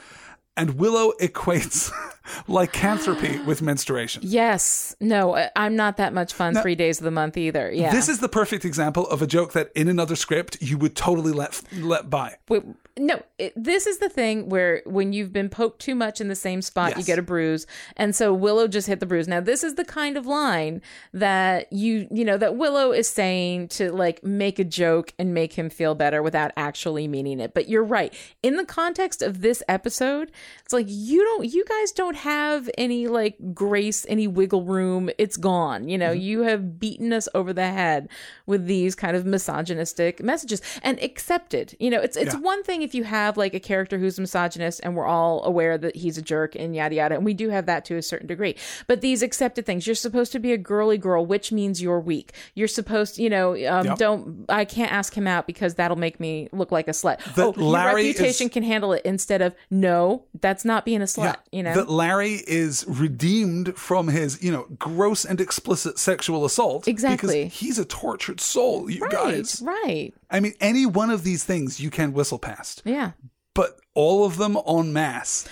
And 0.56 0.78
Willow 0.78 1.12
equates 1.20 1.90
lycanthropy 2.48 3.38
with 3.40 3.62
menstruation. 3.62 4.22
Yes. 4.24 4.94
No, 5.00 5.48
I'm 5.56 5.76
not 5.76 5.96
that 5.96 6.12
much 6.12 6.32
fun 6.32 6.54
three 6.60 6.74
days 6.74 6.98
of 6.98 7.04
the 7.04 7.10
month 7.10 7.36
either. 7.36 7.70
Yeah. 7.72 7.92
This 7.92 8.08
is 8.08 8.18
the 8.18 8.28
perfect 8.28 8.64
example 8.64 9.06
of 9.08 9.22
a 9.22 9.26
joke 9.26 9.52
that 9.52 9.70
in 9.74 9.88
another 9.88 10.16
script 10.16 10.58
you 10.60 10.76
would 10.78 10.96
totally 10.96 11.32
let 11.32 11.62
let 11.72 12.10
by. 12.10 12.36
Wait, 12.48 12.62
no, 13.00 13.22
it, 13.38 13.54
this 13.56 13.86
is 13.86 13.98
the 13.98 14.10
thing 14.10 14.50
where 14.50 14.82
when 14.84 15.14
you've 15.14 15.32
been 15.32 15.48
poked 15.48 15.80
too 15.80 15.94
much 15.94 16.20
in 16.20 16.28
the 16.28 16.34
same 16.36 16.60
spot, 16.60 16.98
you 16.98 17.02
get 17.02 17.18
a 17.18 17.22
bruise. 17.22 17.66
And 17.96 18.14
so 18.14 18.34
Willow 18.34 18.68
just 18.68 18.86
hit 18.86 19.00
the 19.00 19.06
bruise. 19.06 19.26
Now, 19.26 19.40
this 19.40 19.64
is 19.64 19.76
the 19.76 19.86
kind 19.86 20.18
of 20.18 20.26
line 20.26 20.82
that 21.14 21.72
you, 21.72 22.06
you 22.10 22.26
know, 22.26 22.36
that 22.36 22.56
Willow 22.56 22.92
is 22.92 23.08
saying 23.08 23.68
to 23.68 23.90
like 23.90 24.22
make 24.22 24.58
a 24.58 24.64
joke 24.64 25.14
and 25.18 25.32
make 25.32 25.54
him 25.54 25.70
feel 25.70 25.94
better 25.94 26.22
without 26.22 26.50
actually 26.58 27.08
meaning 27.08 27.40
it. 27.40 27.54
But 27.54 27.70
you're 27.70 27.82
right. 27.82 28.12
In 28.42 28.56
the 28.56 28.66
context 28.66 29.22
of 29.22 29.40
this 29.40 29.62
episode, 29.66 30.30
it's 30.62 30.74
like 30.74 30.86
you 30.88 31.24
don't, 31.24 31.52
you 31.52 31.64
guys 31.64 31.92
don't 31.92 32.16
have 32.16 32.68
any 32.76 33.06
like 33.06 33.54
grace, 33.54 34.04
any 34.10 34.28
wiggle 34.28 34.64
room. 34.64 35.08
It's 35.16 35.38
gone. 35.38 35.88
You 35.88 35.96
know, 35.96 36.10
mm-hmm. 36.10 36.20
you 36.20 36.42
have 36.42 36.78
beaten 36.78 37.14
us 37.14 37.30
over 37.34 37.54
the 37.54 37.66
head 37.66 38.10
with 38.44 38.66
these 38.66 38.94
kind 38.94 39.16
of 39.16 39.24
misogynistic 39.24 40.22
messages 40.22 40.60
and 40.82 41.02
accepted. 41.02 41.74
You 41.80 41.88
know, 41.88 42.00
it's 42.00 42.18
it's 42.18 42.34
Yeah. 42.34 42.40
one 42.40 42.62
thing 42.62 42.82
if 42.82 42.89
you 42.94 43.04
have 43.04 43.36
like 43.36 43.54
a 43.54 43.60
character 43.60 43.98
who's 43.98 44.18
misogynist 44.18 44.80
and 44.82 44.96
we're 44.96 45.06
all 45.06 45.42
aware 45.44 45.76
that 45.78 45.96
he's 45.96 46.18
a 46.18 46.22
jerk 46.22 46.54
and 46.54 46.74
yada 46.74 46.94
yada, 46.94 47.14
and 47.14 47.24
we 47.24 47.34
do 47.34 47.48
have 47.50 47.66
that 47.66 47.84
to 47.86 47.96
a 47.96 48.02
certain 48.02 48.26
degree. 48.26 48.56
But 48.86 49.00
these 49.00 49.22
accepted 49.22 49.66
things, 49.66 49.86
you're 49.86 49.94
supposed 49.94 50.32
to 50.32 50.38
be 50.38 50.52
a 50.52 50.58
girly 50.58 50.98
girl, 50.98 51.24
which 51.24 51.52
means 51.52 51.80
you're 51.82 52.00
weak. 52.00 52.32
You're 52.54 52.68
supposed, 52.68 53.18
you 53.18 53.30
know, 53.30 53.52
um, 53.68 53.86
Yep. 53.86 53.98
don't. 53.98 54.44
I 54.48 54.64
can't 54.64 54.92
ask 54.92 55.14
him 55.14 55.26
out 55.26 55.46
because 55.46 55.74
that'll 55.74 55.96
make 55.96 56.20
me 56.20 56.48
look 56.52 56.70
like 56.72 56.88
a 56.88 56.92
slut. 56.92 57.18
That 57.34 57.44
oh, 57.44 57.50
Larry 57.56 58.02
your 58.02 58.12
reputation 58.12 58.46
is- 58.46 58.52
can 58.52 58.62
handle 58.62 58.92
it. 58.92 59.02
Instead 59.04 59.42
of 59.42 59.54
no, 59.70 60.24
that's 60.40 60.64
not 60.64 60.84
being 60.84 61.02
a 61.02 61.06
slut. 61.06 61.36
You 61.52 61.62
know, 61.62 61.74
that 61.74 61.88
Larry 61.90 62.42
is 62.46 62.84
redeemed 62.88 63.76
from 63.76 64.08
his, 64.08 64.42
you 64.42 64.52
know, 64.52 64.66
gross 64.78 65.24
and 65.24 65.40
explicit 65.40 65.98
sexual 65.98 66.44
assault. 66.44 66.86
Exactly. 66.88 67.44
Because 67.44 67.58
he's 67.58 67.78
a 67.78 67.84
tortured 67.84 68.40
soul, 68.40 68.88
you 68.90 69.00
right, 69.00 69.10
guys. 69.10 69.62
right, 69.64 70.12
I 70.30 70.40
mean, 70.40 70.54
any 70.60 70.86
one 70.86 71.10
of 71.10 71.24
these 71.24 71.44
things 71.44 71.80
you 71.80 71.90
can 71.90 72.12
whistle 72.12 72.38
past, 72.38 72.82
yeah. 72.84 73.12
but 73.54 73.78
all 73.94 74.24
of 74.24 74.36
them 74.36 74.56
en 74.66 74.92
masse 74.92 75.48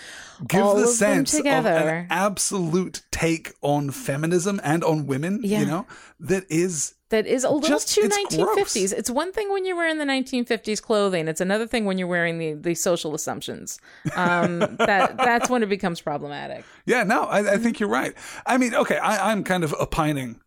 give 0.47 0.63
All 0.63 0.77
the 0.77 0.85
of 0.85 0.89
sense 0.91 1.35
of 1.35 1.45
an 1.47 2.07
absolute 2.11 3.03
take 3.11 3.55
on 3.61 3.91
feminism 3.91 4.61
and 4.63 4.85
on 4.85 5.07
women, 5.07 5.41
Yeah. 5.43 5.61
you 5.61 5.67
know, 5.67 5.87
that 6.21 6.45
is 6.49 6.95
that 7.11 7.27
is 7.27 7.43
a 7.43 7.51
little 7.51 7.69
Just- 7.69 7.95
too 7.95 8.03
it's 8.05 8.17
1950s. 8.17 8.55
gross. 8.55 8.77
It's 8.93 9.09
one 9.11 9.33
thing 9.33 9.51
when 9.51 9.65
you're 9.65 9.77
wearing 9.77 9.97
the 9.97 10.05
1950s 10.05 10.83
clothing. 10.83 11.27
It's 11.27 11.41
another 11.41 11.67
thing 11.67 11.87
when 11.87 11.97
you're 11.97 12.07
wearing 12.07 12.39
the, 12.39 12.53
the 12.53 12.75
social 12.75 13.15
assumptions. 13.15 13.81
Um, 14.15 14.59
that 14.79 15.17
that's 15.17 15.49
when 15.49 15.63
it 15.63 15.71
becomes 15.71 16.03
problematic. 16.03 16.65
Yeah, 16.85 17.05
no, 17.05 17.23
I, 17.25 17.55
I 17.55 17.57
think 17.57 17.81
you're 17.81 17.89
right. 17.89 18.15
I 18.47 18.59
mean, 18.59 18.75
okay, 18.75 18.99
I, 18.99 19.33
I'm 19.33 19.43
kind 19.43 19.65
of 19.65 19.75
opining 19.81 20.41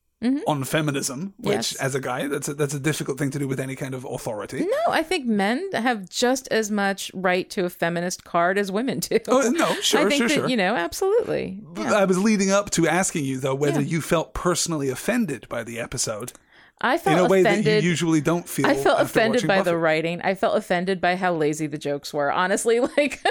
on 0.48 0.64
feminism, 0.64 1.34
which, 1.38 1.52
Mm-hmm. 1.52 1.52
Yes. 1.52 1.76
as 1.76 1.96
a 1.96 2.00
guy, 2.00 2.28
that's 2.28 2.48
a, 2.48 2.54
that's 2.54 2.74
a 2.74 2.80
difficult 2.80 3.18
thing 3.18 3.32
to 3.32 3.40
do 3.40 3.48
with 3.48 3.60
any 3.60 3.76
kind 3.76 3.94
of 3.96 4.06
authority. 4.06 4.60
No, 4.66 4.92
I 4.94 5.04
think 5.04 5.26
men 5.26 5.70
have 5.74 6.08
just 6.10 6.48
as 6.50 6.70
much 6.70 7.12
right 7.14 7.50
to 7.52 7.66
a 7.66 7.70
feminist 7.70 8.24
card 8.24 8.58
as 8.58 8.72
women 8.72 9.00
do. 9.00 9.18
Oh, 9.28 9.50
no, 9.50 9.74
sure, 9.82 10.02
I 10.02 10.10
think 10.10 10.18
sure, 10.20 10.28
that, 10.28 10.34
sure. 10.36 10.48
You 10.50 10.58
know, 10.58 10.76
absolutely. 10.76 11.60
I 11.78 12.06
was 12.06 12.18
leading 12.18 12.52
up 12.52 12.70
to 12.72 12.88
asking 12.88 13.26
you 13.26 13.40
though 13.40 13.56
whether 13.56 13.82
Yeah. 13.82 13.88
you 13.88 14.02
felt 14.02 14.34
personally 14.34 14.90
offended 14.90 15.48
by 15.50 15.64
the 15.64 15.80
episode. 15.80 16.34
I 16.82 16.98
felt 16.98 17.20
in 17.20 17.26
a 17.26 17.30
way 17.30 17.44
that 17.44 17.52
offended. 17.52 17.84
you 17.84 17.90
usually 17.90 18.22
don't 18.22 18.48
feel. 18.50 18.66
I 18.66 18.76
felt 18.76 19.00
offended 19.00 19.48
by 19.48 19.62
the 19.62 19.78
writing. 19.78 20.22
I 20.24 20.34
felt 20.34 20.58
offended 20.58 21.00
by 21.00 21.16
how 21.16 21.34
lazy 21.34 21.68
the 21.68 21.78
jokes 21.78 22.14
were. 22.14 22.32
Honestly, 22.32 22.80
like 22.98 23.24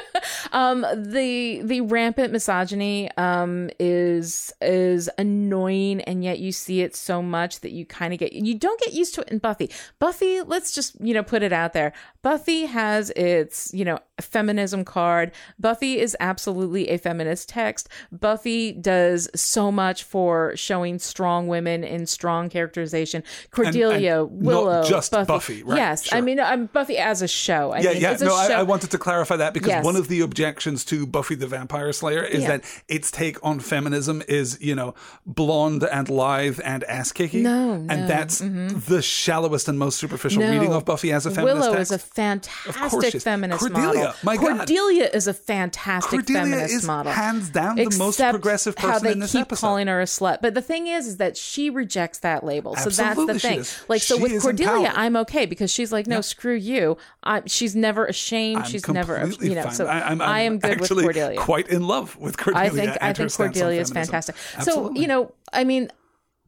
um, 0.52 0.86
the 0.94 1.60
the 1.62 1.80
rampant 1.82 2.32
misogyny 2.32 3.10
um, 3.16 3.70
is 3.78 4.52
is 4.60 5.10
annoying, 5.18 6.00
and 6.02 6.22
yet 6.22 6.38
you 6.38 6.52
see 6.52 6.80
it 6.82 6.94
so 6.94 7.20
much 7.20 7.60
that 7.60 7.72
you 7.72 7.84
kind 7.84 8.12
of 8.12 8.20
get 8.20 8.32
you 8.32 8.54
don't 8.54 8.80
get 8.80 8.94
used 8.94 9.14
to 9.16 9.22
it 9.22 9.28
in 9.28 9.38
Buffy. 9.38 9.68
Buffy, 9.98 10.40
let's 10.42 10.72
just 10.72 10.94
you 11.00 11.12
know 11.12 11.22
put 11.22 11.42
it 11.42 11.52
out 11.52 11.72
there. 11.72 11.92
Buffy 12.22 12.66
has 12.66 13.10
its 13.10 13.74
you 13.74 13.84
know 13.84 13.98
feminism 14.22 14.84
card. 14.84 15.32
Buffy 15.58 15.98
is 16.00 16.16
absolutely 16.20 16.88
a 16.88 16.98
feminist 16.98 17.48
text. 17.48 17.88
Buffy 18.12 18.72
does 18.72 19.28
so 19.34 19.70
much 19.72 20.04
for 20.04 20.54
showing 20.56 20.98
strong 20.98 21.48
women 21.48 21.84
in 21.84 22.06
strong 22.06 22.48
characterization. 22.48 23.22
Cordelia, 23.50 24.22
and 24.24 24.32
not 24.42 24.44
Willow, 24.46 24.82
just 24.84 25.12
Buffy. 25.12 25.26
Buffy, 25.26 25.62
right, 25.62 25.76
Yes, 25.76 26.12
I 26.12 26.20
mean 26.20 26.38
I'm 26.40 26.66
Buffy 26.66 26.96
as 26.98 27.22
a 27.22 27.28
show. 27.28 27.72
I 27.72 27.80
Yeah, 27.80 27.92
mean, 27.92 28.02
yeah. 28.02 28.12
it's 28.12 28.22
a 28.22 28.26
No, 28.26 28.34
I. 28.34 28.48
I 28.60 28.62
wanted 28.62 28.90
to 28.90 28.98
clarify 28.98 29.36
that 29.36 29.54
because 29.54 29.68
Yes. 29.68 29.84
one 29.84 29.96
of 29.96 30.08
the 30.08 30.20
objections 30.20 30.84
to 30.86 31.06
Buffy 31.06 31.34
the 31.34 31.46
Vampire 31.46 31.92
Slayer 31.92 32.22
is 32.22 32.42
Yeah. 32.42 32.48
that 32.58 32.64
its 32.88 33.10
take 33.10 33.38
on 33.44 33.60
feminism 33.60 34.22
is, 34.28 34.58
you 34.60 34.74
know, 34.74 34.94
blonde 35.26 35.84
and 35.84 36.08
lithe 36.08 36.60
and 36.64 36.84
ass 36.84 37.12
kicking. 37.12 37.42
No, 37.42 37.72
and 37.72 37.86
no, 37.86 37.94
mm-hmm. 37.94 38.06
that's 38.06 38.38
the 38.86 39.00
shallowest 39.02 39.68
and 39.68 39.78
most 39.78 39.98
superficial 39.98 40.42
No. 40.42 40.50
reading 40.50 40.72
of 40.72 40.84
Buffy 40.84 41.12
as 41.12 41.26
a 41.26 41.30
feminist 41.30 41.60
Willow 41.60 41.76
text. 41.76 41.92
is 41.92 41.96
a 41.96 41.98
fantastic 41.98 43.22
feminist 43.22 43.60
Cordelia, 43.60 43.86
model. 43.86 44.09
My 44.22 44.36
God. 44.36 44.58
Cordelia 44.58 45.10
is 45.12 45.26
a 45.26 45.34
fantastic 45.34 46.20
Cordelia 46.20 46.42
feminist 46.42 46.74
is 46.74 46.86
model. 46.86 47.12
hands 47.12 47.50
down 47.50 47.76
the 47.76 47.94
most 47.98 48.18
progressive 48.20 48.76
how 48.78 48.92
person 48.92 49.04
they 49.04 49.12
in 49.12 49.18
this 49.20 49.30
episode. 49.30 49.38
They 49.38 49.42
keep 49.42 49.52
episode. 49.52 49.66
calling 49.66 49.86
her 49.86 50.00
a 50.00 50.04
slut. 50.04 50.38
But 50.42 50.54
the 50.54 50.62
thing 50.62 50.86
is, 50.86 51.06
is 51.06 51.16
that 51.18 51.36
she 51.36 51.70
rejects 51.70 52.18
that 52.20 52.44
label. 52.44 52.76
So 52.76 52.90
that's 52.90 53.26
the 53.26 53.38
thing. 53.38 53.64
Like 53.88 54.02
so 54.02 54.16
She 54.16 54.22
with 54.22 54.42
Cordelia, 54.42 54.88
empowered. 54.88 54.98
I'm 54.98 55.16
okay 55.16 55.46
because 55.46 55.70
she's 55.70 55.92
like, 55.92 56.06
no, 56.06 56.20
screw 56.20 56.54
you. 56.54 56.96
I, 57.22 57.42
she's 57.46 57.76
never 57.76 58.06
ashamed. 58.06 58.62
I'm 58.62 58.68
she's 58.68 58.86
never, 58.88 59.30
you 59.40 59.54
know. 59.54 59.64
fine. 59.64 59.72
So 59.72 59.86
I, 59.86 60.10
I'm, 60.10 60.20
I 60.20 60.40
am 60.40 60.54
I'm 60.54 60.58
good 60.58 60.80
with 60.80 60.90
actually 60.90 61.04
Cordelia. 61.04 61.38
quite 61.40 61.68
in 61.68 61.86
love 61.86 62.16
with 62.16 62.36
Cordelia. 62.36 62.66
I 62.66 62.70
think 62.70 62.96
I 63.00 63.12
think 63.12 63.32
Cordelia 63.32 63.80
is 63.80 63.90
fantastic. 63.90 64.36
So 64.62 64.92
you 64.94 65.06
know, 65.06 65.32
I 65.52 65.64
mean, 65.64 65.90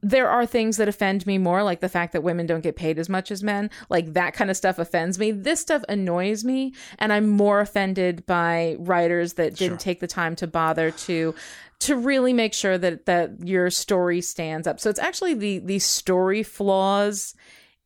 there 0.02 0.28
are 0.28 0.44
things 0.44 0.76
that 0.78 0.88
offend 0.88 1.26
me 1.26 1.38
more, 1.38 1.62
like 1.62 1.80
the 1.80 1.88
fact 1.88 2.12
that 2.12 2.22
women 2.22 2.46
don't 2.46 2.62
get 2.62 2.74
paid 2.74 2.98
as 2.98 3.08
much 3.08 3.30
as 3.30 3.42
men. 3.42 3.70
Like 3.88 4.14
that 4.14 4.34
kind 4.34 4.50
of 4.50 4.56
stuff 4.56 4.78
offends 4.78 5.18
me. 5.18 5.30
This 5.30 5.60
stuff 5.60 5.84
annoys 5.88 6.44
me, 6.44 6.74
and 6.98 7.12
I'm 7.12 7.28
more 7.28 7.60
offended 7.60 8.26
by 8.26 8.76
writers 8.80 9.34
that 9.34 9.54
didn't 9.54 9.80
take 9.80 10.00
the 10.00 10.06
time 10.08 10.34
to 10.36 10.46
bother 10.46 10.90
to 10.90 11.34
to 11.80 11.96
really 11.96 12.32
make 12.32 12.54
sure 12.54 12.78
that 12.78 13.06
that 13.06 13.46
your 13.46 13.70
story 13.70 14.20
stands 14.20 14.66
up. 14.66 14.80
So 14.80 14.90
it's 14.90 15.00
actually 15.00 15.34
the 15.34 15.58
the 15.58 15.78
story 15.78 16.42
flaws 16.42 17.34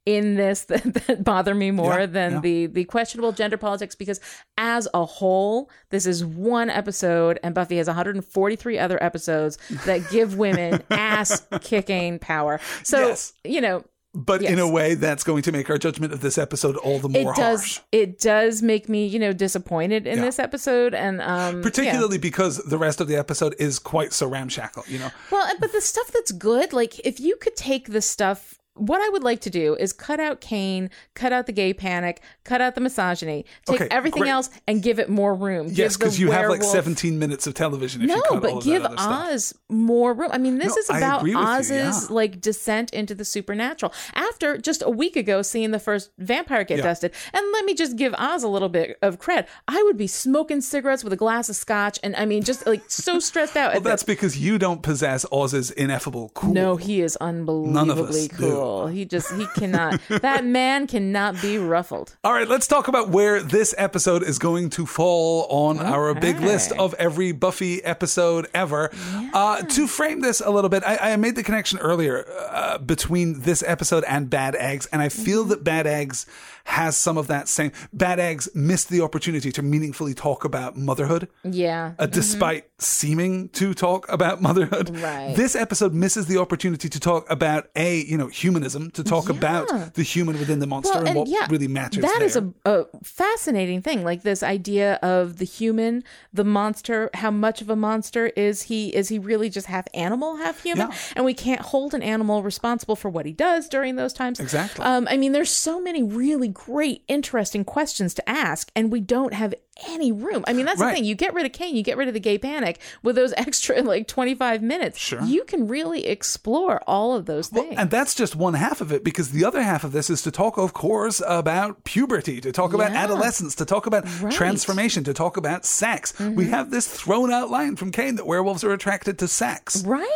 in 0.07 0.37
this 0.37 0.65
that, 0.71 0.83
that 1.07 1.25
bother 1.25 1.55
me 1.55 1.71
more 1.73 1.99
Yeah, 2.01 2.07
than 2.07 2.33
yeah. 2.35 2.41
the 2.41 2.67
the 2.67 2.85
questionable 2.85 3.33
gender 3.33 3.57
politics 3.59 3.95
because 3.95 4.21
as 4.57 4.87
a 4.95 5.05
whole 5.05 5.69
this 5.91 6.07
is 6.07 6.25
one 6.25 6.71
episode 6.71 7.39
and 7.43 7.55
buffy 7.55 7.77
has 7.79 7.89
143 7.89 8.79
other 8.79 9.03
episodes 9.03 9.59
that 9.85 10.09
give 10.11 10.37
women 10.39 10.83
ass 10.91 11.47
kicking 11.61 12.19
power 12.19 12.61
so 12.83 13.09
Yes. 13.09 13.33
you 13.45 13.61
know 13.61 13.85
But 14.15 14.41
in 14.43 14.59
a 14.59 14.67
way, 14.67 14.95
that's 14.95 15.25
going 15.25 15.43
to 15.43 15.53
make 15.53 15.69
our 15.69 15.77
judgment 15.77 16.15
of 16.15 16.21
this 16.23 16.39
episode 16.39 16.77
all 16.79 16.99
the 16.99 17.09
more 17.11 17.33
it 17.33 17.37
does 17.37 17.61
harsh. 17.61 17.81
it 17.93 18.19
does 18.19 18.63
make 18.63 18.89
me 18.89 19.07
you 19.07 19.19
know 19.19 19.33
disappointed 19.35 20.07
in 20.07 20.19
Yeah. 20.19 20.25
this 20.25 20.39
episode 20.39 20.95
and 20.95 21.21
um 21.21 21.57
yeah. 21.57 21.63
Particularly 21.63 22.17
because 22.19 22.57
the 22.65 22.79
rest 22.79 23.01
of 23.03 23.09
the 23.09 23.17
episode 23.17 23.55
is 23.59 23.79
quite 23.79 24.13
so 24.15 24.27
ramshackle, 24.27 24.85
you 24.89 24.99
know. 25.01 25.11
Well, 25.31 25.47
but 25.61 25.73
the 25.73 25.83
stuff 25.83 26.09
that's 26.13 26.33
good, 26.33 26.73
like 26.73 26.99
if 27.01 27.21
you 27.21 27.37
could 27.37 27.57
take 27.57 27.89
the 27.91 28.01
stuff, 28.01 28.56
what 28.77 29.01
I 29.01 29.09
would 29.11 29.23
like 29.25 29.41
to 29.43 29.51
do 29.51 29.75
is 29.75 29.93
cut 29.93 30.21
out 30.21 30.41
Cain, 30.41 30.91
cut 31.15 31.33
out 31.33 31.47
the 31.47 31.53
gay 31.53 31.73
panic, 31.75 32.21
cut 32.45 32.61
out 32.61 32.75
the 32.75 32.81
misogyny, 32.81 33.45
take 33.67 33.81
Okay, 33.81 33.89
everything 33.91 34.23
great. 34.23 34.31
else 34.31 34.51
and 34.69 34.83
give 34.83 34.99
it 34.99 35.09
more 35.09 35.35
room. 35.35 35.69
Yes, 35.71 35.97
because 35.97 36.19
you 36.21 36.31
have 36.31 36.49
like 36.49 36.63
17 36.63 37.19
minutes 37.19 37.47
of 37.47 37.55
television 37.55 38.03
if 38.03 38.09
you 38.11 38.17
No, 38.17 38.23
cut 38.23 38.43
but 38.43 38.63
give 38.63 38.85
other 38.85 38.97
stuff. 38.97 39.29
Oz 39.33 39.55
more 39.69 40.15
room. 40.15 40.31
I 40.33 40.39
mean, 40.39 40.59
this 40.59 40.75
No, 40.75 40.81
is 40.81 40.91
about 40.91 41.23
with 41.23 41.33
you, 41.33 41.39
Oz's 41.39 41.71
yeah. 41.71 42.15
like 42.15 42.41
descent 42.41 42.91
into 42.93 43.15
the 43.15 43.25
supernatural. 43.25 43.93
After 44.15 44.57
just 44.59 44.83
a 44.83 44.91
week 44.91 45.17
ago 45.17 45.43
seeing 45.43 45.71
the 45.71 45.79
first 45.79 46.11
vampire 46.19 46.65
get 46.65 46.79
Yeah. 46.79 46.85
dusted, 46.85 47.13
and 47.33 47.45
let 47.53 47.65
me 47.65 47.75
just 47.75 47.97
give 47.97 48.15
Oz 48.19 48.43
a 48.43 48.49
little 48.49 48.69
bit 48.69 48.99
of 49.03 49.19
cred. 49.19 49.47
I 49.69 49.83
would 49.85 49.97
be 49.97 50.07
smoking 50.07 50.61
cigarettes 50.61 51.03
with 51.03 51.13
a 51.13 51.17
glass 51.17 51.49
of 51.49 51.57
scotch, 51.57 51.99
and 52.03 52.15
I 52.17 52.25
mean, 52.27 52.43
just 52.43 52.67
like 52.67 52.83
so 52.89 53.19
stressed 53.29 53.57
out. 53.57 53.69
Well, 53.71 53.77
at 53.79 53.83
the- 53.83 53.89
that's 53.89 54.03
because 54.03 54.39
you 54.39 54.59
don't 54.59 54.83
possess 54.83 55.25
Oz's 55.33 55.71
ineffable 55.71 56.31
cool. 56.35 56.53
No, 56.53 56.77
he 56.77 57.01
is 57.01 57.17
unbelievably 57.17 58.29
do. 58.29 58.66
He 58.87 59.05
just 59.05 59.33
he 59.33 59.47
cannot. 59.55 60.01
that 60.09 60.45
man 60.45 60.87
cannot 60.87 61.41
be 61.41 61.59
ruffled. 61.59 62.17
All 62.25 62.33
right, 62.33 62.49
let's 62.49 62.67
talk 62.67 62.89
about 62.89 63.09
where 63.09 63.43
this 63.43 63.75
episode 63.79 64.23
is 64.23 64.39
going 64.39 64.71
to 64.71 64.87
fall 64.87 65.47
on 65.49 65.79
our 65.79 66.15
big 66.15 66.41
list 66.41 66.73
of 66.73 66.95
every 66.95 67.33
Buffy 67.33 67.83
episode 67.85 68.49
ever. 68.55 68.91
Uh, 69.33 69.63
to 69.63 69.87
frame 69.87 70.21
this 70.21 70.41
a 70.41 70.51
little 70.51 70.71
bit, 70.71 70.83
I, 70.85 71.13
I 71.13 71.17
made 71.17 71.37
the 71.37 71.43
connection 71.43 71.79
earlier 71.79 72.25
uh, 72.51 72.79
between 72.79 73.41
this 73.41 73.63
episode 73.67 74.05
and 74.05 74.31
Bad 74.31 74.55
Eggs, 74.57 74.87
and 74.93 75.03
I 75.03 75.09
feel 75.09 75.45
that 75.45 75.65
Bad 75.65 75.87
Eggs 75.87 76.27
has 76.67 76.97
some 76.97 77.17
of 77.17 77.29
that 77.29 77.49
same. 77.49 77.71
Bad 77.93 78.19
Eggs 78.19 78.49
missed 78.55 78.89
the 78.89 79.01
opportunity 79.01 79.53
to 79.53 79.63
meaningfully 79.63 80.15
talk 80.15 80.45
about 80.45 80.77
motherhood. 80.77 81.29
Yeah. 81.45 81.93
uh, 81.99 82.07
despite 82.07 82.69
seeming 82.79 83.49
to 83.51 83.73
talk 83.73 84.11
about 84.11 84.43
motherhood. 84.43 84.91
Right. 84.99 85.35
This 85.37 85.55
episode 85.55 85.95
misses 85.95 86.27
the 86.27 86.39
opportunity 86.39 86.89
to 86.89 87.01
talk 87.01 87.31
about 87.31 87.69
a 87.77 87.99
you 88.03 88.19
know 88.19 88.27
humanism, 88.27 88.91
to 88.93 89.05
talk 89.05 89.29
about 89.29 89.95
the 89.95 90.03
human 90.03 90.39
within 90.39 90.59
the 90.59 90.67
monster 90.67 90.99
and, 90.99 91.17
what 91.17 91.51
really 91.51 91.69
matters. 91.69 92.03
That 92.03 92.17
there. 92.19 92.27
is 92.27 92.37
a, 92.37 92.53
a 92.65 92.85
fascinating 93.03 93.81
thing. 93.81 94.03
Like 94.03 94.23
this 94.23 94.43
idea 94.43 94.95
of 95.03 95.37
the 95.37 95.45
human, 95.45 96.03
the 96.33 96.45
monster. 96.45 97.11
How 97.15 97.31
much 97.31 97.63
of 97.63 97.71
a 97.71 97.77
monster 97.77 98.27
is 98.29 98.63
he? 98.63 98.95
Is 98.95 99.09
he 99.09 99.19
really 99.21 99.49
just 99.49 99.69
half 99.69 99.87
animal, 99.95 100.37
half 100.37 100.63
human? 100.63 100.89
Yeah. 100.89 100.97
And 101.15 101.25
we 101.25 101.35
can't 101.35 101.61
hold 101.61 101.95
an 101.95 102.03
animal 102.03 102.43
responsible 102.43 102.97
for 102.97 103.09
what 103.09 103.25
he 103.25 103.33
does 103.33 103.69
during 103.69 103.95
those 103.97 104.13
times. 104.13 104.41
Exactly. 104.41 104.85
Um, 104.85 105.07
I 105.09 105.17
mean, 105.17 105.33
there's 105.33 105.51
so 105.51 105.81
many 105.81 106.03
really 106.03 106.49
great, 106.57 107.05
interesting 107.07 107.67
questions 107.67 108.15
to 108.15 108.27
ask, 108.27 108.73
and 108.75 108.91
we 108.91 108.99
don't 108.99 109.35
have 109.35 109.55
any 109.89 110.11
room. 110.13 110.45
I 110.49 110.53
mean, 110.53 110.65
that's 110.67 110.81
Right. 110.81 110.91
the 110.91 110.95
thing. 110.97 111.05
You 111.05 111.15
get 111.15 111.35
rid 111.35 111.45
of 111.47 111.53
Cain, 111.53 111.77
you 111.77 111.83
get 111.83 111.97
rid 111.97 112.09
of 112.09 112.15
the 112.15 112.21
gay 112.21 112.39
panic 112.39 112.79
with 113.03 113.17
those 113.17 113.33
extra 113.37 113.83
like 113.83 114.07
25 114.09 114.63
minutes. 114.63 114.99
Sure. 114.99 115.23
You 115.23 115.45
can 115.45 115.69
really 115.69 116.07
explore 116.07 116.81
all 116.87 117.15
of 117.15 117.27
those 117.27 117.49
things. 117.49 117.75
And 117.77 117.91
that's 117.91 118.15
just 118.15 118.35
one 118.37 118.55
half 118.55 118.81
of 118.81 118.91
it 118.93 119.05
because 119.05 119.31
the 119.31 119.45
other 119.45 119.63
half 119.63 119.85
of 119.85 119.93
this 119.93 120.09
is 120.09 120.23
to 120.23 120.31
talk, 120.31 120.57
of 120.57 120.73
course, 120.73 121.21
about 121.27 121.85
puberty, 121.85 122.41
to 122.41 122.53
talk 122.53 122.73
about 122.73 122.93
adolescence, 122.93 123.55
to 123.57 123.65
talk 123.65 123.87
about 123.87 124.05
Right. 124.05 124.13
Mm-hmm. 124.15 124.29
transformation, 124.31 125.05
to 125.05 125.13
talk 125.15 125.37
about 125.37 125.65
sex. 125.65 126.19
We 126.19 126.47
have 126.49 126.71
this 126.71 126.87
thrown 126.89 127.33
out 127.33 127.51
line 127.51 127.77
from 127.77 127.93
Cain 127.93 128.17
that 128.17 128.27
werewolves 128.27 128.65
are 128.65 128.73
attracted 128.73 129.19
to 129.19 129.29
sex. 129.29 129.83
right. 129.85 130.07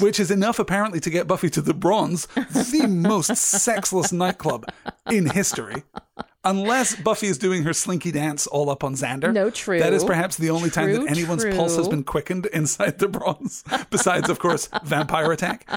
Which 0.00 0.18
is 0.20 0.30
enough, 0.30 0.58
apparently, 0.58 1.00
to 1.00 1.10
get 1.10 1.26
Buffy 1.26 1.50
to 1.50 1.60
the 1.60 1.74
Bronze, 1.74 2.26
the 2.34 2.86
most 2.88 3.36
sexless 3.36 4.12
nightclub 4.12 4.66
in 5.10 5.26
history. 5.30 5.82
Unless 6.42 6.96
Buffy 6.96 7.26
is 7.26 7.36
doing 7.36 7.64
her 7.64 7.72
slinky 7.74 8.10
dance 8.10 8.46
all 8.46 8.70
up 8.70 8.82
on 8.82 8.94
Xander. 8.94 9.32
No, 9.32 9.50
true. 9.50 9.78
That 9.78 9.92
is 9.92 10.04
perhaps 10.04 10.36
the 10.38 10.48
only 10.50 10.70
time 10.70 10.90
that 10.92 11.10
anyone's 11.10 11.44
pulse 11.44 11.76
has 11.76 11.86
been 11.88 12.02
quickened 12.02 12.46
inside 12.46 12.98
the 12.98 13.08
bronze, 13.08 13.62
besides, 13.90 14.30
of 14.30 14.38
course, 14.38 14.68
vampire 14.84 15.30
attack. 15.32 15.68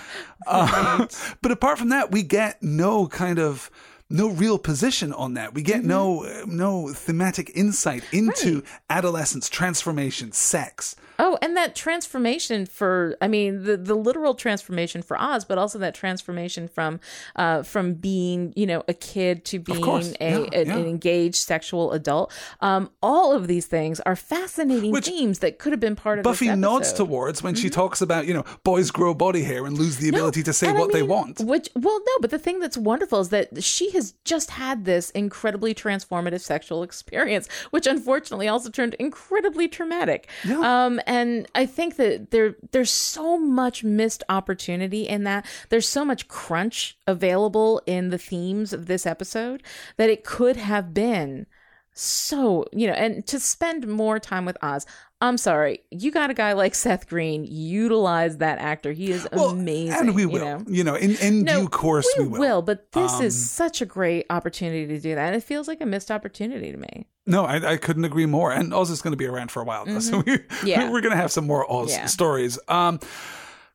Uh, 0.48 1.06
but 1.42 1.52
apart 1.52 1.78
from 1.80 1.90
that, 1.90 2.12
we 2.12 2.24
get 2.24 2.64
no 2.64 3.08
kind 3.08 3.40
of 3.40 3.70
no 4.10 4.30
real 4.30 4.58
position 4.60 5.12
on 5.12 5.34
that. 5.34 5.54
We 5.54 5.64
get 5.64 5.84
no 5.84 6.20
Mm-hmm. 6.20 6.56
no 6.58 6.94
thematic 6.94 7.52
insight 7.56 8.04
into 8.14 8.64
adolescence, 8.90 9.50
transformation, 9.50 10.32
sex. 10.32 10.96
Oh, 11.20 11.38
and 11.42 11.56
that 11.58 11.76
transformation 11.76 12.66
for 12.66 13.16
I 13.22 13.28
mean 13.28 13.64
the 13.64 13.78
the 13.78 13.96
literal 13.96 14.34
transformation 14.36 15.02
for 15.02 15.20
Oz, 15.20 15.46
but 15.46 15.58
also 15.58 15.78
that 15.80 15.94
transformation 15.96 16.68
from 16.68 17.00
uh 17.36 17.64
from 17.64 17.94
being, 17.94 18.54
you 18.56 18.66
know, 18.66 18.84
a 18.88 18.94
kid 18.94 19.46
to 19.46 19.60
being 19.60 19.82
course. 19.84 20.14
a, 20.20 20.32
Yeah, 20.32 20.48
a- 20.54 20.66
yeah. 20.66 20.76
an 20.78 20.86
engaged 20.88 21.36
sexual 21.38 21.92
adult. 21.92 22.32
Um 22.62 22.90
all 23.02 23.34
of 23.34 23.48
these 23.48 23.66
things 23.68 24.00
are 24.02 24.16
fascinating 24.16 24.92
Which 24.92 25.08
themes 25.08 25.40
that 25.40 25.60
could 25.60 25.72
have 25.72 25.80
been 25.80 25.96
part 25.96 26.20
of 26.20 26.24
Buffy 26.24 26.54
nods 26.56 26.94
towards 26.94 27.44
when 27.44 27.56
she 27.56 27.70
talks 27.70 28.02
about, 28.02 28.26
you 28.28 28.34
know, 28.34 28.44
boys 28.64 28.92
grow 28.92 29.14
body 29.14 29.44
hair 29.44 29.66
and 29.66 29.78
lose 29.78 29.98
the 29.98 30.10
ability 30.10 30.44
to 30.44 30.54
say 30.54 30.68
And 30.70 30.78
I 30.78 30.80
what 30.82 30.92
they 30.94 31.04
want. 31.04 31.40
Which, 31.40 31.70
well, 31.76 32.00
no, 32.00 32.14
but 32.22 32.32
the 32.32 32.40
thing 32.40 32.60
that's 32.60 32.78
wonderful 32.78 33.20
is 33.22 33.30
that 33.30 33.64
she 33.64 33.92
has 33.92 34.14
just 34.26 34.52
had 34.52 34.86
this 34.86 35.10
incredibly 35.12 35.74
transformative 35.76 36.42
sexual 36.42 36.84
experience, 36.84 37.48
which 37.72 37.86
unfortunately 37.88 38.48
also 38.48 38.70
turned 38.70 38.94
incredibly 38.96 39.68
traumatic. 39.68 40.28
Um, 40.50 41.00
and 41.14 41.48
I 41.54 41.68
think 41.68 41.98
that 41.98 42.32
there 42.32 42.56
there's 42.72 42.90
so 42.90 43.38
much 43.38 43.84
missed 43.84 44.24
opportunity 44.30 45.08
in 45.08 45.26
that. 45.26 45.46
There's 45.70 45.88
so 45.88 46.04
much 46.04 46.28
crunch 46.28 46.98
available 47.06 47.84
in 47.86 48.10
the 48.10 48.18
themes 48.18 48.74
of 48.74 48.88
this 48.88 49.06
episode 49.06 49.62
that 49.98 50.10
it 50.10 50.24
could 50.24 50.58
have 50.58 50.92
been 50.92 51.46
so 51.94 52.66
you 52.72 52.88
know 52.88 52.94
and 52.94 53.26
to 53.28 53.40
spend 53.40 53.88
more 53.88 54.18
time 54.20 54.46
with 54.46 54.58
oz 54.64 54.86
i'm 55.22 55.38
sorry 55.38 55.80
you 55.92 56.12
got 56.12 56.30
a 56.30 56.34
guy 56.34 56.54
like 56.54 56.74
seth 56.74 57.08
green 57.08 57.46
utilize 57.48 58.38
that 58.38 58.58
actor 58.60 58.92
he 58.92 59.12
is 59.12 59.28
Well, 59.32 59.50
amazing 59.50 60.00
and 60.08 60.16
we 60.16 60.24
you 60.24 60.30
will. 60.30 60.40
know? 60.46 60.64
You 60.68 60.84
know, 60.84 60.96
in, 60.96 61.16
in 61.18 61.44
No, 61.44 61.62
due 61.62 61.70
course, 61.70 62.08
we, 62.18 62.28
will. 62.28 62.40
will. 62.40 62.62
but 62.64 62.92
this 62.94 63.20
is 63.20 63.36
Um, 63.36 63.42
such 63.70 63.82
a 63.82 63.86
great 63.86 64.26
opportunity 64.30 64.88
to 64.88 65.00
do 65.00 65.14
that 65.16 65.28
and 65.28 65.36
it 65.36 65.44
feels 65.44 65.68
like 65.68 65.82
a 65.82 65.86
missed 65.86 66.10
opportunity 66.12 66.72
to 66.72 66.78
me 66.78 67.06
No, 67.26 67.46
I, 67.46 67.74
I 67.74 67.78
couldn't 67.78 68.04
agree 68.06 68.26
more. 68.26 68.52
And 68.52 68.74
Oz 68.74 68.90
is 68.90 69.02
going 69.02 69.14
to 69.14 69.18
be 69.18 69.26
around 69.28 69.50
for 69.50 69.62
a 69.62 69.66
while, 69.66 69.86
though, 69.86 70.00
so 70.00 70.18
we, 70.20 70.24
Mm-hmm. 70.40 70.68
Yeah. 70.68 70.90
we're 70.92 71.00
going 71.02 71.12
to 71.16 71.22
have 71.22 71.32
some 71.32 71.48
more 71.48 71.64
Oz 71.72 71.92
Yeah. 71.92 72.06
stories. 72.08 72.60
Um, 72.68 73.00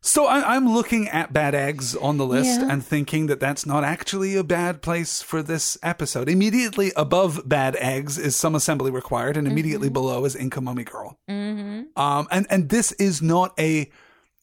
so 0.00 0.26
I, 0.26 0.54
I'm 0.54 0.72
looking 0.72 1.08
at 1.08 1.32
bad 1.32 1.54
eggs 1.54 1.96
on 1.96 2.18
the 2.18 2.26
list 2.26 2.60
Yeah. 2.60 2.70
and 2.70 2.84
thinking 2.84 3.26
that 3.26 3.40
that's 3.40 3.66
not 3.66 3.84
actually 3.84 4.36
a 4.36 4.44
bad 4.44 4.80
place 4.82 5.20
for 5.22 5.42
this 5.42 5.76
episode. 5.82 6.28
Immediately 6.28 6.92
above 6.96 7.48
bad 7.48 7.76
eggs 7.76 8.16
is 8.18 8.36
some 8.36 8.54
assembly 8.54 8.90
required, 8.90 9.36
and 9.36 9.46
immediately 9.48 9.88
below 9.88 10.24
is 10.24 10.36
Inca 10.36 10.60
Mummy 10.60 10.84
Girl. 10.84 11.18
mm-hmm. 11.28 11.82
Um, 12.00 12.28
and 12.30 12.46
and 12.50 12.68
this 12.68 12.92
is 12.92 13.20
not 13.22 13.52
a. 13.58 13.90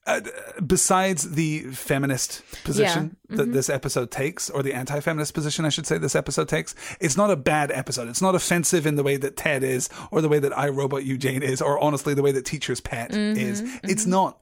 Uh, 0.07 0.21
besides 0.63 1.31
the 1.31 1.61
feminist 1.71 2.43
position 2.63 3.17
Mm-hmm. 3.25 3.37
that 3.37 3.53
this 3.53 3.71
episode 3.71 4.11
takes, 4.11 4.51
or 4.51 4.61
the 4.61 4.71
anti 4.71 4.99
feminist 4.99 5.33
position, 5.33 5.65
I 5.65 5.69
should 5.69 5.87
say, 5.87 5.97
this 5.97 6.15
episode 6.15 6.47
takes, 6.47 6.75
it's 6.99 7.17
not 7.17 7.31
a 7.31 7.35
bad 7.35 7.71
episode. 7.71 8.07
It's 8.07 8.21
not 8.21 8.35
offensive 8.35 8.85
in 8.85 8.97
the 8.97 9.03
way 9.03 9.17
that 9.17 9.35
Ted 9.35 9.63
is, 9.63 9.89
or 10.11 10.21
the 10.21 10.29
way 10.29 10.37
that 10.37 10.55
I 10.55 10.69
Robot 10.69 11.01
Jane 11.03 11.41
is, 11.41 11.59
or 11.59 11.79
honestly, 11.79 12.13
the 12.13 12.21
way 12.21 12.31
that 12.33 12.45
Teacher's 12.45 12.79
Pet 12.81 13.09
Mm-hmm. 13.11 13.39
is. 13.39 13.63
It's 13.81 14.05
not 14.05 14.37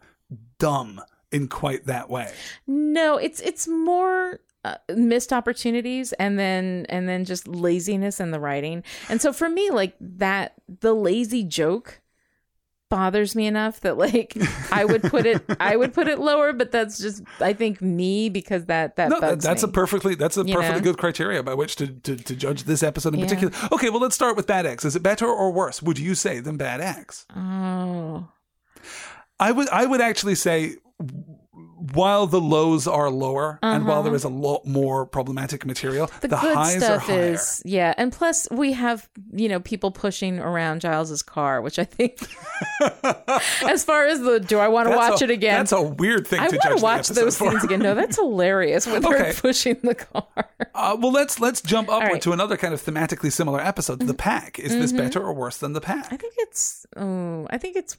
dumb 0.59 1.01
in 1.31 1.47
quite 1.47 1.85
that 1.85 2.09
way. 2.09 2.31
No, 2.67 3.17
it's 3.17 3.39
it's 3.41 3.67
more 3.67 4.39
uh, 4.63 4.75
missed 4.95 5.33
opportunities 5.33 6.13
and 6.13 6.37
then 6.39 6.85
and 6.89 7.09
then 7.09 7.25
just 7.25 7.47
laziness 7.47 8.19
in 8.19 8.31
the 8.31 8.39
writing. 8.39 8.83
And 9.09 9.21
so 9.21 9.33
for 9.33 9.49
me 9.49 9.69
like 9.71 9.95
that 9.99 10.53
the 10.81 10.93
lazy 10.93 11.43
joke 11.43 11.99
bothers 12.89 13.35
me 13.35 13.47
enough 13.47 13.79
that 13.81 13.97
like 13.97 14.37
I 14.71 14.85
would 14.85 15.01
put 15.01 15.25
it 15.25 15.43
I 15.59 15.75
would 15.75 15.93
put 15.95 16.07
it 16.07 16.19
lower, 16.19 16.53
but 16.53 16.71
that's 16.71 16.99
just 16.99 17.23
I 17.39 17.53
think 17.53 17.81
me 17.81 18.29
because 18.29 18.65
that 18.65 18.95
that 18.97 19.09
No, 19.09 19.19
bugs 19.19 19.43
that's 19.43 19.63
me. 19.63 19.69
a 19.69 19.71
perfectly 19.73 20.13
that's 20.15 20.37
a 20.37 20.45
You 20.45 20.53
perfectly 20.53 20.79
know? 20.81 20.83
good 20.83 20.97
criteria 20.99 21.41
by 21.41 21.55
which 21.55 21.75
to, 21.77 21.87
to, 21.87 22.15
to 22.15 22.35
judge 22.35 22.63
this 22.65 22.83
episode 22.83 23.15
in 23.15 23.19
Yeah. 23.21 23.25
particular. 23.25 23.53
Okay, 23.71 23.89
well 23.89 23.99
let's 24.01 24.13
start 24.15 24.35
with 24.37 24.45
Bad 24.45 24.67
Eggs. 24.67 24.85
Is 24.85 24.95
it 24.95 25.01
better 25.01 25.25
or 25.27 25.51
worse? 25.51 25.81
Would 25.81 25.97
you 25.97 26.13
say 26.13 26.39
than 26.39 26.55
Bad 26.57 26.79
Eggs? 26.81 27.25
Oh. 27.35 28.27
I 29.47 29.51
would 29.51 29.69
I 29.69 29.85
would 29.85 30.01
actually 30.01 30.35
say 30.35 30.75
while 31.93 32.27
the 32.27 32.39
lows 32.39 32.87
are 32.87 33.09
lower 33.09 33.59
and 33.61 33.85
while 33.85 34.01
there 34.03 34.15
is 34.15 34.23
a 34.23 34.29
lot 34.29 34.65
more 34.65 35.05
problematic 35.05 35.65
material, 35.65 36.05
Uh-huh. 36.05 36.19
The, 36.21 36.27
the, 36.29 36.37
highs 36.37 36.81
are 36.81 36.97
higher. 36.97 37.33
is 37.33 37.61
yeah, 37.65 37.93
and 37.97 38.11
plus 38.11 38.47
we 38.51 38.71
have 38.71 39.09
you 39.33 39.49
know 39.49 39.59
people 39.59 39.91
pushing 39.91 40.39
around 40.39 40.79
Giles's 40.81 41.21
car, 41.21 41.61
which 41.61 41.77
I 41.79 41.83
think, 41.83 42.19
as 43.67 43.83
far 43.83 44.05
as 44.07 44.21
the 44.21 44.39
do 44.39 44.59
I 44.59 44.69
want 44.69 44.89
to 44.89 44.95
watch 44.95 45.21
a- 45.21 45.25
it 45.25 45.29
again? 45.29 45.57
That's 45.59 45.73
a 45.73 45.81
weird 45.81 46.25
thing 46.25 46.39
I 46.39 46.47
to 46.47 46.55
want 46.63 46.77
to 46.77 46.83
watch 46.83 47.07
those 47.09 47.37
for. 47.37 47.51
scenes 47.51 47.63
again. 47.65 47.79
No, 47.79 47.95
that's 47.95 48.15
hilarious 48.15 48.87
when 48.87 49.05
Okay. 49.05 49.17
they're 49.17 49.33
pushing 49.33 49.77
the 49.83 49.95
car. 49.95 50.25
Uh, 50.73 50.95
well, 50.99 51.11
let's 51.11 51.39
let's 51.41 51.61
jump 51.61 51.89
upward 51.89 52.13
right. 52.13 52.21
to 52.21 52.31
another 52.31 52.55
kind 52.55 52.73
of 52.73 52.81
thematically 52.81 53.31
similar 53.31 53.59
episode. 53.59 53.99
The 53.99 54.13
Pack. 54.13 54.57
Is 54.57 54.71
this 54.71 54.93
better 54.93 55.21
or 55.21 55.33
worse 55.33 55.57
than 55.57 55.73
the 55.73 55.81
Mm-hmm. 55.81 56.13
I 56.13 56.17
think 56.17 56.33
it's. 56.37 56.85
Oh, 56.95 57.45
I 57.49 57.57
think 57.57 57.75
it's. 57.75 57.97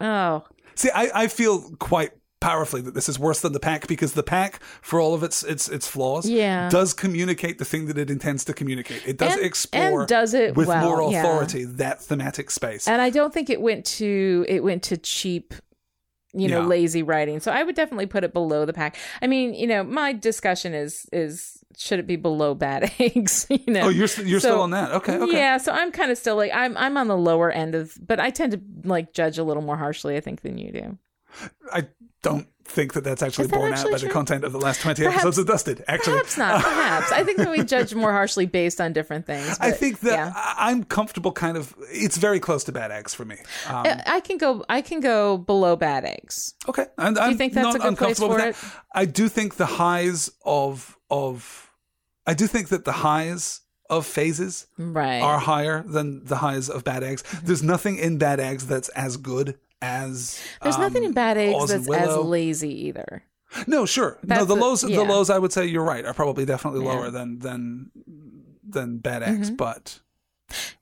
Oh, 0.00 0.44
See, 0.76 0.90
I, 0.94 1.10
I 1.14 1.26
feel 1.28 1.70
quite 1.78 2.10
powerfully 2.40 2.82
that 2.82 2.94
this 2.94 3.08
is 3.08 3.18
worse 3.18 3.40
than 3.40 3.52
the 3.52 3.60
Pack 3.60 3.86
because 3.86 4.12
the 4.12 4.22
Pack, 4.22 4.60
for 4.82 5.00
all 5.00 5.14
of 5.14 5.22
its 5.22 5.42
its 5.42 5.68
its 5.68 5.86
flaws, 5.86 6.28
Yeah. 6.28 6.68
does 6.68 6.92
communicate 6.92 7.58
the 7.58 7.64
thing 7.64 7.86
that 7.86 7.96
it 7.96 8.10
intends 8.10 8.44
to 8.46 8.52
communicate. 8.52 9.02
It 9.06 9.16
does 9.16 9.34
And- 9.34 9.42
explore 9.46 10.00
and 10.00 10.08
does 10.08 10.34
it 10.34 10.54
with 10.56 10.68
well, 10.68 10.84
more 10.98 11.10
yeah. 11.12 11.20
authority 11.20 11.64
that 11.64 12.02
thematic 12.02 12.50
space. 12.50 12.86
and 12.88 13.00
I 13.00 13.08
don't 13.10 13.32
think 13.32 13.48
it 13.50 13.60
went 13.62 13.86
to 13.86 14.44
it 14.48 14.62
went 14.62 14.82
to 14.84 14.96
cheap. 14.96 15.54
You 16.36 16.48
know, 16.48 16.62
Yeah. 16.62 16.66
lazy 16.66 17.02
writing. 17.04 17.38
So 17.38 17.52
I 17.52 17.62
would 17.62 17.76
definitely 17.76 18.06
put 18.06 18.24
it 18.24 18.32
below 18.32 18.64
the 18.66 18.72
pack. 18.72 18.96
I 19.22 19.28
mean, 19.28 19.54
you 19.54 19.68
know, 19.68 19.84
my 19.84 20.12
discussion 20.12 20.74
is 20.74 21.06
is 21.12 21.63
should 21.76 21.98
it 21.98 22.06
be 22.06 22.16
below 22.16 22.54
bad 22.54 22.92
eggs? 22.98 23.46
you 23.50 23.60
know, 23.72 23.82
oh, 23.82 23.88
you're 23.88 24.08
you're 24.24 24.40
So- 24.40 24.48
still 24.48 24.60
on 24.62 24.70
that? 24.70 24.92
Okay, 24.92 25.16
okay. 25.18 25.32
Yeah, 25.36 25.58
so 25.58 25.72
I'm 25.72 25.92
kind 25.92 26.10
of 26.10 26.18
still 26.18 26.36
like 26.36 26.52
I'm 26.54 26.76
I'm 26.76 26.96
on 26.96 27.08
the 27.08 27.16
lower 27.16 27.50
end 27.50 27.74
of, 27.74 27.94
but 28.04 28.20
I 28.20 28.30
tend 28.30 28.52
to 28.52 28.60
like 28.88 29.12
judge 29.12 29.38
a 29.38 29.44
little 29.44 29.62
more 29.62 29.76
harshly, 29.76 30.16
I 30.16 30.20
think, 30.20 30.42
than 30.42 30.58
you 30.58 30.72
do. 30.72 30.98
I 31.72 31.88
don't 32.22 32.46
think 32.64 32.94
that 32.94 33.04
that's 33.04 33.22
actually 33.22 33.48
that 33.48 33.56
borne 33.56 33.72
actually 33.72 33.92
out 33.94 34.00
by 34.00 34.06
the 34.06 34.12
content 34.12 34.44
of 34.44 34.52
the 34.52 34.58
last 34.58 34.80
20 34.80 35.02
Perhaps- 35.02 35.16
episodes 35.24 35.38
of 35.38 35.46
Dusted, 35.46 35.84
actually. 35.88 36.12
Perhaps 36.14 36.38
not. 36.38 36.62
Perhaps 36.62 37.12
I 37.12 37.22
think 37.24 37.38
that 37.38 37.50
we 37.50 37.62
judge 37.64 37.92
more 37.94 38.12
harshly 38.12 38.46
based 38.46 38.80
on 38.80 38.92
different 38.92 39.26
things. 39.26 39.58
I 39.60 39.72
think 39.72 40.00
that 40.00 40.12
yeah. 40.12 40.32
I- 40.34 40.70
I'm 40.70 40.84
comfortable 40.84 41.32
kind 41.32 41.56
of, 41.56 41.74
it's 41.90 42.16
very 42.16 42.38
close 42.40 42.64
to 42.64 42.72
Bad 42.72 42.92
Eggs 42.92 43.12
for 43.12 43.24
me. 43.24 43.34
Um, 43.68 43.84
I 43.86 44.02
I 44.06 44.20
can 44.20 44.38
go. 44.38 44.64
I 44.68 44.80
can 44.80 45.00
go 45.00 45.36
below 45.36 45.74
bad 45.76 46.04
eggs. 46.04 46.54
Okay, 46.68 46.86
and 46.96 47.18
I'm 47.18 47.36
think 47.36 47.52
that's 47.52 47.66
a 47.74 47.78
good 47.78 47.80
place 47.80 48.18
uncomfortable 48.20 48.28
for 48.38 48.46
with 48.46 48.60
that. 48.62 48.82
I 48.94 49.04
do 49.06 49.28
think 49.28 49.56
the 49.56 49.66
highs 49.66 50.30
of 50.44 50.96
of 51.10 51.63
I 52.26 52.34
do 52.34 52.46
think 52.46 52.68
that 52.68 52.84
the 52.84 52.92
highs 52.92 53.60
of 53.90 54.06
phases 54.06 54.66
Right. 54.78 55.20
are 55.20 55.38
higher 55.38 55.82
than 55.86 56.24
the 56.24 56.36
highs 56.36 56.68
of 56.70 56.84
bad 56.84 57.02
eggs. 57.02 57.22
There's 57.42 57.62
nothing 57.62 57.98
in 57.98 58.16
bad 58.18 58.40
eggs 58.40 58.66
that's 58.66 58.88
as 58.90 59.16
good 59.18 59.58
as 59.82 60.40
There's 60.62 60.78
nothing 60.78 61.02
in 61.02 61.08
um, 61.08 61.14
bad 61.14 61.36
eggs 61.36 61.54
Oz 61.54 61.68
that's 61.70 61.88
as 61.90 62.16
lazy 62.16 62.86
either. 62.86 63.24
No, 63.66 63.84
sure. 63.86 64.18
No, 64.22 64.40
the 64.40 64.54
the- 64.54 64.56
lows 64.56 64.82
yeah. 64.88 64.96
the 64.96 65.04
lows 65.04 65.28
I 65.30 65.38
would 65.38 65.52
say 65.52 65.66
you're 65.66 65.84
right 65.84 66.04
are 66.04 66.14
probably 66.14 66.44
definitely 66.46 66.84
Yeah. 66.84 66.92
lower 66.92 67.10
than 67.10 67.38
than 67.40 67.90
than 68.66 68.98
bad 68.98 69.22
eggs, 69.22 69.50
but 69.50 69.84
Mm-hmm. 69.84 70.03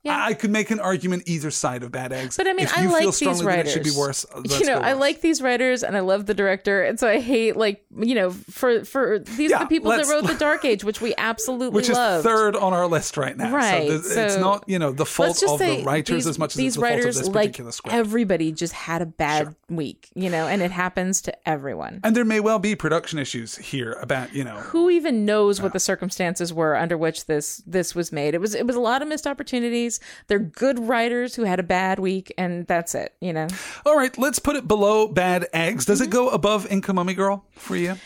Yeah. 0.05 0.17
I 0.17 0.33
I 0.33 0.35
could 0.35 0.51
make 0.51 0.71
an 0.71 0.81
argument 0.81 1.25
either 1.27 1.51
side 1.51 1.83
of 1.83 1.93
bad 1.93 2.13
eggs. 2.13 2.37
But 2.37 2.49
I 2.49 2.55
mean, 2.55 2.67
I 2.75 2.83
you 2.83 2.89
like 2.91 3.03
feel 3.15 3.33
these 3.35 3.41
it 3.43 3.69
should 3.69 3.83
be 3.85 3.91
writers. 3.91 3.97
worse. 3.97 4.27
you 4.61 4.67
know, 4.67 4.79
I 4.79 4.95
like 4.95 5.21
these 5.21 5.41
writers 5.43 5.85
and 5.85 5.97
I 5.97 6.01
love 6.01 6.27
the 6.27 6.35
director, 6.35 6.83
and 6.83 6.99
so 6.99 7.07
I 7.07 7.21
hate 7.21 7.57
like 7.57 7.85
you 7.99 8.15
know 8.15 8.31
for 8.31 8.85
for 8.85 9.19
these 9.21 9.51
Yeah, 9.51 9.59
are 9.59 9.61
the 9.65 9.67
people 9.69 9.91
that 9.93 10.07
wrote 10.07 10.27
the 10.27 10.35
Dark 10.39 10.65
Age, 10.65 10.83
which 10.85 11.01
we 11.01 11.15
absolutely 11.19 11.77
which 11.77 11.89
is 11.91 11.97
third 11.97 12.57
on 12.57 12.73
our 12.73 12.87
list 12.89 13.17
right 13.17 13.37
now. 13.37 13.55
Right, 13.55 13.89
So, 13.91 14.01
th- 14.03 14.17
it's 14.17 14.37
not 14.39 14.65
you 14.67 14.79
know 14.79 14.91
the 14.93 15.07
fault 15.07 15.41
of 15.43 15.59
the 15.59 15.83
writers 15.85 16.17
these, 16.17 16.27
as 16.27 16.39
much 16.39 16.53
as 16.53 16.57
these 16.57 16.67
it's 16.69 16.77
the 16.77 16.81
fault 16.81 16.93
of 16.93 16.99
writers, 16.99 17.17
this 17.19 17.29
like 17.29 17.55
script. 17.73 17.95
everybody, 17.95 18.51
just 18.53 18.73
had 18.73 19.03
a 19.03 19.07
bad 19.07 19.43
Sure. 19.45 19.57
week, 19.71 20.09
you 20.15 20.31
know, 20.31 20.47
and 20.49 20.63
it 20.63 20.71
happens 20.73 21.21
to 21.23 21.49
everyone. 21.49 22.01
and 22.03 22.17
there 22.17 22.25
may 22.25 22.41
well 22.41 22.59
be 22.59 22.75
production 22.75 23.19
issues 23.19 23.57
here 23.57 23.93
about 24.01 24.35
you 24.35 24.43
know 24.45 24.57
Who 24.57 24.91
even 24.91 25.25
knows 25.25 25.61
what 25.63 25.73
the 25.75 25.81
circumstances 25.81 26.53
were 26.53 26.75
under 26.77 26.97
which 26.99 27.27
this 27.27 27.63
this 27.67 27.95
was 27.95 28.11
made? 28.11 28.35
It 28.35 28.41
was 28.41 28.55
it 28.55 28.67
was 28.67 28.75
a 28.77 28.81
lot 28.81 29.03
of 29.03 29.07
missed 29.09 29.27
opportunities. 29.27 29.92
They're 30.29 30.39
good 30.39 30.79
writers 30.79 31.35
who 31.35 31.45
had 31.45 31.59
a 31.61 31.63
bad 31.63 31.99
week, 31.99 32.33
and 32.39 32.67
that's 32.67 32.95
it. 32.95 33.15
You 33.21 33.33
know, 33.33 33.49
All 33.87 33.97
right, 33.97 34.17
let's 34.19 34.39
put 34.39 34.57
it 34.57 34.67
below 34.69 35.09
bad 35.09 35.47
eggs. 35.53 35.85
Does 35.85 36.01
it 36.01 36.05
Mm-hmm. 36.05 36.13
go 36.13 36.29
above 36.31 36.67
Inca 36.71 36.93
Mummy 36.93 37.15
Girl 37.15 37.45
for 37.53 37.77
you? 37.77 37.97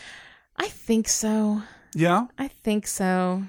I 0.55 0.67
think 0.67 1.07
so. 1.07 1.61
Yeah. 1.93 2.27
I 2.37 2.47
think 2.49 2.87
so. 2.87 3.43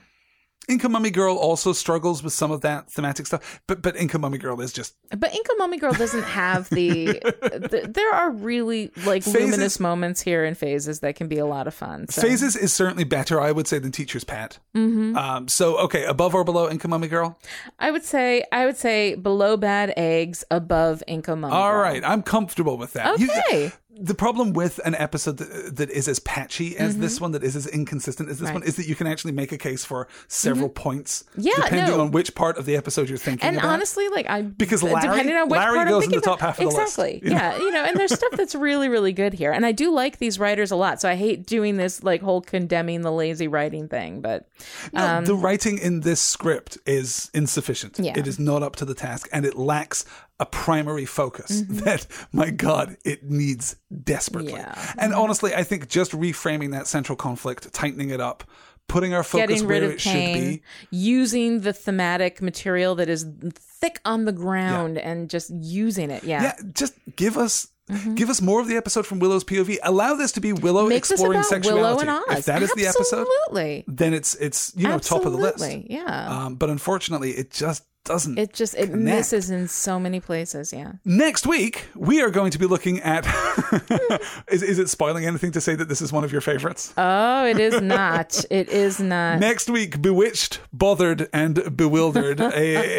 Inca 0.69 0.89
Mummy 0.89 1.11
Girl 1.11 1.37
also 1.37 1.73
struggles 1.73 2.23
with 2.23 2.33
some 2.33 2.51
of 2.51 2.61
that 2.61 2.91
thematic 2.91 3.27
stuff, 3.27 3.61
but 3.67 3.81
but 3.83 3.97
Inca 3.97 4.19
Mummy 4.19 4.39
Girl 4.39 4.61
is 4.61 4.73
just 4.73 4.95
But 5.17 5.35
Inca 5.35 5.53
Mummy 5.57 5.79
Girl 5.79 5.93
doesn't 5.93 6.25
have 6.25 6.69
the, 6.71 7.07
the. 7.23 7.91
There 7.93 8.13
are 8.15 8.31
really 8.31 8.91
like 9.05 9.23
Phases- 9.23 9.35
luminous 9.41 9.81
moments 9.81 10.21
here 10.21 10.45
in 10.45 10.55
phases 10.55 11.01
that 11.01 11.17
can 11.17 11.27
be 11.29 11.39
a 11.39 11.47
lot 11.47 11.67
of 11.67 11.75
fun. 11.75 12.09
So. 12.09 12.21
Phases 12.23 12.55
is 12.57 12.73
certainly 12.73 13.05
better, 13.05 13.41
I 13.41 13.51
would 13.53 13.67
say, 13.67 13.79
than 13.79 13.93
Teacher's 13.93 14.25
Pet. 14.25 14.59
Mm-hmm. 14.77 15.17
Um, 15.17 15.49
so 15.49 15.79
okay, 15.79 16.05
above 16.05 16.35
or 16.35 16.45
below 16.45 16.69
Inca 16.71 16.87
Mummy 16.89 17.09
Girl? 17.09 17.39
I 17.79 17.91
would 17.91 18.05
say 18.05 18.45
I 18.53 18.67
would 18.67 18.77
say 18.77 19.15
below 19.15 19.57
bad 19.57 19.95
eggs, 19.97 20.45
above 20.51 21.03
Inca 21.07 21.35
Mummy. 21.35 21.55
All 21.55 21.73
Girl. 21.73 21.81
right, 21.81 22.05
I'm 22.05 22.23
comfortable 22.23 22.77
with 22.77 22.93
that. 22.93 23.19
You- 23.19 23.29
Okay. 23.29 23.73
The 23.91 24.15
problem 24.15 24.53
with 24.53 24.79
an 24.85 24.95
episode 24.95 25.39
that, 25.39 25.77
that 25.77 25.91
is 25.91 26.09
as 26.09 26.19
patchy 26.21 26.77
as 26.77 26.99
this 26.99 27.21
one, 27.21 27.33
that 27.33 27.43
is 27.43 27.57
as 27.57 27.67
inconsistent 27.67 28.29
as 28.29 28.39
this 28.39 28.49
Mm-hmm. 28.49 28.55
Right. 28.57 28.61
one, 28.63 28.69
is 28.69 28.77
that 28.77 28.87
you 28.87 28.95
can 28.95 29.07
actually 29.07 29.33
make 29.33 29.51
a 29.51 29.59
case 29.59 29.85
for 29.85 30.07
several 30.29 30.69
points, 30.69 31.25
Yeah, 31.37 31.55
depending 31.57 31.97
no. 31.97 32.03
on 32.03 32.11
which 32.13 32.35
part 32.35 32.59
of 32.59 32.67
the 32.67 32.77
episode 32.77 33.09
you're 33.09 33.17
thinking 33.19 33.41
about. 33.41 33.49
And 33.49 33.57
about. 33.59 33.73
honestly, 33.73 34.09
like 34.09 34.29
I 34.29 34.43
Because 34.43 34.83
Larry- 34.83 35.01
depending 35.01 35.37
on 35.37 35.49
which 35.49 35.59
Larry 35.59 35.75
part 35.77 35.89
goes 35.89 36.05
I'm 36.05 36.13
in 36.13 36.21
thinking 36.21 36.21
the 36.21 36.25
top 36.27 36.39
about- 36.39 36.47
half 36.47 36.59
of 36.59 36.71
the 36.71 36.77
list, 36.77 36.99
exactly. 36.99 37.21
know? 37.31 37.37
Yeah, 37.37 37.57
you 37.59 37.71
know, 37.73 37.85
and 37.85 37.97
there's 37.97 38.15
stuff 38.15 38.33
that's 38.37 38.55
really 38.55 38.89
really 38.89 39.13
good 39.13 39.33
here, 39.33 39.53
and 39.53 39.65
I 39.67 39.73
do 39.73 39.91
like 39.91 40.19
these 40.19 40.39
writers 40.39 40.71
a 40.71 40.77
lot. 40.77 41.01
So 41.01 41.09
I 41.09 41.17
hate 41.17 41.47
doing 41.47 41.77
this 41.79 42.03
like 42.05 42.21
whole 42.23 42.41
condemning 42.43 43.01
the 43.03 43.11
lazy 43.13 43.49
writing 43.49 43.89
thing, 43.89 44.21
but 44.21 44.47
No, 44.93 45.23
the 45.23 45.35
writing 45.35 45.79
in 45.79 46.01
this 46.01 46.21
script 46.21 46.79
is 46.87 47.31
insufficient. 47.35 47.99
Um, 47.99 48.05
Yeah. 48.05 48.13
It 48.19 48.27
is 48.29 48.39
not 48.39 48.63
up 48.63 48.77
to 48.77 48.85
the 48.85 48.95
task, 48.95 49.29
and 49.33 49.45
it 49.47 49.57
lacks 49.57 50.05
a 50.41 50.47
primary 50.47 51.05
focus 51.05 51.63
Mm-hmm. 51.63 51.75
that, 51.85 52.07
my 52.33 52.51
God, 52.51 52.97
it 53.05 53.25
needs 53.29 53.77
desperately. 54.05 54.53
Yeah. 54.53 54.93
And 54.99 55.13
honestly, 55.15 55.55
I 55.55 55.65
think 55.65 55.89
just 55.89 56.13
reframing 56.13 56.71
that 56.73 56.87
central 56.87 57.17
conflict, 57.17 57.73
tightening 57.73 58.11
it 58.11 58.21
up, 58.21 58.45
putting 58.89 59.13
our 59.15 59.23
focus 59.23 59.49
getting 59.49 59.67
rid 59.67 59.83
where 59.83 59.91
of 59.91 59.95
it 59.97 60.01
should 60.01 60.13
be. 60.13 60.63
using 60.91 61.61
the 61.61 61.73
thematic 61.73 62.41
material 62.41 62.95
that 62.97 63.09
is 63.09 63.27
thick 63.55 64.01
on 64.05 64.25
the 64.25 64.33
ground, 64.33 64.97
and 64.99 65.29
just 65.29 65.51
using 65.51 66.11
it. 66.11 66.25
Yeah. 66.25 66.43
Yeah, 66.43 66.55
just 66.73 66.95
give 67.17 67.37
us. 67.37 67.69
Give 68.15 68.29
us 68.29 68.43
more 68.43 68.61
of 68.61 68.69
the 68.69 68.77
episode 68.77 69.07
from 69.07 69.19
Willow's 69.19 69.45
POV. 69.45 69.79
Allow 69.83 70.13
this 70.15 70.33
to 70.33 70.43
be 70.43 70.53
Willow 70.53 70.83
Mm-hmm. 70.83 70.89
Make 70.91 70.99
exploring 70.99 71.43
sexuality. 71.43 72.07
Willow. 72.07 72.21
If 72.29 72.45
that 72.45 72.63
is 72.63 72.71
the 72.75 72.87
episode, 72.87 73.27
Absolutely. 73.27 73.85
then 73.89 74.13
it's 74.13 74.35
it's 74.35 74.75
you 74.77 74.87
know 74.87 74.99
top 74.99 75.25
of 75.25 75.33
the 75.33 75.39
list. 75.39 75.67
Yeah. 75.89 76.05
Um, 76.45 76.57
but 76.57 76.69
unfortunately, 76.69 77.31
it 77.31 77.51
just 77.51 77.85
doesn't. 78.09 78.39
It 78.39 78.53
just 78.53 78.75
it 78.75 78.87
connect. 78.91 79.05
misses 79.05 79.51
in 79.51 79.69
so 79.69 80.01
many 80.01 80.19
places. 80.21 80.73
Yeah. 80.73 80.93
Next 81.05 81.47
week, 81.47 81.87
we 81.95 82.21
are 82.21 82.31
going 82.31 82.51
to 82.51 82.59
be 82.59 82.67
looking 82.67 83.01
at. 83.01 83.25
is, 84.51 84.63
is 84.63 84.79
it 84.79 84.89
spoiling 84.89 85.25
anything 85.27 85.53
to 85.53 85.61
say 85.61 85.75
that 85.75 85.89
this 85.89 86.01
is 86.01 86.13
one 86.13 86.25
of 86.25 86.33
your 86.33 86.41
favorites? 86.41 86.93
Oh, 86.97 87.45
it 87.47 87.61
is 87.61 87.81
not. 87.83 88.45
it 88.51 88.69
is 88.69 88.99
not. 89.01 89.39
Next 89.39 89.69
week, 89.71 90.01
Bewitched, 90.03 90.61
Bothered, 90.73 91.29
and 91.33 91.77
Bewildered. 91.77 92.41
a, 92.41 92.49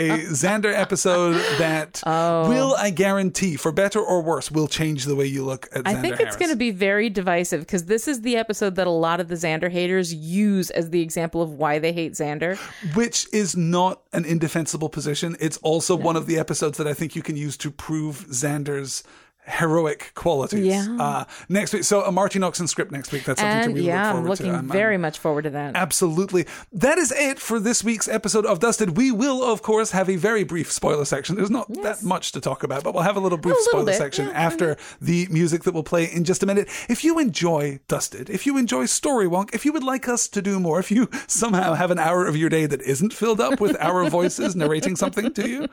a 0.09 0.17
Xander 0.27 0.73
episode 0.73 1.33
that 1.57 2.01
Oh. 2.09 2.47
will, 2.49 2.75
I 2.77 2.89
guarantee, 2.91 3.55
for 3.55 3.71
better 3.71 3.99
or 3.99 4.21
worse, 4.21 4.49
will 4.51 4.67
change 4.67 5.05
the 5.05 5.15
way 5.15 5.25
you 5.25 5.43
look 5.43 5.67
at 5.73 5.83
Xander 5.83 5.87
I 5.87 6.01
think 6.01 6.19
it's 6.19 6.35
going 6.37 6.51
to 6.51 6.55
be 6.57 6.71
very 6.71 7.09
divisive 7.09 7.61
because 7.61 7.85
this 7.85 8.07
is 8.07 8.21
the 8.21 8.37
episode 8.37 8.75
that 8.75 8.87
a 8.87 8.91
lot 8.91 9.19
of 9.19 9.27
the 9.27 9.35
Xander 9.35 9.69
haters 9.71 10.13
use 10.13 10.69
as 10.71 10.89
the 10.91 11.01
example 11.01 11.41
of 11.41 11.51
why 11.53 11.79
they 11.79 11.91
hate 11.93 12.13
Xander. 12.13 12.57
Which 12.95 13.27
is 13.33 13.55
not 13.57 14.01
an 14.13 14.25
indefensible 14.25 14.89
position. 14.89 14.98
It's 15.39 15.57
also 15.57 15.95
one 15.95 16.15
of 16.15 16.25
the 16.25 16.37
episodes 16.37 16.77
that 16.77 16.87
I 16.87 16.93
think 16.93 17.15
you 17.15 17.21
can 17.21 17.37
use 17.37 17.57
to 17.57 17.71
prove 17.71 18.27
Xander's 18.29 19.03
heroic 19.49 20.11
qualities. 20.15 20.65
Yeah. 20.65 20.97
Uh, 20.99 21.25
next 21.49 21.73
week, 21.73 21.83
so 21.83 22.01
a 22.03 22.11
Marti 22.11 22.39
Noxon 22.39 22.67
script 22.69 22.91
next 22.91 23.11
week. 23.11 23.23
That's 23.25 23.39
something 23.41 23.57
to 23.59 23.65
And 23.65 23.73
really 23.75 23.87
yeah, 23.87 23.97
look 24.01 24.05
I'm 24.07 24.13
forward 24.15 24.29
looking 24.29 24.45
to. 24.47 24.53
I'm- 24.53 24.67
very 24.69 24.93
I'm- 24.95 25.01
much 25.01 25.19
forward 25.19 25.41
to 25.43 25.49
that. 25.51 25.75
Absolutely. 25.75 26.45
That 26.71 26.97
is 26.97 27.11
it 27.11 27.39
for 27.39 27.59
this 27.59 27.83
week's 27.83 28.07
episode 28.07 28.45
of 28.45 28.59
Dusted. 28.59 28.95
We 28.97 29.11
will, 29.11 29.43
of 29.43 29.61
course, 29.61 29.91
have 29.91 30.09
a 30.09 30.15
very 30.15 30.43
brief 30.43 30.71
spoiler 30.71 31.05
section. 31.05 31.35
There's 31.35 31.49
not 31.49 31.71
that 31.81 32.03
much 32.03 32.31
to 32.33 32.41
talk 32.41 32.63
about, 32.63 32.83
but 32.83 32.93
we'll 32.93 33.03
have 33.03 33.17
a 33.17 33.19
little 33.19 33.37
brief 33.37 33.55
little 33.55 33.65
spoiler 33.71 33.85
bit, 33.85 33.95
section 33.97 34.27
yeah. 34.27 34.33
after 34.33 34.77
the 35.01 35.27
music 35.29 35.63
that 35.63 35.73
will 35.73 35.83
play 35.83 36.05
in 36.05 36.23
just 36.23 36.43
a 36.43 36.45
minute. 36.45 36.67
If 36.87 37.03
you 37.03 37.19
enjoy 37.19 37.79
Dusted, 37.87 38.29
if 38.29 38.45
you 38.45 38.57
enjoy 38.57 38.85
Story 38.85 39.27
Wonk, 39.27 39.53
if 39.53 39.65
you 39.65 39.73
would 39.73 39.83
like 39.83 40.07
us 40.07 40.27
to 40.29 40.41
do 40.41 40.59
more, 40.59 40.79
if 40.79 40.91
you 40.91 41.09
somehow 41.27 41.73
have 41.73 41.91
an 41.91 41.99
hour 41.99 42.25
of 42.25 42.35
your 42.35 42.49
day 42.49 42.65
that 42.65 42.81
isn't 42.81 43.13
filled 43.13 43.41
up 43.41 43.59
with 43.59 43.75
our 43.79 44.09
voices 44.09 44.55
narrating 44.55 44.95
something 44.95 45.33
to 45.33 45.49
you, 45.49 45.67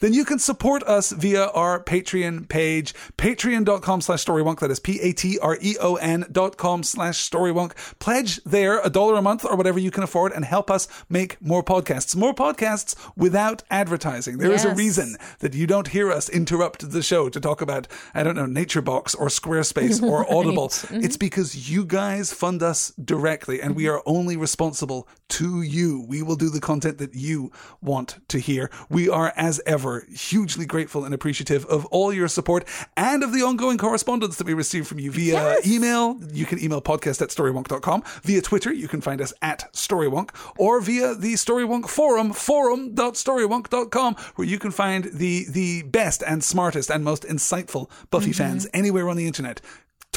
then 0.00 0.12
you 0.12 0.24
can 0.24 0.38
support 0.38 0.82
us 0.84 1.12
via 1.12 1.46
our 1.48 1.82
Patreon 1.82 2.48
page, 2.48 2.94
patreon.com 3.16 4.00
slash 4.00 4.24
storywonk. 4.24 4.60
That 4.60 4.70
is 4.70 4.80
P-A-T-R-E-O-N 4.80 6.26
dot 6.30 6.56
com 6.56 6.82
slash 6.82 7.28
storywonk. 7.28 7.72
Pledge 7.98 8.42
there 8.44 8.80
a 8.80 8.90
dollar 8.90 9.16
a 9.16 9.22
month 9.22 9.44
or 9.44 9.56
whatever 9.56 9.78
you 9.78 9.90
can 9.90 10.02
afford 10.02 10.32
and 10.32 10.44
help 10.44 10.70
us 10.70 10.88
make 11.08 11.40
more 11.40 11.62
podcasts. 11.62 12.14
More 12.16 12.34
podcasts 12.34 12.94
without 13.16 13.62
advertising. 13.70 14.38
There 14.38 14.52
is 14.52 14.64
a 14.64 14.74
reason 14.74 15.16
that 15.40 15.54
you 15.54 15.66
don't 15.66 15.88
hear 15.88 16.10
us 16.10 16.28
interrupt 16.28 16.90
the 16.90 17.02
show 17.02 17.28
to 17.28 17.40
talk 17.40 17.60
about, 17.60 17.88
I 18.14 18.22
don't 18.22 18.36
know, 18.36 18.46
Nature 18.46 18.82
Box 18.82 19.14
or 19.14 19.28
Squarespace 19.28 20.02
or 20.02 20.30
Audible. 20.32 20.66
It's 20.66 20.84
mm-hmm. 20.84 21.18
because 21.18 21.70
you 21.70 21.84
guys 21.84 22.32
fund 22.32 22.62
us 22.62 22.92
directly 23.02 23.60
and 23.60 23.74
we 23.74 23.84
mm-hmm. 23.84 23.96
are 23.96 24.02
only 24.06 24.36
responsible 24.36 25.08
to 25.28 25.62
you. 25.62 26.04
We 26.08 26.22
will 26.22 26.36
do 26.36 26.50
the 26.50 26.60
content 26.60 26.98
that 26.98 27.14
you 27.14 27.52
want 27.80 28.18
to 28.28 28.38
hear. 28.38 28.70
We 28.88 29.08
are, 29.08 29.32
as 29.36 29.60
ever, 29.66 29.87
hugely 30.12 30.66
grateful 30.66 31.04
and 31.04 31.14
appreciative 31.14 31.64
of 31.66 31.84
all 31.86 32.12
your 32.12 32.28
support 32.28 32.64
and 32.96 33.22
of 33.22 33.32
the 33.32 33.42
ongoing 33.42 33.78
correspondence 33.78 34.36
that 34.36 34.46
we 34.46 34.54
receive 34.54 34.86
from 34.86 34.98
you 34.98 35.10
via 35.10 35.32
Yes. 35.34 35.66
email. 35.66 36.18
You 36.32 36.46
can 36.46 36.62
email 36.62 36.80
podcast 36.80 37.20
at 37.22 37.28
storywonk.com. 37.30 38.02
Via 38.22 38.42
Twitter, 38.42 38.72
you 38.72 38.88
can 38.88 39.00
find 39.00 39.20
us 39.20 39.32
at 39.42 39.72
storywonk 39.72 40.30
or 40.56 40.80
via 40.80 41.14
the 41.14 41.34
Storywonk 41.34 41.88
forum, 41.88 42.32
forum.storywonk.com, 42.32 44.14
where 44.36 44.46
you 44.46 44.58
can 44.58 44.70
find 44.70 45.04
the, 45.12 45.46
the 45.48 45.82
best 45.82 46.22
and 46.26 46.42
smartest 46.42 46.90
and 46.90 47.04
most 47.04 47.22
insightful 47.24 47.90
Buffy 48.10 48.30
mm-hmm. 48.30 48.38
fans 48.38 48.66
anywhere 48.72 49.08
on 49.08 49.16
the 49.16 49.26
internet. 49.26 49.60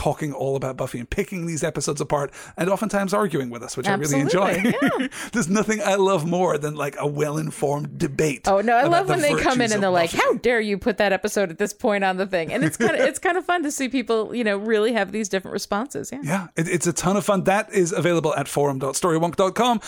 Talking 0.01 0.33
all 0.33 0.55
about 0.55 0.77
Buffy 0.77 0.97
and 0.97 1.07
picking 1.07 1.45
these 1.45 1.63
episodes 1.63 2.01
apart 2.01 2.31
and 2.57 2.71
oftentimes 2.71 3.13
arguing 3.13 3.51
with 3.51 3.61
us, 3.61 3.77
which 3.77 3.87
I 3.87 3.93
really 3.93 4.19
enjoy. 4.19 4.49
Absolutely, 4.49 5.09
There's 5.31 5.47
nothing 5.47 5.79
I 5.79 5.93
love 5.93 6.25
more 6.25 6.57
than 6.57 6.73
like 6.73 6.95
a 6.97 7.05
well 7.05 7.37
informed 7.37 7.99
debate. 7.99 8.47
Oh 8.47 8.61
no, 8.61 8.75
I 8.75 8.85
love 8.85 9.05
the 9.05 9.13
when 9.13 9.21
they 9.21 9.35
come 9.35 9.61
in 9.61 9.71
and 9.71 9.83
they're 9.83 9.91
like, 9.91 10.11
"How 10.11 10.33
dare 10.33 10.59
you 10.59 10.79
put 10.79 10.97
that 10.97 11.13
episode 11.13 11.51
at 11.51 11.59
this 11.59 11.71
point 11.71 12.03
on 12.03 12.17
the 12.17 12.25
thing?" 12.25 12.51
And 12.51 12.63
it's 12.63 12.77
kind 12.77 12.95
of 12.95 13.01
it's 13.01 13.19
kind 13.19 13.37
of 13.37 13.45
fun 13.45 13.61
to 13.61 13.69
see 13.69 13.89
people, 13.89 14.33
you 14.33 14.43
know, 14.43 14.57
really 14.57 14.93
have 14.93 15.11
these 15.11 15.29
different 15.29 15.53
responses. 15.53 16.11
Yeah. 16.11 16.21
Yeah, 16.23 16.47
it, 16.55 16.67
it's 16.67 16.87
a 16.87 16.93
ton 16.93 17.15
of 17.15 17.23
fun. 17.23 17.43
That 17.43 17.71
is 17.71 17.91
available 17.91 18.33
at 18.33 18.47
forum.storywonk.com. 18.47 19.81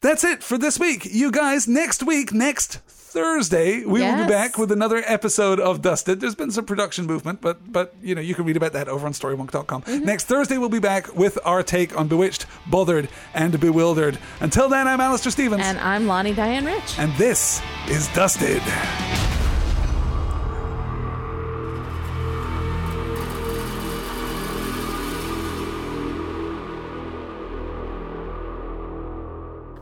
That's 0.00 0.24
it 0.24 0.42
for 0.42 0.56
this 0.56 0.78
week. 0.78 1.04
You 1.04 1.30
guys, 1.30 1.68
next 1.68 2.02
week, 2.02 2.32
next 2.32 2.80
Thursday, 3.08 3.84
we 3.84 4.00
will 4.00 4.16
be 4.24 4.28
back 4.28 4.58
with 4.58 4.70
another 4.70 5.02
episode 5.06 5.58
of 5.58 5.80
Dusted. 5.82 6.20
There's 6.20 6.34
been 6.34 6.50
some 6.50 6.64
production 6.66 7.06
movement, 7.06 7.40
but 7.40 7.72
but 7.72 7.94
you 8.02 8.14
know, 8.14 8.20
you 8.20 8.34
can 8.34 8.44
read 8.44 8.56
about 8.56 8.72
that 8.74 8.88
over 8.88 9.06
on 9.06 9.12
StoryWonk.com. 9.12 9.82
Mm-hmm. 9.82 10.04
Next 10.04 10.24
Thursday 10.24 10.58
we'll 10.58 10.68
be 10.68 10.78
back 10.78 11.14
with 11.16 11.38
our 11.44 11.62
take 11.62 11.96
on 11.98 12.06
Bewitched, 12.08 12.46
Bothered, 12.66 13.08
and 13.34 13.58
Bewildered. 13.58 14.18
Until 14.40 14.68
then, 14.68 14.86
I'm 14.86 15.00
Alastair 15.00 15.32
Stevens, 15.32 15.62
And 15.64 15.78
I'm 15.78 16.06
Lani 16.06 16.34
Diane 16.34 16.66
Rich. 16.66 16.98
and 16.98 17.12
this 17.14 17.62
is 17.88 18.08
Dusted. 18.08 18.62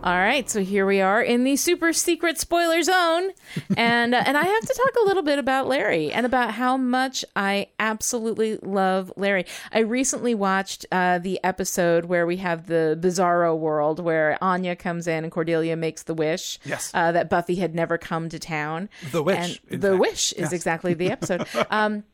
All 0.07 0.13
right, 0.17 0.49
so 0.49 0.63
here 0.63 0.87
we 0.87 1.01
are 1.01 1.21
in 1.21 1.43
the 1.43 1.57
super 1.57 1.93
secret 1.93 2.39
spoiler 2.39 2.81
zone, 2.85 3.31
and 3.77 4.15
uh, 4.15 4.23
and 4.25 4.37
I 4.37 4.45
have 4.45 4.61
to 4.61 4.73
talk 4.75 4.95
a 5.03 5.07
little 5.09 5.25
bit 5.25 5.41
about 5.41 5.67
Larry 5.67 6.13
and 6.13 6.25
about 6.25 6.53
how 6.53 6.77
much 6.77 7.25
I 7.35 7.67
absolutely 7.81 8.57
love 8.59 9.13
Larry. 9.17 9.47
I 9.73 9.81
recently 9.81 10.33
watched 10.33 10.87
uh, 10.93 11.19
the 11.19 11.41
episode 11.43 12.05
where 12.05 12.25
we 12.25 12.37
have 12.37 12.69
the 12.69 12.97
Bizarro 13.03 13.59
world 13.59 13.99
where 13.99 14.39
Anya 14.41 14.77
comes 14.77 15.09
in 15.09 15.25
and 15.25 15.33
Cordelia 15.33 15.75
makes 15.75 16.05
the 16.05 16.15
wish 16.15 16.61
Yes. 16.65 16.93
uh, 16.95 17.11
that 17.11 17.29
Buffy 17.29 17.57
had 17.57 17.75
never 17.75 17.99
come 17.99 18.29
to 18.29 18.39
town. 18.39 18.89
The 19.11 19.25
Wish, 19.25 19.61
the 19.69 19.79
fact. 19.89 19.99
wish 20.01 20.33
is 20.35 20.39
Yes. 20.39 20.53
exactly 20.53 20.95
the 20.95 21.11
episode. 21.11 21.49
um, 21.71 22.05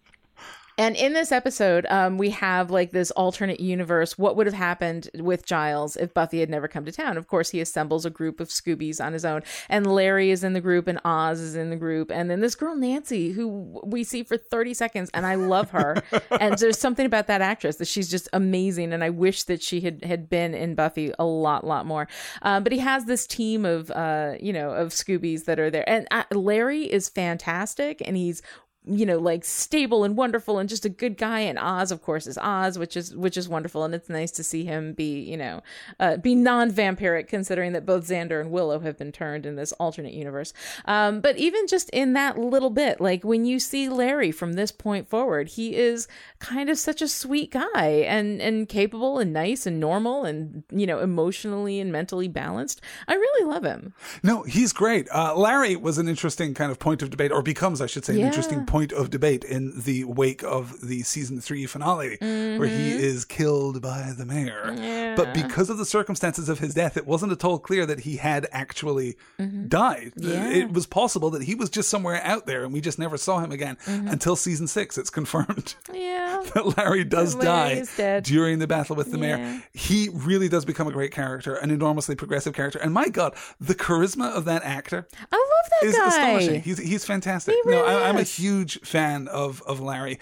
and 0.79 0.97
in 0.97 1.13
this 1.13 1.33
episode, 1.33 1.87
um, 1.91 2.17
we 2.17 2.31
have 2.31 2.71
like 2.71 2.93
this 2.93 3.11
alternate 3.11 3.61
universe. 3.61 4.17
What 4.17 4.37
would 4.37 4.47
have 4.47 4.55
happened 4.55 5.11
with 5.15 5.45
Giles 5.45 5.97
if 5.97 6.15
Buffy 6.15 6.41
had 6.41 6.49
never 6.49 6.67
come 6.67 6.85
to 6.87 6.93
town? 6.93 7.19
Of 7.19 7.29
course, 7.29 7.51
he 7.51 7.61
assembles 7.61 8.07
a 8.07 8.11
group 8.11 8.41
of 8.41 8.49
Scoobies 8.49 9.05
on 9.05 9.13
his 9.13 9.25
own, 9.25 9.43
and 9.69 9.87
Larry 9.87 10.31
is 10.31 10.43
in 10.43 10.55
the 10.55 10.61
group, 10.61 10.89
and 10.89 10.99
Oz 11.05 11.41
is 11.41 11.57
in 11.57 11.69
the 11.71 11.77
group, 11.77 12.11
and 12.11 12.31
then 12.31 12.41
this 12.41 12.55
girl 12.55 12.75
Nancy, 12.75 13.33
who 13.33 13.81
we 13.85 14.03
see 14.03 14.23
for 14.23 14.37
thirty 14.39 14.73
seconds, 14.73 15.11
and 15.13 15.27
I 15.27 15.35
love 15.35 15.71
her. 15.71 16.03
and 16.41 16.57
there's 16.59 16.79
something 16.79 17.05
about 17.05 17.27
that 17.27 17.43
actress 17.43 17.77
that 17.77 17.89
she's 17.89 18.11
just 18.11 18.29
amazing, 18.33 18.95
and 18.95 19.05
I 19.05 19.11
wish 19.11 19.45
that 19.45 19.63
she 19.63 19.81
had 19.83 20.03
had 20.05 20.31
been 20.31 20.55
in 20.55 20.75
Buffy 20.75 21.13
a 21.19 21.25
lot, 21.25 21.67
lot 21.67 21.85
more. 21.85 22.09
Um, 22.41 22.63
but 22.63 22.73
he 22.73 22.79
has 22.79 23.05
this 23.05 23.27
team 23.27 23.67
of, 23.67 23.91
uh, 23.91 24.35
you 24.41 24.53
know, 24.53 24.71
of 24.71 24.89
Scoobies 24.89 25.45
that 25.45 25.61
are 25.61 25.71
there, 25.71 25.89
and 25.89 26.07
uh, 26.11 26.25
Larry 26.33 26.91
is 26.91 27.11
fantastic, 27.11 28.03
and 28.07 28.17
he's 28.17 28.41
you 28.85 29.07
know 29.07 29.19
like 29.19 29.45
stable 29.45 30.03
and 30.05 30.17
wonderful 30.17 30.59
and 30.59 30.69
just 30.69 30.85
a 30.85 30.89
good 30.89 31.17
guy. 31.17 31.41
And 31.41 31.59
oz 31.59 31.93
of 31.93 32.03
course 32.03 32.27
is 32.27 32.37
oz 32.39 32.79
which 32.79 32.97
is 32.97 33.15
which 33.15 33.37
is 33.37 33.49
wonderful. 33.49 33.85
And 33.85 33.95
it's 33.95 34.09
nice 34.09 34.31
to 34.33 34.43
see 34.45 34.65
him 34.65 34.93
be 34.93 35.21
you 35.21 35.37
know 35.37 35.63
uh, 36.01 36.17
be 36.17 36.35
non-vampiric 36.35 37.29
considering 37.29 37.73
that 37.73 37.87
both 37.87 38.07
xander 38.07 38.41
and 38.41 38.51
willow 38.51 38.81
have 38.81 38.99
been 38.99 39.13
turned 39.13 39.47
in 39.47 39.57
this 39.57 39.73
alternate 39.73 40.15
universe. 40.15 40.53
Um, 40.85 41.21
but 41.21 41.37
even 41.37 41.67
just 41.67 41.91
in 41.91 42.13
that 42.15 42.39
little 42.39 42.71
bit 42.71 43.01
like 43.01 43.25
when 43.25 43.45
you 43.45 43.59
see 43.59 43.89
larry 43.89 44.33
from 44.33 44.55
this 44.55 44.73
point 44.73 45.09
forward 45.09 45.49
he 45.49 45.75
is 45.77 46.09
kind 46.39 46.69
of 46.69 46.79
such 46.79 47.01
a 47.03 47.09
sweet 47.09 47.51
guy 47.51 48.05
and 48.07 48.41
and 48.43 48.69
capable 48.69 49.19
and 49.19 49.33
nice 49.33 49.67
and 49.67 49.79
normal 49.79 50.25
and 50.25 50.65
you 50.71 50.87
know 50.87 50.99
emotionally 50.99 51.79
and 51.81 51.93
mentally 51.93 52.29
balanced. 52.29 52.81
I 53.07 53.15
really 53.15 53.47
love 53.49 53.65
him. 53.65 53.95
No, 54.23 54.43
he's 54.43 54.73
great. 54.73 55.09
Uh, 55.13 55.37
Larry 55.37 55.77
was 55.77 55.99
an 55.99 56.09
interesting 56.09 56.55
kind 56.55 56.71
of 56.71 56.79
point 56.79 57.03
of 57.03 57.11
debate, 57.11 57.33
or 57.33 57.43
becomes, 57.43 57.81
I 57.81 57.87
should 57.87 58.05
say, 58.05 58.15
an 58.15 58.21
Yeah. 58.21 58.27
interesting 58.27 58.65
point 58.73 58.91
of 58.91 59.11
debate 59.11 59.45
in 59.45 59.83
the 59.83 60.03
wake 60.05 60.43
of 60.43 60.81
the 60.81 61.03
season 61.03 61.43
three 61.43 61.67
finale, 61.67 62.17
where 62.21 62.67
he 62.67 62.93
mm-hmm. 62.93 63.05
is 63.05 63.27
killed 63.27 63.83
by 63.83 64.15
the 64.17 64.25
mayor. 64.25 65.15
But 65.15 65.35
because 65.35 65.69
of 65.69 65.77
the 65.77 65.85
circumstances 65.85 66.49
of 66.49 66.59
his 66.59 66.73
death, 66.73 66.97
it 66.97 67.07
wasn't 67.07 67.33
at 67.33 67.45
all 67.45 67.59
clear 67.59 67.85
that 67.85 68.01
he 68.01 68.17
had 68.17 68.49
actually 68.51 69.19
mm-hmm. 69.39 69.69
died. 69.69 70.15
Yeah. 70.17 70.49
It 70.49 70.73
was 70.73 70.87
possible 70.87 71.29
that 71.33 71.43
he 71.43 71.55
was 71.55 71.69
just 71.69 71.91
somewhere 71.91 72.23
out 72.25 72.47
there 72.47 72.65
and 72.65 72.73
we 72.73 72.81
just 72.81 72.99
never 72.99 73.19
saw 73.19 73.41
him 73.41 73.53
again 73.53 73.77
mm-hmm. 73.85 74.09
until 74.09 74.37
season 74.37 74.67
six. 74.67 74.97
It's 74.97 75.11
confirmed. 75.11 75.75
yeah 75.93 76.23
that 76.55 76.77
Larry 76.77 77.05
does 77.05 77.35
Larry 77.35 77.85
die 77.97 78.21
during 78.21 78.59
the 78.59 78.67
battle 78.67 78.97
with 78.97 79.11
the 79.11 79.19
Yeah. 79.19 79.37
mayor. 79.37 79.63
He 79.73 80.09
really 80.13 80.49
does 80.49 80.65
become 80.65 80.87
a 80.87 80.93
great 80.93 81.13
character, 81.13 81.55
an 81.55 81.71
enormously 81.71 82.15
progressive 82.15 82.55
character. 82.55 82.79
And 82.79 82.93
my 82.93 83.09
God, 83.09 83.35
the 83.61 83.75
charisma 83.75 84.31
of 84.33 84.45
that 84.47 84.63
actor 84.65 85.07
i 85.31 85.37
love 85.37 85.71
that 85.71 85.87
is 85.87 85.97
guy 85.97 86.09
astonishing. 86.09 86.63
He's 86.63 86.79
he's 86.79 87.05
fantastic. 87.05 87.55
He 87.65 87.71
no, 87.71 87.85
I, 87.85 88.09
I'm 88.09 88.17
a 88.17 88.21
is. 88.21 88.29
Huge 88.63 88.81
fan 88.81 89.29
of 89.29 89.63
of 89.67 89.81
Larry. 89.81 90.19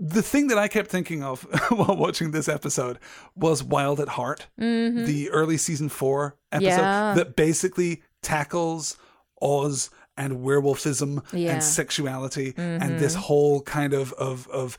The 0.00 0.22
thing 0.22 0.46
that 0.48 0.58
I 0.58 0.68
kept 0.68 0.90
thinking 0.90 1.22
of 1.24 1.42
while 1.70 1.96
watching 1.96 2.30
this 2.30 2.48
episode 2.48 2.98
was 3.34 3.64
Wild 3.64 3.98
at 4.00 4.08
Heart, 4.08 4.46
the 4.56 5.28
early 5.32 5.56
season 5.56 5.88
four 5.88 6.36
episode 6.52 6.68
Mm-hmm. 6.70 6.78
Yeah. 6.80 7.14
that 7.14 7.36
basically 7.36 8.02
tackles 8.22 8.96
Oz 9.42 9.90
and 10.16 10.38
werewolfism 10.38 11.24
Yeah. 11.32 11.52
and 11.54 11.62
sexuality 11.64 12.54
and 12.56 12.82
Mm-hmm. 12.82 12.98
this 12.98 13.14
whole 13.14 13.60
kind 13.62 13.92
of 13.92 14.12
of 14.14 14.46
of 14.48 14.78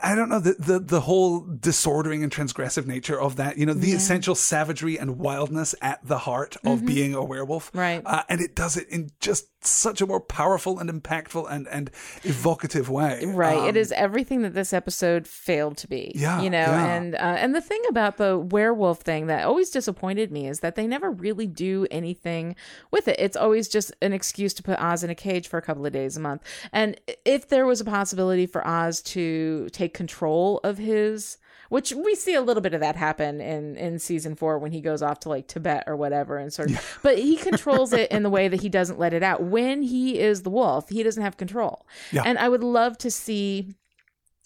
I 0.00 0.14
don't 0.14 0.28
know 0.28 0.38
the, 0.38 0.54
the 0.58 0.78
the 0.78 1.00
whole 1.00 1.40
disordering 1.40 2.22
and 2.22 2.30
transgressive 2.30 2.86
nature 2.86 3.20
of 3.20 3.34
that. 3.36 3.58
You 3.58 3.66
know, 3.66 3.74
the 3.74 3.90
essential 3.92 4.36
savagery 4.36 4.96
and 4.96 5.18
wildness 5.18 5.74
at 5.82 5.98
the 6.06 6.18
heart 6.18 6.56
of 6.64 6.86
being 6.86 7.14
a 7.16 7.24
werewolf. 7.24 7.70
Mm-hmm. 7.70 7.78
Right. 7.78 8.02
Uh, 8.06 8.22
and 8.28 8.40
it 8.40 8.54
does 8.54 8.76
it 8.76 8.88
in 8.90 9.10
just 9.18 9.48
such 9.68 10.00
a 10.00 10.06
more 10.06 10.20
powerful 10.20 10.78
and 10.78 10.90
impactful 10.90 11.50
and 11.50 11.68
and 11.68 11.90
evocative 12.24 12.88
way. 12.88 13.24
Right. 13.26 13.58
Um, 13.58 13.68
it 13.68 13.76
is 13.76 13.92
everything 13.92 14.42
that 14.42 14.54
this 14.54 14.72
episode 14.72 15.26
failed 15.26 15.76
to 15.78 15.88
be. 15.88 16.12
Yeah, 16.14 16.42
You 16.42 16.50
know, 16.50 16.58
yeah. 16.58 16.94
and 16.94 17.14
uh, 17.14 17.18
and 17.18 17.54
the 17.54 17.60
thing 17.60 17.80
about 17.88 18.16
the 18.16 18.38
werewolf 18.38 19.00
thing 19.00 19.26
that 19.26 19.44
always 19.44 19.70
disappointed 19.70 20.30
me 20.32 20.48
is 20.48 20.60
that 20.60 20.74
they 20.74 20.86
never 20.86 21.10
really 21.10 21.46
do 21.46 21.86
anything 21.90 22.56
with 22.90 23.08
it. 23.08 23.16
It's 23.18 23.36
always 23.36 23.68
just 23.68 23.92
an 24.02 24.12
excuse 24.12 24.54
to 24.54 24.62
put 24.62 24.78
Oz 24.78 25.04
in 25.04 25.10
a 25.10 25.14
cage 25.14 25.48
for 25.48 25.58
a 25.58 25.62
couple 25.62 25.86
of 25.86 25.92
days 25.92 26.16
a 26.16 26.20
month. 26.20 26.42
And 26.72 27.00
if 27.24 27.48
there 27.48 27.66
was 27.66 27.80
a 27.80 27.84
possibility 27.84 28.46
for 28.46 28.66
Oz 28.66 29.02
to 29.02 29.68
take 29.72 29.94
control 29.94 30.60
of 30.64 30.78
his 30.78 31.38
which 31.72 31.94
we 31.94 32.14
see 32.14 32.34
a 32.34 32.42
little 32.42 32.60
bit 32.60 32.74
of 32.74 32.80
that 32.80 32.96
happen 32.96 33.40
in 33.40 33.76
in 33.76 33.98
season 33.98 34.34
four 34.34 34.58
when 34.58 34.72
he 34.72 34.82
goes 34.82 35.00
off 35.00 35.20
to 35.20 35.30
like 35.30 35.46
Tibet 35.48 35.84
or 35.86 35.96
whatever 35.96 36.36
and 36.36 36.52
sort 36.52 36.70
of 36.70 36.98
but 37.02 37.16
he 37.16 37.36
controls 37.48 37.94
it 37.94 38.10
in 38.12 38.22
the 38.22 38.28
way 38.28 38.46
that 38.46 38.60
he 38.60 38.68
doesn't 38.68 38.98
let 38.98 39.14
it 39.14 39.22
out. 39.22 39.42
When 39.42 39.80
he 39.82 40.18
is 40.18 40.42
the 40.42 40.50
wolf, 40.50 40.90
he 40.90 41.02
doesn't 41.02 41.22
have 41.22 41.38
control. 41.38 41.86
Yeah. 42.10 42.24
And 42.26 42.38
I 42.38 42.50
would 42.50 42.62
love 42.62 42.98
to 42.98 43.10
see 43.10 43.74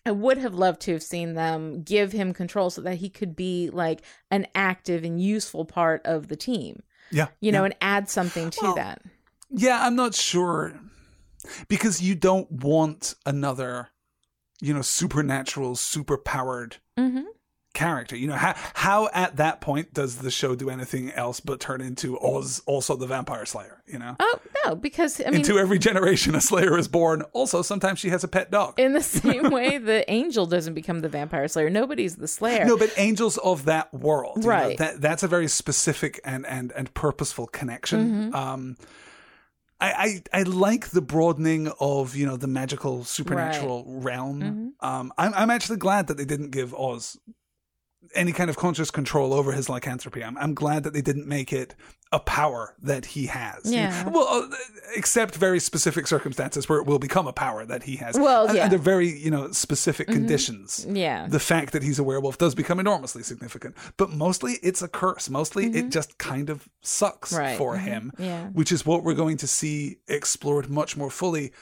I 0.07 0.12
would 0.12 0.39
have 0.39 0.55
loved 0.55 0.81
to 0.82 0.93
have 0.93 1.03
seen 1.03 1.35
them 1.35 1.82
give 1.82 2.12
him 2.12 2.32
control 2.32 2.70
so 2.70 2.81
that 2.82 2.98
he 2.98 3.09
could 3.09 3.35
be 3.35 3.70
like 3.73 4.03
an 4.31 4.47
active 4.55 5.03
and 5.03 5.20
useful 5.20 5.65
part 5.65 6.03
of 6.05 6.28
the 6.28 6.36
team, 6.36 6.85
yeah, 7.11 7.27
you 7.40 7.51
know, 7.51 7.62
yeah. 7.62 7.65
and 7.65 7.74
add 7.81 8.09
something 8.09 8.51
to 8.51 8.61
Well, 8.62 8.74
that. 8.77 9.03
Yeah, 9.51 9.85
I'm 9.85 9.97
not 9.97 10.15
sure 10.15 10.78
because 11.66 12.01
you 12.01 12.15
don't 12.15 12.48
want 12.53 13.16
another, 13.27 13.89
you 14.61 14.73
know, 14.73 14.82
supernatural, 14.82 15.74
super 15.74 16.16
powered 16.16 16.77
hmm 16.97 17.20
character. 17.74 18.16
You 18.16 18.28
know, 18.28 18.36
how 18.36 18.55
how 18.73 19.10
at 19.12 19.36
that 19.36 19.60
point 19.60 19.93
does 19.93 20.16
the 20.16 20.31
show 20.31 20.55
do 20.55 20.70
anything 20.70 21.10
else 21.10 21.40
but 21.40 21.60
turn 21.60 21.82
into 21.82 22.18
Oz, 22.18 22.62
also 22.64 22.97
the 22.97 23.06
vampire 23.06 23.44
slayer? 23.44 23.82
You 23.86 23.98
know, 23.98 24.16
Oh 24.18 24.39
no, 24.64 24.74
because 24.74 25.20
I 25.20 25.24
mean, 25.24 25.40
into 25.40 25.59
every 25.59 25.78
generation 25.78 26.35
a 26.35 26.40
slayer 26.40 26.78
is 26.78 26.89
born. 26.89 27.20
Also, 27.35 27.60
sometimes 27.60 27.98
she 27.98 28.09
has 28.09 28.24
a 28.24 28.28
pet 28.28 28.51
dog. 28.51 28.81
in 28.81 28.94
the 28.94 29.02
same 29.20 29.51
way, 29.51 29.77
the 29.77 30.10
angel 30.10 30.47
doesn't 30.47 30.73
become 30.73 31.01
the 31.01 31.10
vampire 31.10 31.48
slayer. 31.48 31.68
Nobody's 31.68 32.16
the 32.16 32.28
slayer. 32.28 32.64
No, 32.64 32.78
but 32.78 32.90
angels 32.97 33.36
of 33.36 33.66
that 33.66 33.93
world, 33.93 34.39
you 34.39 34.43
know, 34.44 34.48
Right. 34.48 34.78
that 34.78 35.02
that's 35.02 35.23
a 35.23 35.28
very 35.28 35.47
specific 35.48 36.18
and 36.24 36.47
and 36.47 36.73
and 36.73 36.94
purposeful 36.94 37.47
connection. 37.47 38.31
Mm-hmm. 38.31 38.35
Um, 38.35 38.77
I, 39.81 40.23
I 40.32 40.40
I 40.40 40.43
like 40.44 40.89
the 40.89 41.03
broadening 41.03 41.70
of 41.81 42.16
you 42.16 42.27
know 42.27 42.36
the 42.36 42.47
magical 42.47 43.05
supernatural 43.05 43.85
realm. 43.86 44.40
Mm-hmm. 44.40 44.86
Um, 44.86 45.12
I'm 45.19 45.35
I'm 45.35 45.51
actually 45.51 45.77
glad 45.77 46.07
that 46.07 46.16
they 46.16 46.24
didn't 46.24 46.51
give 46.51 46.74
Oz 46.74 47.19
any 48.15 48.32
kind 48.32 48.48
of 48.48 48.57
conscious 48.57 48.90
control 48.90 49.35
over 49.35 49.53
his 49.53 49.69
lycanthropy. 49.69 50.24
I'm 50.24 50.39
I'm 50.39 50.55
glad 50.55 50.85
that 50.85 50.94
they 50.94 51.03
didn't 51.03 51.27
make 51.27 51.53
it 51.53 51.74
a 52.12 52.20
power 52.20 52.74
that 52.83 53.05
he 53.05 53.27
has. 53.27 53.61
Yeah. 53.65 54.09
Well, 54.09 54.28
uh, 54.31 54.55
except 54.95 55.35
very 55.35 55.59
specific 55.59 56.07
circumstances 56.07 56.69
where 56.69 56.78
it 56.78 56.87
will 56.87 57.01
become 57.01 57.27
a 57.27 57.33
power 57.33 57.65
that 57.66 57.83
he 57.83 57.97
has. 57.97 58.16
Well, 58.19 58.47
And- 58.47 58.55
yeah. 58.55 58.61
Mm-hmm. 58.66 58.74
under 58.74 58.78
very 58.78 59.09
you 59.19 59.31
know 59.31 59.51
specific 59.51 60.07
conditions 60.07 60.87
yeah, 60.89 61.27
the 61.28 61.41
fact 61.41 61.73
that 61.73 61.83
he's 61.83 61.99
a 61.99 62.05
werewolf 62.05 62.39
does 62.39 62.55
become 62.55 62.78
enormously 62.78 63.23
significant. 63.24 63.74
But 63.97 64.11
mostly 64.11 64.53
it's 64.62 64.83
a 64.83 64.89
curse. 64.89 65.28
Mostly 65.28 65.66
it 65.66 65.91
just 65.91 66.16
kind 66.19 66.49
of 66.49 66.69
sucks 66.81 67.33
Mm-hmm. 67.33 67.43
Right. 67.43 67.59
for 67.59 67.74
Mhm. 67.77 67.81
him, 67.81 68.12
Yeah. 68.19 68.47
which 68.51 68.70
is 68.70 68.87
what 68.87 69.03
we're 69.03 69.15
going 69.15 69.37
to 69.39 69.47
see 69.49 69.99
explored 70.07 70.70
much 70.70 70.97
more 70.97 71.11
fully. 71.11 71.53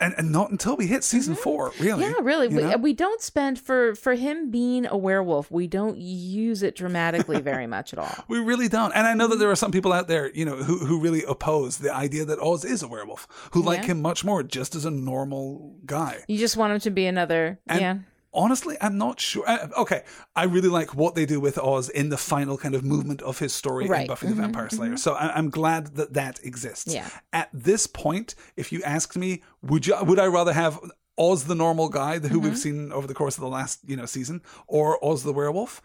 And, 0.00 0.14
and 0.16 0.30
not 0.30 0.50
until 0.50 0.76
we 0.76 0.86
hit 0.86 1.02
season 1.02 1.34
four, 1.34 1.72
really. 1.80 2.04
Mm-hmm. 2.04 2.12
yeah, 2.12 2.20
really. 2.22 2.48
We, 2.48 2.76
we 2.76 2.92
don't 2.92 3.20
spend 3.20 3.58
for 3.58 3.96
for 3.96 4.14
him 4.14 4.50
being 4.50 4.86
a 4.86 4.96
werewolf. 4.96 5.50
We 5.50 5.66
don't 5.66 5.98
use 5.98 6.62
it 6.62 6.76
dramatically 6.76 7.40
very 7.52 7.66
much 7.66 7.92
at 7.92 7.98
all. 7.98 8.24
We 8.28 8.38
really 8.38 8.68
don't. 8.68 8.92
And 8.92 9.06
I 9.06 9.14
know 9.14 9.26
that 9.26 9.36
there 9.36 9.50
are 9.50 9.56
some 9.56 9.72
people 9.72 9.92
out 9.92 10.06
there, 10.06 10.30
you 10.32 10.44
know, 10.44 10.56
who, 10.56 10.78
who 10.78 11.00
really 11.00 11.24
oppose 11.24 11.78
the 11.78 11.92
idea 11.92 12.24
that 12.26 12.38
Oz 12.38 12.64
is 12.64 12.82
a 12.82 12.88
werewolf, 12.88 13.26
who 13.52 13.62
like 13.62 13.84
him 13.84 14.00
much 14.00 14.24
more 14.24 14.42
just 14.42 14.74
as 14.74 14.84
a 14.84 14.90
normal 14.90 15.76
guy. 15.84 16.22
You 16.28 16.38
just 16.38 16.56
want 16.56 16.72
him 16.72 16.80
to 16.80 16.90
be 16.90 17.06
another. 17.06 17.58
And 17.66 17.80
yeah. 17.80 17.96
Honestly, 18.32 18.76
I'm 18.80 18.98
not 18.98 19.18
sure. 19.20 19.42
Uh, 19.48 19.68
okay, 19.78 20.02
I 20.36 20.44
really 20.44 20.68
like 20.68 20.94
what 20.94 21.14
they 21.14 21.24
do 21.26 21.40
with 21.40 21.56
Oz 21.58 21.88
in 21.88 22.10
the 22.10 22.18
final 22.18 22.58
kind 22.58 22.74
of 22.74 22.84
movement 22.84 23.22
of 23.22 23.38
his 23.38 23.52
story 23.54 23.86
in 23.86 23.90
Right. 23.90 24.06
Buffy 24.06 24.26
the 24.26 24.34
Vampire 24.34 24.68
Slayer. 24.68 24.96
So 24.98 25.14
I- 25.14 25.34
I'm 25.34 25.48
glad 25.50 25.96
that 25.96 26.12
that 26.12 26.38
exists. 26.44 26.92
Yeah. 26.92 27.08
At 27.32 27.48
this 27.54 27.86
point, 27.86 28.34
if 28.56 28.70
you 28.70 28.82
asked 28.82 29.16
me, 29.16 29.42
would 29.62 29.86
you 29.86 29.96
would 30.02 30.18
I 30.18 30.26
rather 30.26 30.52
have 30.52 30.78
Oz 31.16 31.44
the 31.44 31.54
normal 31.54 31.88
guy 31.88 32.18
who 32.18 32.28
Mm-hmm. 32.28 32.40
we've 32.40 32.58
seen 32.58 32.92
over 32.92 33.06
the 33.06 33.14
course 33.14 33.36
of 33.36 33.40
the 33.40 33.48
last 33.48 33.80
you 33.86 33.96
know 33.96 34.06
season, 34.06 34.42
or 34.66 35.02
Oz 35.04 35.22
the 35.24 35.32
werewolf? 35.32 35.80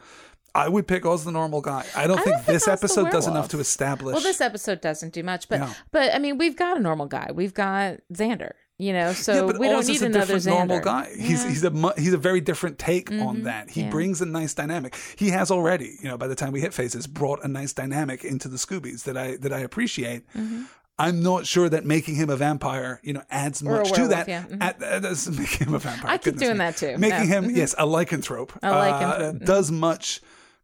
I 0.55 0.69
would 0.69 0.87
pick 0.87 1.03
Oz 1.05 1.23
the 1.23 1.31
normal 1.31 1.61
guy. 1.61 1.83
I 1.95 2.05
don't 2.05 2.19
I 2.19 2.23
think 2.23 2.35
think 2.35 2.45
this 2.47 2.67
Oz 2.67 2.73
episode 2.77 3.09
does 3.09 3.25
enough 3.25 3.47
to 3.49 3.59
establish. 3.59 4.13
Well, 4.13 4.21
this 4.21 4.41
episode 4.41 4.81
doesn't 4.81 5.13
do 5.13 5.23
much, 5.23 5.47
but 5.49 5.61
Yeah. 5.61 5.73
but 5.91 6.13
I 6.13 6.19
mean, 6.19 6.37
we've 6.37 6.55
got 6.57 6.77
a 6.77 6.79
normal 6.79 7.07
guy. 7.07 7.31
We've 7.33 7.53
got 7.53 7.99
Xander. 8.13 8.51
You 8.79 8.91
know, 8.91 9.13
so 9.13 9.33
yeah, 9.33 9.41
but 9.43 9.59
we 9.59 9.67
don't 9.67 9.87
need 9.87 10.01
a 10.01 10.05
another 10.05 10.33
different 10.39 10.45
normal 10.45 10.79
guy. 10.79 11.09
He's 11.15 11.19
Yeah. 11.19 11.37
Mm-hmm. 11.37 11.49
he's 11.49 11.63
a 11.63 12.01
he's 12.01 12.13
a 12.13 12.17
very 12.17 12.41
different 12.41 12.79
take 12.79 13.11
on 13.11 13.43
that. 13.43 13.69
He 13.69 13.81
yeah. 13.81 13.89
brings 13.89 14.19
a 14.19 14.25
nice 14.25 14.53
dynamic. 14.55 14.97
He 15.15 15.29
has 15.29 15.51
already, 15.51 15.97
you 16.01 16.09
know, 16.09 16.17
by 16.17 16.27
the 16.27 16.35
time 16.35 16.51
we 16.51 16.61
hit 16.61 16.73
phases, 16.73 17.05
brought 17.05 17.43
a 17.43 17.47
nice 17.47 17.71
dynamic 17.71 18.23
into 18.23 18.47
the 18.47 18.57
Scoobies 18.57 19.03
that 19.03 19.15
I 19.15 19.37
that 19.37 19.53
I 19.53 19.59
appreciate. 19.59 20.27
Mm-hmm. 20.33 20.63
I'm 20.99 21.23
not 21.23 21.47
sure 21.47 21.69
that 21.69 21.85
making 21.85 22.15
him 22.15 22.29
a 22.29 22.35
vampire, 22.35 22.99
you 23.03 23.13
know, 23.13 23.23
adds 23.29 23.63
much 23.63 23.91
to 23.93 24.07
that. 24.09 24.27
yeah. 24.27 24.43
Mhm. 24.43 24.61
At, 24.61 24.81
uh, 24.83 24.99
does 24.99 25.27
making 25.39 25.67
him 25.67 25.73
a 25.73 25.79
vampire. 25.79 26.11
I 26.11 26.17
keep 26.17 26.37
doing 26.37 26.53
me. 26.53 26.57
that 26.59 26.77
too. 26.77 26.97
Making. 26.97 27.19
Mm-hmm. 27.29 27.45
him, 27.49 27.55
yes, 27.55 27.73
a 27.77 27.85
lycanthrope. 27.85 28.51
A 28.61 28.69
lycanthrope, 28.69 29.19
uh, 29.41 29.45
does 29.45 29.71
much 29.71 30.21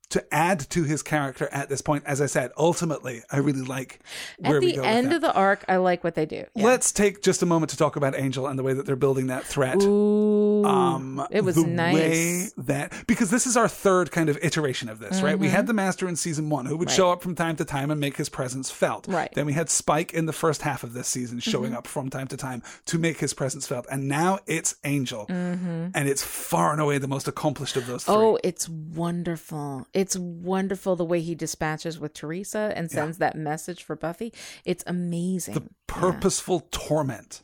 to 0.09 0.33
add 0.33 0.59
to 0.71 0.83
his 0.83 1.03
character 1.03 1.47
at 1.51 1.69
this 1.69 1.81
point. 1.81 2.03
As 2.05 2.19
I 2.21 2.25
said, 2.25 2.51
ultimately, 2.57 3.21
I 3.31 3.37
really 3.37 3.61
like 3.61 3.99
where 4.39 4.57
At 4.57 4.61
the 4.61 4.77
end 4.83 5.13
of 5.13 5.21
the 5.21 5.33
arc, 5.33 5.63
I 5.67 5.77
like 5.77 6.03
what 6.03 6.15
they 6.15 6.25
do. 6.25 6.45
that. 6.55 6.63
Let's 6.63 6.91
take 6.91 7.21
just 7.21 7.41
a 7.43 7.45
moment 7.45 7.69
to 7.71 7.77
talk 7.77 7.95
about 7.95 8.15
Angel 8.17 8.47
and 8.47 8.57
the 8.57 8.63
way 8.63 8.73
that 8.73 8.85
they're 8.85 8.95
building 8.95 9.27
that 9.27 9.43
threat 9.45 9.81
Ooh, 9.83 10.65
um 10.65 11.25
it 11.31 11.43
was 11.43 11.55
the 11.55 11.65
nice. 11.65 11.93
way 11.95 12.47
that 12.57 12.91
because 13.07 13.29
this 13.29 13.45
is 13.47 13.55
our 13.55 13.67
third 13.67 14.11
kind 14.11 14.29
of 14.29 14.37
iteration 14.41 14.89
of 14.89 14.99
this 14.99 15.21
right 15.21 15.37
we 15.37 15.47
Mm-hmm. 15.47 15.55
had 15.55 15.67
the 15.67 15.73
master 15.73 16.07
in 16.07 16.15
season 16.15 16.49
one 16.49 16.65
who 16.65 16.75
would 16.77 16.89
show 16.91 17.11
up 17.11 17.21
from 17.21 17.35
time 17.35 17.55
to 17.57 17.65
time 17.65 17.89
and 17.91 17.99
make 17.99 18.17
his 18.17 18.29
presence 18.29 18.69
felt 18.69 19.07
Right. 19.07 19.25
Mm-hmm. 19.29 19.33
then 19.35 19.45
we 19.45 19.53
had 19.53 19.69
spike 19.69 20.13
in 20.13 20.25
the 20.25 20.33
first 20.33 20.61
half 20.63 20.83
of 20.83 20.93
this 20.93 21.07
season 21.07 21.39
showing 21.39 21.73
up 21.73 21.87
from 21.87 22.09
time 22.09 22.27
to 22.27 22.37
time 22.37 22.61
to 22.87 22.97
make 22.97 23.19
his 23.19 23.33
presence 23.33 23.67
felt 23.67 23.85
and 23.91 24.07
now 24.07 24.39
it's 24.47 24.75
angel 24.83 25.25
and 25.29 25.95
it's 26.09 26.23
far 26.23 26.71
and 26.71 26.81
away 26.81 26.97
the 26.97 27.07
most 27.07 27.27
accomplished 27.27 27.75
of 27.77 27.85
those 27.87 28.03
three 28.03 28.15
Mm-hmm. 28.15 28.23
Oh, 28.23 28.39
it's 28.43 28.67
wonderful. 28.67 29.87
It's 29.99 30.17
wonderful 30.17 30.95
the 30.95 31.05
way 31.05 31.21
he 31.21 31.35
dispatches 31.35 31.99
with 31.99 32.13
Teresa 32.13 32.73
and 32.75 32.89
sends 32.89 33.17
that 33.17 33.35
message 33.35 33.83
for 33.83 33.95
Buffy. 33.95 34.33
It's 34.65 34.83
amazing. 34.87 35.53
the 35.55 35.63
purposeful 35.87 36.67
torment 36.71 37.41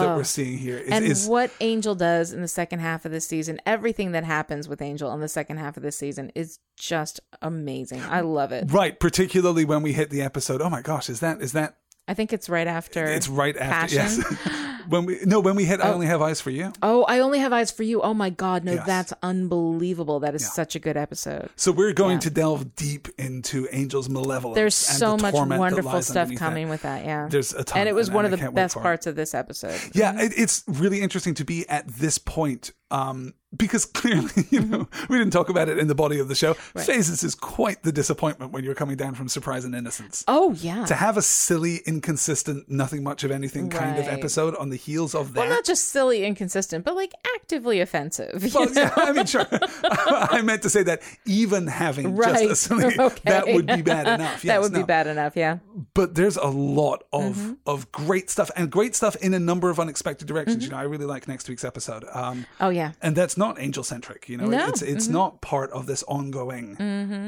that 0.00 0.16
we're 0.16 0.20
oh. 0.20 0.22
seeing 0.24 0.58
here 0.58 0.78
is, 0.78 0.90
and 0.90 1.04
is 1.04 1.26
what 1.28 1.52
Angel 1.60 1.94
does 1.94 2.32
in 2.32 2.40
the 2.40 2.48
second 2.48 2.80
half 2.80 3.04
of 3.04 3.12
the 3.12 3.20
season, 3.20 3.60
everything 3.64 4.12
that 4.12 4.24
happens 4.24 4.68
with 4.68 4.82
Angel 4.82 5.12
in 5.12 5.20
the 5.20 5.28
second 5.28 5.58
half 5.58 5.76
of 5.76 5.82
the 5.82 5.92
season 5.92 6.32
is 6.34 6.58
just 6.76 7.20
amazing. 7.40 8.00
I 8.00 8.20
love 8.20 8.50
it. 8.52 8.72
right 8.72 8.98
particularly 8.98 9.64
when 9.64 9.82
we 9.82 9.92
hit 9.92 10.10
the 10.10 10.22
episode 10.22 10.60
oh 10.60 10.70
my 10.70 10.82
gosh 10.82 11.08
is 11.08 11.20
that 11.20 11.40
is 11.40 11.52
that 11.52 11.76
I 12.08 12.14
think 12.14 12.32
it's 12.32 12.48
right 12.48 12.66
after. 12.66 13.04
it's 13.04 13.28
right 13.28 13.56
after 13.56 13.96
Passion. 13.96 14.24
yes 14.26 14.73
when 14.88 15.06
we 15.06 15.18
no 15.24 15.40
when 15.40 15.54
we 15.56 15.64
hit 15.64 15.80
i 15.80 15.90
only 15.92 16.06
have 16.06 16.20
eyes 16.22 16.40
for 16.40 16.50
you 16.50 16.72
Oh, 16.82 17.04
I 17.04 17.20
only 17.20 17.38
have 17.38 17.52
eyes 17.52 17.70
for 17.70 17.82
you. 17.82 18.02
Oh 18.02 18.12
my 18.14 18.30
God, 18.30 18.64
no, 18.64 18.72
Yes. 18.74 18.86
that's 18.86 19.12
unbelievable. 19.22 20.20
That 20.20 20.34
is 20.34 20.46
such 20.52 20.74
a 20.74 20.78
good 20.78 20.96
episode. 20.96 21.48
So 21.56 21.72
we're 21.72 21.92
going 21.92 22.18
to 22.20 22.30
delve 22.30 22.74
deep 22.76 23.08
into 23.18 23.68
Angel's 23.68 24.08
malevolence. 24.08 24.56
There's 24.56 24.74
so 24.74 25.16
the 25.16 25.22
much 25.22 25.34
wonderful 25.34 26.02
stuff 26.02 26.34
coming 26.34 26.66
that. 26.66 26.70
with 26.70 26.82
that. 26.82 27.04
Yeah, 27.04 27.28
There's 27.30 27.54
a 27.54 27.64
ton, 27.64 27.80
and 27.80 27.88
it 27.88 27.94
was 27.94 28.10
one 28.10 28.24
of 28.24 28.30
the 28.30 28.50
best 28.50 28.76
parts 28.76 29.06
of 29.06 29.16
this 29.16 29.34
episode. 29.34 29.78
Yeah, 29.94 30.20
it, 30.20 30.32
it's 30.36 30.64
really 30.66 31.00
interesting 31.00 31.34
to 31.34 31.44
be 31.44 31.68
at 31.68 31.86
this 31.88 32.18
point 32.18 32.72
um, 32.90 33.34
because 33.56 33.84
clearly, 34.00 34.30
you 34.50 34.60
know, 34.60 34.74
Mm-hmm. 34.84 35.12
we 35.12 35.18
didn't 35.18 35.32
talk 35.32 35.48
about 35.48 35.68
it 35.68 35.78
in 35.78 35.86
the 35.88 35.94
body 35.94 36.18
of 36.18 36.28
the 36.28 36.34
show. 36.34 36.54
Phases 36.54 37.22
is 37.22 37.34
quite 37.34 37.82
the 37.82 37.92
disappointment 37.92 38.52
when 38.52 38.64
you're 38.64 38.74
coming 38.74 38.96
down 38.96 39.14
from 39.14 39.28
Surprise 39.28 39.64
and 39.64 39.74
Innocence. 39.74 40.24
Oh 40.28 40.52
yeah. 40.54 40.84
To 40.86 40.94
have 40.94 41.16
a 41.16 41.22
silly, 41.22 41.80
inconsistent, 41.86 42.68
nothing 42.70 43.02
much 43.02 43.24
of 43.24 43.30
anything 43.30 43.70
kind 43.70 43.98
of 43.98 44.06
episode 44.08 44.54
on 44.56 44.70
the 44.70 44.73
heels 44.76 45.14
of 45.14 45.34
that. 45.34 45.40
well, 45.40 45.48
not 45.48 45.64
just 45.64 45.88
silly, 45.88 46.24
inconsistent, 46.24 46.84
but 46.84 46.94
like 46.96 47.12
actively 47.36 47.80
offensive. 47.80 48.50
Well, 48.54 48.66
know? 48.70 48.82
yeah, 48.82 48.92
I 48.96 49.12
mean, 49.12 49.26
sure. 49.26 49.46
I 49.84 50.40
meant 50.42 50.62
to 50.62 50.70
say 50.70 50.82
that 50.84 51.02
even 51.24 51.66
having 51.66 52.16
just 52.16 52.28
Right. 52.34 52.50
a 52.50 52.56
silly, 52.56 52.84
Okay. 52.98 53.20
that 53.24 53.46
would 53.48 53.66
be 53.66 53.82
bad 53.82 54.06
enough. 54.06 54.42
that 54.42 54.44
Yes, 54.44 54.62
would 54.62 54.72
be 54.72 54.80
no. 54.80 54.86
bad 54.86 55.06
enough. 55.06 55.36
Yeah. 55.36 55.58
but 55.94 56.14
there's 56.14 56.36
a 56.36 56.46
lot 56.48 57.04
of 57.12 57.24
Mm-hmm. 57.36 57.52
of 57.66 57.90
great 57.92 58.30
stuff 58.30 58.50
and 58.56 58.70
great 58.70 58.94
stuff 58.94 59.16
in 59.16 59.34
a 59.34 59.38
number 59.40 59.70
of 59.70 59.80
unexpected 59.80 60.28
directions. 60.28 60.64
You 60.64 60.70
know, 60.70 60.76
I 60.76 60.82
really 60.82 61.06
like 61.06 61.26
next 61.28 61.48
week's 61.48 61.64
episode. 61.64 62.04
Um, 62.12 62.46
Oh 62.60 62.68
yeah. 62.68 62.92
and 63.02 63.16
that's 63.16 63.36
not 63.36 63.60
angel 63.60 63.82
centric. 63.84 64.28
You 64.28 64.36
know, 64.38 64.46
No. 64.46 64.58
Mm-hmm. 64.58 64.68
it's 64.70 64.82
it's 64.82 65.08
not 65.08 65.40
part 65.40 65.70
of 65.72 65.86
this 65.86 66.02
ongoing, 66.04 66.76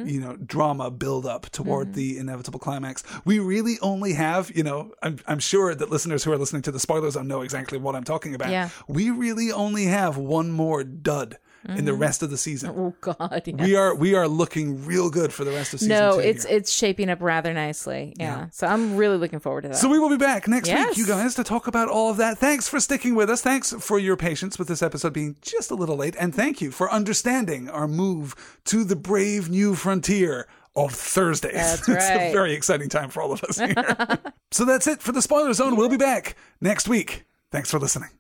you 0.07 0.21
know, 0.21 0.37
drama 0.37 0.91
build 0.91 1.27
up 1.27 1.51
toward 1.51 1.89
Mm-hmm. 1.89 1.93
the 1.97 2.19
inevitable 2.19 2.59
climax. 2.61 3.03
We 3.25 3.39
really 3.39 3.77
only 3.83 4.13
have, 4.15 4.51
you 4.55 4.63
know, 4.63 4.93
I'm 5.03 5.19
I'm 5.27 5.39
sure 5.39 5.75
that 5.75 5.91
listeners 5.91 6.25
who 6.25 6.33
are 6.33 6.39
listening 6.39 6.63
to 6.63 6.73
the 6.73 6.81
spoilers 6.81 7.15
zone 7.15 7.29
know 7.37 7.43
exactly 7.43 7.79
what 7.79 7.95
I'm 7.95 8.05
talking 8.05 8.35
about. 8.35 8.51
Yeah. 8.51 8.71
We 8.89 9.11
really 9.11 9.53
only 9.53 9.85
have 9.85 10.17
one 10.17 10.51
more 10.51 10.85
dud 10.85 11.39
in 11.69 11.85
the 11.85 11.93
mm. 11.93 12.01
rest 12.01 12.23
of 12.23 12.31
the 12.31 12.37
season. 12.37 12.71
Oh 12.71 12.95
God, 13.01 13.43
yeah. 13.45 13.65
We 13.65 13.75
are 13.75 13.95
we 13.95 14.15
are 14.15 14.29
looking 14.29 14.85
real 14.87 15.11
good 15.11 15.33
for 15.33 15.45
the 15.45 15.51
rest 15.51 15.75
of 15.75 15.81
season 15.81 15.97
no, 15.97 16.13
two. 16.13 16.21
it's 16.21 16.45
here. 16.45 16.59
it's 16.59 16.71
shaping 16.71 17.11
up 17.11 17.21
rather 17.21 17.53
nicely. 17.53 18.15
Yeah. 18.19 18.49
So 18.51 18.67
I'm 18.67 18.97
really 18.97 19.17
looking 19.17 19.41
forward 19.41 19.63
to 19.63 19.69
that. 19.69 19.77
So 19.77 19.89
we 19.89 19.99
will 19.99 20.11
be 20.11 20.17
back 20.17 20.47
next 20.47 20.73
week, 20.73 20.97
you 20.97 21.07
guys, 21.07 21.35
to 21.35 21.45
talk 21.45 21.67
about 21.67 21.89
all 21.89 22.11
of 22.11 22.19
that. 22.19 22.39
Thanks 22.39 22.69
for 22.69 22.79
sticking 22.79 23.15
with 23.15 23.31
us. 23.31 23.43
Thanks 23.43 23.73
for 23.73 23.99
your 23.99 24.17
patience 24.17 24.59
with 24.59 24.69
this 24.69 24.83
episode 24.83 25.13
being 25.13 25.37
just 25.41 25.71
a 25.71 25.75
little 25.75 25.97
late. 25.97 26.17
And 26.19 26.35
thank 26.35 26.61
you 26.61 26.71
for 26.71 26.91
understanding 26.91 27.69
our 27.69 27.89
move 27.89 28.61
to 28.67 28.85
the 28.85 28.97
brave 28.97 29.51
new 29.51 29.75
frontier 29.75 30.47
of 30.77 30.93
Thursdays. 30.93 31.55
That's 31.55 31.81
it's 31.89 32.09
a 32.11 32.17
right. 32.17 32.33
very 32.33 32.53
exciting 32.55 32.89
time 32.89 33.11
for 33.11 33.23
all 33.23 33.33
of 33.33 33.43
us 33.45 33.59
here. 33.59 34.19
so 34.51 34.65
that's 34.65 34.87
it 34.87 35.01
for 35.01 35.13
the 35.13 35.23
spoiler 35.23 35.53
zone. 35.55 35.77
We'll 35.77 35.89
be 35.89 35.97
back 35.97 36.37
next 36.61 36.89
week. 36.89 37.25
Thanks 37.51 37.71
for 37.71 37.79
listening. 37.79 38.11